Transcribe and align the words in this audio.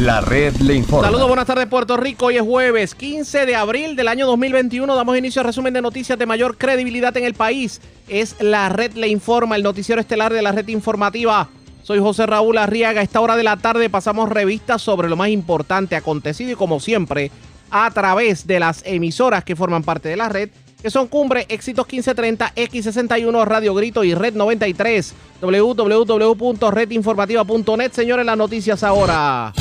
La 0.00 0.22
red 0.22 0.56
le 0.56 0.74
informa. 0.74 1.08
Saludos, 1.08 1.28
buenas 1.28 1.46
tardes 1.46 1.66
Puerto 1.66 1.98
Rico. 1.98 2.26
Hoy 2.26 2.36
es 2.38 2.42
jueves 2.42 2.94
15 2.94 3.44
de 3.44 3.54
abril 3.54 3.96
del 3.96 4.08
año 4.08 4.26
2021. 4.26 4.96
Damos 4.96 5.18
inicio 5.18 5.42
al 5.42 5.46
resumen 5.46 5.74
de 5.74 5.82
noticias 5.82 6.18
de 6.18 6.24
mayor 6.24 6.56
credibilidad 6.56 7.14
en 7.18 7.24
el 7.24 7.34
país. 7.34 7.82
Es 8.08 8.36
La 8.40 8.70
red 8.70 8.94
le 8.94 9.08
informa, 9.08 9.56
el 9.56 9.62
noticiero 9.62 10.00
estelar 10.00 10.32
de 10.32 10.40
la 10.40 10.52
red 10.52 10.66
informativa. 10.68 11.50
Soy 11.82 11.98
José 11.98 12.24
Raúl 12.24 12.56
Arriaga. 12.56 13.02
A 13.02 13.04
esta 13.04 13.20
hora 13.20 13.36
de 13.36 13.42
la 13.42 13.58
tarde 13.58 13.90
pasamos 13.90 14.30
revistas 14.30 14.80
sobre 14.80 15.10
lo 15.10 15.16
más 15.16 15.28
importante 15.28 15.96
acontecido 15.96 16.52
y 16.52 16.54
como 16.54 16.80
siempre 16.80 17.30
a 17.70 17.90
través 17.90 18.46
de 18.46 18.58
las 18.58 18.82
emisoras 18.86 19.44
que 19.44 19.54
forman 19.54 19.82
parte 19.82 20.08
de 20.08 20.16
la 20.16 20.30
red 20.30 20.48
que 20.82 20.88
son 20.88 21.08
Cumbre, 21.08 21.44
Éxitos 21.50 21.86
1530, 21.86 22.54
X61, 22.54 23.44
Radio 23.44 23.74
Grito 23.74 24.02
y 24.02 24.14
Red 24.14 24.32
93. 24.32 25.12
www.redinformativa.net. 25.42 27.92
Señores, 27.92 28.24
las 28.24 28.38
noticias 28.38 28.82
ahora. 28.82 29.52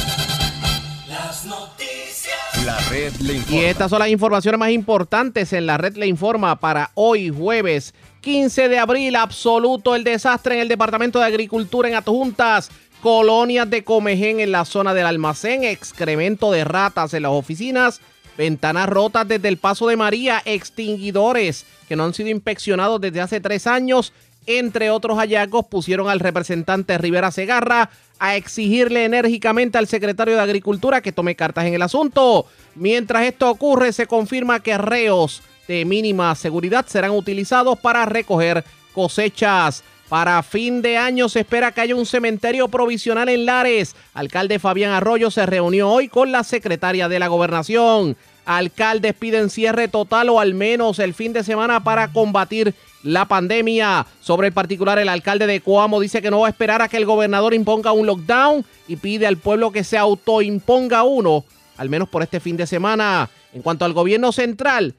Las 1.39 1.45
noticias. 1.45 2.65
La 2.65 2.77
red 2.89 3.13
le 3.21 3.35
informa. 3.35 3.55
Y 3.55 3.63
estas 3.63 3.89
son 3.89 3.99
las 3.99 4.09
informaciones 4.09 4.59
más 4.59 4.71
importantes 4.71 5.53
en 5.53 5.67
la 5.67 5.77
red 5.77 5.95
le 5.95 6.05
informa 6.07 6.59
para 6.59 6.91
hoy 6.95 7.29
jueves 7.29 7.93
15 8.19 8.67
de 8.67 8.77
abril. 8.77 9.15
Absoluto 9.15 9.95
el 9.95 10.03
desastre 10.03 10.55
en 10.55 10.61
el 10.61 10.67
Departamento 10.67 11.19
de 11.19 11.25
Agricultura 11.25 11.87
en 11.87 11.95
Adjuntas. 11.95 12.69
Colonias 13.01 13.69
de 13.69 13.85
comején 13.85 14.41
en 14.41 14.51
la 14.51 14.65
zona 14.65 14.93
del 14.93 15.05
almacén, 15.05 15.63
excremento 15.63 16.51
de 16.51 16.65
ratas 16.65 17.13
en 17.13 17.23
las 17.23 17.31
oficinas 17.31 18.01
ventanas 18.37 18.87
rotas 18.87 19.27
desde 19.27 19.49
el 19.49 19.57
paso 19.57 19.87
de 19.87 19.97
María, 19.97 20.41
extinguidores 20.45 21.65
que 21.89 21.95
no 21.95 22.05
han 22.05 22.13
sido 22.13 22.29
inspeccionados 22.29 23.01
desde 23.01 23.19
hace 23.19 23.41
tres 23.41 23.67
años, 23.67 24.13
entre 24.57 24.89
otros 24.89 25.19
hallazgos, 25.19 25.67
pusieron 25.67 26.09
al 26.09 26.19
representante 26.19 26.97
Rivera 26.97 27.29
Segarra 27.29 27.91
a 28.17 28.35
exigirle 28.35 29.05
enérgicamente 29.05 29.77
al 29.77 29.87
secretario 29.87 30.35
de 30.35 30.41
Agricultura 30.41 31.01
que 31.01 31.11
tome 31.11 31.35
cartas 31.35 31.65
en 31.65 31.75
el 31.75 31.83
asunto. 31.83 32.47
Mientras 32.73 33.23
esto 33.23 33.49
ocurre, 33.49 33.93
se 33.93 34.07
confirma 34.07 34.61
que 34.61 34.77
reos 34.77 35.43
de 35.67 35.85
mínima 35.85 36.33
seguridad 36.33 36.87
serán 36.87 37.11
utilizados 37.11 37.77
para 37.77 38.05
recoger 38.05 38.65
cosechas. 38.93 39.83
Para 40.09 40.41
fin 40.41 40.81
de 40.81 40.97
año 40.97 41.29
se 41.29 41.41
espera 41.41 41.71
que 41.71 41.81
haya 41.81 41.95
un 41.95 42.07
cementerio 42.07 42.67
provisional 42.67 43.29
en 43.29 43.45
Lares. 43.45 43.95
Alcalde 44.15 44.57
Fabián 44.57 44.91
Arroyo 44.91 45.29
se 45.29 45.45
reunió 45.45 45.87
hoy 45.89 46.07
con 46.07 46.31
la 46.31 46.43
secretaria 46.43 47.07
de 47.07 47.19
la 47.19 47.27
gobernación. 47.27 48.17
Alcaldes 48.49 49.13
piden 49.13 49.51
cierre 49.51 49.89
total 49.89 50.27
o 50.29 50.39
al 50.39 50.55
menos 50.55 50.97
el 50.97 51.13
fin 51.13 51.33
de 51.33 51.43
semana 51.43 51.83
para 51.83 52.11
combatir 52.11 52.73
la 53.03 53.25
pandemia. 53.25 54.07
Sobre 54.21 54.47
el 54.47 54.53
particular, 54.53 54.97
el 54.97 55.07
alcalde 55.07 55.45
de 55.45 55.61
Coamo 55.61 55.99
dice 55.99 56.19
que 56.19 56.31
no 56.31 56.39
va 56.39 56.47
a 56.47 56.49
esperar 56.49 56.81
a 56.81 56.87
que 56.87 56.97
el 56.97 57.05
gobernador 57.05 57.53
imponga 57.53 57.91
un 57.91 58.07
lockdown 58.07 58.65
y 58.87 58.95
pide 58.95 59.27
al 59.27 59.37
pueblo 59.37 59.71
que 59.71 59.83
se 59.83 59.99
autoimponga 59.99 61.03
uno, 61.03 61.45
al 61.77 61.89
menos 61.89 62.09
por 62.09 62.23
este 62.23 62.39
fin 62.39 62.57
de 62.57 62.65
semana. 62.65 63.29
En 63.53 63.61
cuanto 63.61 63.85
al 63.85 63.93
gobierno 63.93 64.31
central, 64.31 64.95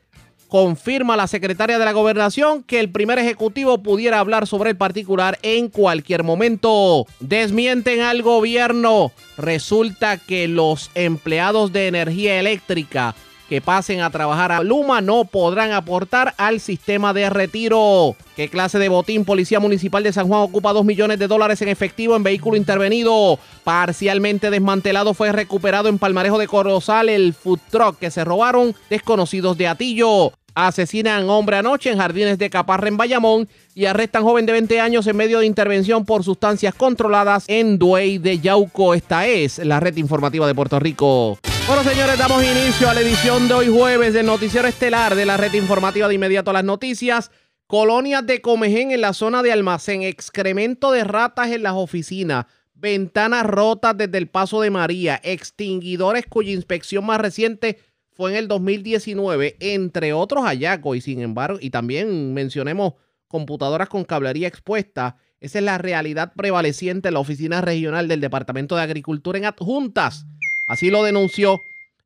confirma 0.47 1.17
la 1.17 1.27
secretaria 1.27 1.81
de 1.81 1.85
la 1.85 1.93
gobernación 1.93 2.63
que 2.63 2.79
el 2.79 2.89
primer 2.93 3.19
ejecutivo 3.19 3.83
pudiera 3.83 4.21
hablar 4.21 4.47
sobre 4.47 4.71
el 4.71 4.77
particular 4.77 5.41
en 5.43 5.71
cualquier 5.71 6.23
momento. 6.23 7.05
Desmienten 7.19 8.01
al 8.03 8.23
gobierno. 8.23 9.11
Resulta 9.37 10.19
que 10.19 10.47
los 10.47 10.93
empleados 10.95 11.73
de 11.73 11.89
energía 11.89 12.39
eléctrica 12.39 13.17
que 13.51 13.61
pasen 13.61 14.01
a 14.01 14.11
trabajar 14.11 14.53
a 14.53 14.63
Luma 14.63 15.01
no 15.01 15.25
podrán 15.25 15.73
aportar 15.73 16.35
al 16.39 16.61
sistema 16.61 17.13
de 17.13 17.29
retiro. 17.29 18.15
¿Qué 18.37 18.49
clase 18.49 18.79
de 18.79 18.89
botín? 18.89 19.25
Policía 19.25 19.59
Municipal 19.59 20.05
de 20.05 20.13
San 20.13 20.29
Juan 20.29 20.43
ocupa 20.43 20.73
2 20.73 20.85
millones 20.85 21.19
de 21.19 21.27
dólares 21.27 21.61
en 21.61 21.69
efectivo 21.69 22.15
en 22.15 22.23
vehículo 22.23 22.57
intervenido. 22.57 23.41
Parcialmente 23.65 24.51
desmantelado 24.51 25.15
fue 25.15 25.33
recuperado 25.33 25.89
en 25.89 25.99
Palmarejo 25.99 26.39
de 26.39 26.47
Corozal 26.47 27.09
el 27.09 27.35
food 27.35 27.59
truck 27.71 27.99
que 27.99 28.13
se 28.13 28.25
robaron 28.25 28.77
desconocidos 28.89 29.59
de 29.59 29.67
Atillo. 29.67 30.33
Asesinan 30.55 31.29
hombre 31.29 31.57
anoche 31.57 31.91
en 31.91 31.99
Jardines 31.99 32.39
de 32.39 32.51
Caparra 32.51 32.87
en 32.87 32.97
Bayamón 32.97 33.49
y 33.75 33.87
arrestan 33.87 34.23
joven 34.23 34.47
de 34.47 34.53
20 34.53 34.79
años 34.79 35.09
en 35.09 35.17
medio 35.17 35.41
de 35.41 35.47
intervención 35.47 36.05
por 36.05 36.23
sustancias 36.23 36.73
controladas 36.73 37.47
en 37.49 37.81
Duey 37.81 38.19
de 38.19 38.39
Yauco. 38.39 38.95
Esta 38.95 39.27
es 39.27 39.59
la 39.59 39.81
red 39.81 39.97
informativa 39.97 40.47
de 40.47 40.55
Puerto 40.55 40.79
Rico. 40.79 41.37
Bueno, 41.71 41.89
señores, 41.89 42.19
damos 42.19 42.43
inicio 42.43 42.91
a 42.91 42.95
la 42.95 43.01
edición 43.01 43.47
de 43.47 43.55
hoy 43.55 43.69
jueves 43.69 44.13
del 44.13 44.27
noticiero 44.27 44.67
estelar 44.67 45.15
de 45.15 45.25
la 45.25 45.37
red 45.37 45.55
informativa 45.55 46.09
de 46.09 46.15
inmediato 46.15 46.51
a 46.51 46.55
las 46.55 46.65
noticias. 46.65 47.31
Colonias 47.69 48.27
de 48.27 48.41
comején 48.41 48.91
en 48.91 49.03
la 49.03 49.13
zona 49.13 49.41
de 49.45 49.53
almacén, 49.53 50.03
excremento 50.03 50.91
de 50.91 51.05
ratas 51.05 51.53
en 51.53 51.63
las 51.63 51.75
oficinas, 51.75 52.47
ventanas 52.75 53.47
rotas 53.47 53.97
desde 53.97 54.19
el 54.19 54.27
paso 54.27 54.61
de 54.61 54.71
María, 54.73 55.21
extinguidores 55.23 56.27
cuya 56.27 56.51
inspección 56.51 57.07
más 57.07 57.21
reciente 57.21 57.79
fue 58.11 58.33
en 58.33 58.39
el 58.39 58.49
2019, 58.49 59.57
entre 59.61 60.13
otros 60.13 60.43
hallazgos. 60.43 60.97
Y 60.97 61.01
sin 61.01 61.21
embargo, 61.21 61.59
y 61.61 61.71
también 61.71 62.35
mencionemos 62.35 62.95
computadoras 63.29 63.89
con 63.89 64.03
cablería 64.03 64.49
expuesta. 64.49 65.19
Esa 65.39 65.61
es 65.61 65.65
la 65.65 65.79
realidad 65.79 66.33
prevaleciente 66.35 67.07
en 67.07 67.15
la 67.15 67.21
oficina 67.21 67.61
regional 67.61 68.09
del 68.09 68.21
Departamento 68.21 68.75
de 68.75 68.83
Agricultura 68.83 69.39
en 69.39 69.45
Adjuntas. 69.45 70.27
Así 70.71 70.89
lo 70.89 71.03
denunció 71.03 71.65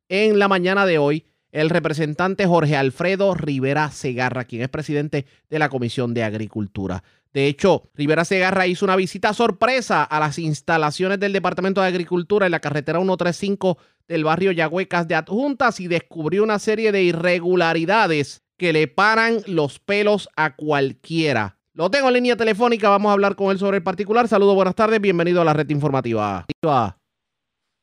en 0.09 0.39
la 0.39 0.47
mañana 0.47 0.87
de 0.87 0.97
hoy 0.97 1.27
el 1.51 1.69
representante 1.69 2.47
Jorge 2.47 2.75
Alfredo 2.75 3.35
Rivera 3.35 3.91
Segarra, 3.91 4.45
quien 4.45 4.63
es 4.63 4.69
presidente 4.69 5.27
de 5.51 5.59
la 5.59 5.69
Comisión 5.69 6.15
de 6.15 6.23
Agricultura. 6.23 7.03
De 7.31 7.45
hecho, 7.45 7.83
Rivera 7.93 8.25
Segarra 8.25 8.65
hizo 8.65 8.83
una 8.83 8.95
visita 8.95 9.35
sorpresa 9.35 10.03
a 10.03 10.19
las 10.19 10.39
instalaciones 10.39 11.19
del 11.19 11.31
Departamento 11.31 11.81
de 11.81 11.89
Agricultura 11.89 12.47
en 12.47 12.53
la 12.53 12.59
carretera 12.59 12.97
135 12.97 13.77
del 14.07 14.23
barrio 14.23 14.51
Yagüecas 14.51 15.07
de 15.07 15.13
Adjuntas 15.13 15.79
y 15.79 15.87
descubrió 15.87 16.41
una 16.41 16.57
serie 16.57 16.91
de 16.91 17.03
irregularidades 17.03 18.41
que 18.57 18.73
le 18.73 18.87
paran 18.87 19.41
los 19.45 19.77
pelos 19.77 20.27
a 20.35 20.55
cualquiera. 20.55 21.59
Lo 21.75 21.91
tengo 21.91 22.07
en 22.07 22.15
línea 22.15 22.35
telefónica, 22.35 22.89
vamos 22.89 23.11
a 23.11 23.13
hablar 23.13 23.35
con 23.35 23.51
él 23.51 23.59
sobre 23.59 23.77
el 23.77 23.83
particular. 23.83 24.27
Saludos, 24.27 24.55
buenas 24.55 24.73
tardes, 24.73 24.99
bienvenido 24.99 25.39
a 25.39 25.45
la 25.45 25.53
red 25.53 25.69
informativa. 25.69 26.47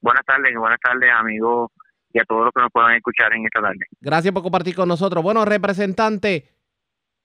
Buenas 0.03 0.27
tardes 0.27 0.53
y 0.53 0.57
buenas 0.57 0.81
tardes, 0.81 1.09
amigos, 1.17 1.71
y 2.13 2.19
a 2.19 2.25
todos 2.25 2.47
los 2.47 2.53
que 2.53 2.61
nos 2.61 2.73
puedan 2.73 2.97
escuchar 2.97 3.33
en 3.35 3.45
esta 3.45 3.63
tarde. 3.63 3.87
Gracias 4.01 4.35
por 4.35 4.43
compartir 4.43 4.75
con 4.75 4.89
nosotros. 4.89 5.23
Bueno, 5.23 5.45
representante, 5.45 6.49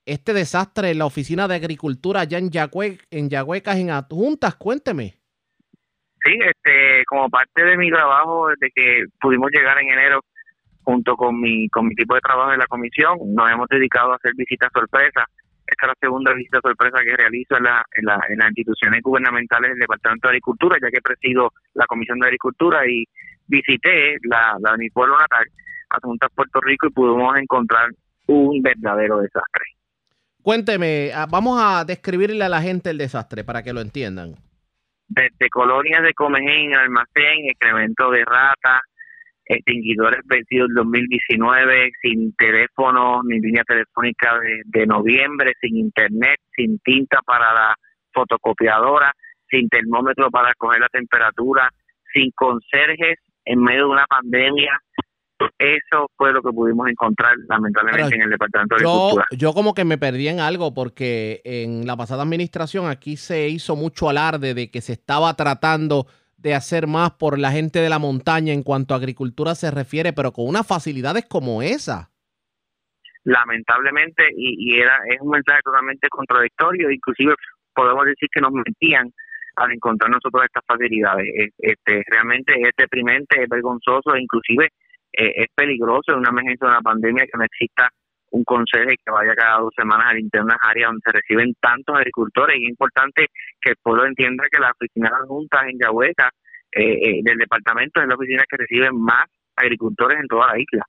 este 0.06 0.32
desastre 0.32 0.92
en 0.92 0.98
la 0.98 1.06
oficina 1.06 1.48
de 1.48 1.56
agricultura 1.56 2.20
allá 2.20 2.38
en, 2.38 2.50
Yagüe, 2.50 2.98
en 3.10 3.28
Yagüecas, 3.28 3.76
en 3.76 3.90
Adjuntas, 3.90 4.54
cuénteme. 4.54 5.14
Sí, 6.24 6.38
este, 6.40 7.04
como 7.06 7.28
parte 7.28 7.64
de 7.64 7.76
mi 7.76 7.90
trabajo, 7.90 8.48
desde 8.48 8.70
que 8.72 9.06
pudimos 9.20 9.50
llegar 9.50 9.78
en 9.80 9.90
enero, 9.90 10.20
junto 10.84 11.16
con 11.16 11.40
mi, 11.40 11.68
con 11.70 11.86
mi 11.86 11.94
equipo 11.94 12.14
de 12.14 12.20
trabajo 12.20 12.52
de 12.52 12.58
la 12.58 12.66
comisión, 12.66 13.18
nos 13.34 13.50
hemos 13.50 13.68
dedicado 13.68 14.12
a 14.12 14.16
hacer 14.16 14.32
visitas 14.36 14.70
sorpresas 14.72 15.24
esta 15.70 15.86
es 15.86 15.88
la 15.88 15.94
segunda 16.00 16.32
visita 16.32 16.60
sorpresa 16.62 16.98
que 17.04 17.16
realizo 17.16 17.56
en, 17.56 17.64
la, 17.64 17.84
en, 17.92 18.04
la, 18.06 18.20
en 18.28 18.38
las 18.38 18.48
instituciones 18.48 19.02
gubernamentales 19.02 19.70
del 19.70 19.80
Departamento 19.80 20.28
de 20.28 20.32
Agricultura, 20.32 20.76
ya 20.80 20.90
que 20.90 21.02
presido 21.02 21.52
la 21.74 21.86
Comisión 21.86 22.18
de 22.18 22.26
Agricultura 22.26 22.86
y 22.86 23.04
visité 23.46 24.16
la, 24.22 24.56
la 24.60 24.72
de 24.72 24.78
mi 24.78 24.90
pueblo 24.90 25.18
natal, 25.18 25.46
Asuntas 25.90 26.30
Puerto 26.34 26.60
Rico, 26.60 26.86
y 26.86 26.90
pudimos 26.90 27.36
encontrar 27.36 27.90
un 28.26 28.62
verdadero 28.62 29.18
desastre. 29.18 29.64
Cuénteme, 30.42 31.10
ah, 31.14 31.26
vamos 31.28 31.60
a 31.62 31.84
describirle 31.84 32.44
a 32.44 32.48
la 32.48 32.62
gente 32.62 32.90
el 32.90 32.98
desastre 32.98 33.44
para 33.44 33.62
que 33.62 33.74
lo 33.74 33.80
entiendan. 33.80 34.34
Desde 35.08 35.50
colonias 35.50 36.02
de 36.02 36.14
comején, 36.14 36.74
almacén, 36.74 37.48
excremento 37.50 38.10
de 38.10 38.24
ratas, 38.24 38.80
extinguidores 39.48 40.20
vencidos 40.26 40.68
en 40.68 40.74
2019, 40.74 41.90
sin 42.02 42.34
teléfono 42.34 43.22
ni 43.24 43.40
línea 43.40 43.64
telefónica 43.64 44.38
de, 44.38 44.62
de, 44.66 44.86
noviembre, 44.86 45.54
sin 45.60 45.76
internet, 45.76 46.38
sin 46.54 46.78
tinta 46.80 47.20
para 47.24 47.52
la 47.54 47.74
fotocopiadora, 48.12 49.12
sin 49.50 49.68
termómetro 49.68 50.30
para 50.30 50.52
coger 50.54 50.80
la 50.80 50.88
temperatura, 50.88 51.70
sin 52.12 52.30
conserjes 52.32 53.18
en 53.44 53.62
medio 53.62 53.86
de 53.86 53.92
una 53.92 54.06
pandemia. 54.06 54.78
Eso 55.56 56.10
fue 56.16 56.32
lo 56.32 56.42
que 56.42 56.50
pudimos 56.50 56.88
encontrar 56.88 57.32
lamentablemente 57.48 58.16
en 58.16 58.22
el 58.22 58.30
Departamento 58.30 58.74
de 58.74 58.82
yo, 58.82 58.90
Agricultura. 58.90 59.26
Yo 59.36 59.52
como 59.52 59.72
que 59.72 59.84
me 59.84 59.96
perdí 59.96 60.28
en 60.28 60.40
algo 60.40 60.74
porque 60.74 61.40
en 61.44 61.86
la 61.86 61.96
pasada 61.96 62.24
administración 62.24 62.86
aquí 62.86 63.16
se 63.16 63.48
hizo 63.48 63.76
mucho 63.76 64.10
alarde 64.10 64.52
de 64.54 64.70
que 64.70 64.80
se 64.80 64.92
estaba 64.92 65.34
tratando 65.34 66.06
de 66.38 66.54
hacer 66.54 66.86
más 66.86 67.12
por 67.12 67.38
la 67.38 67.50
gente 67.50 67.80
de 67.80 67.88
la 67.88 67.98
montaña 67.98 68.52
en 68.52 68.62
cuanto 68.62 68.94
a 68.94 68.96
agricultura 68.96 69.54
se 69.54 69.70
refiere, 69.70 70.12
pero 70.12 70.32
con 70.32 70.48
unas 70.48 70.66
facilidades 70.66 71.26
como 71.26 71.62
esa. 71.62 72.10
Lamentablemente, 73.24 74.24
y, 74.36 74.80
era 74.80 74.96
es 75.10 75.20
un 75.20 75.30
mensaje 75.30 75.60
totalmente 75.62 76.08
contradictorio, 76.08 76.90
inclusive 76.90 77.34
podemos 77.74 78.06
decir 78.06 78.28
que 78.32 78.40
nos 78.40 78.52
mentían 78.52 79.12
al 79.56 79.72
encontrar 79.72 80.10
nosotros 80.10 80.44
estas 80.44 80.62
facilidades. 80.66 81.26
Este, 81.58 82.02
realmente 82.06 82.54
es 82.54 82.70
deprimente, 82.76 83.42
es 83.42 83.48
vergonzoso 83.48 84.14
e 84.14 84.22
inclusive 84.22 84.68
eh, 85.12 85.32
es 85.42 85.46
peligroso 85.54 86.12
en 86.12 86.18
una 86.18 86.30
emergencia 86.30 86.68
de 86.68 86.72
una 86.74 86.82
pandemia 86.82 87.24
que 87.24 87.36
no 87.36 87.44
exista 87.44 87.90
un 88.30 88.44
consejo 88.44 88.88
que 88.88 89.10
vaya 89.10 89.34
cada 89.34 89.60
dos 89.60 89.72
semanas 89.76 90.08
al 90.10 90.18
interno 90.18 90.54
áreas 90.60 90.88
donde 90.88 91.02
se 91.04 91.12
reciben 91.12 91.54
tantos 91.60 91.96
agricultores 91.96 92.56
y 92.58 92.64
es 92.64 92.70
importante 92.70 93.26
que 93.60 93.70
el 93.70 93.76
pueblo 93.82 94.06
entienda 94.06 94.44
que 94.50 94.60
la 94.60 94.70
oficina 94.70 95.10
de 95.10 95.26
juntas 95.26 95.62
en 95.66 95.78
Yahueca 95.78 96.30
eh, 96.72 97.20
del 97.22 97.38
departamento, 97.38 98.00
es 98.00 98.08
la 98.08 98.14
oficina 98.14 98.44
que 98.48 98.58
recibe 98.58 98.90
más 98.92 99.24
agricultores 99.56 100.18
en 100.20 100.26
toda 100.26 100.48
la 100.48 100.58
isla. 100.58 100.84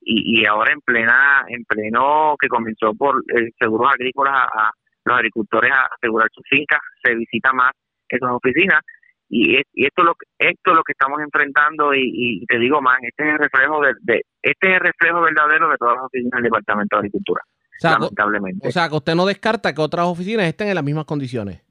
Y, 0.00 0.40
y 0.40 0.46
ahora 0.46 0.72
en 0.72 0.80
plena, 0.80 1.44
en 1.48 1.64
pleno 1.64 2.36
que 2.40 2.48
comenzó 2.48 2.94
por 2.94 3.22
seguros 3.58 3.92
agrícolas 3.92 4.34
a, 4.34 4.70
los 5.04 5.16
agricultores 5.16 5.72
a 5.72 5.88
asegurar 5.96 6.28
sus 6.32 6.44
fincas, 6.48 6.78
se 7.02 7.14
visita 7.14 7.52
más 7.52 7.72
esas 8.08 8.30
oficinas 8.30 8.80
y, 9.28 9.56
esto 9.56 10.02
es 10.02 10.04
lo 10.04 10.14
esto 10.38 10.70
es 10.70 10.76
lo 10.76 10.82
que 10.82 10.92
estamos 10.92 11.20
enfrentando 11.20 11.94
y, 11.94 12.44
te 12.46 12.58
digo 12.58 12.80
más 12.80 12.98
este 13.02 13.28
es 13.28 13.34
el 13.34 13.38
reflejo 13.38 13.80
de, 13.82 14.22
este 14.42 14.68
es 14.68 14.74
el 14.74 14.80
reflejo 14.80 15.20
verdadero 15.20 15.68
de 15.68 15.76
todas 15.76 15.96
las 15.96 16.04
oficinas 16.04 16.32
del 16.36 16.44
departamento 16.44 16.96
de 16.96 17.00
agricultura 17.00 17.42
lamentablemente. 17.82 18.68
o 18.68 18.70
sea 18.70 18.88
que 18.88 18.96
usted 18.96 19.14
no 19.14 19.26
descarta 19.26 19.74
que 19.74 19.80
otras 19.80 20.06
oficinas 20.06 20.46
estén 20.46 20.68
en 20.68 20.74
las 20.74 20.84
mismas 20.84 21.04
condiciones. 21.04 21.62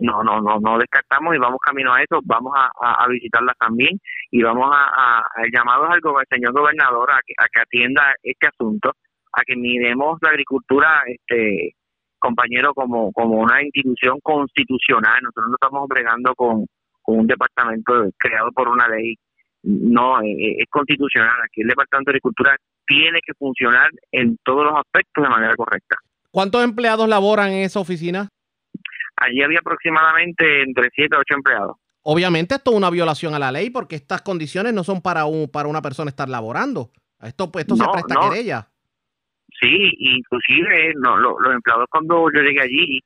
No 0.00 0.24
no 0.24 0.40
no 0.40 0.58
no 0.58 0.78
descartamos 0.78 1.36
y 1.36 1.38
vamos 1.38 1.60
camino 1.64 1.94
a 1.94 2.02
eso 2.02 2.20
vamos 2.24 2.52
a, 2.56 3.06
visitarlas 3.08 3.56
también 3.58 3.98
y 4.30 4.42
vamos 4.42 4.68
a, 4.74 5.20
a, 5.20 5.22
llamado 5.52 5.88
al, 5.88 6.00
señor 6.28 6.52
gobernador 6.52 7.12
a 7.12 7.20
que, 7.24 7.32
a 7.38 7.46
que 7.46 7.60
atienda 7.60 8.14
este 8.22 8.48
asunto 8.48 8.92
a 9.32 9.42
que 9.46 9.54
miremos 9.54 10.18
la 10.20 10.30
agricultura 10.30 11.02
este 11.06 11.76
compañero 12.18 12.74
como 12.74 13.12
como 13.12 13.38
una 13.38 13.62
institución 13.62 14.18
constitucional. 14.20 15.20
Nosotros 15.22 15.48
no 15.48 15.54
estamos 15.54 15.88
bregando 15.88 16.34
con 16.34 16.66
con 17.04 17.20
un 17.20 17.26
departamento 17.26 17.92
creado 18.16 18.50
por 18.52 18.68
una 18.68 18.88
ley. 18.88 19.16
No, 19.62 20.20
eh, 20.20 20.26
eh, 20.26 20.56
es, 20.58 20.68
constitucional. 20.70 21.36
Aquí 21.44 21.62
el 21.62 21.68
Departamento 21.68 22.10
de 22.10 22.16
Agricultura 22.16 22.56
tiene 22.86 23.20
que 23.24 23.32
funcionar 23.34 23.90
en 24.10 24.36
todos 24.42 24.64
los 24.64 24.74
aspectos 24.74 25.22
de 25.22 25.30
manera 25.30 25.54
correcta. 25.54 25.96
¿Cuántos 26.30 26.64
empleados 26.64 27.08
laboran 27.08 27.50
en 27.52 27.64
esa 27.64 27.80
oficina? 27.80 28.28
Allí 29.16 29.42
había 29.42 29.60
aproximadamente 29.60 30.62
entre 30.62 30.90
7 30.94 31.14
a 31.14 31.20
8 31.20 31.34
empleados. 31.34 31.76
Obviamente 32.02 32.56
esto 32.56 32.72
es 32.72 32.76
una 32.76 32.90
violación 32.90 33.34
a 33.34 33.38
la 33.38 33.52
ley 33.52 33.70
porque 33.70 33.96
estas 33.96 34.22
condiciones 34.22 34.74
no 34.74 34.84
son 34.84 35.00
para 35.00 35.24
un 35.24 35.48
para 35.48 35.68
una 35.68 35.80
persona 35.80 36.10
estar 36.10 36.28
laborando. 36.28 36.90
Esto, 37.22 37.50
pues, 37.50 37.64
esto 37.64 37.76
se 37.76 37.84
presta 37.90 38.14
a 38.20 38.28
querella. 38.28 38.68
Sí, 39.60 39.90
inclusive 39.98 40.92
no, 40.96 41.16
los 41.16 41.54
empleados 41.54 41.86
cuando 41.90 42.26
yo 42.34 42.42
llegué 42.42 42.60
allí 42.60 43.00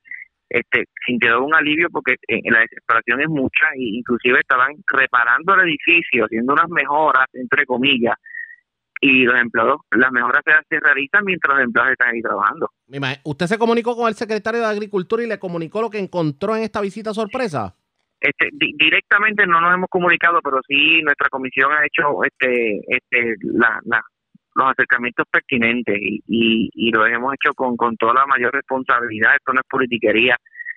este, 0.49 0.85
sintieron 1.07 1.45
un 1.45 1.55
alivio 1.55 1.89
porque 1.91 2.17
eh, 2.27 2.41
la 2.51 2.61
desesperación 2.61 3.21
es 3.21 3.29
mucha 3.29 3.67
e 3.75 3.99
inclusive 3.99 4.41
estaban 4.41 4.75
reparando 4.87 5.55
el 5.55 5.69
edificio, 5.69 6.25
haciendo 6.25 6.53
unas 6.55 6.69
mejoras, 6.69 7.27
entre 7.35 7.67
comillas, 7.67 8.17
y 9.01 9.25
los 9.25 9.41
empleados, 9.41 9.81
las 9.91 10.11
mejoras 10.11 10.43
se, 10.69 10.81
realizan 10.81 11.25
mientras 11.25 11.57
los 11.57 11.65
empleados 11.65 11.93
están 11.93 12.15
ahí 12.15 12.23
trabajando. 12.23 12.71
¿Usted 13.25 13.47
se 13.47 13.59
comunicó 13.59 13.97
con 13.97 14.09
el 14.09 14.15
secretario 14.15 14.61
de 14.61 14.67
Agricultura 14.67 15.23
y 15.23 15.29
le 15.29 15.39
comunicó 15.39 15.81
lo 15.81 15.91
que 15.91 15.99
encontró 15.99 16.57
en 16.57 16.63
esta 16.63 16.81
visita 16.81 17.15
sorpresa? 17.15 17.75
Este, 18.21 18.49
directamente 18.53 19.47
no 19.47 19.61
nos 19.61 19.73
hemos 19.75 19.89
comunicado, 19.89 20.41
pero 20.43 20.59
sí 20.67 21.01
nuestra 21.03 21.29
comisión 21.29 21.71
ha 21.71 21.87
hecho 21.87 22.25
este, 22.25 22.81
este, 22.89 23.35
la, 23.43 23.81
los 24.55 24.71
acercamientos 24.71 25.27
pertinentes 25.31 25.97
y, 26.01 26.71
y, 26.73 26.91
lo 26.91 27.07
hemos 27.07 27.35
hecho 27.35 27.55
con, 27.55 27.77
con 27.77 27.97
toda 27.97 28.15
la 28.15 28.27
mayor 28.27 28.53
responsabilidad. 28.53 29.37
Esto 29.37 29.53
no 29.53 29.61
es 29.61 29.67
politiquería, 29.69 30.37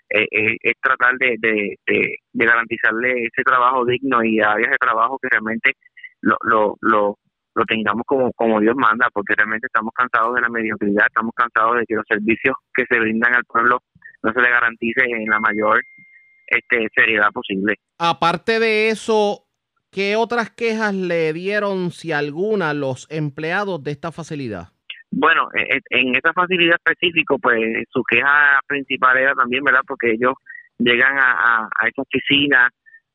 eh, 0.09 0.27
eh, 0.31 0.57
es 0.61 0.73
tratar 0.81 1.15
de, 1.17 1.35
de, 1.39 1.75
de, 1.85 2.45
garantizarle 2.45 3.23
ese 3.23 3.43
trabajo 3.43 3.85
digno 3.85 4.23
y 4.23 4.39
áreas 4.39 4.71
de 4.71 4.77
trabajo 4.77 5.17
que 5.21 5.29
realmente 5.29 5.73
lo, 6.21 6.35
lo, 6.43 6.75
lo, 6.81 7.17
lo 7.55 7.65
tengamos 7.65 8.03
como, 8.05 8.31
como 8.33 8.59
Dios 8.59 8.75
manda, 8.75 9.07
porque 9.13 9.35
realmente 9.35 9.67
estamos 9.67 9.93
cansados 9.93 10.35
de 10.35 10.41
la 10.41 10.49
mediocridad, 10.49 11.07
estamos 11.07 11.33
cansados 11.35 11.77
de 11.77 11.85
que 11.85 11.95
los 11.95 12.05
servicios 12.07 12.55
que 12.73 12.85
se 12.85 12.99
brindan 12.99 13.35
al 13.35 13.45
pueblo 13.45 13.79
no 14.23 14.33
se 14.33 14.41
le 14.41 14.49
garantice 14.49 15.03
en 15.05 15.29
la 15.29 15.39
mayor 15.39 15.81
este, 16.47 16.87
seriedad 16.93 17.31
posible. 17.31 17.75
Aparte 17.97 18.59
de 18.59 18.89
eso, 18.89 19.45
¿Qué 19.91 20.15
otras 20.15 20.49
quejas 20.49 20.95
le 20.95 21.33
dieron, 21.33 21.91
si 21.91 22.13
alguna, 22.13 22.73
los 22.73 23.07
empleados 23.11 23.83
de 23.83 23.91
esta 23.91 24.13
facilidad? 24.13 24.69
Bueno, 25.11 25.49
e, 25.53 25.63
e, 25.63 25.81
en 25.89 26.15
esta 26.15 26.31
facilidad 26.31 26.77
específico, 26.77 27.37
pues 27.37 27.59
su 27.89 28.01
queja 28.09 28.61
principal 28.65 29.17
era 29.17 29.33
también, 29.33 29.65
¿verdad? 29.65 29.81
Porque 29.85 30.11
ellos 30.11 30.35
llegan 30.77 31.17
a, 31.17 31.67
a, 31.67 31.87
esta 31.89 32.03
oficina 32.03 32.69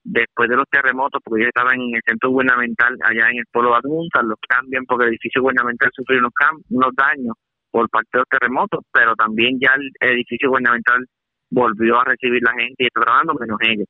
después 0.04 0.50
de 0.50 0.56
los 0.56 0.68
terremotos, 0.70 1.22
porque 1.24 1.44
ellos 1.44 1.52
estaban 1.56 1.80
en 1.80 1.94
el 1.96 2.02
centro 2.06 2.28
gubernamental 2.28 2.94
allá 3.02 3.30
en 3.30 3.38
el 3.38 3.46
pueblo 3.50 3.70
de 3.70 3.76
Adjunta, 3.78 4.22
los 4.22 4.38
cambian 4.46 4.84
porque 4.84 5.04
el 5.04 5.10
edificio 5.12 5.40
gubernamental 5.40 5.90
sufrió 5.94 6.18
unos, 6.18 6.32
unos 6.68 6.90
daños 6.94 7.36
por 7.70 7.88
parte 7.88 8.10
de 8.12 8.18
los 8.18 8.28
terremotos, 8.28 8.84
pero 8.92 9.16
también 9.16 9.58
ya 9.58 9.72
el 9.74 10.10
edificio 10.10 10.50
gubernamental 10.50 11.06
volvió 11.48 12.00
a 12.00 12.04
recibir 12.04 12.42
la 12.42 12.52
gente 12.52 12.84
y 12.84 12.86
está 12.86 13.00
trabajando 13.00 13.34
menos 13.34 13.58
ellos 13.62 13.88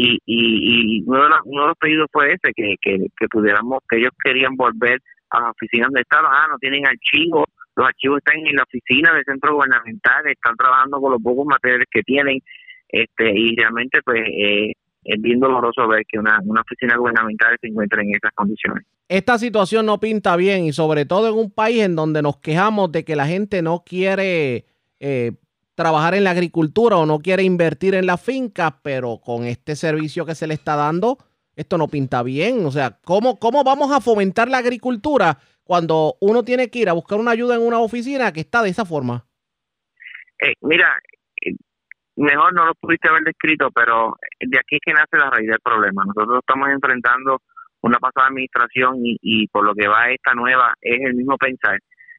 y, 0.00 0.20
y, 0.26 1.02
uno, 1.06 1.24
de 1.24 1.28
los, 1.28 1.38
uno 1.44 1.62
de 1.62 1.68
los 1.68 1.78
pedidos 1.78 2.06
fue 2.12 2.32
ese, 2.32 2.52
que, 2.54 2.76
que, 2.80 3.28
pudiéramos, 3.28 3.80
que 3.88 3.98
ellos 3.98 4.12
querían 4.22 4.54
volver 4.54 5.00
a 5.30 5.40
las 5.40 5.50
oficinas 5.50 5.90
de 5.92 6.02
Estado, 6.02 6.28
ah, 6.30 6.46
no 6.48 6.58
tienen 6.58 6.86
archivos, 6.86 7.46
los 7.74 7.86
archivos 7.86 8.18
están 8.18 8.46
en 8.46 8.54
la 8.54 8.62
oficina 8.62 9.12
del 9.12 9.24
centro 9.24 9.54
gubernamental, 9.54 10.24
están 10.28 10.56
trabajando 10.56 11.00
con 11.00 11.12
los 11.12 11.20
pocos 11.20 11.46
materiales 11.46 11.88
que 11.90 12.02
tienen, 12.02 12.40
este 12.88 13.32
y 13.34 13.56
realmente 13.56 14.00
pues 14.04 14.22
eh, 14.24 14.72
es 15.02 15.20
bien 15.20 15.40
doloroso 15.40 15.88
ver 15.88 16.04
que 16.06 16.18
una, 16.18 16.38
una 16.44 16.60
oficina 16.60 16.96
gubernamental 16.96 17.56
se 17.60 17.66
encuentra 17.66 18.00
en 18.00 18.10
esas 18.14 18.30
condiciones. 18.34 18.86
Esta 19.08 19.36
situación 19.36 19.84
no 19.84 19.98
pinta 19.98 20.36
bien 20.36 20.64
y 20.64 20.72
sobre 20.72 21.06
todo 21.06 21.28
en 21.28 21.34
un 21.34 21.50
país 21.50 21.82
en 21.82 21.96
donde 21.96 22.22
nos 22.22 22.36
quejamos 22.36 22.92
de 22.92 23.04
que 23.04 23.16
la 23.16 23.26
gente 23.26 23.62
no 23.62 23.82
quiere 23.84 24.64
eh, 25.00 25.32
trabajar 25.78 26.16
en 26.16 26.24
la 26.24 26.32
agricultura 26.32 26.96
o 26.96 27.06
no 27.06 27.20
quiere 27.20 27.44
invertir 27.44 27.94
en 27.94 28.04
la 28.04 28.16
finca, 28.16 28.80
pero 28.82 29.20
con 29.24 29.44
este 29.44 29.76
servicio 29.76 30.26
que 30.26 30.34
se 30.34 30.48
le 30.48 30.54
está 30.54 30.74
dando, 30.74 31.18
esto 31.54 31.78
no 31.78 31.86
pinta 31.86 32.24
bien. 32.24 32.66
O 32.66 32.72
sea, 32.72 32.98
¿cómo, 33.04 33.38
cómo 33.38 33.62
vamos 33.62 33.92
a 33.92 34.00
fomentar 34.00 34.48
la 34.48 34.58
agricultura 34.58 35.38
cuando 35.62 36.16
uno 36.20 36.42
tiene 36.42 36.68
que 36.68 36.80
ir 36.80 36.88
a 36.88 36.94
buscar 36.94 37.20
una 37.20 37.30
ayuda 37.30 37.54
en 37.54 37.62
una 37.62 37.78
oficina 37.78 38.32
que 38.32 38.40
está 38.40 38.60
de 38.64 38.70
esa 38.70 38.84
forma? 38.84 39.24
Eh, 40.42 40.54
mira, 40.62 40.98
eh, 41.46 41.54
mejor 42.16 42.52
no 42.54 42.66
lo 42.66 42.74
pudiste 42.74 43.08
haber 43.08 43.22
descrito, 43.22 43.70
pero 43.70 44.16
de 44.40 44.58
aquí 44.58 44.74
es 44.74 44.80
que 44.84 44.92
nace 44.92 45.16
la 45.16 45.30
raíz 45.30 45.46
del 45.46 45.60
problema. 45.62 46.02
Nosotros 46.06 46.40
estamos 46.40 46.70
enfrentando 46.70 47.40
una 47.82 48.00
pasada 48.00 48.26
administración 48.26 48.96
y, 49.06 49.16
y 49.22 49.46
por 49.46 49.64
lo 49.64 49.74
que 49.76 49.86
va 49.86 50.10
esta 50.10 50.34
nueva 50.34 50.74
es 50.80 51.00
el 51.02 51.14
mismo 51.14 51.36
pensar 51.38 51.78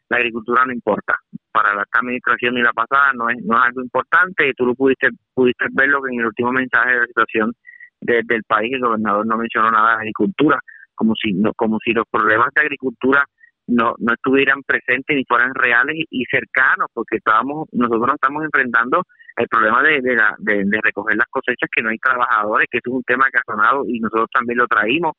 la 0.10 0.18
agricultura 0.18 0.66
no 0.66 0.74
importa. 0.74 1.16
Para 1.52 1.74
la 1.74 1.86
administración 1.92 2.58
y 2.58 2.62
la 2.62 2.74
pasada 2.74 3.12
no 3.14 3.30
es, 3.30 3.38
no 3.44 3.58
es 3.58 3.64
algo 3.64 3.82
importante 3.82 4.48
y 4.48 4.54
tú 4.54 4.66
lo 4.66 4.76
pudiste, 4.76 5.10
pudiste 5.34 5.66
verlo 5.72 6.00
en 6.08 6.20
el 6.20 6.28
último 6.28 6.52
mensaje 6.52 6.92
de 6.92 7.00
la 7.00 7.08
situación 7.08 7.54
del 8.02 8.44
país 8.48 8.74
el 8.74 8.82
gobernador 8.82 9.26
no 9.26 9.38
mencionó 9.38 9.72
nada 9.72 9.90
de 9.90 9.96
agricultura, 9.96 10.60
como 10.96 11.16
si, 11.16 11.34
no, 11.34 11.54
como 11.54 11.78
si 11.84 11.92
los 11.92 12.06
problemas 12.10 12.50
de 12.56 12.62
agricultura 12.62 13.26
no, 13.68 13.94
no 14.00 14.14
estuvieran 14.14 14.64
presentes 14.64 15.16
ni 15.16 15.26
fueran 15.26 15.54
reales 15.54 15.96
y, 16.10 16.24
cercanos, 16.26 16.88
porque 16.94 17.18
estábamos 17.18 17.68
nosotros 17.72 18.08
nos 18.08 18.16
estamos 18.16 18.44
enfrentando 18.44 19.04
el 19.36 19.48
problema 19.48 19.84
de, 19.84 20.02
de, 20.02 20.16
la, 20.16 20.36
de, 20.40 20.80
recoger 20.82 21.16
las 21.16 21.28
cosechas, 21.30 21.70
que 21.74 21.82
no 21.82 21.90
hay 21.90 21.98
trabajadores, 21.98 22.68
que 22.70 22.80
eso 22.80 22.90
es 22.90 22.96
un 22.96 23.04
tema 23.04 23.28
que 23.32 23.38
ha 23.38 23.54
sonado 23.54 23.84
y 23.86 24.00
nosotros 24.00 24.30
también 24.34 24.58
lo 24.58 24.68
traímos, 24.68 25.14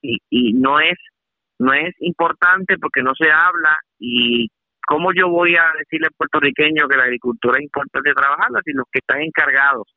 y, 0.00 0.18
y 0.30 0.52
no 0.54 0.80
es 0.80 0.98
no 1.58 1.72
es 1.72 1.94
importante 2.00 2.76
porque 2.78 3.02
no 3.02 3.12
se 3.14 3.30
habla 3.30 3.78
y 3.98 4.48
cómo 4.92 5.08
yo 5.14 5.26
voy 5.30 5.56
a 5.56 5.64
decirle 5.78 6.08
al 6.08 6.18
puertorriqueño 6.18 6.86
que 6.86 6.98
la 6.98 7.04
agricultura 7.04 7.56
es 7.56 7.64
importante 7.64 8.12
trabajarla 8.12 8.60
si 8.62 8.72
los 8.72 8.84
que 8.92 8.98
están 8.98 9.22
encargados 9.22 9.88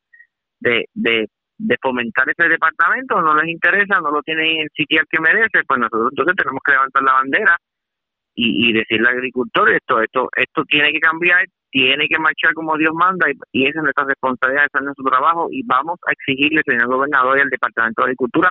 de, 0.58 0.86
de, 0.94 1.28
fomentar 1.82 2.24
ese 2.30 2.48
departamento 2.48 3.20
no 3.20 3.34
les 3.34 3.50
interesa, 3.50 4.00
no 4.00 4.10
lo 4.10 4.22
tienen 4.22 4.62
en 4.62 4.68
sitio 4.74 5.02
que 5.10 5.20
merece, 5.20 5.60
pues 5.68 5.80
nosotros 5.80 6.08
entonces 6.12 6.34
tenemos 6.36 6.62
que 6.64 6.72
levantar 6.72 7.02
la 7.02 7.12
bandera 7.12 7.56
y, 8.34 8.70
y 8.70 8.72
decirle 8.72 9.08
al 9.10 9.16
agricultor 9.16 9.70
esto, 9.70 10.00
esto, 10.00 10.28
esto 10.34 10.64
tiene 10.64 10.90
que 10.92 11.00
cambiar, 11.00 11.44
tiene 11.70 12.08
que 12.08 12.18
marchar 12.18 12.54
como 12.54 12.78
Dios 12.78 12.94
manda 12.94 13.28
y, 13.30 13.34
y 13.52 13.68
esa 13.68 13.80
es 13.80 13.84
nuestra 13.84 14.04
responsabilidad, 14.04 14.64
ese 14.64 14.78
es 14.78 14.84
nuestro 14.84 15.04
trabajo 15.04 15.48
y 15.50 15.62
vamos 15.66 15.98
a 16.08 16.12
exigirle, 16.12 16.62
señor 16.64 16.88
gobernador 16.88 17.36
y 17.36 17.42
al 17.42 17.50
Departamento 17.50 18.00
de 18.00 18.06
Agricultura 18.06 18.50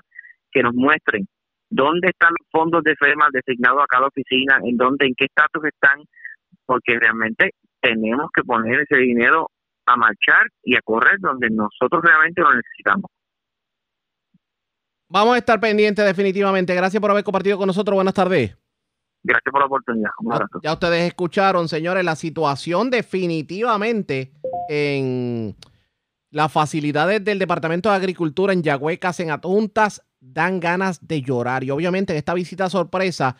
que 0.51 0.61
nos 0.61 0.75
muestren 0.75 1.25
dónde 1.71 2.09
están 2.09 2.33
los 2.37 2.47
fondos 2.51 2.83
de 2.83 2.95
FEMA 2.95 3.29
designados 3.33 3.81
a 3.81 3.87
cada 3.87 4.05
oficina, 4.05 4.59
en 4.63 4.77
dónde, 4.77 5.07
en 5.07 5.15
qué 5.17 5.25
estatus 5.25 5.65
están, 5.65 6.05
porque 6.65 6.97
realmente 6.99 7.51
tenemos 7.81 8.29
que 8.33 8.43
poner 8.43 8.81
ese 8.81 8.97
dinero 8.97 9.49
a 9.85 9.95
marchar 9.95 10.47
y 10.63 10.75
a 10.75 10.81
correr 10.83 11.19
donde 11.19 11.49
nosotros 11.49 12.01
realmente 12.03 12.41
lo 12.41 12.53
necesitamos. 12.53 13.11
Vamos 15.07 15.35
a 15.35 15.37
estar 15.37 15.59
pendientes 15.59 16.03
definitivamente. 16.03 16.73
Gracias 16.73 16.99
por 16.99 17.11
haber 17.11 17.23
compartido 17.23 17.57
con 17.57 17.67
nosotros. 17.67 17.95
Buenas 17.95 18.13
tardes. 18.13 18.57
Gracias 19.23 19.51
por 19.51 19.59
la 19.59 19.65
oportunidad. 19.65 20.09
ya 20.61 20.73
ustedes 20.73 21.07
escucharon, 21.07 21.67
señores, 21.67 22.03
la 22.03 22.15
situación 22.15 22.91
definitivamente 22.91 24.33
en 24.69 25.55
las 26.29 26.51
facilidades 26.51 27.23
del 27.23 27.39
Departamento 27.39 27.89
de 27.89 27.95
Agricultura 27.95 28.53
en 28.53 28.61
Yagüecas, 28.61 29.19
en 29.21 29.31
Atuntas, 29.31 30.05
dan 30.19 30.59
ganas 30.59 31.07
de 31.07 31.21
llorar. 31.21 31.63
Y 31.63 31.71
obviamente 31.71 32.13
en 32.13 32.17
esta 32.17 32.33
visita 32.33 32.69
sorpresa, 32.69 33.35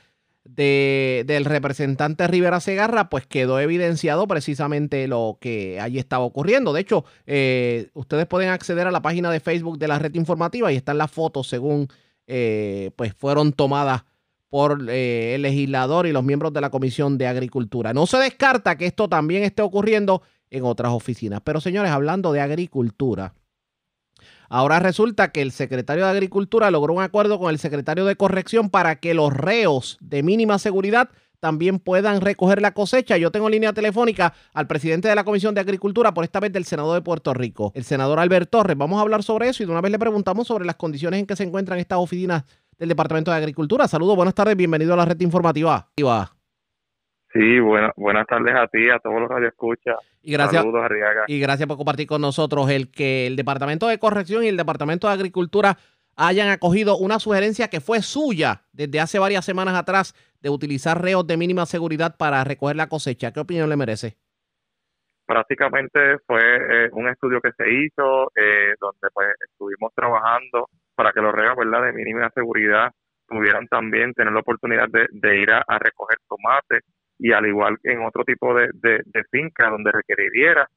de, 0.46 1.24
del 1.25 1.44
representante 1.46 2.28
Rivera 2.28 2.60
Segarra, 2.60 3.10
pues 3.10 3.25
quedó 3.25 3.60
evidenciado 3.60 4.28
precisamente 4.28 5.08
lo 5.08 5.38
que 5.42 5.80
allí 5.82 6.00
estaba 6.00 6.24
ocurriendo. 6.24 6.72
De 6.72 6.82
hecho, 6.82 7.04
eh, 7.25 7.90
ustedes 7.94 8.25
pueden 8.28 8.50
acceder 8.50 8.88
a 8.88 8.92
la 8.92 9.02
página 9.02 9.32
de 9.32 9.40
Facebook 9.40 9.78
de 9.78 9.88
la 9.88 10.00
red 10.00 10.14
informativa 10.16 10.72
y 10.72 10.75
están 10.75 10.98
las 10.98 11.12
fotos 11.12 11.48
según 11.48 11.88
eh, 12.28 12.92
pues 12.96 13.14
fueron 13.14 13.54
tomadas 13.54 14.04
por 14.50 14.90
eh, 14.90 15.36
el 15.36 15.42
legislador 15.42 16.08
y 16.08 16.12
los 16.12 16.24
miembros 16.24 16.54
de 16.54 16.62
la 16.62 16.70
Comisión 16.70 17.18
de 17.18 17.28
Agricultura. 17.28 17.94
No 17.94 18.06
se 18.06 18.18
descarta 18.18 18.78
que 18.78 18.86
esto 18.86 19.10
también 19.10 19.44
esté 19.44 19.62
ocurriendo 19.62 20.22
en 20.50 20.64
otras 20.64 20.94
oficinas. 20.94 21.42
Pero 21.44 21.60
señores, 21.60 21.92
hablando 21.92 22.32
de 22.32 22.42
agricultura, 22.42 23.34
ahora 24.50 24.80
resulta 24.80 25.32
que 25.32 25.42
el 25.42 25.52
secretario 25.52 26.06
de 26.06 26.12
Agricultura 26.12 26.72
logró 26.72 26.94
un 26.94 27.04
acuerdo 27.04 27.40
con 27.40 27.50
el 27.50 27.60
secretario 27.60 28.06
de 28.06 28.16
Corrección 28.16 28.70
para 28.70 28.96
que 28.98 29.14
los 29.14 29.34
reos 29.34 29.98
de 30.02 30.24
mínima 30.24 30.60
seguridad 30.60 31.10
también 31.40 31.80
puedan 31.80 32.22
recoger 32.22 32.62
la 32.62 32.74
cosecha. 32.74 33.18
Yo 33.18 33.32
tengo 33.32 33.50
línea 33.50 33.74
telefónica 33.74 34.34
al 34.54 34.68
presidente 34.68 35.08
de 35.08 35.16
la 35.16 35.24
Comisión 35.24 35.54
de 35.54 35.62
Agricultura, 35.62 36.14
por 36.14 36.24
esta 36.24 36.40
vez 36.40 36.52
del 36.52 36.66
Senado 36.66 36.94
de 36.94 37.02
Puerto 37.02 37.34
Rico, 37.34 37.72
el 37.75 37.84
senador 37.84 38.20
Albert 38.20 38.50
Torres. 38.50 38.78
Vamos 38.78 38.98
a 38.98 39.02
hablar 39.02 39.22
sobre 39.24 39.50
eso 39.50 39.62
y 39.62 39.66
de 39.66 39.72
una 39.72 39.82
vez 39.82 39.92
le 39.92 40.00
preguntamos 40.00 40.48
sobre 40.48 40.66
las 40.66 40.75
condiciones 40.75 41.20
en 41.20 41.25
que 41.25 41.36
se 41.36 41.44
encuentran 41.44 41.80
estas 41.80 42.00
oficinas 42.00 42.44
del 42.78 42.90
Departamento 42.90 43.32
de 43.32 43.38
Agricultura. 43.38 43.88
Saludos, 43.88 44.16
buenas 44.16 44.34
tardes, 44.34 44.56
bienvenido 44.56 44.94
a 44.94 44.98
la 44.98 45.06
red 45.06 45.20
informativa. 45.22 45.88
Sí, 47.36 47.60
buenas 47.60 48.27
tardes 48.27 48.56
a 48.56 48.65
ti, 48.68 48.89
a 48.89 48.98
todos 49.00 49.20
los 49.20 49.30
radioescuchas. 49.30 49.98
Y 50.22 50.32
gracias, 50.32 50.63
Saludos, 50.63 50.86
Arriaga. 50.86 51.25
Y 51.27 51.38
gracias 51.42 51.68
por 51.68 51.75
compartir 51.75 52.08
con 52.08 52.22
nosotros 52.22 52.70
el 52.70 52.89
que 52.89 53.27
el 53.27 53.36
Departamento 53.36 53.89
de 53.89 54.00
Corrección 54.00 54.46
y 54.46 54.48
el 54.48 54.56
Departamento 54.56 55.08
de 55.08 55.13
Agricultura 55.15 55.75
hayan 56.15 56.48
acogido 56.48 56.98
una 56.98 57.20
sugerencia 57.20 57.68
que 57.68 57.82
fue 57.82 58.01
suya 58.01 58.62
desde 58.72 59.01
hace 59.01 59.20
varias 59.20 59.44
semanas 59.44 59.75
atrás 59.75 60.13
de 60.39 60.50
utilizar 60.50 61.01
reos 61.01 61.27
de 61.27 61.36
mínima 61.36 61.65
seguridad 61.65 62.15
para 62.18 62.42
recoger 62.46 62.77
la 62.77 62.88
cosecha. 62.88 63.34
¿Qué 63.34 63.42
opinión 63.42 63.68
le 63.68 63.75
merece? 63.75 64.15
Prácticamente 65.25 66.20
fue 66.25 66.39
eh, 66.39 66.89
un 66.94 67.10
estudio 67.10 67.42
que 67.42 67.51
se 67.51 67.65
hizo 67.70 68.32
eh, 68.34 68.75
donde 68.80 69.10
pues 69.13 69.27
estuvimos 69.51 69.92
trabajando 69.94 70.70
para 70.96 71.12
que 71.12 71.20
los 71.20 71.34
reos 71.34 71.58
¿verdad? 71.58 71.84
de 71.84 71.92
mínima 71.92 72.30
seguridad 72.34 72.94
pudieran 73.27 73.68
también 73.68 74.13
tener 74.13 74.32
la 74.32 74.39
oportunidad 74.39 74.88
de, 74.88 75.38
ir 75.38 75.51
a, 75.51 75.80
recoger 75.80 76.20
tomates 76.30 76.84
y 77.17 77.31
al 77.31 77.45
igual 77.45 77.77
que 77.81 77.91
en 77.91 78.03
otro 78.03 78.24
tipo 78.24 78.53
de, 78.53 78.69
de, 78.74 79.24
finca 79.31 79.69
donde 79.69 79.91
requeriría, 79.91 80.67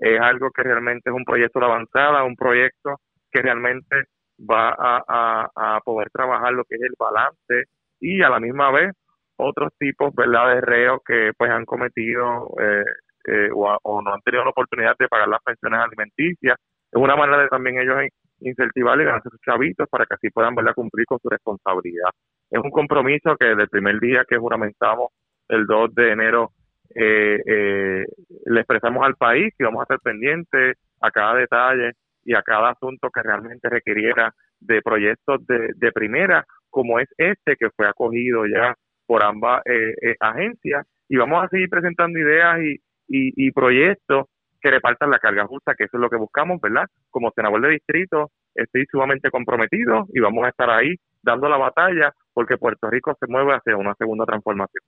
es 0.00 0.20
algo 0.20 0.50
que 0.50 0.62
realmente 0.62 1.10
es 1.10 1.14
un 1.14 1.24
proyecto 1.24 1.60
de 1.60 1.66
avanzada, 1.66 2.24
un 2.24 2.36
proyecto 2.36 3.00
que 3.30 3.42
realmente 3.42 4.04
va 4.38 4.74
a, 4.76 5.48
a, 5.54 5.80
poder 5.80 6.10
trabajar 6.10 6.52
lo 6.52 6.64
que 6.64 6.76
es 6.76 6.82
el 6.82 6.94
balance 6.98 7.70
y 8.00 8.22
a 8.22 8.28
la 8.28 8.40
misma 8.40 8.70
vez 8.72 8.92
otros 9.36 9.72
tipos 9.78 10.14
¿verdad? 10.14 10.54
de 10.54 10.60
reos 10.60 11.00
que 11.06 11.32
pues 11.36 11.50
han 11.50 11.64
cometido 11.64 12.54
eh, 12.60 12.84
eh, 13.26 13.48
o, 13.52 14.02
no 14.02 14.14
han 14.14 14.20
tenido 14.22 14.44
la 14.44 14.50
oportunidad 14.50 14.96
de 14.98 15.08
pagar 15.08 15.28
las 15.28 15.42
pensiones 15.42 15.80
alimenticias. 15.80 16.56
Es 16.92 17.00
una 17.00 17.16
manera 17.16 17.42
de 17.42 17.48
también 17.48 17.78
ellos 17.78 17.96
incentivar 18.40 19.00
y 19.00 19.04
ganarse 19.04 19.30
sus 19.30 19.40
chavitos 19.40 19.88
para 19.88 20.06
que 20.06 20.14
así 20.14 20.30
puedan 20.30 20.54
¿verdad? 20.54 20.74
cumplir 20.74 21.06
con 21.06 21.18
su 21.20 21.28
responsabilidad. 21.28 22.10
Es 22.50 22.60
un 22.62 22.70
compromiso 22.70 23.36
que 23.36 23.46
desde 23.46 23.62
el 23.62 23.68
primer 23.68 23.98
día 23.98 24.24
que 24.28 24.36
juramentamos 24.36 25.08
el 25.48 25.66
2 25.66 25.94
de 25.94 26.12
enero 26.12 26.50
eh, 26.94 27.40
eh, 27.46 28.04
le 28.46 28.60
expresamos 28.60 29.04
al 29.04 29.16
país 29.16 29.52
que 29.56 29.64
vamos 29.64 29.80
a 29.80 29.84
estar 29.84 30.00
pendientes 30.00 30.78
a 31.00 31.10
cada 31.10 31.34
detalle 31.34 31.92
y 32.24 32.34
a 32.34 32.42
cada 32.42 32.70
asunto 32.70 33.10
que 33.10 33.22
realmente 33.22 33.68
requiriera 33.68 34.32
de 34.60 34.80
proyectos 34.80 35.46
de, 35.46 35.70
de 35.76 35.92
primera, 35.92 36.44
como 36.70 36.98
es 36.98 37.08
este 37.18 37.56
que 37.56 37.70
fue 37.70 37.88
acogido 37.88 38.46
ya 38.46 38.74
por 39.06 39.22
ambas 39.22 39.62
eh, 39.66 40.16
agencias, 40.20 40.86
y 41.08 41.16
vamos 41.16 41.44
a 41.44 41.48
seguir 41.48 41.68
presentando 41.68 42.18
ideas 42.18 42.60
y, 42.60 42.74
y, 43.08 43.48
y 43.48 43.50
proyectos 43.50 44.26
que 44.60 44.70
repartan 44.70 45.10
la 45.10 45.18
carga 45.18 45.46
justa, 45.46 45.74
que 45.76 45.84
eso 45.84 45.98
es 45.98 46.00
lo 46.00 46.08
que 46.08 46.16
buscamos, 46.16 46.58
¿verdad? 46.60 46.86
Como 47.10 47.30
senador 47.32 47.60
de 47.60 47.70
distrito 47.70 48.30
estoy 48.54 48.86
sumamente 48.90 49.30
comprometido 49.30 50.06
y 50.14 50.20
vamos 50.20 50.44
a 50.44 50.48
estar 50.48 50.70
ahí 50.70 50.94
dando 51.22 51.48
la 51.48 51.58
batalla 51.58 52.12
porque 52.32 52.56
Puerto 52.56 52.88
Rico 52.88 53.14
se 53.18 53.26
mueve 53.26 53.52
hacia 53.52 53.76
una 53.76 53.94
segunda 53.94 54.24
transformación. 54.24 54.82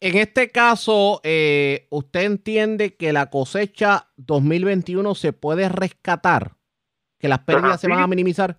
En 0.00 0.16
este 0.16 0.50
caso, 0.50 1.20
eh, 1.24 1.86
¿usted 1.90 2.22
entiende 2.22 2.96
que 2.96 3.12
la 3.12 3.26
cosecha 3.26 4.08
2021 4.16 5.14
se 5.14 5.32
puede 5.32 5.68
rescatar? 5.68 6.52
¿Que 7.18 7.28
las 7.28 7.40
pérdidas 7.40 7.80
se 7.80 7.88
van 7.88 8.00
a 8.00 8.06
minimizar? 8.06 8.56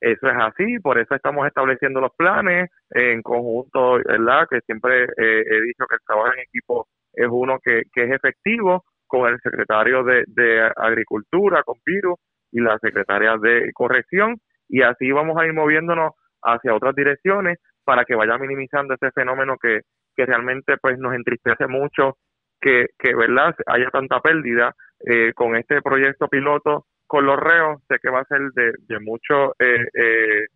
Eso 0.00 0.28
es 0.28 0.36
así, 0.38 0.78
por 0.78 0.98
eso 0.98 1.14
estamos 1.14 1.46
estableciendo 1.46 2.00
los 2.00 2.12
planes 2.16 2.70
en 2.90 3.20
conjunto, 3.20 3.98
¿verdad? 4.06 4.46
Que 4.48 4.60
siempre 4.60 5.04
eh, 5.04 5.08
he 5.16 5.60
dicho 5.62 5.84
que 5.88 5.96
el 5.96 6.00
trabajo 6.06 6.32
en 6.32 6.40
equipo 6.40 6.88
es 7.12 7.26
uno 7.28 7.58
que, 7.62 7.82
que 7.92 8.04
es 8.04 8.12
efectivo 8.12 8.84
con 9.10 9.28
el 9.28 9.40
secretario 9.40 10.04
de, 10.04 10.70
Agricultura, 10.76 11.64
con 11.64 11.80
Piru, 11.84 12.16
y 12.52 12.60
la 12.60 12.78
secretaria 12.78 13.36
de 13.36 13.70
Corrección, 13.74 14.36
y 14.68 14.82
así 14.82 15.10
vamos 15.10 15.36
a 15.36 15.46
ir 15.46 15.52
moviéndonos 15.52 16.12
hacia 16.42 16.74
otras 16.74 16.94
direcciones 16.94 17.58
para 17.84 18.04
que 18.04 18.14
vaya 18.14 18.38
minimizando 18.38 18.94
ese 18.94 19.10
fenómeno 19.10 19.56
que, 19.60 19.80
que 20.20 20.26
realmente 20.26 20.76
pues 20.76 20.98
nos 20.98 21.14
entristece 21.14 21.66
mucho 21.66 22.18
que, 22.60 22.88
que 22.98 23.14
verdad 23.14 23.54
haya 23.66 23.88
tanta 23.90 24.20
pérdida 24.20 24.74
eh, 25.06 25.32
con 25.34 25.56
este 25.56 25.80
proyecto 25.80 26.28
piloto 26.28 26.84
con 27.06 27.24
los 27.24 27.38
reos 27.38 27.80
sé 27.88 27.96
que 28.02 28.10
va 28.10 28.20
a 28.20 28.24
ser 28.26 28.52
de, 28.54 28.74
de 28.86 29.00
muchos 29.00 29.52
eh, 29.58 30.46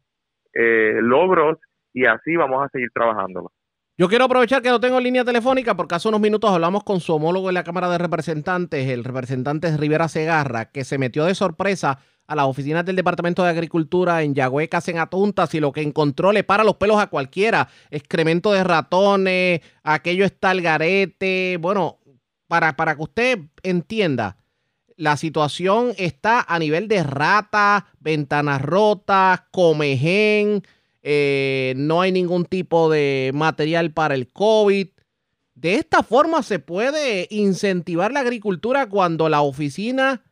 eh, 0.53 0.99
logros 1.01 1.59
y 1.95 2.05
así 2.05 2.37
vamos 2.37 2.63
a 2.63 2.69
seguir 2.69 2.91
trabajando. 2.93 3.51
Yo 3.97 4.09
quiero 4.09 4.27
aprovechar 4.27 4.61
que 4.61 4.69
no 4.69 4.81
tengo 4.81 5.01
línea 5.01 5.25
telefónica 5.25 5.75
porque 5.75 5.95
hace 5.95 6.09
unos 6.09 6.21
minutos 6.21 6.53
hablamos 6.53 6.85
con 6.85 7.01
su 7.01 7.15
homólogo 7.15 7.49
en 7.49 7.55
la 7.55 7.65
Cámara 7.65 7.89
de 7.89 7.99
Representantes, 7.99 8.89
el 8.89 9.05
representante 9.05 9.75
Rivera 9.77 10.09
Segarra, 10.09 10.71
que 10.71 10.85
se 10.85 10.99
metió 10.99 11.25
de 11.25 11.35
sorpresa 11.35 12.01
a 12.27 12.35
las 12.35 12.47
oficinas 12.47 12.85
del 12.85 12.97
Departamento 12.97 13.43
de 13.43 13.51
Agricultura 13.51 14.23
en 14.23 14.35
Yagüecas, 14.35 14.89
en 14.89 14.99
Atuntas, 14.99 15.55
y 15.55 15.61
lo 15.61 15.73
que 15.73 15.83
encontró 15.83 16.33
le 16.33 16.45
para 16.45 16.65
los 16.65 16.77
pelos 16.77 16.99
a 16.99 17.09
cualquiera. 17.09 17.69
Excremento 17.91 18.53
de 18.53 18.65
ratones, 18.65 19.61
aquello 19.83 20.25
está 20.25 20.53
el 20.53 20.63
garete. 20.63 21.59
Bueno, 21.61 21.99
para, 22.49 22.77
para 22.77 22.97
que 22.97 23.03
usted 23.03 23.39
entienda, 23.63 24.39
la 24.97 25.17
situación 25.17 25.93
está 25.99 26.41
a 26.41 26.59
nivel 26.59 26.89
de 26.89 27.03
rata, 27.03 27.87
ventanas 28.01 28.63
rotas, 28.63 29.43
comején, 29.51 30.63
eh, 31.03 31.75
no 31.77 32.01
hay 32.01 32.13
ningún 32.13 32.47
tipo 32.47 32.89
de 32.91 33.31
material 33.35 33.93
para 33.93 34.15
el 34.15 34.29
COVID. 34.29 34.89
De 35.55 35.75
esta 35.75 36.03
forma 36.03 36.43
se 36.43 36.59
puede 36.59 37.27
incentivar 37.31 38.13
la 38.13 38.21
agricultura 38.21 38.89
cuando 38.89 39.29
la 39.29 39.43
oficina 39.43 40.23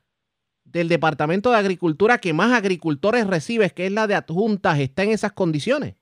del 0.72 0.88
Departamento 0.88 1.50
de 1.50 1.58
Agricultura 1.58 2.18
que 2.18 2.32
más 2.32 2.52
agricultores 2.52 3.26
recibe, 3.26 3.70
que 3.70 3.86
es 3.86 3.92
la 3.92 4.06
de 4.06 4.14
adjuntas, 4.14 4.78
está 4.78 5.02
en 5.02 5.10
esas 5.10 5.32
condiciones. 5.32 5.96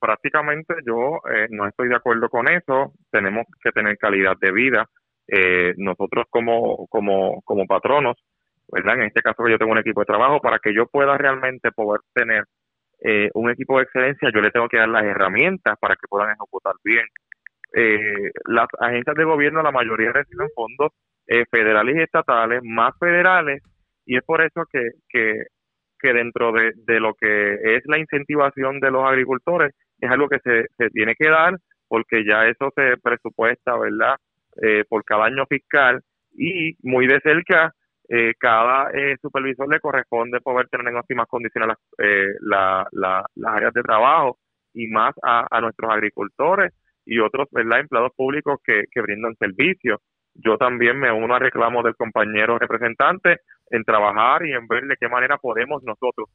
Prácticamente 0.00 0.74
yo 0.86 1.20
eh, 1.30 1.48
no 1.50 1.66
estoy 1.66 1.88
de 1.88 1.96
acuerdo 1.96 2.28
con 2.28 2.48
eso. 2.48 2.92
Tenemos 3.10 3.46
que 3.62 3.72
tener 3.72 3.98
calidad 3.98 4.36
de 4.40 4.52
vida. 4.52 4.86
Eh, 5.26 5.74
nosotros 5.76 6.26
como, 6.30 6.86
como, 6.86 7.42
como 7.42 7.66
patronos, 7.66 8.16
¿verdad? 8.70 8.94
En 8.94 9.02
este 9.02 9.22
caso 9.22 9.48
yo 9.48 9.58
tengo 9.58 9.72
un 9.72 9.78
equipo 9.78 10.00
de 10.00 10.06
trabajo 10.06 10.40
para 10.40 10.58
que 10.58 10.72
yo 10.74 10.86
pueda 10.86 11.18
realmente 11.18 11.70
poder 11.72 12.00
tener 12.14 12.44
eh, 13.00 13.30
un 13.34 13.50
equipo 13.50 13.78
de 13.78 13.84
excelencia, 13.84 14.30
yo 14.34 14.40
le 14.40 14.50
tengo 14.50 14.68
que 14.68 14.78
dar 14.78 14.88
las 14.88 15.04
herramientas 15.04 15.76
para 15.80 15.94
que 15.94 16.08
puedan 16.08 16.30
ejecutar 16.30 16.74
bien. 16.82 17.04
Eh, 17.74 18.30
las 18.46 18.66
agencias 18.80 19.14
de 19.14 19.24
gobierno, 19.24 19.62
la 19.62 19.70
mayoría 19.70 20.12
reciben 20.12 20.48
fondos 20.54 20.92
eh, 21.26 21.44
federales 21.50 21.96
y 21.96 22.02
estatales, 22.02 22.60
más 22.64 22.92
federales, 22.98 23.62
y 24.08 24.16
es 24.16 24.24
por 24.24 24.42
eso 24.42 24.64
que, 24.72 24.90
que, 25.08 25.44
que 26.00 26.12
dentro 26.12 26.50
de, 26.52 26.72
de, 26.86 26.98
lo 26.98 27.14
que 27.14 27.76
es 27.76 27.82
la 27.86 27.98
incentivación 27.98 28.80
de 28.80 28.90
los 28.90 29.04
agricultores, 29.04 29.72
es 30.00 30.10
algo 30.10 30.28
que 30.28 30.40
se, 30.40 30.66
se 30.76 30.90
tiene 30.90 31.14
que 31.14 31.28
dar, 31.28 31.56
porque 31.86 32.24
ya 32.24 32.46
eso 32.46 32.72
se 32.74 32.96
presupuesta, 32.96 33.76
¿verdad?, 33.78 34.16
por 34.88 35.04
cada 35.04 35.26
año 35.26 35.46
fiscal, 35.46 36.00
y 36.32 36.74
muy 36.82 37.06
de 37.06 37.20
cerca 37.20 37.72
eh, 38.08 38.32
cada 38.38 38.90
eh, 38.92 39.16
supervisor 39.20 39.68
le 39.68 39.80
corresponde 39.80 40.40
poder 40.40 40.66
tener 40.68 40.88
en 40.88 40.96
óptimas 40.96 41.26
condiciones 41.28 41.68
las, 41.68 41.78
eh, 41.98 42.28
las 42.92 43.24
áreas 43.46 43.74
de 43.74 43.82
trabajo 43.82 44.38
y 44.72 44.86
más 44.86 45.14
a, 45.22 45.60
nuestros 45.60 45.90
agricultores 45.92 46.72
y 47.04 47.18
otros 47.18 47.48
¿verdad? 47.50 47.80
empleados 47.80 48.12
públicos 48.16 48.60
que, 48.64 48.84
que 48.90 49.02
brindan 49.02 49.34
servicios. 49.36 50.00
Yo 50.34 50.56
también 50.56 50.98
me 50.98 51.12
uno 51.12 51.34
a 51.34 51.38
reclamo 51.38 51.82
del 51.82 51.96
compañero 51.96 52.58
representante 52.58 53.40
en 53.70 53.84
trabajar 53.84 54.46
y 54.46 54.52
en 54.52 54.66
ver 54.66 54.84
de 54.84 54.96
qué 54.98 55.08
manera 55.08 55.38
podemos 55.38 55.82
nosotros 55.82 56.28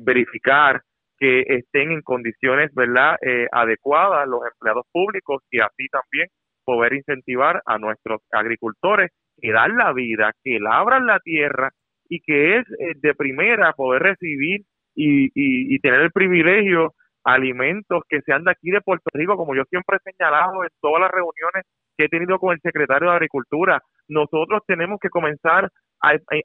verificar 0.00 0.80
que 1.18 1.40
estén 1.48 1.90
en 1.90 2.02
condiciones 2.02 2.72
verdad 2.74 3.16
adecuadas 3.50 4.28
los 4.28 4.40
empleados 4.52 4.86
públicos 4.92 5.42
y 5.50 5.60
así 5.60 5.88
también 5.88 6.28
poder 6.64 6.94
incentivar 6.94 7.62
a 7.66 7.78
nuestros 7.78 8.20
agricultores 8.30 9.10
que 9.40 9.52
dan 9.52 9.76
la 9.76 9.92
vida, 9.92 10.32
que 10.42 10.58
labran 10.58 11.06
la 11.06 11.20
tierra 11.20 11.70
y 12.08 12.20
que 12.20 12.58
es 12.58 12.66
eh, 12.78 12.94
de 12.96 13.14
primera 13.14 13.72
poder 13.72 14.02
recibir 14.02 14.62
y, 14.96 15.30
y, 15.34 15.78
tener 15.80 16.00
el 16.00 16.12
privilegio 16.12 16.94
alimentos 17.24 18.04
que 18.08 18.20
sean 18.20 18.44
de 18.44 18.52
aquí 18.52 18.70
de 18.70 18.80
Puerto 18.80 19.10
Rico, 19.12 19.36
como 19.36 19.56
yo 19.56 19.64
siempre 19.64 19.96
he 19.96 20.12
señalado 20.12 20.62
en 20.62 20.70
todas 20.80 21.00
las 21.00 21.10
reuniones 21.10 21.64
que 21.96 22.04
he 22.04 22.08
tenido 22.08 22.38
con 22.38 22.52
el 22.52 22.60
secretario 22.60 23.08
de 23.08 23.14
Agricultura. 23.14 23.82
Nosotros 24.08 24.62
tenemos 24.66 24.98
que 25.00 25.08
comenzar 25.08 25.70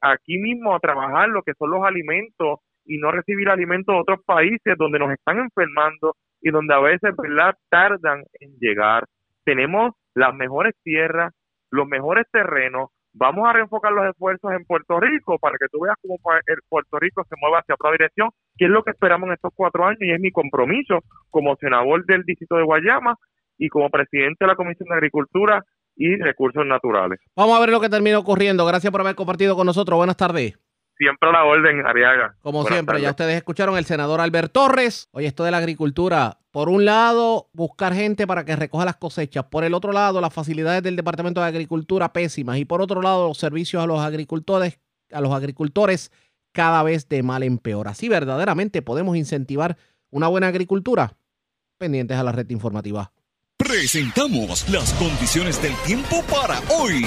aquí 0.02 0.38
mismo 0.38 0.74
a 0.74 0.80
trabajar 0.80 1.28
lo 1.28 1.42
que 1.42 1.54
son 1.54 1.70
los 1.70 1.84
alimentos 1.84 2.60
y 2.86 2.98
no 2.98 3.12
recibir 3.12 3.48
alimentos 3.48 3.94
de 3.94 4.00
otros 4.00 4.20
países 4.24 4.76
donde 4.78 4.98
nos 4.98 5.12
están 5.12 5.38
enfermando 5.38 6.14
y 6.40 6.50
donde 6.50 6.74
a 6.74 6.78
veces 6.78 7.14
¿verdad? 7.16 7.54
tardan 7.68 8.24
en 8.40 8.52
llegar. 8.58 9.04
Tenemos 9.44 9.92
las 10.14 10.34
mejores 10.34 10.74
tierras, 10.82 11.32
los 11.70 11.86
mejores 11.86 12.26
terrenos, 12.32 12.88
vamos 13.12 13.48
a 13.48 13.52
reenfocar 13.52 13.92
los 13.92 14.06
esfuerzos 14.08 14.52
en 14.52 14.64
Puerto 14.64 15.00
Rico 15.00 15.38
para 15.38 15.56
que 15.58 15.66
tú 15.70 15.80
veas 15.80 15.96
cómo 16.00 16.16
Puerto 16.68 16.98
Rico 16.98 17.24
se 17.28 17.36
mueva 17.40 17.58
hacia 17.58 17.74
otra 17.74 17.92
dirección, 17.92 18.30
que 18.56 18.66
es 18.66 18.70
lo 18.70 18.82
que 18.82 18.92
esperamos 18.92 19.28
en 19.28 19.34
estos 19.34 19.52
cuatro 19.54 19.84
años 19.84 20.00
y 20.00 20.12
es 20.12 20.20
mi 20.20 20.30
compromiso 20.30 21.00
como 21.30 21.56
senador 21.56 22.04
del 22.06 22.24
distrito 22.24 22.56
de 22.56 22.64
Guayama 22.64 23.16
y 23.60 23.68
como 23.68 23.90
presidente 23.90 24.38
de 24.40 24.46
la 24.46 24.56
Comisión 24.56 24.88
de 24.88 24.94
Agricultura 24.96 25.64
y 25.94 26.16
Recursos 26.16 26.64
Naturales. 26.66 27.20
Vamos 27.36 27.56
a 27.56 27.60
ver 27.60 27.68
lo 27.68 27.80
que 27.80 27.90
termina 27.90 28.18
ocurriendo. 28.18 28.64
Gracias 28.64 28.90
por 28.90 29.02
haber 29.02 29.14
compartido 29.14 29.54
con 29.54 29.66
nosotros. 29.66 29.98
Buenas 29.98 30.16
tardes. 30.16 30.58
Siempre 30.96 31.28
a 31.28 31.32
la 31.32 31.44
orden, 31.44 31.86
Ariaga. 31.86 32.36
Como 32.40 32.64
siempre, 32.64 33.00
ya 33.00 33.10
ustedes 33.10 33.36
escucharon 33.36 33.76
el 33.76 33.84
senador 33.84 34.20
Albert 34.20 34.52
Torres. 34.52 35.08
Oye, 35.12 35.26
esto 35.26 35.44
de 35.44 35.50
la 35.50 35.58
agricultura, 35.58 36.38
por 36.50 36.68
un 36.68 36.84
lado, 36.84 37.48
buscar 37.52 37.94
gente 37.94 38.26
para 38.26 38.44
que 38.44 38.56
recoja 38.56 38.84
las 38.84 38.96
cosechas. 38.96 39.44
Por 39.44 39.64
el 39.64 39.74
otro 39.74 39.92
lado, 39.92 40.20
las 40.20 40.32
facilidades 40.32 40.82
del 40.82 40.96
Departamento 40.96 41.40
de 41.40 41.46
Agricultura 41.46 42.12
pésimas. 42.12 42.58
Y 42.58 42.64
por 42.64 42.82
otro 42.82 43.02
lado, 43.02 43.28
los 43.28 43.38
servicios 43.38 43.82
a 43.82 43.86
los 43.86 44.00
agricultores, 44.00 44.80
a 45.12 45.20
los 45.20 45.32
agricultores 45.32 46.12
cada 46.52 46.82
vez 46.82 47.08
de 47.08 47.22
mal 47.22 47.42
en 47.42 47.58
peor. 47.58 47.88
Así 47.88 48.08
verdaderamente 48.08 48.82
podemos 48.82 49.16
incentivar 49.16 49.76
una 50.10 50.28
buena 50.28 50.48
agricultura. 50.48 51.14
Pendientes 51.78 52.18
a 52.18 52.24
la 52.24 52.32
red 52.32 52.48
informativa. 52.50 53.10
Presentamos 53.70 54.68
las 54.68 54.92
condiciones 54.94 55.62
del 55.62 55.72
tiempo 55.86 56.24
para 56.24 56.60
hoy. 56.76 57.06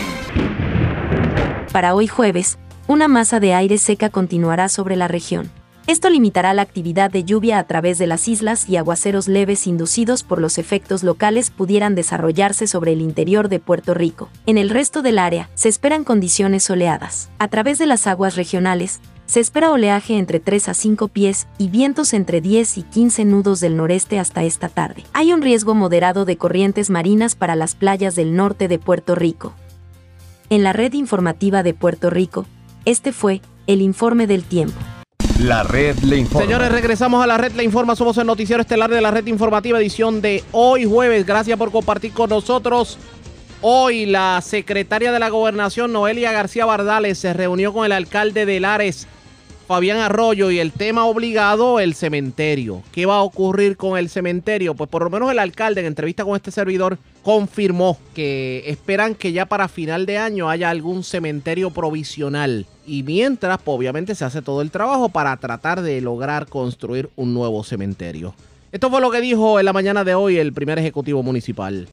Para 1.73 1.93
hoy 1.93 2.07
jueves, 2.07 2.57
una 2.87 3.09
masa 3.09 3.41
de 3.41 3.53
aire 3.53 3.77
seca 3.77 4.09
continuará 4.09 4.69
sobre 4.69 4.95
la 4.95 5.09
región. 5.09 5.51
Esto 5.87 6.09
limitará 6.09 6.53
la 6.53 6.61
actividad 6.61 7.11
de 7.11 7.25
lluvia 7.25 7.59
a 7.59 7.65
través 7.65 7.97
de 7.97 8.07
las 8.07 8.29
islas 8.29 8.69
y 8.69 8.77
aguaceros 8.77 9.27
leves 9.27 9.67
inducidos 9.67 10.23
por 10.23 10.39
los 10.39 10.57
efectos 10.57 11.03
locales 11.03 11.51
pudieran 11.51 11.95
desarrollarse 11.95 12.65
sobre 12.65 12.93
el 12.93 13.01
interior 13.01 13.49
de 13.49 13.59
Puerto 13.59 13.93
Rico. 13.93 14.29
En 14.45 14.57
el 14.57 14.69
resto 14.69 15.01
del 15.01 15.19
área, 15.19 15.49
se 15.55 15.67
esperan 15.67 16.05
condiciones 16.05 16.63
soleadas. 16.63 17.29
A 17.39 17.49
través 17.49 17.77
de 17.77 17.87
las 17.87 18.07
aguas 18.07 18.37
regionales, 18.37 19.01
se 19.33 19.39
espera 19.39 19.71
oleaje 19.71 20.19
entre 20.19 20.39
3 20.39 20.69
a 20.69 20.73
5 20.75 21.07
pies 21.07 21.47
y 21.57 21.69
vientos 21.69 22.13
entre 22.13 22.39
10 22.39 22.77
y 22.77 22.83
15 22.83 23.25
nudos 23.25 23.59
del 23.61 23.75
noreste 23.75 24.19
hasta 24.19 24.43
esta 24.43 24.69
tarde. 24.69 25.05
Hay 25.11 25.33
un 25.33 25.41
riesgo 25.41 25.73
moderado 25.73 26.23
de 26.25 26.37
corrientes 26.37 26.91
marinas 26.91 27.33
para 27.33 27.55
las 27.55 27.73
playas 27.73 28.15
del 28.15 28.35
norte 28.35 28.67
de 28.67 28.77
Puerto 28.77 29.15
Rico. 29.15 29.55
En 30.51 30.61
la 30.61 30.71
red 30.71 30.93
informativa 30.93 31.63
de 31.63 31.73
Puerto 31.73 32.11
Rico, 32.11 32.45
este 32.85 33.11
fue 33.11 33.41
el 33.65 33.81
informe 33.81 34.27
del 34.27 34.43
tiempo. 34.43 34.79
La 35.39 35.63
red 35.63 35.97
le 36.01 36.17
informa. 36.17 36.45
Señores, 36.45 36.71
regresamos 36.71 37.23
a 37.23 37.25
la 37.25 37.39
red 37.39 37.53
le 37.53 37.63
informa. 37.63 37.95
Somos 37.95 38.15
el 38.19 38.27
noticiero 38.27 38.61
estelar 38.61 38.91
de 38.91 39.01
la 39.01 39.09
red 39.09 39.25
informativa, 39.25 39.79
edición 39.79 40.21
de 40.21 40.43
hoy 40.51 40.85
jueves. 40.85 41.25
Gracias 41.25 41.57
por 41.57 41.71
compartir 41.71 42.13
con 42.13 42.29
nosotros. 42.29 42.99
Hoy 43.61 44.05
la 44.05 44.41
secretaria 44.41 45.11
de 45.11 45.17
la 45.17 45.29
gobernación, 45.29 45.91
Noelia 45.91 46.31
García 46.31 46.65
Bardales, 46.65 47.17
se 47.17 47.33
reunió 47.33 47.73
con 47.73 47.83
el 47.83 47.93
alcalde 47.93 48.45
de 48.45 48.59
Lares, 48.59 49.07
Fabián 49.73 49.97
Arroyo 49.97 50.51
y 50.51 50.59
el 50.59 50.71
tema 50.71 51.05
obligado, 51.05 51.79
el 51.79 51.95
cementerio. 51.95 52.83
¿Qué 52.91 53.07
va 53.07 53.15
a 53.15 53.21
ocurrir 53.23 53.75
con 53.75 53.97
el 53.97 54.07
cementerio? 54.07 54.75
Pues 54.75 54.87
por 54.87 55.01
lo 55.01 55.09
menos 55.09 55.31
el 55.31 55.39
alcalde 55.39 55.81
en 55.81 55.87
entrevista 55.87 56.23
con 56.23 56.35
este 56.35 56.51
servidor 56.51 56.99
confirmó 57.23 57.97
que 58.13 58.65
esperan 58.67 59.15
que 59.15 59.31
ya 59.31 59.47
para 59.47 59.67
final 59.67 60.05
de 60.05 60.19
año 60.19 60.47
haya 60.47 60.69
algún 60.69 61.01
cementerio 61.01 61.71
provisional. 61.71 62.67
Y 62.85 63.01
mientras, 63.01 63.59
pues, 63.63 63.75
obviamente 63.75 64.13
se 64.13 64.23
hace 64.23 64.43
todo 64.43 64.61
el 64.61 64.69
trabajo 64.69 65.09
para 65.09 65.35
tratar 65.37 65.81
de 65.81 66.01
lograr 66.01 66.45
construir 66.45 67.09
un 67.15 67.33
nuevo 67.33 67.63
cementerio. 67.63 68.35
Esto 68.71 68.91
fue 68.91 69.01
lo 69.01 69.09
que 69.09 69.21
dijo 69.21 69.59
en 69.59 69.65
la 69.65 69.73
mañana 69.73 70.03
de 70.03 70.13
hoy 70.13 70.37
el 70.37 70.53
primer 70.53 70.77
ejecutivo 70.77 71.23
municipal. 71.23 71.87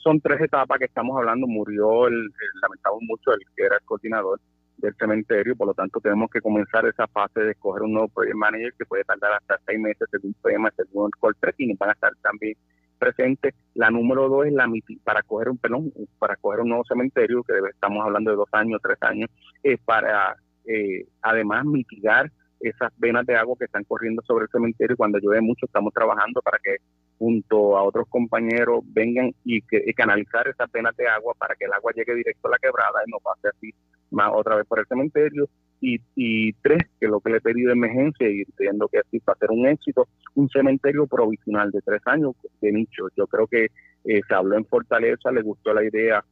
Son, 0.00 0.20
tres 0.20 0.42
etapas 0.42 0.78
que 0.78 0.84
estamos 0.84 1.16
hablando. 1.16 1.48
Murió, 1.48 2.06
el, 2.06 2.30
lamentamos 2.62 3.00
mucho, 3.02 3.32
el 3.32 3.40
que 3.56 3.64
era 3.64 3.74
el 3.74 3.84
coordinador 3.84 4.38
del 4.78 4.94
cementerio, 4.96 5.56
por 5.56 5.68
lo 5.68 5.74
tanto 5.74 6.00
tenemos 6.00 6.30
que 6.30 6.40
comenzar 6.40 6.86
esa 6.86 7.06
fase 7.06 7.40
de 7.40 7.52
escoger 7.52 7.82
un 7.82 7.92
nuevo 7.92 8.08
project 8.08 8.36
manager 8.36 8.74
que 8.78 8.84
puede 8.84 9.04
tardar 9.04 9.32
hasta 9.32 9.58
seis 9.66 9.80
meses 9.80 10.08
según 10.10 10.34
tema, 10.42 10.70
según 10.76 11.10
el 11.12 11.20
call 11.20 11.54
y 11.58 11.74
van 11.76 11.90
a 11.90 11.92
estar 11.92 12.12
también 12.22 12.56
presentes. 12.98 13.54
La 13.74 13.90
número 13.90 14.28
dos 14.28 14.46
es 14.46 14.52
la 14.52 14.70
para 15.04 15.22
coger 15.22 15.48
un 15.48 15.58
pelón, 15.58 15.92
para 16.18 16.36
coger 16.36 16.60
un 16.60 16.68
nuevo 16.68 16.84
cementerio, 16.84 17.42
que 17.42 17.54
estamos 17.70 18.04
hablando 18.04 18.30
de 18.30 18.36
dos 18.36 18.48
años, 18.52 18.80
tres 18.82 18.98
años, 19.00 19.30
es 19.62 19.78
para 19.80 20.36
eh, 20.66 21.06
además 21.22 21.64
mitigar 21.64 22.30
esas 22.60 22.90
venas 22.96 23.26
de 23.26 23.36
agua 23.36 23.56
que 23.58 23.66
están 23.66 23.84
corriendo 23.84 24.22
sobre 24.22 24.44
el 24.44 24.50
cementerio. 24.50 24.96
Cuando 24.96 25.18
llueve 25.18 25.40
mucho, 25.40 25.66
estamos 25.66 25.92
trabajando 25.92 26.40
para 26.42 26.58
que 26.62 26.76
junto 27.18 27.76
a 27.76 27.82
otros 27.82 28.06
compañeros 28.08 28.80
vengan 28.86 29.32
y, 29.44 29.60
que, 29.62 29.82
y 29.86 29.92
canalizar 29.94 30.48
esas 30.48 30.70
venas 30.72 30.96
de 30.96 31.06
agua 31.06 31.34
para 31.38 31.54
que 31.54 31.64
el 31.64 31.72
agua 31.72 31.92
llegue 31.94 32.14
directo 32.14 32.48
a 32.48 32.52
la 32.52 32.58
quebrada 32.58 33.00
y 33.06 33.10
no 33.10 33.18
pase 33.20 33.48
así 33.48 33.74
más 34.16 34.30
otra 34.34 34.56
vez 34.56 34.66
por 34.66 34.80
el 34.80 34.86
cementerio. 34.86 35.48
Y, 35.78 36.52
tres, 36.62 36.82
que 36.98 37.06
lo 37.06 37.20
que 37.20 37.30
le 37.30 37.40
pedido 37.40 37.68
de 37.68 37.74
emergencia 37.74 38.28
y 38.28 38.40
entiendo 38.40 38.88
que 38.88 38.98
así 38.98 39.20
va 39.28 39.34
a 39.34 39.38
ser 39.38 39.50
un 39.50 39.68
éxito, 39.68 40.08
un 40.34 40.48
cementerio 40.48 41.06
provisional 41.06 41.70
de 41.70 41.80
tres 41.82 42.00
años 42.06 42.34
de 42.60 42.72
nicho. 42.72 43.08
Yo 43.14 43.26
creo 43.26 43.46
que 43.46 43.66
eh, 44.04 44.20
se 44.26 44.34
habló 44.34 44.56
en 44.56 44.64
Fortaleza, 44.64 45.30
le 45.30 45.42
gustó 45.42 45.72
la 45.74 45.84
idea 45.84 46.24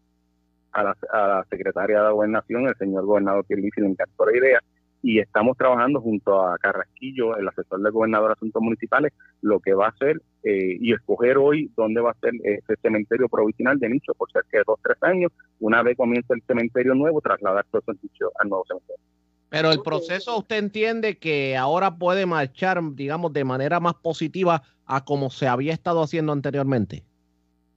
a 0.72 0.82
la, 0.82 0.96
a 1.12 1.28
la 1.28 1.46
secretaria 1.48 2.02
de 2.02 2.10
Gobernación, 2.10 2.66
el 2.66 2.76
señor 2.76 3.04
gobernador 3.04 3.44
Pierluisi 3.44 3.80
le 3.82 3.88
encantó 3.88 4.26
la 4.26 4.36
idea 4.36 4.60
y 5.04 5.18
estamos 5.18 5.54
trabajando 5.58 6.00
junto 6.00 6.40
a 6.40 6.56
Carrasquillo, 6.56 7.36
el 7.36 7.46
asesor 7.46 7.78
del 7.82 7.92
gobernador 7.92 8.28
de 8.28 8.32
Asuntos 8.32 8.62
Municipales, 8.62 9.12
lo 9.42 9.60
que 9.60 9.74
va 9.74 9.86
a 9.86 9.90
hacer 9.90 10.22
eh, 10.42 10.78
y 10.80 10.94
escoger 10.94 11.36
hoy 11.36 11.70
dónde 11.76 12.00
va 12.00 12.12
a 12.12 12.20
ser 12.20 12.32
ese 12.42 12.74
cementerio 12.80 13.28
provisional 13.28 13.78
de 13.78 13.90
nicho 13.90 14.14
por 14.14 14.32
cerca 14.32 14.56
de 14.56 14.64
dos 14.66 14.80
tres 14.82 14.96
años. 15.02 15.30
Una 15.60 15.82
vez 15.82 15.98
comienza 15.98 16.32
el 16.32 16.42
cementerio 16.46 16.94
nuevo, 16.94 17.20
trasladar 17.20 17.66
todo 17.70 17.82
ese 17.86 18.00
nicho 18.02 18.30
al 18.38 18.48
nuevo 18.48 18.64
cementerio. 18.66 19.02
Pero 19.50 19.72
el 19.72 19.82
proceso, 19.82 20.38
¿usted 20.38 20.56
entiende 20.56 21.18
que 21.18 21.54
ahora 21.54 21.98
puede 21.98 22.24
marchar, 22.24 22.80
digamos, 22.94 23.30
de 23.34 23.44
manera 23.44 23.80
más 23.80 23.94
positiva 23.96 24.62
a 24.86 25.04
como 25.04 25.28
se 25.28 25.46
había 25.46 25.74
estado 25.74 26.02
haciendo 26.02 26.32
anteriormente? 26.32 27.04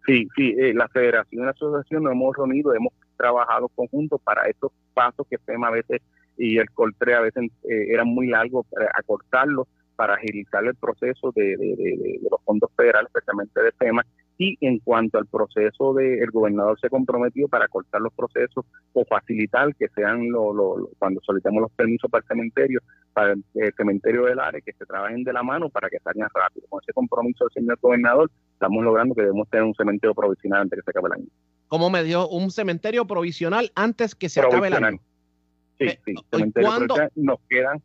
Sí, 0.05 0.29
sí, 0.33 0.55
eh, 0.57 0.73
la 0.73 0.87
federación 0.87 1.41
y 1.41 1.45
la 1.45 1.51
asociación 1.51 2.03
nos 2.03 2.13
hemos 2.13 2.37
reunido, 2.37 2.73
hemos 2.73 2.93
trabajado 3.17 3.67
conjuntos 3.67 4.21
para 4.21 4.47
estos 4.47 4.71
pasos 4.93 5.27
que 5.29 5.37
FEMA 5.39 5.67
a 5.67 5.71
veces 5.71 6.01
y 6.37 6.57
el 6.57 6.67
COL3 6.67 7.13
a 7.13 7.21
veces 7.21 7.43
eh, 7.63 7.87
era 7.89 8.03
muy 8.03 8.27
largo 8.27 8.63
para 8.63 8.89
acortarlo, 8.93 9.67
para 9.95 10.13
agilizar 10.13 10.63
el 10.65 10.75
proceso 10.75 11.31
de, 11.35 11.57
de, 11.57 12.19
los 12.29 12.41
fondos 12.45 12.69
federales, 12.77 13.07
especialmente 13.07 13.61
de 13.61 13.71
FEMA. 13.73 14.05
Y 14.39 14.55
en 14.61 14.77
cuanto 14.77 15.17
al 15.17 15.25
proceso 15.25 15.95
de, 15.95 16.19
el 16.19 16.29
gobernador 16.29 16.79
se 16.79 16.91
comprometió 16.91 17.47
para 17.47 17.67
cortar 17.67 18.01
los 18.01 18.13
procesos 18.13 18.63
o 18.93 19.03
facilitar 19.05 19.75
que 19.75 19.87
sean 19.89 20.29
lo, 20.29 20.89
cuando 20.99 21.19
solicitemos 21.21 21.61
los 21.61 21.71
permisos 21.71 22.09
para 22.11 22.21
el 22.21 22.27
cementerio, 22.27 22.79
para 23.13 23.33
el, 23.33 23.43
cementerio 23.75 24.25
del 24.25 24.39
área, 24.39 24.61
que 24.61 24.73
se 24.73 24.85
trabajen 24.85 25.23
de 25.23 25.33
la 25.33 25.41
mano 25.41 25.69
para 25.69 25.89
que 25.89 25.97
salgan 25.99 26.29
rápido. 26.31 26.67
Con 26.69 26.79
ese 26.83 26.93
compromiso 26.93 27.45
del 27.45 27.63
señor 27.63 27.79
gobernador, 27.81 28.29
estamos 28.53 28.83
logrando 28.83 29.15
que 29.15 29.23
debemos 29.23 29.49
tener 29.49 29.65
un 29.65 29.73
cementerio 29.73 30.13
provisional 30.13 30.61
antes 30.61 30.83
que 30.83 30.91
se 30.91 30.91
acabe 30.91 31.07
el 31.07 31.13
año. 31.13 31.27
¿Cómo 31.67 31.89
me 31.89 32.03
dio 32.03 32.29
un 32.29 32.51
cementerio 32.51 33.07
provisional 33.07 33.71
antes 33.73 34.13
que 34.13 34.29
se 34.29 34.39
acabe 34.39 34.67
el 34.67 34.73
año? 34.75 34.99
Sí, 35.79 35.89
sí, 36.05 36.15
nos 37.15 37.39
quedan 37.49 37.81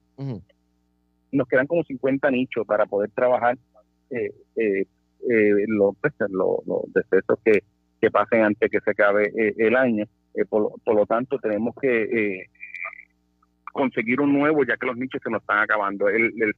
nos 1.33 1.49
quedan 1.49 1.67
como 1.67 1.83
50 1.83 2.31
nichos 2.31 2.67
para 2.67 2.87
poder 2.87 3.11
trabajar 3.11 3.59
eh, 4.11 4.33
eh, 4.57 4.87
eh 5.29 5.65
los, 5.67 5.97
pues, 6.01 6.13
los, 6.29 6.61
decesos 6.93 7.39
que, 7.45 7.65
que 8.01 8.11
pasen 8.11 8.43
antes 8.43 8.71
que 8.71 8.81
se 8.81 8.91
acabe 8.91 9.33
eh, 9.37 9.55
el 9.57 9.75
año. 9.75 10.05
Por, 10.49 10.81
por, 10.83 10.95
lo 10.95 11.05
tanto, 11.05 11.39
tenemos 11.39 11.75
que 11.81 12.47
conseguir 13.73 14.21
un 14.21 14.33
nuevo, 14.33 14.65
ya 14.65 14.77
que 14.77 14.87
los 14.87 14.97
nichos 14.97 15.21
se 15.23 15.31
nos 15.31 15.43
están 15.43 15.59
acabando. 15.59 16.09
El, 16.09 16.33
el, 16.41 16.55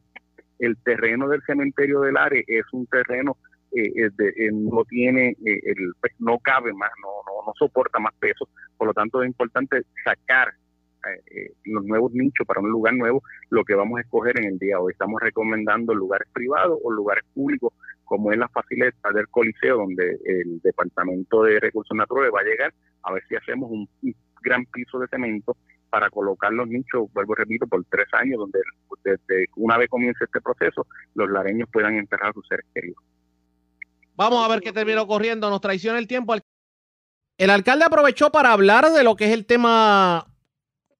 el 0.60 0.76
terreno 0.78 1.28
del 1.28 1.42
cementerio 1.42 2.00
del 2.00 2.16
Are 2.16 2.44
es 2.46 2.64
un 2.72 2.86
terreno 2.86 3.36
eh, 3.76 4.10
no 4.52 4.84
tiene, 4.84 5.36
el, 5.44 5.92
pues, 6.00 6.12
no 6.20 6.38
cabe 6.38 6.72
más, 6.72 6.90
no, 7.02 7.08
no, 7.26 7.46
no 7.46 7.52
soporta 7.58 7.98
más 7.98 8.14
peso. 8.20 8.48
Por 8.76 8.88
lo 8.88 8.94
tanto, 8.94 9.22
es 9.22 9.28
importante 9.28 9.82
sacar 10.04 10.54
eh, 11.26 11.52
los 11.64 11.84
nuevos 11.84 12.12
nichos 12.12 12.46
para 12.46 12.60
un 12.60 12.70
lugar 12.70 12.94
nuevo, 12.94 13.22
lo 13.50 13.64
que 13.64 13.74
vamos 13.74 13.98
a 13.98 14.02
escoger 14.02 14.38
en 14.38 14.44
el 14.44 14.58
día 14.58 14.80
hoy. 14.80 14.92
Estamos 14.92 15.20
recomendando 15.20 15.94
lugares 15.94 16.28
privados 16.32 16.78
o 16.82 16.90
lugares 16.90 17.24
públicos, 17.34 17.72
como 18.04 18.32
es 18.32 18.38
la 18.38 18.48
facilidad 18.48 18.92
del 19.14 19.28
Coliseo, 19.28 19.78
donde 19.78 20.18
el 20.24 20.60
Departamento 20.62 21.42
de 21.42 21.60
Recursos 21.60 21.96
Naturales 21.96 22.32
va 22.34 22.40
a 22.40 22.44
llegar 22.44 22.74
a 23.02 23.12
ver 23.12 23.22
si 23.28 23.36
hacemos 23.36 23.70
un, 23.70 23.88
gran 24.42 24.64
piso 24.66 24.98
de 24.98 25.08
cemento 25.08 25.56
para 25.88 26.10
colocar 26.10 26.52
los 26.52 26.68
nichos, 26.68 27.10
vuelvo 27.14 27.34
repito, 27.34 27.66
por 27.66 27.82
tres 27.86 28.06
años, 28.12 28.38
donde 28.38 28.60
desde 29.04 29.46
una 29.56 29.78
vez 29.78 29.88
comience 29.88 30.24
este 30.24 30.40
proceso, 30.40 30.86
los 31.14 31.30
lareños 31.30 31.68
puedan 31.72 31.96
enterrar 31.96 32.30
a 32.30 32.32
sus 32.34 32.46
seres 32.46 32.66
queridos. 32.74 33.02
Vamos 34.16 34.44
a 34.44 34.48
ver 34.48 34.60
qué 34.60 34.72
termina 34.72 35.02
ocurriendo. 35.02 35.48
Nos 35.50 35.60
traiciona 35.60 35.98
el 35.98 36.06
tiempo. 36.06 36.34
El 37.38 37.50
alcalde 37.50 37.84
aprovechó 37.84 38.30
para 38.30 38.52
hablar 38.52 38.90
de 38.90 39.02
lo 39.02 39.16
que 39.16 39.26
es 39.26 39.32
el 39.32 39.46
tema 39.46 40.26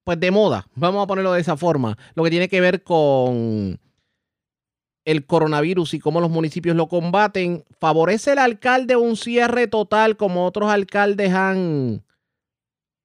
pues 0.05 0.19
de 0.19 0.31
moda, 0.31 0.67
vamos 0.75 1.03
a 1.03 1.07
ponerlo 1.07 1.33
de 1.33 1.41
esa 1.41 1.57
forma, 1.57 1.97
lo 2.13 2.23
que 2.23 2.29
tiene 2.29 2.47
que 2.47 2.61
ver 2.61 2.83
con 2.83 3.79
el 5.03 5.25
coronavirus 5.25 5.95
y 5.95 5.99
cómo 5.99 6.21
los 6.21 6.29
municipios 6.29 6.75
lo 6.75 6.87
combaten. 6.87 7.65
¿Favorece 7.79 8.33
el 8.33 8.39
alcalde 8.39 8.95
un 8.95 9.17
cierre 9.17 9.67
total 9.67 10.15
como 10.15 10.45
otros 10.45 10.69
alcaldes 10.69 11.33
han 11.33 12.03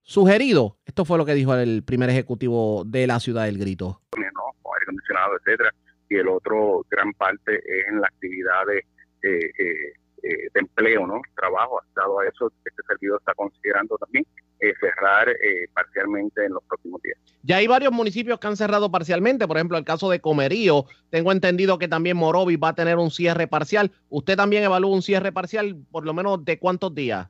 sugerido? 0.02 0.78
Esto 0.84 1.06
fue 1.06 1.16
lo 1.16 1.24
que 1.24 1.34
dijo 1.34 1.54
el 1.54 1.82
primer 1.82 2.10
ejecutivo 2.10 2.84
de 2.86 3.06
la 3.06 3.18
ciudad 3.18 3.46
del 3.46 3.58
Grito. 3.58 4.02
No, 4.16 4.22
aire 4.22 4.84
acondicionado, 4.84 5.32
etcétera. 5.38 5.70
Y 6.10 6.16
el 6.16 6.28
otro 6.28 6.84
gran 6.90 7.14
parte 7.14 7.56
es 7.56 7.88
en 7.88 8.00
la 8.00 8.08
actividad 8.08 8.66
de, 8.66 8.78
eh, 9.28 9.52
eh, 9.58 9.92
eh, 10.22 10.48
de 10.52 10.60
empleo, 10.60 11.06
¿no? 11.06 11.20
Trabajo, 11.36 11.80
dado 11.94 12.20
a 12.20 12.26
eso, 12.26 12.52
este 12.64 12.82
servidor 12.86 13.18
está 13.20 13.34
considerando 13.34 13.96
también 13.98 14.24
eh, 14.60 14.74
cerrar 14.78 15.28
eh, 15.30 15.68
parcialmente 15.72 16.44
en 16.44 16.52
los 16.52 16.62
próximos 16.64 17.00
días. 17.02 17.18
Ya 17.42 17.56
hay 17.56 17.66
varios 17.66 17.92
municipios 17.92 18.38
que 18.38 18.46
han 18.46 18.56
cerrado 18.56 18.90
parcialmente, 18.90 19.46
por 19.48 19.56
ejemplo, 19.56 19.78
el 19.78 19.84
caso 19.84 20.10
de 20.10 20.20
Comerío, 20.20 20.84
tengo 21.08 21.32
entendido 21.32 21.78
que 21.78 21.88
también 21.88 22.16
Morovis 22.16 22.58
va 22.62 22.68
a 22.68 22.74
tener 22.74 22.96
un 22.98 23.10
cierre 23.10 23.46
parcial. 23.46 23.90
¿Usted 24.10 24.36
también 24.36 24.64
evalúa 24.64 24.94
un 24.94 25.02
cierre 25.02 25.32
parcial, 25.32 25.76
por 25.90 26.04
lo 26.04 26.12
menos 26.12 26.44
de 26.44 26.58
cuántos 26.58 26.94
días? 26.94 27.28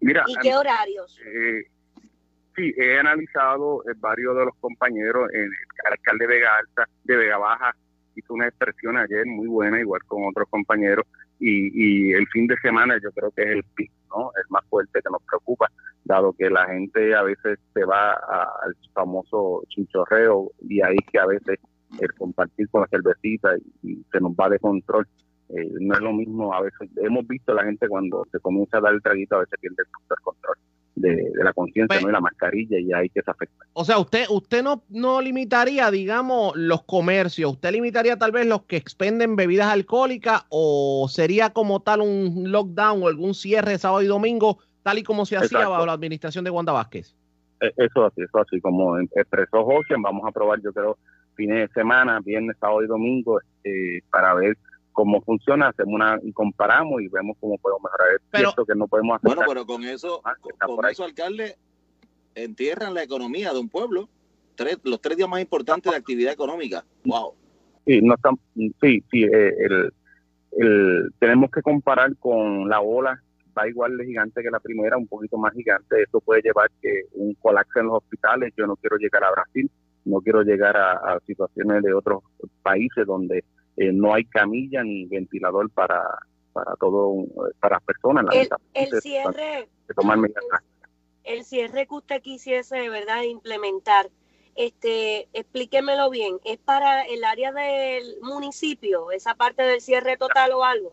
Mira, 0.00 0.24
¿Y 0.26 0.36
qué 0.36 0.54
horarios? 0.54 1.20
Eh, 1.26 1.66
sí, 2.56 2.72
he 2.78 2.98
analizado 2.98 3.82
varios 3.98 4.34
de 4.36 4.44
los 4.46 4.54
compañeros, 4.60 5.28
el 5.34 5.50
alcalde 5.90 6.26
de 6.26 6.32
Vega 6.32 6.56
Alta, 6.56 6.88
de 7.04 7.16
Vega 7.16 7.36
Baja, 7.36 7.76
hizo 8.18 8.34
una 8.34 8.48
expresión 8.48 8.96
ayer 8.96 9.26
muy 9.26 9.46
buena, 9.46 9.80
igual 9.80 10.02
con 10.04 10.26
otros 10.26 10.48
compañeros, 10.48 11.04
y, 11.38 12.08
y 12.08 12.12
el 12.12 12.26
fin 12.28 12.46
de 12.46 12.56
semana 12.58 12.98
yo 13.02 13.10
creo 13.12 13.30
que 13.30 13.42
es 13.42 13.48
el 13.48 13.64
pico, 13.74 13.94
¿no? 14.10 14.30
El 14.36 14.44
más 14.50 14.64
fuerte 14.68 15.00
que 15.02 15.10
nos 15.10 15.22
preocupa 15.22 15.70
dado 16.04 16.32
que 16.32 16.48
la 16.48 16.66
gente 16.66 17.14
a 17.14 17.22
veces 17.22 17.58
se 17.74 17.84
va 17.84 18.12
al 18.12 18.74
famoso 18.94 19.62
chinchorreo 19.68 20.50
y 20.62 20.80
ahí 20.82 20.96
que 21.12 21.18
a 21.18 21.26
veces 21.26 21.58
el 22.00 22.12
compartir 22.14 22.68
con 22.70 22.82
la 22.82 22.88
cervecita 22.88 23.50
y, 23.82 24.02
se 24.10 24.20
nos 24.20 24.32
va 24.32 24.48
de 24.48 24.58
control. 24.58 25.06
Eh, 25.50 25.70
no 25.80 25.94
es 25.94 26.00
lo 26.00 26.12
mismo, 26.12 26.52
a 26.52 26.60
veces 26.60 26.90
hemos 26.96 27.26
visto 27.26 27.52
a 27.52 27.56
la 27.56 27.64
gente 27.64 27.88
cuando 27.88 28.26
se 28.30 28.40
comienza 28.40 28.78
a 28.78 28.80
dar 28.80 28.94
el 28.94 29.02
traguito, 29.02 29.36
a 29.36 29.40
veces 29.40 29.58
pierde 29.60 29.76
el 29.82 30.16
control 30.22 30.58
de, 31.00 31.30
la 31.34 31.52
conciencia 31.52 31.86
pues 31.96 32.02
¿no? 32.02 32.08
y 32.08 32.12
la 32.12 32.20
mascarilla 32.20 32.78
y 32.78 32.92
ahí 32.92 33.08
que 33.08 33.22
se 33.22 33.30
afecta. 33.30 33.64
O 33.72 33.84
sea, 33.84 33.98
usted 33.98 34.26
usted 34.28 34.62
no, 34.62 34.82
no 34.88 35.20
limitaría, 35.20 35.90
digamos, 35.90 36.56
los 36.56 36.82
comercios, 36.84 37.52
usted 37.52 37.72
limitaría 37.72 38.16
tal 38.16 38.32
vez 38.32 38.46
los 38.46 38.62
que 38.62 38.76
expenden 38.76 39.36
bebidas 39.36 39.68
alcohólicas 39.68 40.44
o 40.48 41.06
sería 41.08 41.50
como 41.50 41.80
tal 41.80 42.00
un 42.00 42.50
lockdown 42.50 43.02
o 43.02 43.08
algún 43.08 43.34
cierre 43.34 43.78
sábado 43.78 44.02
y 44.02 44.06
domingo 44.06 44.58
tal 44.82 44.98
y 44.98 45.02
como 45.02 45.26
se 45.26 45.36
hacía 45.36 45.68
bajo 45.68 45.86
la 45.86 45.92
administración 45.92 46.44
de 46.44 46.50
Wanda 46.50 46.72
Vázquez. 46.72 47.14
E, 47.60 47.72
eso 47.76 48.04
así, 48.04 48.22
eso 48.22 48.38
así, 48.38 48.60
como 48.60 48.98
expresó 48.98 49.64
José, 49.64 49.94
vamos 49.98 50.22
a 50.26 50.32
probar 50.32 50.60
yo 50.62 50.72
creo 50.72 50.96
fines 51.38 51.68
de 51.68 51.74
semana, 51.74 52.20
viernes, 52.20 52.56
sábado 52.60 52.82
y 52.82 52.88
domingo, 52.88 53.40
eh, 53.62 54.00
para 54.10 54.34
ver 54.34 54.58
cómo 54.98 55.20
funciona, 55.22 55.68
hacemos 55.68 55.94
una 55.94 56.18
y 56.24 56.32
comparamos 56.32 57.00
y 57.00 57.06
vemos 57.06 57.36
cómo 57.38 57.56
podemos 57.58 57.82
mejorar. 57.84 58.16
Es 58.16 58.20
pero, 58.32 58.66
que 58.66 58.74
no 58.74 58.88
podemos 58.88 59.16
hacer. 59.16 59.36
Bueno, 59.36 59.42
pero 59.46 59.64
con 59.64 59.84
eso, 59.84 60.20
ah, 60.24 60.34
con, 60.40 60.84
eso, 60.86 61.04
alcalde, 61.04 61.54
entierran 62.34 62.94
la 62.94 63.04
economía 63.04 63.52
de 63.52 63.60
un 63.60 63.68
pueblo. 63.68 64.08
Tres, 64.56 64.80
los 64.82 65.00
tres 65.00 65.16
días 65.16 65.28
más 65.28 65.40
importantes 65.40 65.92
de 65.92 65.96
actividad 65.96 66.32
económica. 66.32 66.84
Wow. 67.04 67.34
Sí, 67.86 68.00
no 68.02 68.14
están, 68.14 68.34
sí, 68.56 69.04
sí, 69.08 69.22
eh, 69.22 69.54
el, 69.60 69.92
el, 70.56 71.12
tenemos 71.20 71.52
que 71.52 71.62
comparar 71.62 72.16
con 72.16 72.68
la 72.68 72.80
ola 72.80 73.22
igual 73.66 73.96
de 73.96 74.06
gigante 74.06 74.42
que 74.42 74.50
la 74.50 74.60
primera, 74.60 74.96
un 74.96 75.08
poquito 75.08 75.36
más 75.38 75.52
gigante. 75.52 76.02
Esto 76.02 76.20
puede 76.20 76.42
llevar 76.42 76.70
que 76.80 77.02
un 77.12 77.34
colapso 77.34 77.80
en 77.80 77.86
los 77.86 77.96
hospitales. 77.96 78.52
Yo 78.56 78.66
no 78.66 78.76
quiero 78.76 78.96
llegar 78.96 79.24
a 79.24 79.32
Brasil, 79.32 79.70
no 80.04 80.20
quiero 80.20 80.42
llegar 80.42 80.76
a, 80.76 81.18
situaciones 81.26 81.82
de 81.82 81.92
otros 81.92 82.22
países 82.62 83.06
donde 83.06 83.44
eh, 83.78 83.92
no 83.92 84.14
hay 84.14 84.24
camilla 84.24 84.82
ni 84.82 85.06
ventilador 85.06 85.70
para 85.70 86.02
para 86.52 86.74
todo 86.76 87.24
para 87.60 87.76
las 87.76 87.84
personas. 87.84 88.24
El, 88.32 88.48
el 88.74 89.00
cierre, 89.00 89.68
el 91.24 91.44
cierre 91.44 91.86
que 91.86 91.94
usted 91.94 92.22
quisiese 92.22 92.76
de 92.76 92.88
verdad 92.88 93.22
implementar, 93.22 94.10
este, 94.56 95.28
explíquemelo 95.32 96.10
bien, 96.10 96.38
¿es 96.44 96.58
para 96.58 97.02
el 97.02 97.22
área 97.24 97.52
del 97.52 98.16
municipio, 98.22 99.12
esa 99.12 99.34
parte 99.34 99.62
del 99.62 99.80
cierre 99.80 100.16
total 100.16 100.52
o 100.52 100.64
algo? 100.64 100.92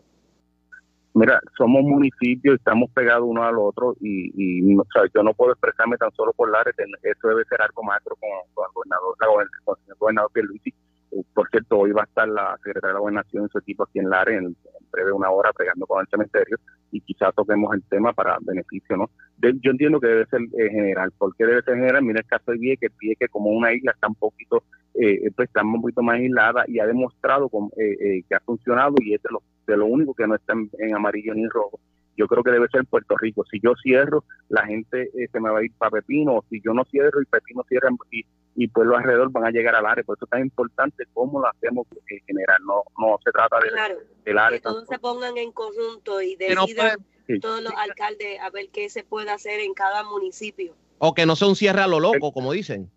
Mira, 1.15 1.39
somos 1.58 1.82
municipios, 1.84 2.58
estamos 2.58 2.91
pegados 2.91 3.24
uno 3.26 3.41
al 3.41 3.58
otro 3.58 3.95
y, 4.02 4.32
y 4.36 4.78
yo 5.15 5.24
no 5.24 5.34
puedo 5.34 5.54
expresarme 5.54 5.98
tan 5.98 6.12
solo 6.12 6.34
por 6.34 6.52
Lares, 6.52 6.76
eso 6.78 7.28
debe 7.30 7.45
ser 7.45 7.62
algo 7.62 7.82
macro 7.84 8.17
con, 8.17 8.30
con 8.54 8.65
el 8.65 8.74
gobernador, 8.74 9.15
con 9.63 9.78
el 9.88 9.95
gobernador 9.95 10.32
Pierluisi. 10.34 10.74
Eh, 11.15 11.23
por 11.34 11.49
cierto, 11.49 11.80
hoy 11.80 11.91
va 11.91 12.01
a 12.01 12.06
estar 12.06 12.28
la 12.28 12.56
secretaria 12.58 12.89
de 12.89 12.93
la 12.93 12.99
Gobernación 12.99 13.45
y 13.45 13.49
su 13.49 13.60
equipo 13.60 13.84
aquí 13.84 13.99
en 13.99 14.10
Lares 14.10 14.38
en, 14.38 14.56
breve 14.91 15.12
una 15.12 15.30
hora 15.30 15.51
pegando 15.51 15.86
con 15.86 15.99
el 15.99 16.08
cementerio 16.08 16.58
y 16.91 17.01
quizás 17.01 17.36
toquemos 17.36 17.73
el 17.73 17.84
tema 17.84 18.13
para 18.13 18.38
beneficio, 18.39 18.95
¿no? 18.95 19.10
yo 19.41 19.71
entiendo 19.71 19.99
que 19.99 20.08
debe 20.08 20.25
ser 20.28 20.39
eh, 20.58 20.69
general. 20.69 21.12
¿Por 21.17 21.36
qué 21.36 21.45
debe 21.45 21.62
ser 21.63 21.75
general? 21.75 22.04
Mira 22.04 22.21
el 22.21 22.25
caso 22.25 22.51
de 22.51 22.58
Vieques, 22.58 22.91
que 23.19 23.28
como 23.28 23.49
una 23.49 23.73
isla 23.73 23.91
está 23.91 24.08
un 24.08 24.15
poquito, 24.15 24.63
eh, 24.93 25.30
pues 25.36 25.49
está 25.49 25.63
un 25.63 25.82
poquito 25.82 26.01
más 26.01 26.15
aislada 26.15 26.63
y 26.67 26.80
ha 26.80 26.86
demostrado 26.86 27.49
que 27.49 28.36
ha 28.36 28.39
funcionado 28.39 28.95
y 29.01 29.15
es 29.15 29.21
de 29.21 29.30
los 29.32 29.43
de 29.65 29.78
lo 29.78 29.86
único 29.86 30.13
que 30.13 30.28
no 30.28 30.36
está 30.36 30.54
en, 30.54 30.95
amarillo 30.95 31.34
ni 31.34 31.47
rojo. 31.47 31.80
Yo 32.17 32.28
creo 32.28 32.43
que 32.43 32.51
debe 32.51 32.67
ser 32.69 32.86
Puerto 32.86 33.17
Rico. 33.17 33.43
Si 33.51 33.60
yo 33.60 33.73
cierro, 33.82 34.23
la 34.49 34.65
gente 34.65 35.10
eh, 35.15 35.28
se 35.32 35.39
me 35.39 35.49
va 35.49 35.60
a 35.60 35.63
ir 35.63 35.71
para 35.78 35.91
Pepino, 35.91 36.36
o 36.36 36.45
si 36.49 36.62
yo 36.62 36.73
no 36.73 36.86
cierro 36.86 37.21
y 37.21 37.25
Pepino 37.25 37.63
cierra 37.67 37.89
y, 38.12 38.25
y 38.56 38.68
pueblos 38.70 38.98
alrededor 38.98 39.32
van 39.32 39.46
a 39.46 39.52
llegar 39.52 39.76
al 39.76 39.86
área. 39.86 40.04
Por 40.04 40.18
eso 40.18 40.26
es 40.26 40.32
tan 40.32 40.41
importante 40.41 41.06
cómo 41.13 41.41
lo 41.41 41.48
hacemos 41.48 41.86
en 42.10 42.20
general. 42.26 42.58
No, 42.65 42.84
no 42.98 43.20
se 43.24 43.32
trata 43.32 43.60
de, 43.60 43.70
claro, 43.70 43.96
del 44.24 44.38
área. 44.38 44.58
Que 44.58 44.63
todos 44.63 44.88
se 44.88 44.98
pongan 44.98 45.38
en 45.38 45.52
conjunto 45.52 46.22
y 46.22 46.36
decidan 46.36 46.98
todos 47.41 47.62
los 47.62 47.74
alcaldes 47.74 48.39
a 48.39 48.50
ver 48.50 48.70
qué 48.72 48.89
se 48.89 49.04
puede 49.04 49.30
hacer 49.30 49.60
en 49.60 49.74
cada 49.74 50.04
municipio. 50.04 50.74
O 51.00 51.13
que 51.13 51.26
no 51.26 51.36
sea 51.36 51.50
un 51.50 51.56
cierre 51.56 51.82
a 51.82 51.88
lo 51.88 52.00
loco, 52.00 52.32
como 52.32 52.54
dicen. 52.54 52.89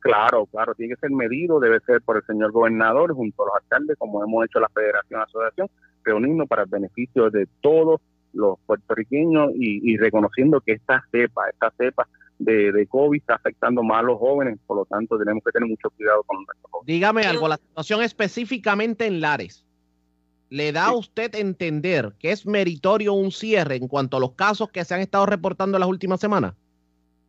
Claro, 0.00 0.46
claro, 0.46 0.74
tiene 0.74 0.94
que 0.94 1.00
ser 1.00 1.10
medido, 1.10 1.60
debe 1.60 1.78
ser 1.80 2.02
por 2.02 2.16
el 2.16 2.24
señor 2.24 2.50
gobernador 2.50 3.14
junto 3.14 3.42
a 3.42 3.46
los 3.46 3.54
alcaldes, 3.62 3.96
como 3.98 4.22
hemos 4.24 4.44
hecho 4.44 4.58
la 4.58 4.68
Federación 4.68 5.20
Asociación, 5.20 5.68
reunirnos 6.04 6.48
para 6.48 6.62
el 6.62 6.68
beneficio 6.68 7.30
de 7.30 7.46
todos 7.60 8.00
los 8.32 8.58
puertorriqueños 8.66 9.52
y, 9.54 9.96
reconociendo 9.98 10.60
que 10.60 10.72
esta 10.72 11.04
cepa, 11.12 11.48
esta 11.50 11.70
cepa 11.76 12.08
de, 12.38 12.72
de, 12.72 12.86
COVID 12.86 13.20
está 13.20 13.34
afectando 13.34 13.82
más 13.82 14.00
a 14.00 14.02
los 14.02 14.18
jóvenes, 14.18 14.58
por 14.66 14.78
lo 14.78 14.84
tanto 14.84 15.18
tenemos 15.18 15.42
que 15.44 15.52
tener 15.52 15.68
mucho 15.68 15.90
cuidado 15.90 16.22
con 16.24 16.44
nuestro 16.44 16.68
COVID. 16.70 16.86
Dígame 16.86 17.22
algo, 17.22 17.48
la 17.48 17.56
situación 17.56 18.02
específicamente 18.02 19.06
en 19.06 19.20
Lares, 19.20 19.64
¿le 20.50 20.72
da 20.72 20.86
a 20.86 20.96
usted 20.96 21.34
entender 21.34 22.14
que 22.18 22.32
es 22.32 22.46
meritorio 22.46 23.12
un 23.12 23.30
cierre 23.30 23.76
en 23.76 23.88
cuanto 23.88 24.16
a 24.16 24.20
los 24.20 24.32
casos 24.32 24.70
que 24.70 24.84
se 24.84 24.94
han 24.94 25.00
estado 25.00 25.26
reportando 25.26 25.76
en 25.76 25.80
las 25.80 25.88
últimas 25.88 26.20
semanas? 26.20 26.54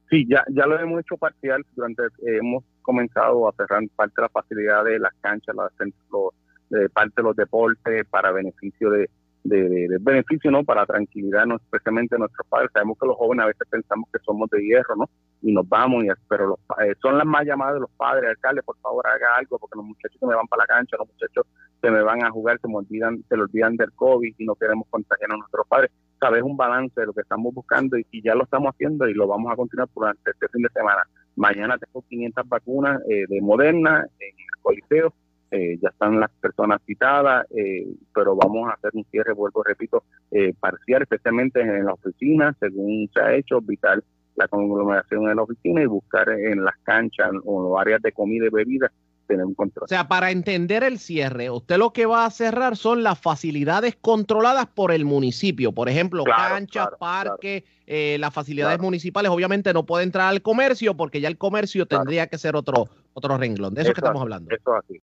Sí, 0.10 0.28
ya, 0.30 0.44
ya 0.50 0.66
lo 0.66 0.80
hemos 0.80 1.02
hecho 1.02 1.18
parcial, 1.18 1.66
durante 1.76 2.04
hemos 2.26 2.64
comenzado 2.82 3.48
a 3.48 3.54
cerrar 3.54 3.82
parte 3.96 4.14
de 4.18 4.22
las 4.24 4.32
facilidades, 4.32 5.00
las 5.00 5.14
canchas, 5.22 5.56
los, 5.56 6.34
de 6.70 6.90
parte 6.90 7.14
de 7.18 7.24
los 7.24 7.36
deportes 7.36 8.06
para 8.10 8.32
beneficio 8.32 8.90
de, 8.90 9.10
de, 9.44 9.98
beneficio 10.02 10.52
no 10.52 10.64
para 10.64 10.86
tranquilidad 10.86 11.46
no 11.46 11.56
especialmente 11.56 12.18
nuestros 12.18 12.48
padres. 12.48 12.72
Sabemos 12.74 12.98
que 13.00 13.08
los 13.08 13.18
jóvenes 13.18 13.44
a 13.44 13.48
veces 13.48 13.68
pensamos 13.70 14.10
que 14.12 14.20
somos 14.26 14.50
de 14.50 14.64
hierro 14.64 14.96
no 14.96 15.10
y 15.42 15.52
nos 15.52 15.68
vamos 15.68 16.06
y 16.06 16.08
pero 16.30 16.48
los, 16.48 16.60
eh, 16.84 16.94
son 17.02 17.18
las 17.18 17.26
más 17.26 17.46
llamadas 17.46 17.76
de 17.76 17.82
los 17.82 17.92
padres 17.92 18.30
alcalde 18.30 18.64
por 18.64 18.78
favor 18.78 19.06
haga 19.06 19.36
algo 19.38 19.60
porque 19.60 19.78
los 19.78 19.86
muchachos 19.86 20.18
se 20.18 20.26
me 20.26 20.36
van 20.36 20.48
para 20.48 20.64
la 20.64 20.68
cancha 20.68 20.96
los 20.98 21.08
muchachos 21.08 21.46
se 21.82 21.92
me 21.92 22.02
van 22.02 22.24
a 22.24 22.32
jugar 22.32 22.58
se 22.62 22.68
me 22.70 22.78
olvidan 22.78 23.22
se 23.28 23.36
le 23.36 23.44
olvidan 23.44 23.76
del 23.76 23.92
covid 23.92 24.34
y 24.38 24.46
no 24.46 24.56
queremos 24.56 24.88
contagiar 24.90 25.32
a 25.34 25.36
nuestros 25.36 25.68
padres 25.68 25.92
sabes 26.24 26.42
un 26.42 26.56
balance 26.56 27.00
de 27.00 27.08
lo 27.08 27.14
que 27.14 27.22
estamos 27.22 27.54
buscando 27.54 27.98
y, 27.98 28.06
ya 28.24 28.34
lo 28.34 28.46
estamos 28.46 28.74
haciendo 28.74 29.08
y 29.10 29.14
lo 29.14 29.28
vamos 29.28 29.52
a 29.52 29.58
continuar 29.58 29.90
durante 29.94 30.32
este 30.32 30.48
fin 30.48 30.62
de 30.62 30.70
semana. 30.70 31.02
Mañana 31.36 31.78
tengo 31.78 32.02
500 32.08 32.48
vacunas 32.48 33.02
eh, 33.10 33.26
de 33.28 33.42
Moderna 33.42 34.06
en 34.20 34.30
el 34.30 34.62
Coliseo 34.62 35.14
eh, 35.54 35.78
ya 35.80 35.90
están 35.90 36.20
las 36.20 36.32
personas 36.32 36.82
citadas, 36.84 37.46
eh, 37.56 37.86
pero 38.12 38.36
vamos 38.36 38.70
a 38.70 38.74
hacer 38.74 38.90
un 38.96 39.06
cierre, 39.12 39.34
vuelvo, 39.34 39.62
repito, 39.62 40.04
eh, 40.32 40.52
parcial, 40.60 41.04
especialmente 41.04 41.62
en 41.62 41.86
la 41.86 41.94
oficina, 41.94 42.56
según 42.60 43.08
se 43.14 43.22
ha 43.22 43.36
hecho, 43.36 43.62
vital 43.62 44.04
la 44.36 44.48
conglomeración 44.48 45.30
en 45.30 45.36
la 45.36 45.44
oficina 45.44 45.84
y 45.84 45.86
buscar 45.86 46.28
en 46.30 46.64
las 46.64 46.74
canchas 46.82 47.30
o 47.46 47.78
áreas 47.78 48.02
de 48.02 48.12
comida 48.12 48.48
y 48.48 48.50
bebida 48.50 48.92
tener 49.28 49.46
un 49.46 49.54
control. 49.54 49.84
O 49.84 49.88
sea, 49.88 50.08
para 50.08 50.32
entender 50.32 50.84
el 50.84 50.98
cierre, 50.98 51.52
usted 51.52 51.78
lo 51.78 51.94
que 51.94 52.08
va 52.08 52.26
a 52.26 52.32
cerrar 52.32 52.76
son 52.76 53.04
las 53.04 53.20
facilidades 53.20 53.96
controladas 53.96 54.66
por 54.66 54.92
el 54.92 55.06
municipio. 55.06 55.72
Por 55.72 55.88
ejemplo, 55.88 56.24
canchas, 56.24 56.90
parques, 57.00 57.64
eh, 57.86 58.18
las 58.20 58.34
facilidades 58.34 58.80
municipales. 58.80 59.32
Obviamente 59.32 59.72
no 59.72 59.86
puede 59.86 60.04
entrar 60.04 60.30
al 60.30 60.42
comercio 60.42 60.98
porque 60.98 61.22
ya 61.22 61.28
el 61.28 61.38
comercio 61.38 61.86
tendría 61.86 62.26
que 62.26 62.40
ser 62.40 62.56
otro, 62.56 62.90
otro 63.14 63.38
renglón. 63.38 63.76
De 63.76 63.84
eso, 63.84 63.94
que 63.94 64.00
estamos 64.00 64.24
hablando. 64.24 64.50
Eso 64.50 64.74
así. 64.76 65.00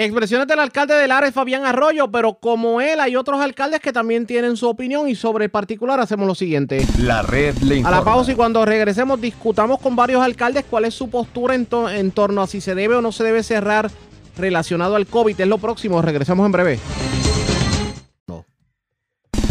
Expresiones 0.00 0.46
del 0.46 0.60
alcalde 0.60 0.94
de 0.94 1.08
Lares, 1.08 1.34
Fabián 1.34 1.66
Arroyo, 1.66 2.08
pero 2.08 2.34
como 2.34 2.80
él 2.80 3.00
hay 3.00 3.16
otros 3.16 3.40
alcaldes 3.40 3.80
que 3.80 3.92
también 3.92 4.26
tienen 4.26 4.56
su 4.56 4.68
opinión 4.68 5.08
y 5.08 5.16
sobre 5.16 5.46
el 5.46 5.50
particular 5.50 5.98
hacemos 5.98 6.24
lo 6.24 6.36
siguiente. 6.36 6.86
La 7.00 7.22
red 7.22 7.56
le 7.58 7.82
A 7.84 7.90
la 7.90 8.04
pausa 8.04 8.30
y 8.30 8.36
cuando 8.36 8.64
regresemos 8.64 9.20
discutamos 9.20 9.80
con 9.80 9.96
varios 9.96 10.22
alcaldes 10.22 10.64
cuál 10.70 10.84
es 10.84 10.94
su 10.94 11.10
postura 11.10 11.56
en, 11.56 11.66
en 11.90 12.12
torno 12.12 12.42
a 12.42 12.46
si 12.46 12.60
se 12.60 12.76
debe 12.76 12.94
o 12.94 13.02
no 13.02 13.10
se 13.10 13.24
debe 13.24 13.42
cerrar 13.42 13.90
relacionado 14.36 14.94
al 14.94 15.08
COVID. 15.08 15.40
Es 15.40 15.48
lo 15.48 15.58
próximo, 15.58 16.00
regresamos 16.00 16.46
en 16.46 16.52
breve. 16.52 16.78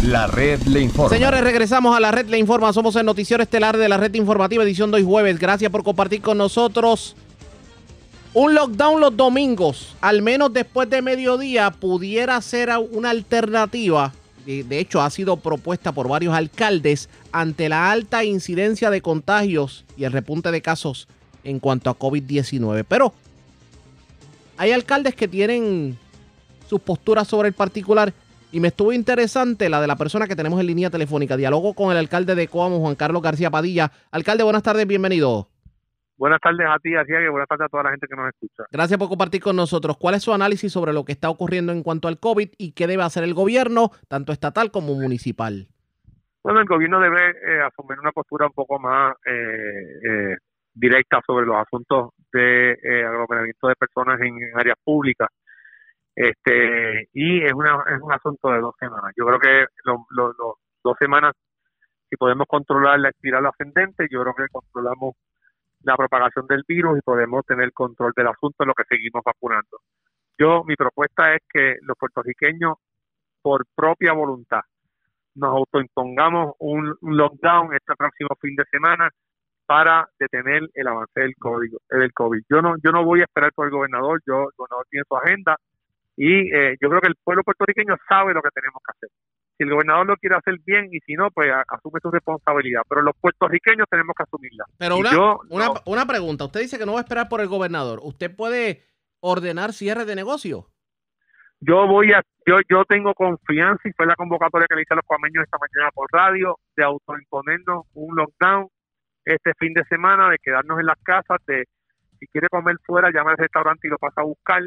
La 0.02 0.28
red 0.28 0.62
le 0.62 0.80
informa. 0.80 1.10
Señores, 1.10 1.42
regresamos 1.42 1.94
a 1.94 2.00
la 2.00 2.10
red 2.10 2.26
le 2.26 2.38
informa. 2.38 2.72
Somos 2.72 2.96
el 2.96 3.04
noticiero 3.04 3.42
estelar 3.42 3.76
de 3.76 3.90
la 3.90 3.98
red 3.98 4.14
informativa 4.14 4.64
edición 4.64 4.90
de 4.90 4.96
hoy 4.96 5.04
jueves. 5.04 5.38
Gracias 5.38 5.70
por 5.70 5.84
compartir 5.84 6.22
con 6.22 6.38
nosotros. 6.38 7.16
Un 8.40 8.54
lockdown 8.54 9.00
los 9.00 9.16
domingos, 9.16 9.96
al 10.00 10.22
menos 10.22 10.52
después 10.52 10.88
de 10.88 11.02
mediodía, 11.02 11.72
pudiera 11.72 12.40
ser 12.40 12.70
una 12.92 13.10
alternativa. 13.10 14.12
De 14.46 14.78
hecho, 14.78 15.02
ha 15.02 15.10
sido 15.10 15.38
propuesta 15.38 15.90
por 15.90 16.06
varios 16.06 16.32
alcaldes 16.32 17.08
ante 17.32 17.68
la 17.68 17.90
alta 17.90 18.22
incidencia 18.22 18.90
de 18.90 19.02
contagios 19.02 19.84
y 19.96 20.04
el 20.04 20.12
repunte 20.12 20.52
de 20.52 20.62
casos 20.62 21.08
en 21.42 21.58
cuanto 21.58 21.90
a 21.90 21.98
COVID-19. 21.98 22.84
Pero 22.88 23.12
hay 24.56 24.70
alcaldes 24.70 25.16
que 25.16 25.26
tienen 25.26 25.98
sus 26.70 26.80
posturas 26.80 27.26
sobre 27.26 27.48
el 27.48 27.54
particular 27.54 28.14
y 28.52 28.60
me 28.60 28.68
estuvo 28.68 28.92
interesante 28.92 29.68
la 29.68 29.80
de 29.80 29.88
la 29.88 29.96
persona 29.96 30.28
que 30.28 30.36
tenemos 30.36 30.60
en 30.60 30.66
línea 30.68 30.90
telefónica. 30.90 31.36
Dialogo 31.36 31.74
con 31.74 31.90
el 31.90 31.96
alcalde 31.96 32.36
de 32.36 32.46
Coamo, 32.46 32.78
Juan 32.78 32.94
Carlos 32.94 33.20
García 33.20 33.50
Padilla. 33.50 33.90
Alcalde, 34.12 34.44
buenas 34.44 34.62
tardes, 34.62 34.86
bienvenido. 34.86 35.48
Buenas 36.18 36.40
tardes 36.40 36.66
a 36.68 36.76
ti, 36.80 36.96
así 36.96 37.12
que 37.12 37.28
buenas 37.28 37.48
tardes 37.48 37.66
a 37.66 37.68
toda 37.68 37.84
la 37.84 37.90
gente 37.90 38.08
que 38.08 38.16
nos 38.16 38.28
escucha. 38.28 38.64
Gracias 38.72 38.98
por 38.98 39.08
compartir 39.08 39.40
con 39.40 39.54
nosotros. 39.54 39.96
¿Cuál 39.98 40.16
es 40.16 40.22
su 40.24 40.34
análisis 40.34 40.72
sobre 40.72 40.92
lo 40.92 41.04
que 41.04 41.12
está 41.12 41.30
ocurriendo 41.30 41.70
en 41.70 41.84
cuanto 41.84 42.08
al 42.08 42.18
COVID 42.18 42.50
y 42.58 42.72
qué 42.72 42.88
debe 42.88 43.04
hacer 43.04 43.22
el 43.22 43.34
gobierno, 43.34 43.92
tanto 44.08 44.32
estatal 44.32 44.72
como 44.72 44.94
municipal? 44.96 45.68
Bueno, 46.42 46.60
el 46.60 46.66
gobierno 46.66 46.98
debe 46.98 47.30
eh, 47.30 47.62
asumir 47.62 48.00
una 48.00 48.10
postura 48.10 48.46
un 48.46 48.52
poco 48.52 48.80
más 48.80 49.14
eh, 49.26 50.00
eh, 50.02 50.36
directa 50.74 51.20
sobre 51.24 51.46
los 51.46 51.56
asuntos 51.56 52.10
de 52.32 52.76
aglomeramiento 53.06 53.68
de 53.68 53.76
personas 53.76 54.20
en, 54.20 54.34
áreas 54.56 54.76
públicas. 54.82 55.28
Este 56.16 57.08
y 57.12 57.44
es, 57.44 57.52
una, 57.52 57.84
es 57.94 58.02
un 58.02 58.12
asunto 58.12 58.50
de 58.50 58.58
dos 58.58 58.74
semanas. 58.80 59.12
Yo 59.16 59.24
creo 59.24 59.38
que 59.38 59.66
los 59.84 60.34
dos 60.82 60.96
semanas, 60.98 61.32
si 62.10 62.16
podemos 62.16 62.48
controlar 62.48 62.98
la 62.98 63.10
espiral 63.10 63.46
ascendente, 63.46 64.08
yo 64.10 64.22
creo 64.22 64.34
que 64.34 64.48
controlamos 64.50 65.14
la 65.82 65.96
propagación 65.96 66.46
del 66.46 66.64
virus 66.66 66.98
y 66.98 67.02
podemos 67.02 67.44
tener 67.46 67.72
control 67.72 68.12
del 68.16 68.28
asunto 68.28 68.62
en 68.62 68.68
lo 68.68 68.74
que 68.74 68.84
seguimos 68.88 69.22
vacunando. 69.24 69.80
Yo, 70.38 70.64
mi 70.64 70.76
propuesta 70.76 71.34
es 71.34 71.42
que 71.48 71.76
los 71.82 71.96
puertorriqueños, 71.98 72.74
por 73.42 73.64
propia 73.74 74.12
voluntad, 74.12 74.60
nos 75.34 75.54
autoimpongamos 75.54 76.54
un, 76.58 76.96
lockdown 77.00 77.74
este 77.74 77.94
próximo 77.96 78.30
fin 78.40 78.56
de 78.56 78.64
semana 78.70 79.08
para 79.66 80.08
detener 80.18 80.68
el 80.74 80.88
avance 80.88 81.20
del 81.20 81.34
COVID, 81.36 81.72
del 81.90 82.12
COVID. 82.12 82.42
Yo 82.48 82.62
no, 82.62 82.74
yo 82.82 82.90
no 82.90 83.04
voy 83.04 83.20
a 83.20 83.24
esperar 83.24 83.52
por 83.52 83.66
el 83.66 83.72
gobernador, 83.72 84.20
yo, 84.26 84.44
el 84.44 84.56
gobernador 84.56 84.86
tiene 84.90 85.04
su 85.06 85.16
agenda 85.16 85.56
y 86.16 86.52
eh, 86.52 86.76
yo 86.80 86.88
creo 86.88 87.00
que 87.00 87.08
el 87.08 87.16
pueblo 87.22 87.42
puertorriqueño 87.44 87.96
sabe 88.08 88.34
lo 88.34 88.42
que 88.42 88.50
tenemos 88.50 88.80
que 88.84 88.92
hacer 88.96 89.10
si 89.58 89.64
el 89.64 89.70
gobernador 89.70 90.06
lo 90.06 90.16
quiere 90.16 90.36
hacer 90.36 90.54
bien 90.64 90.88
y 90.92 91.00
si 91.00 91.14
no, 91.14 91.30
pues 91.32 91.50
asume 91.68 91.98
su 92.00 92.10
responsabilidad. 92.10 92.82
Pero 92.88 93.02
los 93.02 93.16
puertorriqueños 93.20 93.86
tenemos 93.90 94.14
que 94.16 94.22
asumirla. 94.22 94.64
Pero 94.78 94.96
una, 94.96 95.10
una, 95.50 95.68
una, 95.84 96.06
pregunta, 96.06 96.44
usted 96.44 96.60
dice 96.60 96.78
que 96.78 96.86
no 96.86 96.92
va 96.92 97.00
a 97.00 97.02
esperar 97.02 97.28
por 97.28 97.40
el 97.40 97.48
gobernador. 97.48 97.98
¿Usted 98.02 98.34
puede 98.34 98.84
ordenar 99.20 99.72
cierre 99.72 100.04
de 100.04 100.14
negocio? 100.14 100.68
Yo 101.60 101.88
voy 101.88 102.12
a, 102.12 102.22
yo, 102.46 102.60
yo 102.70 102.84
tengo 102.84 103.14
confianza 103.14 103.88
y 103.88 103.92
fue 103.92 104.06
la 104.06 104.14
convocatoria 104.14 104.68
que 104.68 104.76
le 104.76 104.82
hice 104.82 104.94
a 104.94 104.96
los 104.96 105.04
cuameños 105.04 105.42
esta 105.42 105.58
mañana 105.58 105.90
por 105.92 106.06
radio 106.12 106.56
de 106.76 106.84
autoimponernos 106.84 107.86
un 107.94 108.14
lockdown 108.14 108.68
este 109.24 109.52
fin 109.58 109.74
de 109.74 109.84
semana, 109.84 110.30
de 110.30 110.38
quedarnos 110.38 110.78
en 110.78 110.86
las 110.86 110.98
casas, 111.02 111.38
de 111.46 111.64
si 112.20 112.26
quiere 112.28 112.48
comer 112.48 112.76
fuera, 112.86 113.10
llama 113.10 113.32
al 113.32 113.38
restaurante 113.38 113.88
y 113.88 113.90
lo 113.90 113.98
pasa 113.98 114.20
a 114.20 114.24
buscar. 114.24 114.62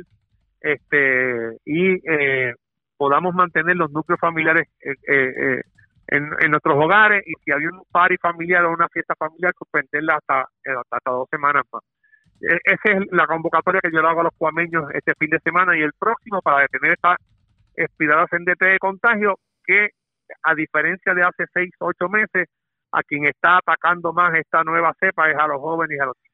Este, 0.59 1.57
y 1.65 1.93
eh, 2.09 2.53
podamos 3.01 3.33
mantener 3.33 3.75
los 3.77 3.89
núcleos 3.89 4.19
familiares 4.19 4.67
eh, 4.79 4.93
eh, 5.07 5.33
eh, 5.35 5.61
en, 6.09 6.51
nuestros 6.51 6.75
hogares 6.77 7.23
y 7.25 7.33
si 7.43 7.51
había 7.51 7.69
un 7.69 7.81
party 7.91 8.15
familiar 8.17 8.63
o 8.63 8.71
una 8.71 8.87
fiesta 8.89 9.15
familiar, 9.17 9.55
suspenderla 9.57 10.17
hasta, 10.17 10.41
hasta, 10.41 10.99
dos 11.09 11.27
semanas 11.31 11.63
más. 11.73 11.81
E, 12.41 12.59
esa 12.63 12.95
es 12.95 13.11
la 13.11 13.25
convocatoria 13.25 13.81
que 13.81 13.89
yo 13.91 14.03
le 14.03 14.07
hago 14.07 14.19
a 14.21 14.25
los 14.25 14.37
cuameños 14.37 14.85
este 14.93 15.13
fin 15.17 15.31
de 15.31 15.39
semana 15.39 15.75
y 15.75 15.81
el 15.81 15.93
próximo 15.97 16.43
para 16.43 16.61
detener 16.61 16.93
esta 16.93 17.17
espiral 17.73 18.19
ascendente 18.19 18.65
de 18.65 18.77
contagio 18.77 19.39
que, 19.65 19.89
a 20.43 20.53
diferencia 20.53 21.15
de 21.15 21.23
hace 21.23 21.45
seis 21.55 21.71
o 21.79 21.87
ocho 21.87 22.07
meses, 22.07 22.49
a 22.91 23.01
quien 23.01 23.25
está 23.25 23.57
atacando 23.57 24.13
más 24.13 24.35
esta 24.35 24.63
nueva 24.63 24.93
cepa 24.99 25.27
es 25.31 25.37
a 25.39 25.47
los 25.47 25.59
jóvenes 25.59 25.97
y 25.97 26.01
a 26.03 26.05
los 26.05 26.15
niños. 26.21 26.30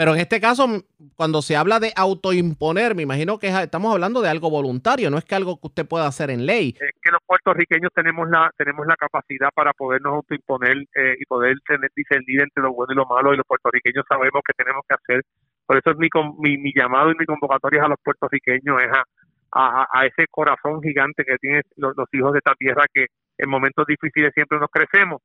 Pero 0.00 0.14
en 0.14 0.20
este 0.20 0.40
caso, 0.40 0.66
cuando 1.14 1.42
se 1.42 1.56
habla 1.56 1.78
de 1.78 1.92
autoimponer, 1.94 2.94
me 2.94 3.02
imagino 3.02 3.38
que 3.38 3.48
estamos 3.48 3.92
hablando 3.92 4.22
de 4.22 4.30
algo 4.30 4.48
voluntario, 4.48 5.10
no 5.10 5.18
es 5.18 5.26
que 5.26 5.34
algo 5.34 5.60
que 5.60 5.66
usted 5.66 5.86
pueda 5.86 6.06
hacer 6.06 6.30
en 6.30 6.46
ley. 6.46 6.74
Es 6.80 6.92
que 7.02 7.10
los 7.10 7.20
puertorriqueños 7.26 7.92
tenemos 7.94 8.26
la 8.30 8.50
tenemos 8.56 8.86
la 8.86 8.96
capacidad 8.96 9.50
para 9.54 9.74
podernos 9.74 10.14
autoimponer 10.14 10.78
eh, 10.94 11.16
y 11.20 11.26
poder 11.26 11.54
tener, 11.68 11.90
discernir 11.94 12.40
entre 12.40 12.62
lo 12.62 12.72
bueno 12.72 12.94
y 12.94 12.96
lo 12.96 13.04
malo, 13.04 13.34
y 13.34 13.36
los 13.36 13.46
puertorriqueños 13.46 14.06
sabemos 14.08 14.40
que 14.42 14.54
tenemos 14.54 14.82
que 14.88 14.94
hacer. 14.94 15.22
Por 15.66 15.76
eso 15.76 15.90
es 15.90 15.98
mi, 15.98 16.08
mi, 16.56 16.72
llamado 16.74 17.12
y 17.12 17.16
mi 17.18 17.26
convocatoria 17.26 17.84
a 17.84 17.88
los 17.88 17.98
puertorriqueños, 18.02 18.80
es 18.80 18.88
a, 19.52 19.86
a, 19.92 20.06
ese 20.06 20.24
corazón 20.30 20.80
gigante 20.80 21.26
que 21.26 21.36
tienen 21.36 21.60
los 21.76 22.08
hijos 22.14 22.32
de 22.32 22.38
esta 22.38 22.54
tierra 22.54 22.84
que 22.90 23.08
en 23.36 23.50
momentos 23.50 23.84
difíciles 23.86 24.32
siempre 24.32 24.58
nos 24.58 24.70
crecemos 24.70 25.20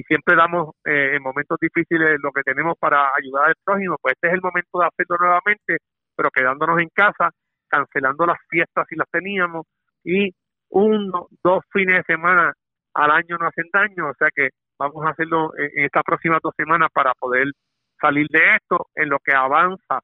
y 0.00 0.02
siempre 0.04 0.34
damos 0.34 0.70
eh, 0.86 1.16
en 1.16 1.22
momentos 1.22 1.58
difíciles 1.60 2.18
lo 2.22 2.32
que 2.32 2.42
tenemos 2.42 2.74
para 2.78 3.10
ayudar 3.14 3.48
al 3.48 3.54
prójimo, 3.62 3.96
pues 4.00 4.14
este 4.14 4.28
es 4.28 4.34
el 4.34 4.40
momento 4.40 4.78
de 4.78 4.86
hacerlo 4.86 5.16
nuevamente, 5.18 5.76
pero 6.16 6.30
quedándonos 6.30 6.80
en 6.80 6.88
casa, 6.88 7.28
cancelando 7.68 8.24
las 8.24 8.38
fiestas 8.48 8.86
si 8.88 8.96
las 8.96 9.08
teníamos 9.10 9.66
y 10.02 10.30
uno, 10.70 11.28
dos 11.44 11.64
fines 11.70 11.96
de 11.96 12.14
semana 12.14 12.54
al 12.94 13.10
año 13.10 13.36
no 13.38 13.46
hacen 13.46 13.68
daño, 13.70 14.08
o 14.08 14.14
sea 14.18 14.28
que 14.34 14.48
vamos 14.78 15.04
a 15.04 15.10
hacerlo 15.10 15.52
en 15.58 15.84
estas 15.84 16.02
próximas 16.02 16.40
dos 16.42 16.54
semanas 16.56 16.88
para 16.94 17.12
poder 17.12 17.48
salir 18.00 18.26
de 18.30 18.56
esto 18.56 18.86
en 18.94 19.10
lo 19.10 19.18
que 19.18 19.34
avanza 19.34 20.00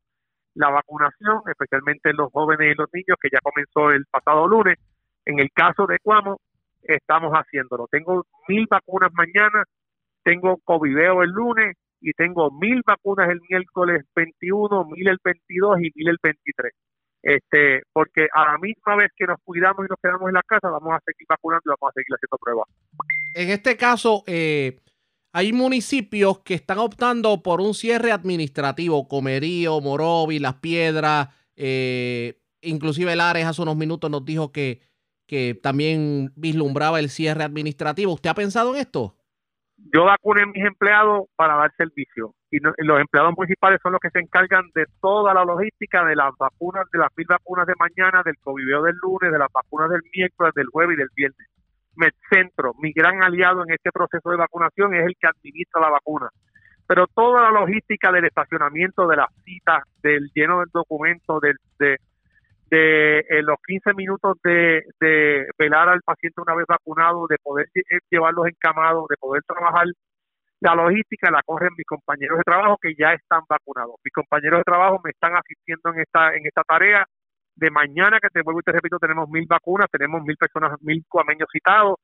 la 0.54 0.68
vacunación, 0.68 1.40
especialmente 1.48 2.11
en 2.11 2.16
los 2.16 2.30
jóvenes 2.32 2.72
y 2.72 2.74
los 2.74 2.88
niños, 2.92 3.16
que 3.20 3.30
ya 3.32 3.38
comenzó 3.42 3.90
el 3.90 4.04
pasado 4.11 4.46
lunes. 4.46 4.78
En 5.24 5.38
el 5.38 5.50
caso 5.52 5.87
de 5.87 5.98
Cuamo, 6.02 6.38
estamos 6.82 7.32
haciéndolo. 7.32 7.87
Tengo 7.90 8.24
mil 8.48 8.66
vacunas 8.68 9.11
mañana, 9.12 9.64
tengo 10.26 10.58
Covideo 10.64 11.22
el 11.22 11.30
lunes 11.30 11.76
y 12.00 12.12
tengo 12.12 12.50
mil 12.50 12.82
vacunas 12.84 13.30
el 13.30 13.40
miércoles 13.48 14.04
21, 14.16 14.84
mil 14.86 15.06
el 15.06 15.18
22 15.24 15.78
y 15.78 15.90
mil 15.94 16.08
el 16.08 16.18
23. 16.20 16.72
Este, 17.22 17.82
porque 17.92 18.26
a 18.34 18.52
la 18.52 18.58
misma 18.58 18.96
vez 18.96 19.10
que 19.16 19.24
nos 19.24 19.38
cuidamos 19.44 19.86
y 19.86 19.88
nos 19.88 19.98
quedamos 20.02 20.28
en 20.28 20.34
la 20.34 20.42
casa, 20.42 20.68
vamos 20.68 20.94
a 20.94 21.00
seguir 21.04 21.26
vacunando 21.28 21.62
y 21.64 21.70
vamos 21.70 21.90
a 21.90 21.94
seguir 21.94 22.14
haciendo 22.14 22.38
pruebas. 22.40 22.66
En 23.34 23.50
este 23.50 23.76
caso, 23.76 24.24
eh, 24.26 24.80
hay 25.32 25.52
municipios 25.52 26.40
que 26.40 26.54
están 26.54 26.78
optando 26.78 27.42
por 27.42 27.60
un 27.60 27.74
cierre 27.74 28.10
administrativo, 28.10 29.06
Comerío, 29.06 29.80
Morovi, 29.80 30.40
Las 30.40 30.54
Piedras, 30.54 31.28
eh, 31.54 32.40
inclusive 32.62 33.14
Lares 33.14 33.46
hace 33.46 33.62
unos 33.62 33.76
minutos 33.76 34.10
nos 34.10 34.24
dijo 34.24 34.50
que, 34.50 34.80
que 35.26 35.54
también 35.54 36.32
vislumbraba 36.34 36.98
el 36.98 37.10
cierre 37.10 37.44
administrativo. 37.44 38.12
¿Usted 38.12 38.30
ha 38.30 38.34
pensado 38.34 38.74
en 38.74 38.80
esto? 38.80 39.16
Yo 39.76 40.04
vacuné 40.04 40.42
a 40.42 40.46
mis 40.46 40.64
empleados 40.64 41.24
para 41.36 41.56
dar 41.56 41.72
servicio 41.76 42.34
y, 42.50 42.58
los 42.60 43.00
empleados 43.00 43.34
municipales 43.36 43.80
son 43.82 43.92
los 43.92 44.00
que 44.00 44.10
se 44.10 44.20
encargan 44.20 44.64
de 44.74 44.86
toda 45.00 45.34
la 45.34 45.44
logística 45.44 46.04
de 46.04 46.16
las 46.16 46.32
vacunas, 46.38 46.86
de 46.92 46.98
las 46.98 47.10
mil 47.16 47.26
vacunas 47.28 47.66
de 47.66 47.74
mañana, 47.78 48.22
del 48.24 48.38
COVID 48.38 48.64
del 48.64 48.96
lunes, 49.02 49.32
de 49.32 49.38
las 49.38 49.52
vacunas 49.52 49.90
del 49.90 50.02
miércoles, 50.14 50.54
del 50.54 50.66
jueves 50.66 50.94
y 50.94 50.98
del 50.98 51.08
viernes. 51.14 51.48
centro 52.30 52.72
mi 52.80 52.92
gran 52.92 53.22
aliado 53.22 53.62
en 53.64 53.72
este 53.72 53.90
proceso 53.92 54.30
de 54.30 54.36
vacunación, 54.36 54.94
es 54.94 55.06
el 55.06 55.16
que 55.20 55.26
administra 55.26 55.80
la 55.80 55.90
vacuna. 55.90 56.28
Pero 56.86 57.06
toda 57.08 57.42
la 57.42 57.50
logística 57.50 58.12
del 58.12 58.26
estacionamiento, 58.26 59.08
de 59.08 59.16
las 59.16 59.34
citas, 59.44 59.82
del 60.02 60.30
lleno 60.34 60.60
del 60.60 60.70
documento, 60.72 61.40
del, 61.40 61.56
de, 61.78 61.98
de 62.70 63.24
los 63.42 63.57
15 63.66 63.94
minutos 63.94 64.37
de, 64.42 64.83
de 65.00 65.46
velar 65.59 65.88
al 65.88 66.02
paciente 66.02 66.40
una 66.40 66.55
vez 66.55 66.66
vacunado, 66.66 67.26
de 67.29 67.37
poder 67.42 67.68
llevarlos 68.11 68.46
encamados, 68.48 69.07
de 69.09 69.16
poder 69.16 69.42
trabajar 69.46 69.87
la 70.61 70.74
logística 70.74 71.31
la 71.31 71.42
corren 71.44 71.74
mis 71.76 71.87
compañeros 71.87 72.38
de 72.38 72.44
trabajo 72.44 72.79
que 72.81 72.94
ya 72.98 73.12
están 73.12 73.42
vacunados. 73.48 73.96
Mis 74.02 74.12
compañeros 74.12 74.61
de 74.61 74.64
trabajo 74.64 75.00
me 75.05 75.11
están 75.11 75.37
asistiendo 75.37 75.92
en 75.92 76.00
esta 76.00 76.35
en 76.35 76.46
esta 76.46 76.62
tarea. 76.62 77.05
De 77.55 77.70
mañana, 77.70 78.18
que 78.20 78.29
te 78.29 78.42
vuelvo 78.42 78.61
y 78.61 78.64
te 78.64 78.72
repito, 78.72 78.98
tenemos 78.98 79.31
mil 79.31 79.46
vacunas, 79.48 79.88
tenemos 79.90 80.22
mil 80.22 80.37
personas, 80.37 80.72
mil 80.83 81.02
cuameños 81.09 81.48
citados, 81.50 81.96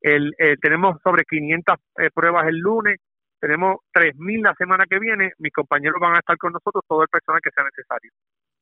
el, 0.00 0.32
tenemos 0.62 0.98
sobre 1.02 1.24
500 1.24 1.76
eh, 1.98 2.10
pruebas 2.14 2.46
el 2.46 2.58
lunes, 2.58 3.00
tenemos 3.40 3.78
3.000 3.92 4.42
la 4.42 4.54
semana 4.54 4.84
que 4.88 5.00
viene, 5.00 5.32
mis 5.38 5.52
compañeros 5.52 5.98
van 6.00 6.14
a 6.14 6.18
estar 6.20 6.36
con 6.36 6.52
nosotros, 6.52 6.84
todo 6.86 7.02
el 7.02 7.08
personal 7.08 7.40
que 7.42 7.50
sea 7.50 7.64
necesario. 7.64 8.12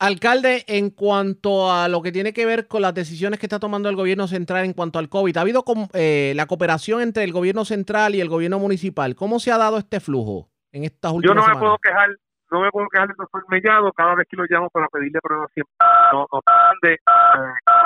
Alcalde, 0.02 0.64
en 0.66 0.90
cuanto 0.90 1.72
a 1.72 1.86
lo 1.86 2.02
que 2.02 2.10
tiene 2.10 2.32
que 2.32 2.44
ver 2.44 2.66
con 2.66 2.82
las 2.82 2.92
decisiones 2.92 3.38
que 3.38 3.46
está 3.46 3.60
tomando 3.60 3.88
el 3.88 3.94
gobierno 3.94 4.26
central 4.26 4.64
en 4.64 4.72
cuanto 4.72 4.98
al 4.98 5.08
COVID, 5.08 5.36
¿ha 5.36 5.42
habido 5.42 5.62
eh, 5.94 6.32
la 6.34 6.46
cooperación 6.46 7.00
entre 7.02 7.22
el 7.22 7.30
gobierno 7.30 7.64
central 7.64 8.16
y 8.16 8.20
el 8.20 8.28
gobierno 8.28 8.58
municipal? 8.58 9.14
¿Cómo 9.14 9.38
se 9.38 9.52
ha 9.52 9.58
dado 9.58 9.78
este 9.78 10.00
flujo 10.00 10.50
en 10.72 10.82
estas 10.82 11.12
últimas 11.12 11.36
Yo 11.36 11.40
no 11.40 11.54
me 11.54 11.60
puedo 11.60 11.78
quejar, 11.78 12.10
no 12.50 12.62
me 12.62 12.70
puedo 12.72 12.88
quejar 12.88 13.06
del 13.06 13.16
doctor 13.16 13.44
Mellado, 13.48 13.92
cada 13.92 14.16
vez 14.16 14.26
que 14.28 14.36
lo 14.36 14.44
llamo 14.50 14.70
para 14.70 14.88
pedirle 14.88 15.20
pruebas 15.22 15.52
siempre 15.54 15.72
no, 16.12 16.26
no 16.32 16.40
eh, 16.82 16.98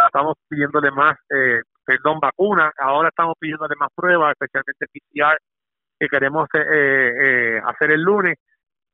estamos 0.07 0.37
pidiéndole 0.49 0.91
más, 0.93 1.19
eh, 1.29 1.61
perdón, 1.85 2.19
vacunas, 2.19 2.73
ahora 2.79 3.11
estamos 3.11 3.35
pidiéndole 3.39 3.75
más 3.79 3.91
pruebas, 3.95 4.33
especialmente 4.33 4.87
PCR 4.87 5.37
que 6.01 6.09
queremos 6.09 6.49
eh, 6.55 7.61
hacer 7.63 7.91
el 7.91 8.01
lunes 8.01 8.39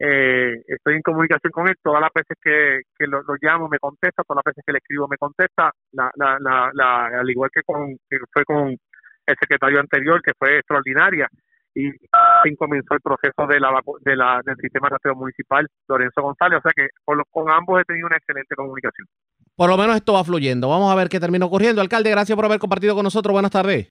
eh, 0.05 0.65
estoy 0.67 0.97
en 0.97 1.03
comunicación 1.03 1.53
con 1.53 1.69
él, 1.69 1.77
todas 1.81 2.01
las 2.01 2.11
veces 2.13 2.37
que, 2.43 3.07
lo, 3.07 3.23
llamo 3.41 3.69
me 3.69 3.79
contesta, 3.79 4.25
todas 4.27 4.43
las 4.45 4.53
veces 4.53 4.65
que 4.67 4.73
le 4.73 4.79
escribo 4.79 5.07
me 5.07 5.17
contesta, 5.17 5.71
la, 5.93 6.11
la, 6.17 6.39
la, 6.73 7.07
al 7.07 7.31
igual 7.31 7.51
que, 7.55 7.63
con, 7.63 7.97
que 8.11 8.19
fue 8.33 8.45
con 8.45 8.71
el 8.71 9.37
secretario 9.39 9.79
anterior, 9.79 10.21
que 10.21 10.33
fue 10.37 10.59
extraordinaria, 10.59 11.29
y 11.75 12.57
comenzó 12.57 12.95
el 12.95 13.01
proceso 13.01 13.47
de 13.47 13.61
la, 13.61 13.81
de 14.01 14.17
la, 14.17 14.41
del 14.45 14.57
sistema 14.57 14.89
de 14.89 15.15
municipal, 15.15 15.69
Lorenzo 15.89 16.21
González, 16.21 16.59
o 16.59 16.63
sea 16.63 16.73
que 16.75 16.89
con, 17.05 17.23
con 17.31 17.49
ambos 17.49 17.81
he 17.81 17.85
tenido 17.85 18.09
una 18.09 18.17
excelente 18.17 18.57
comunicación. 18.57 19.07
Por 19.55 19.71
lo 19.71 19.77
menos 19.77 19.95
esto 19.95 20.15
va 20.15 20.25
fluyendo. 20.25 20.69
Vamos 20.69 20.93
a 20.93 20.97
ver 20.97 21.09
qué 21.09 21.21
termina 21.21 21.47
ocurriendo. 21.47 21.81
Alcalde, 21.81 22.11
gracias 22.11 22.35
por 22.35 22.45
haber 22.45 22.59
compartido 22.59 22.95
con 22.95 23.05
nosotros. 23.05 23.33
Buenas 23.33 23.53
tardes. 23.53 23.89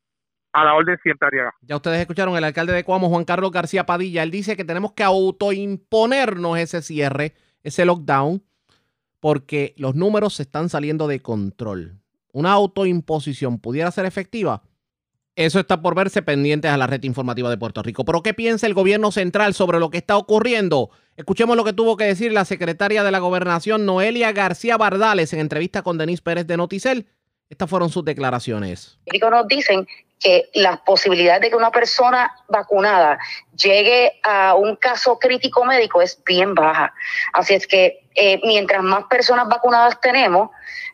A 0.54 0.66
la 0.66 0.74
orden 0.74 0.98
siempre, 1.02 1.28
Ariaga. 1.28 1.54
Ya 1.62 1.78
ustedes 1.78 2.00
escucharon 2.00 2.36
el 2.36 2.44
alcalde 2.44 2.74
de 2.74 2.84
Cuamo, 2.84 3.10
Juan 3.10 3.24
Carlos 3.24 3.52
García 3.52 3.86
Padilla. 3.86 4.24
Él 4.24 4.32
dice 4.32 4.58
que 4.58 4.66
tenemos 4.66 4.92
que 4.94 5.04
autoimponernos 5.04 6.58
ese 6.58 6.82
cierre, 6.82 7.34
ese 7.64 7.86
lockdown, 7.86 8.44
porque 9.20 9.74
los 9.78 9.96
números 9.96 10.36
se 10.36 10.44
están 10.44 10.68
saliendo 10.68 11.08
de 11.08 11.22
control. 11.22 12.00
Una 12.34 12.52
autoimposición 12.52 13.60
pudiera 13.60 13.92
ser 13.92 14.06
efectiva. 14.06 14.64
Eso 15.36 15.60
está 15.60 15.82
por 15.82 15.96
verse 15.96 16.22
pendientes 16.22 16.70
a 16.70 16.78
la 16.78 16.88
red 16.88 17.04
informativa 17.04 17.50
de 17.50 17.58
Puerto 17.58 17.82
Rico. 17.82 18.04
Pero 18.04 18.22
¿qué 18.22 18.34
piensa 18.34 18.68
el 18.68 18.74
gobierno 18.74 19.12
central 19.12 19.54
sobre 19.54 19.80
lo 19.80 19.90
que 19.90 19.98
está 19.98 20.18
ocurriendo? 20.18 20.90
Escuchemos 21.16 21.56
lo 21.56 21.64
que 21.64 21.72
tuvo 21.72 21.96
que 21.96 22.04
decir 22.04 22.34
la 22.34 22.44
secretaria 22.44 23.04
de 23.04 23.12
la 23.12 23.20
gobernación, 23.20 23.86
Noelia 23.86 24.34
García 24.34 24.76
Bardales, 24.76 25.32
en 25.32 25.40
entrevista 25.40 25.84
con 25.84 25.98
Denise 25.98 26.22
Pérez 26.22 26.48
de 26.48 26.58
Noticel. 26.58 27.08
Estas 27.50 27.70
fueron 27.70 27.90
sus 27.90 28.04
declaraciones. 28.04 29.00
Nos 29.22 29.48
dicen 29.48 29.88
que 30.22 30.50
las 30.54 30.80
posibilidades 30.82 31.42
de 31.42 31.50
que 31.50 31.56
una 31.56 31.72
persona 31.72 32.32
vacunada 32.48 33.20
llegue 33.56 34.20
a 34.24 34.56
un 34.56 34.76
caso 34.76 35.20
crítico 35.20 35.66
médico 35.66 36.02
es 36.02 36.22
bien 36.26 36.54
baja. 36.54 36.94
Así 37.34 37.54
es 37.54 37.68
que 37.68 38.02
eh, 38.16 38.40
mientras 38.44 38.84
más 38.84 39.06
personas 39.06 39.48
vacunadas 39.48 40.00
tenemos, 40.02 40.50